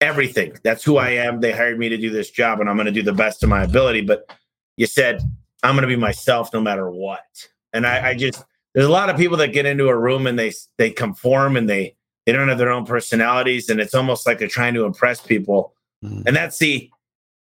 everything. 0.00 0.54
That's 0.64 0.82
who 0.82 0.96
I 0.96 1.10
am. 1.10 1.40
They 1.40 1.52
hired 1.52 1.78
me 1.78 1.90
to 1.90 1.98
do 1.98 2.08
this 2.08 2.30
job 2.30 2.60
and 2.60 2.70
I'm 2.70 2.76
going 2.76 2.86
to 2.86 2.92
do 2.92 3.02
the 3.02 3.12
best 3.12 3.42
of 3.42 3.50
my 3.50 3.62
ability. 3.62 4.00
But 4.00 4.34
you 4.78 4.86
said, 4.86 5.20
I'm 5.62 5.74
going 5.74 5.82
to 5.82 5.86
be 5.88 5.96
myself 5.96 6.52
no 6.54 6.62
matter 6.62 6.90
what. 6.90 7.46
And 7.74 7.86
I, 7.86 8.08
I 8.08 8.14
just, 8.14 8.42
there's 8.74 8.86
a 8.86 8.90
lot 8.90 9.10
of 9.10 9.18
people 9.18 9.36
that 9.36 9.48
get 9.48 9.66
into 9.66 9.88
a 9.88 9.96
room 9.96 10.26
and 10.26 10.38
they, 10.38 10.52
they 10.78 10.90
conform 10.90 11.58
and 11.58 11.68
they, 11.68 11.94
they 12.24 12.32
don't 12.32 12.48
have 12.48 12.58
their 12.58 12.72
own 12.72 12.86
personalities. 12.86 13.68
And 13.68 13.80
it's 13.80 13.94
almost 13.94 14.26
like 14.26 14.38
they're 14.38 14.48
trying 14.48 14.72
to 14.74 14.86
impress 14.86 15.20
people. 15.20 15.74
Mm. 16.02 16.26
And 16.26 16.34
that's 16.34 16.58
the, 16.58 16.90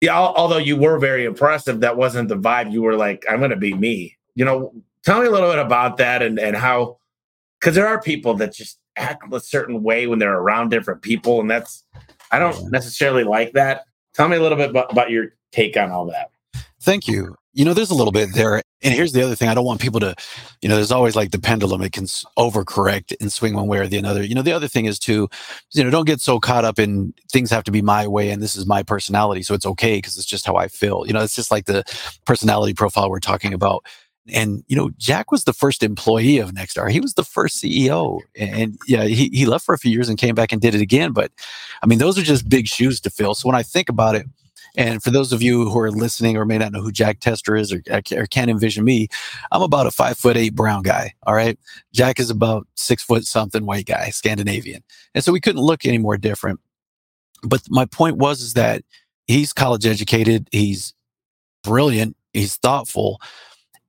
yeah, 0.02 0.18
although 0.18 0.58
you 0.58 0.76
were 0.76 0.98
very 0.98 1.24
impressive, 1.24 1.80
that 1.80 1.96
wasn't 1.96 2.28
the 2.28 2.36
vibe. 2.36 2.72
You 2.72 2.82
were 2.82 2.94
like, 2.94 3.24
I'm 3.30 3.38
going 3.38 3.50
to 3.50 3.56
be 3.56 3.72
me. 3.72 4.18
You 4.34 4.44
know, 4.44 4.74
Tell 5.04 5.20
me 5.20 5.26
a 5.26 5.30
little 5.30 5.50
bit 5.50 5.58
about 5.58 5.98
that 5.98 6.22
and, 6.22 6.38
and 6.38 6.56
how, 6.56 6.98
because 7.60 7.74
there 7.74 7.86
are 7.86 8.00
people 8.00 8.34
that 8.34 8.54
just 8.54 8.78
act 8.96 9.24
a 9.32 9.40
certain 9.40 9.82
way 9.82 10.06
when 10.06 10.18
they're 10.18 10.38
around 10.38 10.70
different 10.70 11.02
people. 11.02 11.40
And 11.40 11.50
that's, 11.50 11.84
I 12.30 12.38
don't 12.38 12.70
necessarily 12.70 13.24
like 13.24 13.52
that. 13.52 13.84
Tell 14.14 14.28
me 14.28 14.36
a 14.36 14.42
little 14.42 14.58
bit 14.58 14.70
about, 14.70 14.90
about 14.90 15.10
your 15.10 15.34
take 15.52 15.76
on 15.76 15.90
all 15.90 16.06
that. 16.06 16.30
Thank 16.80 17.08
you. 17.08 17.36
You 17.52 17.64
know, 17.64 17.72
there's 17.72 17.90
a 17.90 17.94
little 17.94 18.12
bit 18.12 18.34
there. 18.34 18.62
And 18.82 18.92
here's 18.92 19.12
the 19.12 19.22
other 19.22 19.34
thing 19.34 19.48
I 19.48 19.54
don't 19.54 19.64
want 19.64 19.80
people 19.80 20.00
to, 20.00 20.14
you 20.60 20.68
know, 20.68 20.74
there's 20.74 20.92
always 20.92 21.16
like 21.16 21.30
the 21.30 21.38
pendulum, 21.38 21.80
it 21.80 21.92
can 21.92 22.04
overcorrect 22.04 23.14
and 23.20 23.32
swing 23.32 23.54
one 23.54 23.66
way 23.66 23.78
or 23.78 23.86
the 23.86 24.04
other. 24.04 24.22
You 24.22 24.34
know, 24.34 24.42
the 24.42 24.52
other 24.52 24.68
thing 24.68 24.84
is 24.84 24.98
to, 25.00 25.28
you 25.72 25.84
know, 25.84 25.90
don't 25.90 26.04
get 26.04 26.20
so 26.20 26.38
caught 26.38 26.64
up 26.64 26.78
in 26.78 27.14
things 27.32 27.50
have 27.50 27.64
to 27.64 27.70
be 27.70 27.80
my 27.80 28.06
way 28.06 28.30
and 28.30 28.42
this 28.42 28.56
is 28.56 28.66
my 28.66 28.82
personality. 28.82 29.42
So 29.42 29.54
it's 29.54 29.64
okay 29.64 29.96
because 29.96 30.18
it's 30.18 30.26
just 30.26 30.44
how 30.44 30.56
I 30.56 30.68
feel. 30.68 31.06
You 31.06 31.14
know, 31.14 31.22
it's 31.22 31.36
just 31.36 31.50
like 31.50 31.64
the 31.64 31.84
personality 32.26 32.74
profile 32.74 33.08
we're 33.08 33.20
talking 33.20 33.54
about. 33.54 33.86
And, 34.32 34.64
you 34.68 34.76
know, 34.76 34.90
Jack 34.96 35.30
was 35.30 35.44
the 35.44 35.52
first 35.52 35.82
employee 35.82 36.38
of 36.38 36.52
Nexstar. 36.52 36.90
He 36.90 37.00
was 37.00 37.14
the 37.14 37.24
first 37.24 37.62
CEO. 37.62 38.20
And 38.36 38.78
yeah, 38.86 39.04
he, 39.04 39.28
he 39.28 39.44
left 39.44 39.66
for 39.66 39.74
a 39.74 39.78
few 39.78 39.90
years 39.90 40.08
and 40.08 40.18
came 40.18 40.34
back 40.34 40.50
and 40.50 40.62
did 40.62 40.74
it 40.74 40.80
again. 40.80 41.12
But 41.12 41.30
I 41.82 41.86
mean, 41.86 41.98
those 41.98 42.18
are 42.18 42.22
just 42.22 42.48
big 42.48 42.66
shoes 42.66 43.00
to 43.02 43.10
fill. 43.10 43.34
So 43.34 43.48
when 43.48 43.56
I 43.56 43.62
think 43.62 43.88
about 43.88 44.14
it, 44.14 44.26
and 44.76 45.02
for 45.02 45.10
those 45.10 45.32
of 45.32 45.40
you 45.40 45.68
who 45.70 45.78
are 45.78 45.90
listening 45.90 46.36
or 46.36 46.44
may 46.44 46.58
not 46.58 46.72
know 46.72 46.80
who 46.80 46.90
Jack 46.90 47.20
Tester 47.20 47.54
is 47.54 47.72
or, 47.72 47.80
or 47.88 48.26
can't 48.26 48.50
envision 48.50 48.84
me, 48.84 49.08
I'm 49.52 49.62
about 49.62 49.86
a 49.86 49.90
five 49.90 50.18
foot 50.18 50.36
eight 50.36 50.54
brown 50.54 50.82
guy. 50.82 51.14
All 51.24 51.34
right. 51.34 51.58
Jack 51.92 52.18
is 52.18 52.30
about 52.30 52.66
six 52.74 53.02
foot 53.02 53.24
something 53.24 53.66
white 53.66 53.86
guy, 53.86 54.10
Scandinavian. 54.10 54.82
And 55.14 55.22
so 55.22 55.32
we 55.32 55.40
couldn't 55.40 55.62
look 55.62 55.84
any 55.84 55.98
more 55.98 56.16
different. 56.16 56.60
But 57.44 57.62
my 57.68 57.84
point 57.84 58.16
was 58.16 58.40
is 58.40 58.54
that 58.54 58.82
he's 59.26 59.52
college 59.52 59.86
educated. 59.86 60.48
He's 60.50 60.92
brilliant. 61.62 62.16
He's 62.32 62.56
thoughtful 62.56 63.20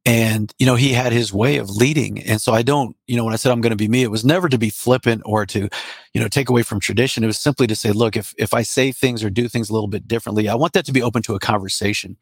and 0.05 0.53
you 0.59 0.65
know 0.65 0.75
he 0.75 0.93
had 0.93 1.11
his 1.11 1.33
way 1.33 1.57
of 1.57 1.69
leading. 1.69 2.21
And 2.23 2.39
so 2.39 2.53
i 2.53 2.61
don't 2.61 2.95
you 3.07 3.17
know 3.17 3.23
when 3.23 3.33
i 3.33 3.37
said 3.37 3.51
i'm 3.51 3.61
going 3.61 3.71
to 3.71 3.75
be 3.75 3.87
me 3.87 4.03
it 4.03 4.11
was 4.11 4.23
never 4.23 4.47
to 4.49 4.57
be 4.57 4.69
flippant 4.69 5.21
or 5.25 5.45
to 5.47 5.67
you 6.13 6.21
know 6.21 6.27
take 6.27 6.49
away 6.49 6.61
from 6.63 6.79
tradition. 6.79 7.23
It 7.23 7.27
was 7.27 7.39
simply 7.39 7.67
to 7.67 7.75
say 7.75 7.91
look 7.91 8.15
if 8.15 8.33
if 8.37 8.53
i 8.53 8.61
say 8.61 8.91
things 8.91 9.23
or 9.23 9.29
do 9.29 9.47
things 9.47 9.69
a 9.69 9.73
little 9.73 9.87
bit 9.87 10.07
differently 10.07 10.47
i 10.47 10.55
want 10.55 10.73
that 10.73 10.85
to 10.85 10.93
be 10.93 11.01
open 11.01 11.21
to 11.23 11.35
a 11.35 11.39
conversation. 11.39 12.17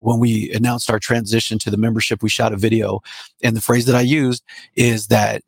When 0.00 0.20
we 0.20 0.52
announced 0.52 0.90
our 0.90 0.98
transition 0.98 1.58
to 1.60 1.70
the 1.70 1.76
membership 1.76 2.22
we 2.22 2.28
shot 2.28 2.52
a 2.52 2.56
video 2.56 3.00
and 3.42 3.56
the 3.56 3.60
phrase 3.60 3.86
that 3.86 3.96
i 3.96 4.00
used 4.00 4.44
is 4.76 5.08
that 5.08 5.42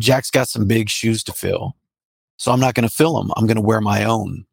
jack's 0.00 0.30
got 0.30 0.48
some 0.48 0.66
big 0.66 0.88
shoes 0.90 1.22
to 1.24 1.32
fill. 1.32 1.74
So 2.36 2.52
i'm 2.52 2.60
not 2.60 2.74
going 2.74 2.88
to 2.88 2.94
fill 2.94 3.16
them 3.16 3.30
i'm 3.36 3.46
going 3.46 3.56
to 3.56 3.62
wear 3.62 3.80
my 3.80 4.04
own 4.04 4.44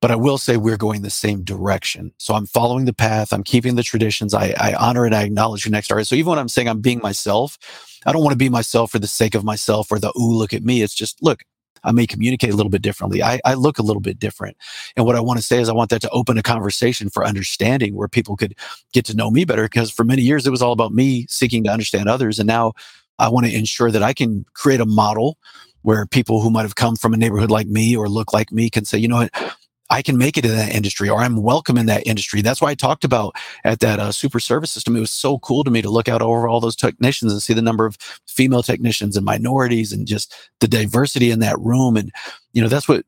but 0.00 0.10
I 0.10 0.16
will 0.16 0.38
say 0.38 0.56
we're 0.56 0.76
going 0.76 1.02
the 1.02 1.10
same 1.10 1.42
direction. 1.42 2.12
So 2.18 2.34
I'm 2.34 2.46
following 2.46 2.84
the 2.84 2.92
path. 2.92 3.32
I'm 3.32 3.42
keeping 3.42 3.76
the 3.76 3.82
traditions. 3.82 4.34
I, 4.34 4.54
I 4.58 4.74
honor 4.74 5.04
and 5.04 5.14
I 5.14 5.22
acknowledge 5.22 5.64
your 5.64 5.72
next 5.72 5.90
artist. 5.90 6.10
So 6.10 6.16
even 6.16 6.30
when 6.30 6.38
I'm 6.38 6.48
saying 6.48 6.68
I'm 6.68 6.80
being 6.80 7.00
myself, 7.00 7.58
I 8.04 8.12
don't 8.12 8.22
want 8.22 8.32
to 8.32 8.38
be 8.38 8.48
myself 8.48 8.90
for 8.90 8.98
the 8.98 9.06
sake 9.06 9.34
of 9.34 9.44
myself 9.44 9.90
or 9.90 9.98
the, 9.98 10.12
ooh, 10.18 10.32
look 10.32 10.52
at 10.52 10.62
me. 10.62 10.82
It's 10.82 10.94
just, 10.94 11.22
look, 11.22 11.42
I 11.82 11.92
may 11.92 12.06
communicate 12.06 12.50
a 12.52 12.56
little 12.56 12.70
bit 12.70 12.82
differently. 12.82 13.22
I, 13.22 13.40
I 13.44 13.54
look 13.54 13.78
a 13.78 13.82
little 13.82 14.02
bit 14.02 14.18
different. 14.18 14.56
And 14.96 15.06
what 15.06 15.16
I 15.16 15.20
want 15.20 15.38
to 15.38 15.44
say 15.44 15.60
is 15.60 15.68
I 15.68 15.72
want 15.72 15.90
that 15.90 16.02
to 16.02 16.10
open 16.10 16.36
a 16.36 16.42
conversation 16.42 17.08
for 17.08 17.24
understanding 17.24 17.94
where 17.94 18.08
people 18.08 18.36
could 18.36 18.54
get 18.92 19.04
to 19.06 19.16
know 19.16 19.30
me 19.30 19.44
better. 19.44 19.64
Because 19.64 19.90
for 19.90 20.04
many 20.04 20.22
years, 20.22 20.46
it 20.46 20.50
was 20.50 20.62
all 20.62 20.72
about 20.72 20.92
me 20.92 21.26
seeking 21.28 21.64
to 21.64 21.70
understand 21.70 22.08
others. 22.08 22.38
And 22.38 22.46
now 22.46 22.72
I 23.18 23.28
want 23.28 23.46
to 23.46 23.54
ensure 23.54 23.90
that 23.90 24.02
I 24.02 24.12
can 24.12 24.44
create 24.52 24.80
a 24.80 24.86
model 24.86 25.38
where 25.82 26.06
people 26.06 26.40
who 26.40 26.50
might 26.50 26.62
have 26.62 26.74
come 26.74 26.96
from 26.96 27.14
a 27.14 27.16
neighborhood 27.16 27.50
like 27.50 27.68
me 27.68 27.96
or 27.96 28.08
look 28.08 28.32
like 28.32 28.50
me 28.50 28.68
can 28.68 28.84
say, 28.84 28.98
you 28.98 29.06
know 29.06 29.16
what, 29.16 29.56
I 29.90 30.02
can 30.02 30.18
make 30.18 30.36
it 30.36 30.44
in 30.44 30.52
that 30.52 30.74
industry 30.74 31.08
or 31.08 31.20
I'm 31.20 31.42
welcome 31.42 31.78
in 31.78 31.86
that 31.86 32.06
industry. 32.06 32.42
That's 32.42 32.60
why 32.60 32.70
I 32.70 32.74
talked 32.74 33.04
about 33.04 33.34
at 33.64 33.80
that 33.80 33.98
uh, 33.98 34.12
super 34.12 34.40
service 34.40 34.70
system. 34.70 34.96
It 34.96 35.00
was 35.00 35.10
so 35.10 35.38
cool 35.38 35.64
to 35.64 35.70
me 35.70 35.82
to 35.82 35.90
look 35.90 36.08
out 36.08 36.22
over 36.22 36.48
all 36.48 36.60
those 36.60 36.76
technicians 36.76 37.32
and 37.32 37.42
see 37.42 37.54
the 37.54 37.62
number 37.62 37.86
of 37.86 37.96
female 38.26 38.62
technicians 38.62 39.16
and 39.16 39.24
minorities 39.24 39.92
and 39.92 40.06
just 40.06 40.34
the 40.60 40.68
diversity 40.68 41.30
in 41.30 41.40
that 41.40 41.58
room. 41.58 41.96
And, 41.96 42.12
you 42.52 42.62
know, 42.62 42.68
that's 42.68 42.88
what, 42.88 43.04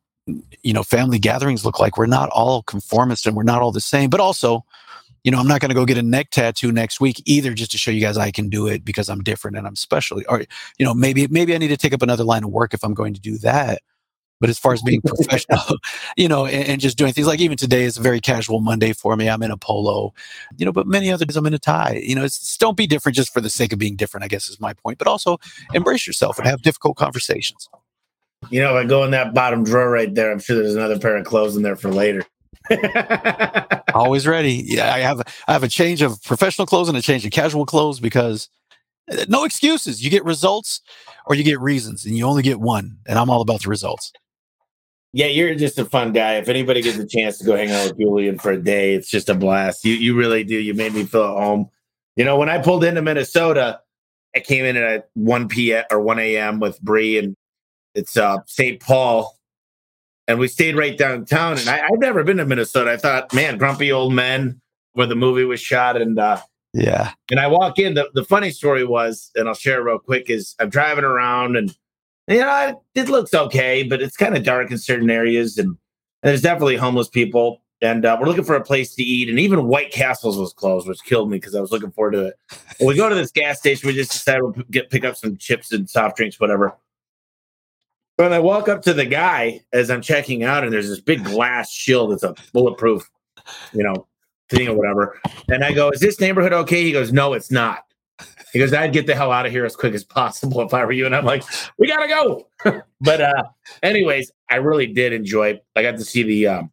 you 0.62 0.72
know, 0.72 0.82
family 0.82 1.18
gatherings 1.18 1.64
look 1.64 1.80
like. 1.80 1.96
We're 1.96 2.06
not 2.06 2.28
all 2.30 2.62
conformist 2.62 3.26
and 3.26 3.36
we're 3.36 3.42
not 3.42 3.62
all 3.62 3.72
the 3.72 3.80
same, 3.80 4.10
but 4.10 4.20
also, 4.20 4.64
you 5.24 5.32
know, 5.32 5.38
I'm 5.38 5.48
not 5.48 5.60
going 5.60 5.70
to 5.70 5.74
go 5.74 5.84
get 5.84 5.98
a 5.98 6.02
neck 6.02 6.30
tattoo 6.30 6.70
next 6.70 7.00
week 7.00 7.22
either, 7.26 7.54
just 7.54 7.72
to 7.72 7.78
show 7.78 7.90
you 7.90 8.00
guys 8.00 8.16
I 8.16 8.30
can 8.30 8.48
do 8.48 8.66
it 8.66 8.84
because 8.84 9.08
I'm 9.08 9.22
different 9.22 9.56
and 9.56 9.66
I'm 9.66 9.76
special. 9.76 10.22
Or, 10.28 10.44
you 10.78 10.86
know, 10.86 10.94
maybe, 10.94 11.26
maybe 11.28 11.54
I 11.54 11.58
need 11.58 11.68
to 11.68 11.76
take 11.76 11.92
up 11.92 12.02
another 12.02 12.24
line 12.24 12.44
of 12.44 12.50
work 12.50 12.72
if 12.72 12.84
I'm 12.84 12.94
going 12.94 13.14
to 13.14 13.20
do 13.20 13.36
that 13.38 13.82
But 14.40 14.50
as 14.50 14.58
far 14.58 14.72
as 14.72 14.82
being 14.82 15.00
professional, 15.06 15.78
you 16.16 16.28
know, 16.28 16.46
and, 16.46 16.68
and, 16.68 16.80
just 16.80 16.96
doing 16.96 17.12
things 17.12 17.26
like 17.26 17.40
even 17.40 17.56
today 17.56 17.84
is 17.84 17.96
a 17.96 18.00
very 18.00 18.20
casual 18.20 18.60
Monday 18.60 18.92
for 18.92 19.16
me. 19.16 19.28
I'm 19.28 19.42
in 19.42 19.50
a 19.50 19.56
polo, 19.56 20.14
you 20.56 20.64
know, 20.64 20.72
but 20.72 20.86
many 20.86 21.10
other 21.10 21.24
days 21.24 21.36
I'm 21.36 21.46
in 21.46 21.54
a 21.54 21.58
tie. 21.58 22.00
You 22.04 22.14
know, 22.14 22.24
it's, 22.24 22.56
don't 22.56 22.76
be 22.76 22.86
different 22.86 23.16
just 23.16 23.32
for 23.32 23.40
the 23.40 23.50
sake 23.50 23.72
of 23.72 23.78
being 23.78 23.96
different, 23.96 24.24
I 24.24 24.28
guess 24.28 24.48
is 24.48 24.60
my 24.60 24.74
point. 24.74 24.98
But 24.98 25.08
also 25.08 25.38
embrace 25.74 26.06
yourself 26.06 26.38
and 26.38 26.46
have 26.46 26.62
difficult 26.62 26.96
conversations. 26.96 27.68
You 28.50 28.60
know, 28.60 28.76
if 28.76 28.84
I 28.84 28.88
go 28.88 29.04
in 29.04 29.10
that 29.10 29.34
bottom 29.34 29.64
drawer 29.64 29.90
right 29.90 30.14
there. 30.14 30.30
I'm 30.30 30.38
sure 30.38 30.56
there's 30.56 30.76
another 30.76 30.98
pair 30.98 31.16
of 31.16 31.26
clothes 31.26 31.56
in 31.56 31.62
there 31.62 31.76
for 31.76 31.90
later. 31.90 32.24
Always 33.94 34.26
ready. 34.26 34.62
Yeah, 34.64 34.94
I 34.94 35.00
have 35.00 35.22
I 35.48 35.52
have 35.52 35.62
a 35.62 35.68
change 35.68 36.02
of 36.02 36.22
professional 36.22 36.66
clothes 36.66 36.88
and 36.88 36.96
a 36.96 37.02
change 37.02 37.24
of 37.24 37.32
casual 37.32 37.66
clothes 37.66 38.00
because 38.00 38.48
uh, 39.10 39.24
no 39.28 39.44
excuses. 39.44 40.04
You 40.04 40.10
get 40.10 40.24
results 40.24 40.80
or 41.26 41.34
you 41.34 41.44
get 41.44 41.60
reasons, 41.60 42.04
and 42.04 42.16
you 42.16 42.26
only 42.26 42.42
get 42.42 42.60
one. 42.60 42.98
And 43.06 43.18
I'm 43.18 43.30
all 43.30 43.40
about 43.40 43.62
the 43.62 43.70
results. 43.70 44.12
Yeah, 45.12 45.26
you're 45.26 45.54
just 45.54 45.78
a 45.78 45.84
fun 45.84 46.12
guy. 46.12 46.34
If 46.34 46.48
anybody 46.48 46.82
gets 46.82 46.98
a 46.98 47.06
chance 47.06 47.38
to 47.38 47.44
go 47.44 47.56
hang 47.56 47.70
out 47.70 47.88
with 47.88 47.98
Julian 47.98 48.38
for 48.38 48.52
a 48.52 48.62
day, 48.62 48.94
it's 48.94 49.08
just 49.08 49.28
a 49.28 49.34
blast. 49.34 49.84
You 49.84 49.94
you 49.94 50.14
really 50.14 50.44
do. 50.44 50.56
You 50.56 50.74
made 50.74 50.92
me 50.92 51.04
feel 51.04 51.24
at 51.24 51.42
home. 51.42 51.70
You 52.16 52.24
know, 52.24 52.36
when 52.36 52.48
I 52.48 52.58
pulled 52.58 52.84
into 52.84 53.00
Minnesota, 53.00 53.80
I 54.36 54.40
came 54.40 54.64
in 54.64 54.76
at 54.76 55.08
1 55.14 55.48
p.m. 55.48 55.84
or 55.90 56.00
1 56.00 56.18
a.m. 56.18 56.60
with 56.60 56.80
Bree, 56.82 57.18
and 57.18 57.36
it's 57.94 58.16
uh, 58.16 58.38
St. 58.46 58.80
Paul 58.80 59.38
and 60.28 60.38
we 60.38 60.46
stayed 60.46 60.76
right 60.76 60.96
downtown. 60.96 61.58
And 61.58 61.68
I, 61.68 61.78
have 61.78 61.98
never 61.98 62.22
been 62.22 62.36
to 62.36 62.44
Minnesota. 62.44 62.92
I 62.92 62.98
thought, 62.98 63.32
man, 63.32 63.56
grumpy 63.56 63.90
old 63.90 64.12
men 64.12 64.60
where 64.92 65.06
the 65.06 65.16
movie 65.16 65.44
was 65.44 65.58
shot. 65.58 66.00
And 66.00 66.18
uh, 66.18 66.40
yeah. 66.74 67.12
And 67.30 67.40
I 67.40 67.48
walk 67.48 67.78
in. 67.78 67.94
The, 67.94 68.10
the 68.12 68.24
funny 68.24 68.50
story 68.50 68.84
was, 68.84 69.30
and 69.34 69.48
I'll 69.48 69.54
share 69.54 69.80
it 69.80 69.84
real 69.84 69.98
quick, 69.98 70.28
is 70.28 70.54
I'm 70.60 70.68
driving 70.68 71.04
around 71.04 71.56
and 71.56 71.74
you 72.28 72.40
know, 72.40 72.82
it 72.94 73.08
looks 73.08 73.32
okay, 73.32 73.82
but 73.82 74.02
it's 74.02 74.16
kind 74.16 74.36
of 74.36 74.44
dark 74.44 74.70
in 74.70 74.78
certain 74.78 75.10
areas, 75.10 75.56
and, 75.56 75.68
and 75.68 75.76
there's 76.22 76.42
definitely 76.42 76.76
homeless 76.76 77.08
people. 77.08 77.62
And 77.80 78.04
uh, 78.04 78.16
we're 78.20 78.26
looking 78.26 78.44
for 78.44 78.56
a 78.56 78.62
place 78.62 78.94
to 78.96 79.04
eat, 79.04 79.28
and 79.28 79.38
even 79.38 79.68
White 79.68 79.92
Castles 79.92 80.36
was 80.36 80.52
closed, 80.52 80.88
which 80.88 81.02
killed 81.04 81.30
me 81.30 81.36
because 81.36 81.54
I 81.54 81.60
was 81.60 81.70
looking 81.70 81.92
forward 81.92 82.12
to 82.12 82.26
it. 82.26 82.34
we 82.84 82.96
go 82.96 83.08
to 83.08 83.14
this 83.14 83.30
gas 83.30 83.58
station. 83.58 83.86
We 83.86 83.94
just 83.94 84.10
decided 84.10 84.42
we'll 84.42 84.52
get 84.70 84.90
pick 84.90 85.04
up 85.04 85.16
some 85.16 85.36
chips 85.36 85.72
and 85.72 85.88
soft 85.88 86.16
drinks, 86.16 86.40
whatever. 86.40 86.76
When 88.16 88.32
I 88.32 88.40
walk 88.40 88.68
up 88.68 88.82
to 88.82 88.92
the 88.92 89.06
guy 89.06 89.60
as 89.72 89.90
I'm 89.90 90.02
checking 90.02 90.42
out, 90.42 90.64
and 90.64 90.72
there's 90.72 90.88
this 90.88 91.00
big 91.00 91.24
glass 91.24 91.70
shield 91.70 92.10
that's 92.10 92.24
a 92.24 92.34
bulletproof, 92.52 93.08
you 93.72 93.84
know, 93.84 94.08
thing 94.50 94.66
or 94.66 94.74
whatever. 94.74 95.20
And 95.48 95.62
I 95.62 95.72
go, 95.72 95.90
"Is 95.90 96.00
this 96.00 96.20
neighborhood 96.20 96.52
okay?" 96.52 96.82
He 96.82 96.90
goes, 96.90 97.12
"No, 97.12 97.32
it's 97.32 97.52
not." 97.52 97.84
He 98.52 98.58
goes, 98.58 98.72
"I'd 98.72 98.92
get 98.92 99.06
the 99.06 99.14
hell 99.14 99.32
out 99.32 99.46
of 99.46 99.52
here 99.52 99.64
as 99.64 99.76
quick 99.76 99.94
as 99.94 100.04
possible 100.04 100.60
if 100.62 100.72
I 100.74 100.84
were 100.84 100.92
you." 100.92 101.06
And 101.06 101.14
I'm 101.14 101.24
like, 101.24 101.44
"We 101.78 101.86
gotta 101.86 102.08
go." 102.08 102.48
but 103.00 103.20
uh, 103.20 103.44
anyways, 103.82 104.32
I 104.50 104.56
really 104.56 104.86
did 104.86 105.12
enjoy. 105.12 105.50
It. 105.50 105.66
I 105.76 105.82
got 105.82 105.96
to 105.98 106.04
see 106.04 106.22
the, 106.22 106.46
um, 106.46 106.72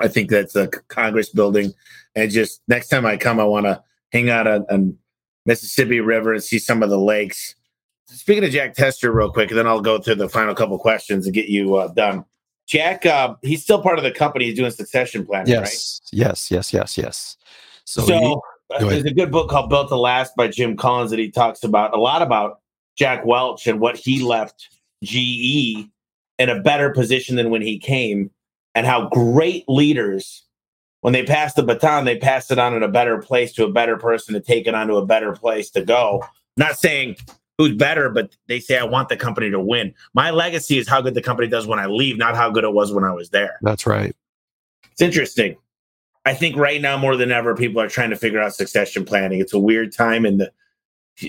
I 0.00 0.08
think 0.08 0.30
that's 0.30 0.52
the 0.52 0.68
Congress 0.88 1.30
building, 1.30 1.72
and 2.14 2.30
just 2.30 2.62
next 2.68 2.88
time 2.88 3.06
I 3.06 3.16
come, 3.16 3.40
I 3.40 3.44
want 3.44 3.66
to 3.66 3.82
hang 4.12 4.30
out 4.30 4.46
on, 4.46 4.66
on 4.70 4.98
Mississippi 5.46 6.00
River 6.00 6.32
and 6.32 6.42
see 6.42 6.58
some 6.58 6.82
of 6.82 6.90
the 6.90 6.98
lakes 6.98 7.54
Speaking 8.06 8.44
of 8.44 8.50
Jack 8.50 8.74
Tester, 8.74 9.10
real 9.12 9.30
quick, 9.30 9.50
and 9.50 9.58
then 9.58 9.66
I'll 9.66 9.80
go 9.80 9.98
through 9.98 10.16
the 10.16 10.28
final 10.28 10.54
couple 10.54 10.78
questions 10.78 11.26
and 11.26 11.34
get 11.34 11.48
you 11.48 11.76
uh, 11.76 11.88
done. 11.88 12.24
Jack, 12.66 13.06
uh, 13.06 13.34
he's 13.42 13.62
still 13.62 13.80
part 13.80 13.98
of 13.98 14.04
the 14.04 14.10
company. 14.10 14.46
He's 14.46 14.56
doing 14.56 14.70
succession 14.70 15.26
planning, 15.26 15.52
yes, 15.52 16.00
right? 16.12 16.18
Yes, 16.18 16.50
yes, 16.50 16.72
yes, 16.72 16.98
yes. 16.98 17.36
So, 17.84 18.02
so 18.02 18.42
there's 18.70 19.04
a 19.04 19.14
good 19.14 19.30
book 19.30 19.50
called 19.50 19.70
Built 19.70 19.88
to 19.88 19.96
Last 19.96 20.34
by 20.36 20.48
Jim 20.48 20.76
Collins 20.76 21.10
that 21.10 21.18
he 21.18 21.30
talks 21.30 21.62
about 21.64 21.94
a 21.94 22.00
lot 22.00 22.22
about 22.22 22.60
Jack 22.96 23.24
Welch 23.24 23.66
and 23.66 23.80
what 23.80 23.96
he 23.96 24.22
left 24.22 24.68
GE 25.02 25.88
in 26.38 26.48
a 26.48 26.60
better 26.60 26.90
position 26.90 27.36
than 27.36 27.50
when 27.50 27.62
he 27.62 27.78
came, 27.78 28.30
and 28.74 28.86
how 28.86 29.08
great 29.08 29.64
leaders, 29.68 30.44
when 31.00 31.12
they 31.12 31.22
pass 31.22 31.54
the 31.54 31.62
baton, 31.62 32.04
they 32.04 32.18
pass 32.18 32.50
it 32.50 32.58
on 32.58 32.74
in 32.74 32.82
a 32.82 32.88
better 32.88 33.18
place 33.18 33.52
to 33.52 33.64
a 33.64 33.70
better 33.70 33.96
person 33.96 34.34
to 34.34 34.40
take 34.40 34.66
it 34.66 34.74
on 34.74 34.88
to 34.88 34.96
a 34.96 35.06
better 35.06 35.32
place 35.32 35.70
to 35.70 35.82
go. 35.84 36.24
Not 36.56 36.76
saying 36.78 37.16
who's 37.58 37.74
better, 37.74 38.10
but 38.10 38.34
they 38.48 38.58
say 38.58 38.78
I 38.78 38.84
want 38.84 39.08
the 39.08 39.16
company 39.16 39.50
to 39.50 39.60
win. 39.60 39.94
My 40.12 40.30
legacy 40.30 40.78
is 40.78 40.88
how 40.88 41.00
good 41.00 41.14
the 41.14 41.22
company 41.22 41.48
does 41.48 41.66
when 41.66 41.78
I 41.78 41.86
leave, 41.86 42.18
not 42.18 42.34
how 42.34 42.50
good 42.50 42.64
it 42.64 42.72
was 42.72 42.92
when 42.92 43.04
I 43.04 43.12
was 43.12 43.30
there. 43.30 43.58
That's 43.62 43.86
right. 43.86 44.14
It's 44.90 45.02
interesting. 45.02 45.56
I 46.24 46.34
think 46.34 46.56
right 46.56 46.80
now 46.80 46.96
more 46.96 47.16
than 47.16 47.30
ever, 47.30 47.54
people 47.54 47.80
are 47.80 47.88
trying 47.88 48.10
to 48.10 48.16
figure 48.16 48.40
out 48.40 48.54
succession 48.54 49.04
planning. 49.04 49.40
It's 49.40 49.52
a 49.52 49.58
weird 49.58 49.92
time 49.92 50.24
in 50.24 50.38
the 50.38 50.52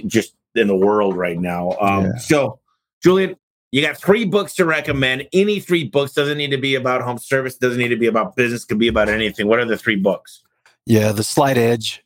just 0.07 0.35
in 0.55 0.67
the 0.67 0.75
world 0.75 1.17
right 1.17 1.37
now. 1.37 1.71
Um, 1.81 2.05
yeah. 2.05 2.17
So, 2.17 2.59
Julian, 3.03 3.35
you 3.71 3.81
got 3.81 3.97
three 3.97 4.25
books 4.25 4.55
to 4.55 4.65
recommend. 4.65 5.27
Any 5.33 5.59
three 5.59 5.83
books 5.83 6.13
doesn't 6.13 6.37
need 6.37 6.51
to 6.51 6.57
be 6.57 6.75
about 6.75 7.01
home 7.01 7.17
service, 7.17 7.57
doesn't 7.57 7.77
need 7.77 7.89
to 7.89 7.97
be 7.97 8.07
about 8.07 8.35
business, 8.35 8.63
could 8.63 8.79
be 8.79 8.87
about 8.87 9.09
anything. 9.09 9.47
What 9.47 9.59
are 9.59 9.65
the 9.65 9.77
three 9.77 9.97
books? 9.97 10.43
Yeah, 10.85 11.11
The 11.11 11.23
Slight 11.23 11.57
Edge, 11.57 12.03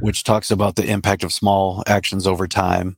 which 0.00 0.24
talks 0.24 0.50
about 0.50 0.76
the 0.76 0.84
impact 0.84 1.22
of 1.22 1.32
small 1.32 1.84
actions 1.86 2.26
over 2.26 2.48
time. 2.48 2.96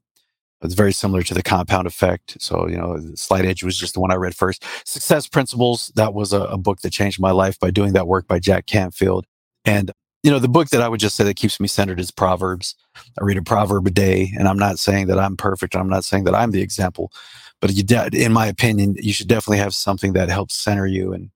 It's 0.63 0.75
very 0.75 0.93
similar 0.93 1.23
to 1.23 1.35
the 1.35 1.43
compound 1.43 1.87
effect. 1.87 2.39
So, 2.41 2.67
you 2.67 2.79
know, 2.79 2.99
the 2.99 3.17
Slight 3.19 3.45
Edge 3.45 3.63
was 3.63 3.77
just 3.77 3.93
the 3.93 4.01
one 4.01 4.11
I 4.11 4.15
read 4.15 4.35
first. 4.35 4.65
Success 4.87 5.29
Principles, 5.29 5.93
that 5.97 6.15
was 6.15 6.33
a, 6.33 6.41
a 6.45 6.57
book 6.57 6.81
that 6.81 6.91
changed 6.91 7.21
my 7.21 7.33
life 7.33 7.59
by 7.59 7.71
doing 7.71 7.93
that 7.93 8.07
work 8.07 8.27
by 8.27 8.39
Jack 8.39 8.67
Canfield. 8.67 9.27
And, 9.65 9.91
you 10.23 10.31
know, 10.31 10.39
the 10.39 10.49
book 10.49 10.69
that 10.69 10.83
I 10.83 10.89
would 10.89 11.01
just 11.01 11.17
say 11.17 11.25
that 11.25 11.37
keeps 11.37 11.61
me 11.61 11.69
centered 11.69 12.01
is 12.01 12.11
Proverbs. 12.11 12.75
I 13.21 13.25
read 13.25 13.37
a 13.37 13.43
proverb 13.43 13.87
a 13.87 13.91
day, 13.91 14.33
and 14.39 14.49
I'm 14.49 14.59
not 14.59 14.79
saying 14.79 15.07
that 15.09 15.19
I'm 15.19 15.37
perfect. 15.37 15.77
I'm 15.77 15.89
not 15.89 16.05
saying 16.05 16.25
that 16.25 16.35
I'm 16.35 16.51
the 16.51 16.62
example, 16.62 17.12
but 17.61 17.73
you 17.73 17.83
de- 17.83 18.11
in 18.12 18.33
my 18.33 18.47
opinion, 18.47 18.97
you 18.99 19.12
should 19.12 19.29
definitely 19.29 19.59
have 19.59 19.75
something 19.75 20.12
that 20.15 20.29
helps 20.29 20.55
center 20.55 20.87
you 20.87 21.12
and, 21.12 21.31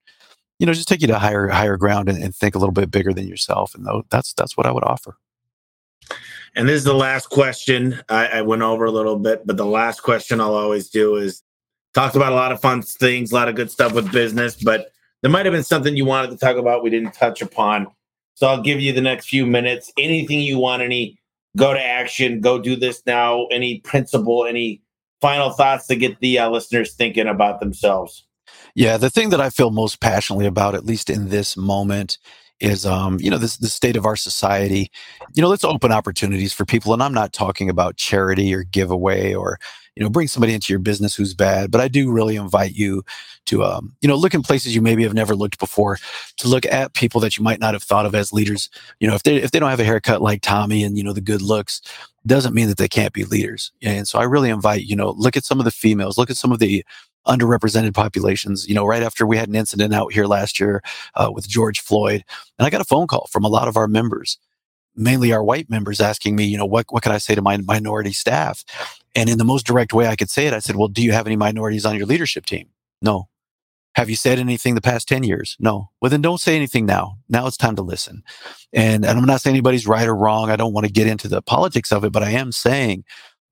you 0.58 0.66
know, 0.66 0.72
just 0.72 0.88
take 0.88 1.00
you 1.00 1.06
to 1.08 1.18
higher, 1.18 1.48
higher 1.48 1.76
ground 1.76 2.08
and, 2.08 2.22
and 2.22 2.34
think 2.34 2.54
a 2.54 2.58
little 2.58 2.72
bit 2.72 2.90
bigger 2.90 3.12
than 3.12 3.28
yourself. 3.28 3.74
And 3.74 3.86
that's, 4.10 4.32
that's 4.32 4.56
what 4.56 4.66
I 4.66 4.72
would 4.72 4.84
offer. 4.84 5.16
And 6.56 6.68
this 6.68 6.76
is 6.76 6.84
the 6.84 6.94
last 6.94 7.30
question. 7.30 8.00
I, 8.08 8.26
I, 8.26 8.42
went 8.42 8.62
over 8.62 8.84
a 8.84 8.90
little 8.90 9.16
bit, 9.16 9.46
but 9.46 9.56
the 9.56 9.66
last 9.66 10.00
question 10.00 10.40
I'll 10.40 10.54
always 10.54 10.88
do 10.88 11.16
is 11.16 11.42
talked 11.94 12.16
about 12.16 12.32
a 12.32 12.36
lot 12.36 12.52
of 12.52 12.60
fun 12.60 12.82
things, 12.82 13.30
a 13.30 13.34
lot 13.34 13.48
of 13.48 13.54
good 13.54 13.70
stuff 13.70 13.92
with 13.92 14.10
business, 14.10 14.56
but 14.56 14.90
there 15.22 15.30
might 15.30 15.46
have 15.46 15.52
been 15.52 15.64
something 15.64 15.96
you 15.96 16.04
wanted 16.04 16.30
to 16.30 16.36
talk 16.36 16.56
about 16.56 16.82
we 16.82 16.90
didn't 16.90 17.12
touch 17.12 17.42
upon. 17.42 17.88
So 18.38 18.46
I'll 18.46 18.62
give 18.62 18.80
you 18.80 18.92
the 18.92 19.00
next 19.00 19.28
few 19.28 19.44
minutes. 19.44 19.92
Anything 19.98 20.38
you 20.38 20.60
want, 20.60 20.80
any 20.80 21.18
go 21.56 21.74
to 21.74 21.84
action, 21.84 22.40
go 22.40 22.60
do 22.60 22.76
this 22.76 23.02
now, 23.04 23.46
any 23.46 23.80
principle, 23.80 24.46
any 24.46 24.80
final 25.20 25.50
thoughts 25.50 25.88
to 25.88 25.96
get 25.96 26.20
the 26.20 26.38
uh, 26.38 26.48
listeners 26.48 26.94
thinking 26.94 27.26
about 27.26 27.58
themselves. 27.58 28.24
Yeah, 28.76 28.96
the 28.96 29.10
thing 29.10 29.30
that 29.30 29.40
I 29.40 29.50
feel 29.50 29.72
most 29.72 30.00
passionately 30.00 30.46
about, 30.46 30.76
at 30.76 30.84
least 30.84 31.10
in 31.10 31.30
this 31.30 31.56
moment, 31.56 32.16
is 32.60 32.86
um, 32.86 33.18
you 33.18 33.28
know 33.28 33.38
this 33.38 33.56
the 33.56 33.68
state 33.68 33.96
of 33.96 34.04
our 34.04 34.16
society 34.16 34.90
you 35.34 35.42
know 35.42 35.48
let's 35.48 35.64
open 35.64 35.92
opportunities 35.92 36.52
for 36.52 36.64
people 36.64 36.92
and 36.92 37.02
i'm 37.02 37.14
not 37.14 37.32
talking 37.32 37.70
about 37.70 37.96
charity 37.96 38.52
or 38.52 38.64
giveaway 38.64 39.32
or 39.32 39.58
you 39.98 40.04
know 40.04 40.10
bring 40.10 40.28
somebody 40.28 40.54
into 40.54 40.72
your 40.72 40.78
business 40.78 41.16
who's 41.16 41.34
bad 41.34 41.70
but 41.70 41.80
i 41.80 41.88
do 41.88 42.10
really 42.10 42.36
invite 42.36 42.74
you 42.74 43.04
to 43.46 43.64
um, 43.64 43.94
you 44.00 44.08
know 44.08 44.14
look 44.14 44.32
in 44.32 44.42
places 44.42 44.74
you 44.74 44.80
maybe 44.80 45.02
have 45.02 45.14
never 45.14 45.34
looked 45.34 45.58
before 45.58 45.98
to 46.36 46.48
look 46.48 46.64
at 46.66 46.94
people 46.94 47.20
that 47.20 47.36
you 47.36 47.42
might 47.42 47.60
not 47.60 47.74
have 47.74 47.82
thought 47.82 48.06
of 48.06 48.14
as 48.14 48.32
leaders 48.32 48.70
you 49.00 49.08
know 49.08 49.14
if 49.14 49.24
they 49.24 49.36
if 49.36 49.50
they 49.50 49.58
don't 49.58 49.70
have 49.70 49.80
a 49.80 49.84
haircut 49.84 50.22
like 50.22 50.40
tommy 50.40 50.84
and 50.84 50.96
you 50.96 51.02
know 51.02 51.12
the 51.12 51.20
good 51.20 51.42
looks 51.42 51.82
doesn't 52.26 52.54
mean 52.54 52.68
that 52.68 52.76
they 52.76 52.88
can't 52.88 53.12
be 53.12 53.24
leaders 53.24 53.72
and 53.82 54.06
so 54.06 54.18
i 54.18 54.22
really 54.22 54.50
invite 54.50 54.84
you 54.84 54.94
know 54.96 55.10
look 55.16 55.36
at 55.36 55.44
some 55.44 55.58
of 55.58 55.64
the 55.64 55.70
females 55.70 56.16
look 56.16 56.30
at 56.30 56.36
some 56.36 56.52
of 56.52 56.60
the 56.60 56.84
underrepresented 57.26 57.94
populations. 57.94 58.66
You 58.66 58.74
know, 58.74 58.86
right 58.86 59.02
after 59.02 59.26
we 59.26 59.36
had 59.36 59.48
an 59.48 59.54
incident 59.54 59.94
out 59.94 60.12
here 60.12 60.26
last 60.26 60.58
year 60.58 60.82
uh, 61.14 61.30
with 61.32 61.46
George 61.46 61.80
Floyd, 61.80 62.24
and 62.58 62.66
I 62.66 62.70
got 62.70 62.80
a 62.80 62.84
phone 62.84 63.06
call 63.06 63.28
from 63.30 63.44
a 63.44 63.48
lot 63.48 63.68
of 63.68 63.76
our 63.76 63.86
members, 63.86 64.38
mainly 64.96 65.32
our 65.32 65.44
white 65.44 65.70
members, 65.70 66.00
asking 66.00 66.34
me, 66.34 66.44
you 66.44 66.56
know, 66.56 66.66
what 66.66 66.86
what 66.88 67.02
can 67.02 67.12
I 67.12 67.18
say 67.18 67.34
to 67.34 67.42
my 67.42 67.58
minority 67.58 68.12
staff? 68.12 68.64
And 69.14 69.28
in 69.28 69.38
the 69.38 69.44
most 69.44 69.66
direct 69.66 69.92
way 69.92 70.06
I 70.06 70.16
could 70.16 70.30
say 70.30 70.46
it, 70.46 70.52
I 70.52 70.58
said, 70.58 70.76
"Well, 70.76 70.88
do 70.88 71.02
you 71.02 71.12
have 71.12 71.26
any 71.26 71.36
minorities 71.36 71.84
on 71.84 71.96
your 71.96 72.06
leadership 72.06 72.46
team?" 72.46 72.68
No. 73.02 73.28
Have 73.94 74.08
you 74.08 74.16
said 74.16 74.38
anything 74.38 74.76
the 74.76 74.80
past 74.80 75.08
10 75.08 75.24
years? 75.24 75.56
No. 75.58 75.90
Well, 76.00 76.10
then 76.10 76.22
don't 76.22 76.40
say 76.40 76.54
anything 76.54 76.86
now. 76.86 77.18
Now 77.28 77.48
it's 77.48 77.56
time 77.56 77.74
to 77.76 77.82
listen. 77.82 78.22
And, 78.72 79.04
and 79.04 79.18
I'm 79.18 79.24
not 79.24 79.40
saying 79.40 79.54
anybody's 79.54 79.88
right 79.88 80.06
or 80.06 80.14
wrong. 80.14 80.50
I 80.50 80.56
don't 80.56 80.72
want 80.72 80.86
to 80.86 80.92
get 80.92 81.08
into 81.08 81.26
the 81.26 81.42
politics 81.42 81.90
of 81.90 82.04
it, 82.04 82.12
but 82.12 82.22
I 82.22 82.30
am 82.30 82.52
saying 82.52 83.04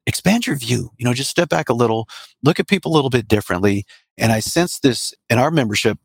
expand 0.07 0.47
your 0.47 0.57
view. 0.57 0.93
You 0.99 1.05
know, 1.05 1.15
just 1.15 1.31
step 1.31 1.49
back 1.49 1.69
a 1.69 1.75
little, 1.75 2.09
look 2.45 2.61
at 2.61 2.69
people 2.69 2.93
a 2.93 2.95
little 2.95 3.11
bit 3.11 3.27
differently. 3.27 3.85
And 4.17 4.31
I 4.31 4.41
sense 4.41 4.79
this 4.79 5.13
in 5.29 5.39
our 5.39 5.51
membership. 5.51 5.99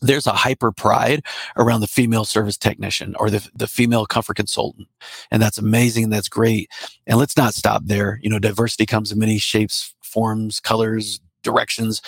There's 0.00 0.26
a 0.26 0.32
hyper 0.32 0.72
pride 0.72 1.24
around 1.56 1.80
the 1.80 1.86
female 1.86 2.24
service 2.24 2.56
technician 2.56 3.14
or 3.18 3.30
the, 3.30 3.48
the 3.54 3.66
female 3.66 4.06
comfort 4.06 4.36
consultant. 4.36 4.88
And 5.30 5.40
that's 5.40 5.58
amazing. 5.58 6.10
That's 6.10 6.28
great. 6.28 6.70
And 7.06 7.18
let's 7.18 7.36
not 7.36 7.54
stop 7.54 7.82
there. 7.84 8.18
You 8.22 8.30
know, 8.30 8.38
diversity 8.38 8.86
comes 8.86 9.10
in 9.10 9.18
many 9.18 9.38
shapes, 9.38 9.94
forms, 10.02 10.60
colors, 10.60 11.20
directions 11.42 12.02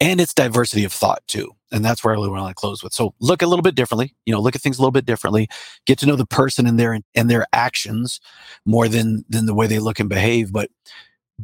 and 0.00 0.20
it's 0.20 0.34
diversity 0.34 0.84
of 0.84 0.92
thought 0.92 1.22
too. 1.26 1.50
And 1.72 1.84
that's 1.84 2.04
where 2.04 2.12
I 2.12 2.16
really 2.16 2.28
want 2.28 2.48
to 2.48 2.54
close 2.54 2.82
with. 2.82 2.92
So 2.92 3.14
look 3.20 3.42
a 3.42 3.46
little 3.46 3.62
bit 3.62 3.74
differently, 3.74 4.14
you 4.26 4.32
know, 4.32 4.40
look 4.40 4.54
at 4.54 4.60
things 4.60 4.78
a 4.78 4.82
little 4.82 4.92
bit 4.92 5.06
differently, 5.06 5.48
get 5.86 5.98
to 6.00 6.06
know 6.06 6.16
the 6.16 6.26
person 6.26 6.66
and 6.66 6.78
their 6.78 7.00
and 7.14 7.30
their 7.30 7.46
actions 7.52 8.20
more 8.64 8.88
than 8.88 9.24
than 9.28 9.46
the 9.46 9.54
way 9.54 9.66
they 9.66 9.78
look 9.78 9.98
and 9.98 10.08
behave. 10.08 10.52
But 10.52 10.70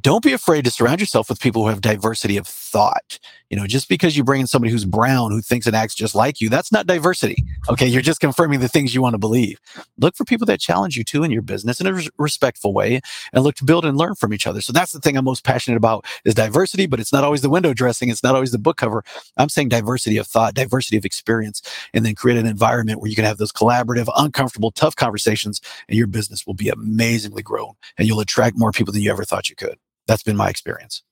don't 0.01 0.23
be 0.23 0.33
afraid 0.33 0.65
to 0.65 0.71
surround 0.71 1.01
yourself 1.01 1.29
with 1.29 1.41
people 1.41 1.63
who 1.63 1.69
have 1.69 1.81
diversity 1.81 2.37
of 2.37 2.47
thought. 2.71 3.19
You 3.51 3.57
know, 3.57 3.67
just 3.67 3.89
because 3.89 4.17
you 4.17 4.23
bring 4.23 4.41
in 4.41 4.47
somebody 4.47 4.71
who's 4.71 4.85
brown 4.85 5.33
who 5.33 5.41
thinks 5.41 5.67
and 5.67 5.75
acts 5.75 5.95
just 5.95 6.15
like 6.15 6.41
you, 6.41 6.49
that's 6.49 6.71
not 6.71 6.87
diversity. 6.87 7.45
Okay. 7.69 7.87
You're 7.87 8.01
just 8.01 8.21
confirming 8.21 8.61
the 8.61 8.69
things 8.69 8.95
you 8.95 9.03
want 9.03 9.15
to 9.15 9.19
believe. 9.19 9.59
Look 9.99 10.17
for 10.17 10.25
people 10.25 10.47
that 10.47 10.61
challenge 10.61 10.97
you 10.97 11.03
too 11.03 11.25
in 11.25 11.31
your 11.31 11.43
business 11.43 11.81
in 11.81 11.87
a 11.87 11.93
res- 11.93 12.11
respectful 12.17 12.73
way 12.73 13.01
and 13.33 13.43
look 13.43 13.57
to 13.57 13.65
build 13.65 13.85
and 13.85 13.99
learn 13.99 14.15
from 14.15 14.33
each 14.33 14.47
other. 14.47 14.61
So 14.61 14.73
that's 14.73 14.93
the 14.93 15.01
thing 15.01 15.17
I'm 15.17 15.25
most 15.25 15.45
passionate 15.45 15.77
about 15.77 16.07
is 16.25 16.35
diversity, 16.35 16.87
but 16.87 17.01
it's 17.01 17.13
not 17.13 17.25
always 17.25 17.43
the 17.43 17.51
window 17.51 17.75
dressing. 17.75 18.09
It's 18.09 18.23
not 18.23 18.35
always 18.35 18.53
the 18.53 18.59
book 18.59 18.77
cover. 18.77 19.03
I'm 19.37 19.49
saying 19.49 19.71
diversity 19.71 20.17
of 20.17 20.27
thought, 20.27 20.55
diversity 20.55 20.97
of 20.97 21.05
experience, 21.05 21.61
and 21.93 22.07
then 22.07 22.15
create 22.15 22.39
an 22.39 22.47
environment 22.47 23.01
where 23.01 23.11
you 23.11 23.17
can 23.17 23.25
have 23.25 23.39
those 23.39 23.53
collaborative, 23.53 24.09
uncomfortable, 24.17 24.71
tough 24.71 24.95
conversations 24.95 25.61
and 25.89 25.99
your 25.99 26.07
business 26.07 26.47
will 26.47 26.55
be 26.55 26.69
amazingly 26.69 27.43
grown 27.43 27.75
and 27.99 28.07
you'll 28.07 28.21
attract 28.21 28.57
more 28.57 28.73
people 28.73 28.93
than 28.93 29.03
you 29.03 29.11
ever 29.11 29.25
thought 29.25 29.51
you 29.51 29.57
could. 29.57 29.79
That's 30.07 30.23
been 30.23 30.37
my 30.37 30.49
experience. 30.49 31.03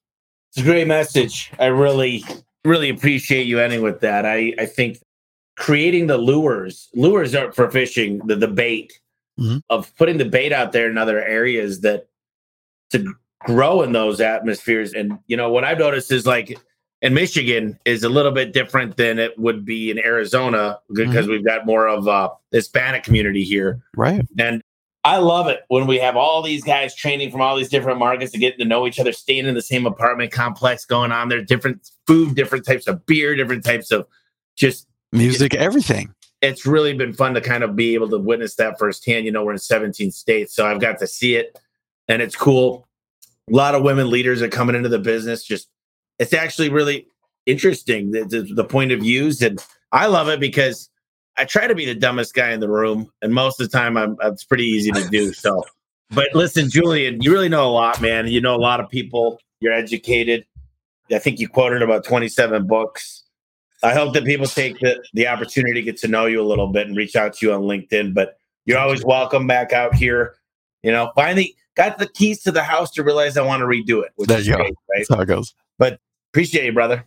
It's 0.59 0.66
a 0.66 0.70
great 0.72 0.88
message. 0.88 1.52
I 1.61 1.66
really, 1.66 2.24
really 2.64 2.88
appreciate 2.88 3.46
you 3.46 3.61
ending 3.61 3.80
with 3.80 4.00
that. 4.00 4.26
I, 4.26 4.52
I 4.59 4.66
think 4.66 4.98
creating 5.56 6.09
the 6.09 6.18
lures, 6.18 6.88
lures 6.96 7.32
are 7.36 7.52
for 7.52 7.70
fishing, 7.70 8.18
the, 8.26 8.34
the 8.34 8.48
bait 8.48 8.98
mm-hmm. 9.38 9.59
of 9.70 9.94
putting 9.96 10.18
the 10.18 10.24
bait 10.24 10.52
out 10.52 10.72
there 10.72 10.90
in 10.90 10.98
other 10.98 11.22
areas 11.22 11.82
that 11.82 12.09
to 12.90 13.14
grow 13.44 13.82
in 13.82 13.92
those 13.92 14.20
atmospheres. 14.20 14.94
And, 14.94 15.20
you 15.28 15.36
know, 15.36 15.48
what 15.48 15.62
I've 15.62 15.78
noticed 15.78 16.11
is 16.11 16.26
like 16.26 16.59
in 17.02 17.14
Michigan 17.14 17.78
is 17.84 18.02
a 18.02 18.09
little 18.09 18.32
bit 18.32 18.52
different 18.52 18.96
than 18.96 19.20
it 19.20 19.38
would 19.38 19.64
be 19.64 19.92
in 19.92 19.98
Arizona 20.00 20.80
because 20.92 21.26
mm-hmm. 21.26 21.30
we've 21.30 21.46
got 21.46 21.66
more 21.66 21.86
of 21.86 22.09
a 22.09 22.30
Hispanic 22.50 23.04
community 23.04 23.44
here. 23.44 23.80
Right. 23.96 24.26
And 24.40 24.61
I 25.05 25.18
love 25.18 25.46
it 25.46 25.61
when 25.68 25.86
we 25.86 25.99
have 25.99 26.16
all 26.16 26.42
these 26.42 26.64
guys 26.64 26.94
training 26.94 27.30
from 27.30 27.40
all 27.40 27.57
these 27.57 27.68
different 27.68 27.99
markets 27.99 28.32
to 28.32 28.38
get 28.38 28.59
to 28.59 28.64
know 28.64 28.86
each 28.86 28.99
other, 28.99 29.12
staying 29.12 29.46
in 29.46 29.55
the 29.55 29.62
same 29.62 29.86
apartment 29.86 30.32
complex, 30.32 30.84
going 30.84 31.12
on 31.12 31.28
there, 31.28 31.42
different 31.42 31.90
food, 32.07 32.34
different 32.34 32.66
types 32.66 32.86
of 32.88 33.07
beer, 33.07 33.36
different 33.36 33.64
types 33.64 33.90
of 33.90 34.07
just 34.57 34.88
music, 35.12 35.55
everything. 35.55 36.12
It's 36.42 36.66
really 36.66 36.94
been 36.94 37.12
fun 37.12 37.34
to 37.34 37.40
kind 37.40 37.62
of 37.62 37.76
be 37.76 37.94
able 37.94 38.09
to 38.11 38.18
witness 38.18 38.57
that 38.57 38.78
firsthand. 38.78 39.24
You 39.24 39.32
know, 39.32 39.44
we're 39.44 39.53
in 39.53 39.59
17 39.59 40.11
states, 40.11 40.55
so 40.55 40.66
I've 40.66 40.80
got 40.80 40.99
to 40.99 41.07
see 41.07 41.36
it, 41.36 41.59
and 42.09 42.20
it's 42.20 42.36
cool. 42.36 42.86
A 43.51 43.55
lot 43.55 43.74
of 43.74 43.82
women 43.82 44.11
leaders 44.11 44.42
are 44.42 44.49
coming 44.49 44.76
into 44.76 44.88
the 44.88 44.99
business. 44.99 45.44
Just 45.44 45.68
it's 46.18 46.34
actually 46.34 46.68
really 46.68 47.07
interesting 47.46 48.11
the, 48.11 48.24
the, 48.24 48.42
the 48.42 48.64
point 48.64 48.92
of 48.92 49.01
views, 49.01 49.42
and 49.42 49.64
I 49.92 50.07
love 50.07 50.28
it 50.28 50.40
because 50.40 50.90
I 51.39 51.45
try 51.45 51.66
to 51.66 51.74
be 51.74 51.86
the 51.86 51.95
dumbest 51.95 52.34
guy 52.34 52.51
in 52.51 52.61
the 52.61 52.68
room, 52.68 53.11
and 53.22 53.32
most 53.32 53.61
of 53.61 53.70
the 53.70 53.78
time, 53.78 53.97
I'm 53.97 54.16
it's 54.22 54.45
pretty 54.45 54.64
easy 54.64 54.91
to 54.91 55.09
do. 55.09 55.32
So, 55.32 55.64
but 56.11 56.28
listen, 56.34 56.68
Julian, 56.68 57.22
you 57.22 57.32
really 57.32 57.49
know 57.49 57.66
a 57.66 57.70
lot, 57.70 58.01
man. 58.03 58.26
You 58.26 58.41
know 58.41 58.55
a 58.55 58.59
lot 58.59 58.80
of 58.80 58.89
people. 58.89 59.39
You're 59.61 59.72
educated. 59.72 60.45
I 61.11 61.18
think 61.18 61.39
you 61.41 61.49
quoted 61.49 61.82
about 61.82 62.05
27 62.05 62.66
books. 62.66 63.24
I 63.82 63.95
hope 63.95 64.12
that 64.14 64.24
people 64.24 64.47
take 64.47 64.78
the, 64.80 65.03
the 65.14 65.28
opportunity 65.28 65.74
to 65.74 65.82
get 65.82 65.97
to 65.99 66.09
know 66.09 66.26
you 66.26 66.43
a 66.43 66.45
little 66.45 66.66
bit 66.66 66.86
and 66.86 66.97
reach 66.97 67.16
out 67.16 67.34
to 67.34 67.47
you 67.47 67.53
on 67.53 67.62
LinkedIn. 67.62 68.12
But 68.12 68.36
you're 68.66 68.78
always 68.78 69.05
welcome 69.05 69.47
back 69.47 69.72
out 69.72 69.95
here. 69.95 70.34
You 70.82 70.93
know, 70.93 71.12
finally 71.14 71.57
got 71.76 71.99
the 71.99 72.09
keys 72.09 72.43
to 72.43 72.53
the 72.53 72.62
house 72.62 72.91
to 72.93 73.05
realize 73.05 73.36
I 73.36 73.43
want 73.43 73.61
to 73.61 73.66
redo 73.66 74.03
it. 74.03 74.11
Which 74.16 74.28
there 74.28 74.41
you 74.41 74.55
great, 74.55 74.74
go. 74.74 74.80
Right? 74.91 74.99
That's 74.99 75.09
how 75.09 75.20
it 75.20 75.26
goes. 75.26 75.55
But 75.78 76.01
Appreciate 76.33 76.66
you, 76.66 76.72
brother. 76.72 77.05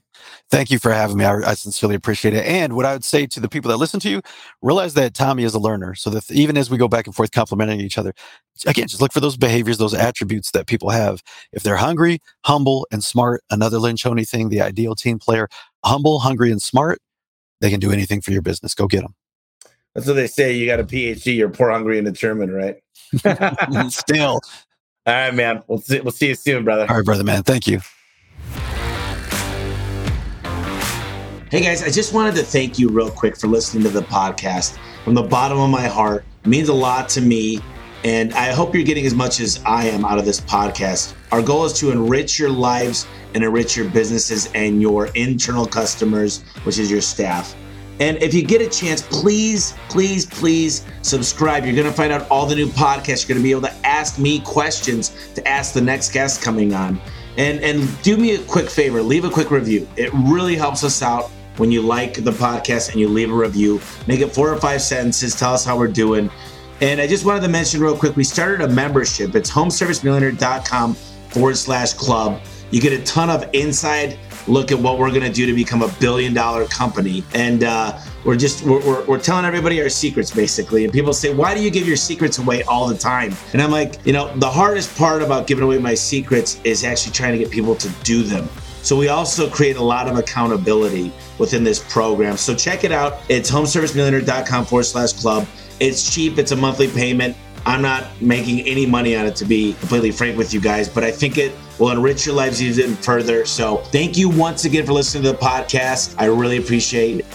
Thank 0.50 0.72
you 0.72 0.80
for 0.80 0.92
having 0.92 1.18
me. 1.18 1.26
I, 1.26 1.36
I, 1.52 1.54
sincerely 1.54 1.96
appreciate 1.96 2.34
it. 2.34 2.46
And 2.46 2.74
what 2.74 2.86
I 2.86 2.94
would 2.94 3.04
say 3.04 3.26
to 3.28 3.40
the 3.40 3.48
people 3.48 3.70
that 3.70 3.78
listen 3.78 4.00
to 4.02 4.10
you, 4.10 4.22
realize 4.62 4.96
that 4.96 5.14
Tommy 5.14 5.44
is 5.44 5.54
a 5.54 5.60
learner. 5.60 5.96
So 5.96 6.10
that 6.10 6.30
even 6.32 6.58
as 6.58 6.70
we 6.70 6.78
go 6.78 6.88
back 6.88 7.06
and 7.06 7.16
forth 7.16 7.32
complimenting 7.32 7.80
each 7.80 7.98
other, 7.98 8.14
again, 8.66 8.88
just 8.88 9.02
look 9.02 9.14
for 9.14 9.20
those 9.20 9.38
behaviors, 9.38 9.78
those 9.78 9.94
attributes 9.94 10.52
that 10.52 10.68
people 10.68 10.90
have. 10.90 11.22
If 11.54 11.64
they're 11.64 11.78
hungry, 11.78 12.20
humble, 12.44 12.88
and 12.92 13.04
smart, 13.04 13.44
another 13.50 13.78
Lencioni 13.78 14.28
thing, 14.28 14.50
the 14.50 14.62
ideal 14.62 14.96
team 14.96 15.20
player, 15.20 15.48
humble, 15.86 16.20
hungry, 16.20 16.52
and 16.52 16.62
smart, 16.62 17.00
they 17.62 17.70
can 17.70 17.80
do 17.80 17.92
anything 17.92 18.22
for 18.22 18.32
your 18.32 18.42
business. 18.42 18.74
Go 18.74 18.88
get 18.88 19.02
them. 19.02 19.16
That's 19.94 20.08
what 20.08 20.14
they 20.14 20.28
say. 20.28 20.54
You 20.54 20.66
got 20.66 20.80
a 20.80 20.84
PhD, 20.84 21.36
you're 21.36 21.50
poor, 21.50 21.70
hungry, 21.70 21.98
and 21.98 22.06
determined, 22.06 22.54
right? 22.54 22.78
Still. 23.92 24.42
All 25.06 25.14
right, 25.14 25.34
man. 25.34 25.64
We'll 25.68 25.80
see, 25.80 26.00
we'll 26.00 26.12
see 26.12 26.30
you 26.30 26.36
soon, 26.36 26.64
brother. 26.64 26.86
All 26.90 26.98
right, 26.98 27.06
brother, 27.06 27.24
man. 27.24 27.44
Thank 27.44 27.68
you. 27.68 27.82
Hey 31.52 31.60
guys, 31.60 31.84
I 31.84 31.90
just 31.90 32.14
wanted 32.14 32.36
to 32.36 32.44
thank 32.44 32.80
you 32.80 32.88
real 32.88 33.12
quick 33.12 33.36
for 33.36 33.48
listening 33.48 33.84
to 33.84 33.90
the 33.90 34.04
podcast. 34.04 34.78
From 35.04 35.16
the 35.16 35.24
bottom 35.24 35.60
of 35.60 35.70
my 35.70 35.86
heart, 35.86 36.24
it 36.46 36.48
means 36.48 36.70
a 36.70 36.74
lot 36.74 37.10
to 37.10 37.20
me. 37.20 37.60
And 38.06 38.34
I 38.36 38.54
hope 38.54 38.74
you're 38.74 38.86
getting 38.86 39.06
as 39.06 39.14
much 39.14 39.42
as 39.42 39.62
I 39.66 39.84
am 39.88 40.06
out 40.06 40.18
of 40.18 40.24
this 40.24 40.40
podcast. 40.40 41.14
Our 41.34 41.42
goal 41.42 41.66
is 41.66 41.74
to 41.80 41.92
enrich 41.92 42.40
your 42.40 42.50
lives 42.50 43.06
and 43.36 43.44
enrich 43.44 43.76
your 43.76 43.90
businesses 43.90 44.50
and 44.56 44.82
your 44.82 45.08
internal 45.08 45.66
customers, 45.66 46.42
which 46.64 46.78
is 46.80 46.90
your 46.90 47.02
staff. 47.02 47.54
And 48.00 48.16
if 48.24 48.34
you 48.34 48.44
get 48.44 48.62
a 48.62 48.70
chance, 48.70 49.02
please, 49.02 49.76
please, 49.90 50.26
please 50.26 50.86
subscribe. 51.02 51.66
You're 51.66 51.76
going 51.76 51.86
to 51.86 51.92
find 51.92 52.14
out 52.14 52.32
all 52.32 52.46
the 52.46 52.56
new 52.56 52.68
podcasts. 52.68 53.28
You're 53.28 53.36
going 53.36 53.42
to 53.42 53.44
be 53.44 53.52
able 53.52 53.64
to 53.64 53.86
ask 53.86 54.18
me 54.18 54.40
questions 54.40 55.34
to 55.36 55.46
ask 55.46 55.74
the 55.74 55.82
next 55.82 56.14
guest 56.14 56.42
coming 56.42 56.74
on. 56.74 56.98
And 57.36 57.60
and 57.60 58.02
do 58.04 58.16
me 58.16 58.36
a 58.36 58.40
quick 58.40 58.70
favor, 58.70 59.02
leave 59.02 59.26
a 59.26 59.30
quick 59.30 59.52
review. 59.52 59.88
It 59.98 60.12
really 60.14 60.56
helps 60.56 60.84
us 60.84 61.02
out 61.02 61.30
when 61.58 61.72
you 61.72 61.82
like 61.82 62.16
the 62.16 62.32
podcast 62.32 62.92
and 62.92 63.00
you 63.00 63.08
leave 63.08 63.32
a 63.32 63.36
review. 63.36 63.82
Make 64.08 64.22
it 64.22 64.34
four 64.34 64.52
or 64.52 64.58
five 64.58 64.82
sentences. 64.82 65.36
Tell 65.36 65.54
us 65.54 65.66
how 65.66 65.78
we're 65.78 65.88
doing. 65.88 66.30
And 66.82 67.00
I 67.00 67.08
just 67.08 67.26
wanted 67.26 67.42
to 67.42 67.48
mention 67.48 67.82
real 67.82 67.96
quick, 67.96 68.16
we 68.16 68.24
started 68.24 68.62
a 68.62 68.68
membership. 68.68 69.36
It's 69.36 69.52
homeservicemillionaire.com 69.52 70.96
forward 70.96 71.58
slash 71.58 71.94
club. 71.94 72.42
You 72.72 72.82
get 72.82 72.94
a 72.94 73.04
ton 73.04 73.30
of 73.30 73.50
inside 73.54 74.18
look 74.48 74.72
at 74.72 74.80
what 74.80 74.98
we're 74.98 75.10
going 75.10 75.22
to 75.22 75.32
do 75.32 75.46
to 75.46 75.54
become 75.54 75.82
a 75.82 75.88
billion 76.00 76.34
dollar 76.34 76.66
company. 76.66 77.24
And 77.34 77.64
uh, 77.64 78.00
we're 78.24 78.36
just, 78.36 78.64
we're, 78.64 78.86
we're, 78.86 79.06
we're, 79.06 79.20
telling 79.20 79.46
everybody 79.46 79.82
our 79.82 79.90
secrets 79.90 80.32
basically. 80.32 80.84
And 80.84 80.92
people 80.92 81.14
say, 81.14 81.34
why 81.34 81.54
do 81.54 81.62
you 81.62 81.70
give 81.70 81.88
your 81.88 81.98
secrets 81.98 82.40
away 82.40 82.64
all 82.64 82.88
the 82.88 82.98
time? 82.98 83.36
And 83.54 83.62
I'm 83.62 83.72
like, 83.72 84.04
you 84.06 84.14
know, 84.14 84.36
the 84.38 84.50
hardest 84.50 84.96
part 84.98 85.22
about 85.22 85.48
giving 85.48 85.64
away 85.64 85.78
my 85.78 85.94
secrets 85.94 86.60
is 86.64 86.84
actually 86.84 87.14
trying 87.14 87.34
to 87.34 87.38
get 87.38 87.52
people 87.52 87.76
to 87.76 87.90
do 88.04 88.24
them. 88.24 88.50
So 88.84 88.96
we 88.96 89.10
also 89.10 89.50
create 89.50 89.78
a 89.78 89.84
lot 89.84 90.08
of 90.08 90.18
accountability 90.18 91.12
within 91.38 91.64
this 91.64 91.80
program. 91.80 92.38
So 92.38 92.56
check 92.56 92.84
it 92.84 92.92
out. 92.92 93.20
It's 93.30 93.50
homeservicemillionaire.com 93.50 94.66
forward 94.66 94.84
slash 94.84 95.14
club. 95.14 95.48
It's 95.80 96.14
cheap. 96.14 96.38
It's 96.38 96.52
a 96.52 96.56
monthly 96.56 96.88
payment. 96.88 97.36
I'm 97.66 97.82
not 97.82 98.20
making 98.22 98.62
any 98.62 98.86
money 98.86 99.16
on 99.16 99.26
it 99.28 99.36
to 99.38 99.46
be 99.46 99.74
completely 99.74 100.12
frank 100.12 100.38
with 100.38 100.54
you 100.54 100.60
guys, 100.60 100.90
but 100.90 101.04
I 101.04 101.12
think 101.12 101.38
it 101.38 101.54
will 101.78 101.92
enrich 101.92 102.26
your 102.26 102.34
lives 102.34 102.62
even 102.62 102.96
further. 102.96 103.46
So 103.46 103.78
thank 103.78 104.18
you 104.18 104.30
once 104.30 104.66
again 104.66 104.86
for 104.86 104.94
listening 104.94 105.24
to 105.24 105.32
the 105.34 105.38
podcast. 105.38 106.16
I 106.18 106.26
really 106.26 106.58
appreciate 106.58 107.20
it. 107.20 107.26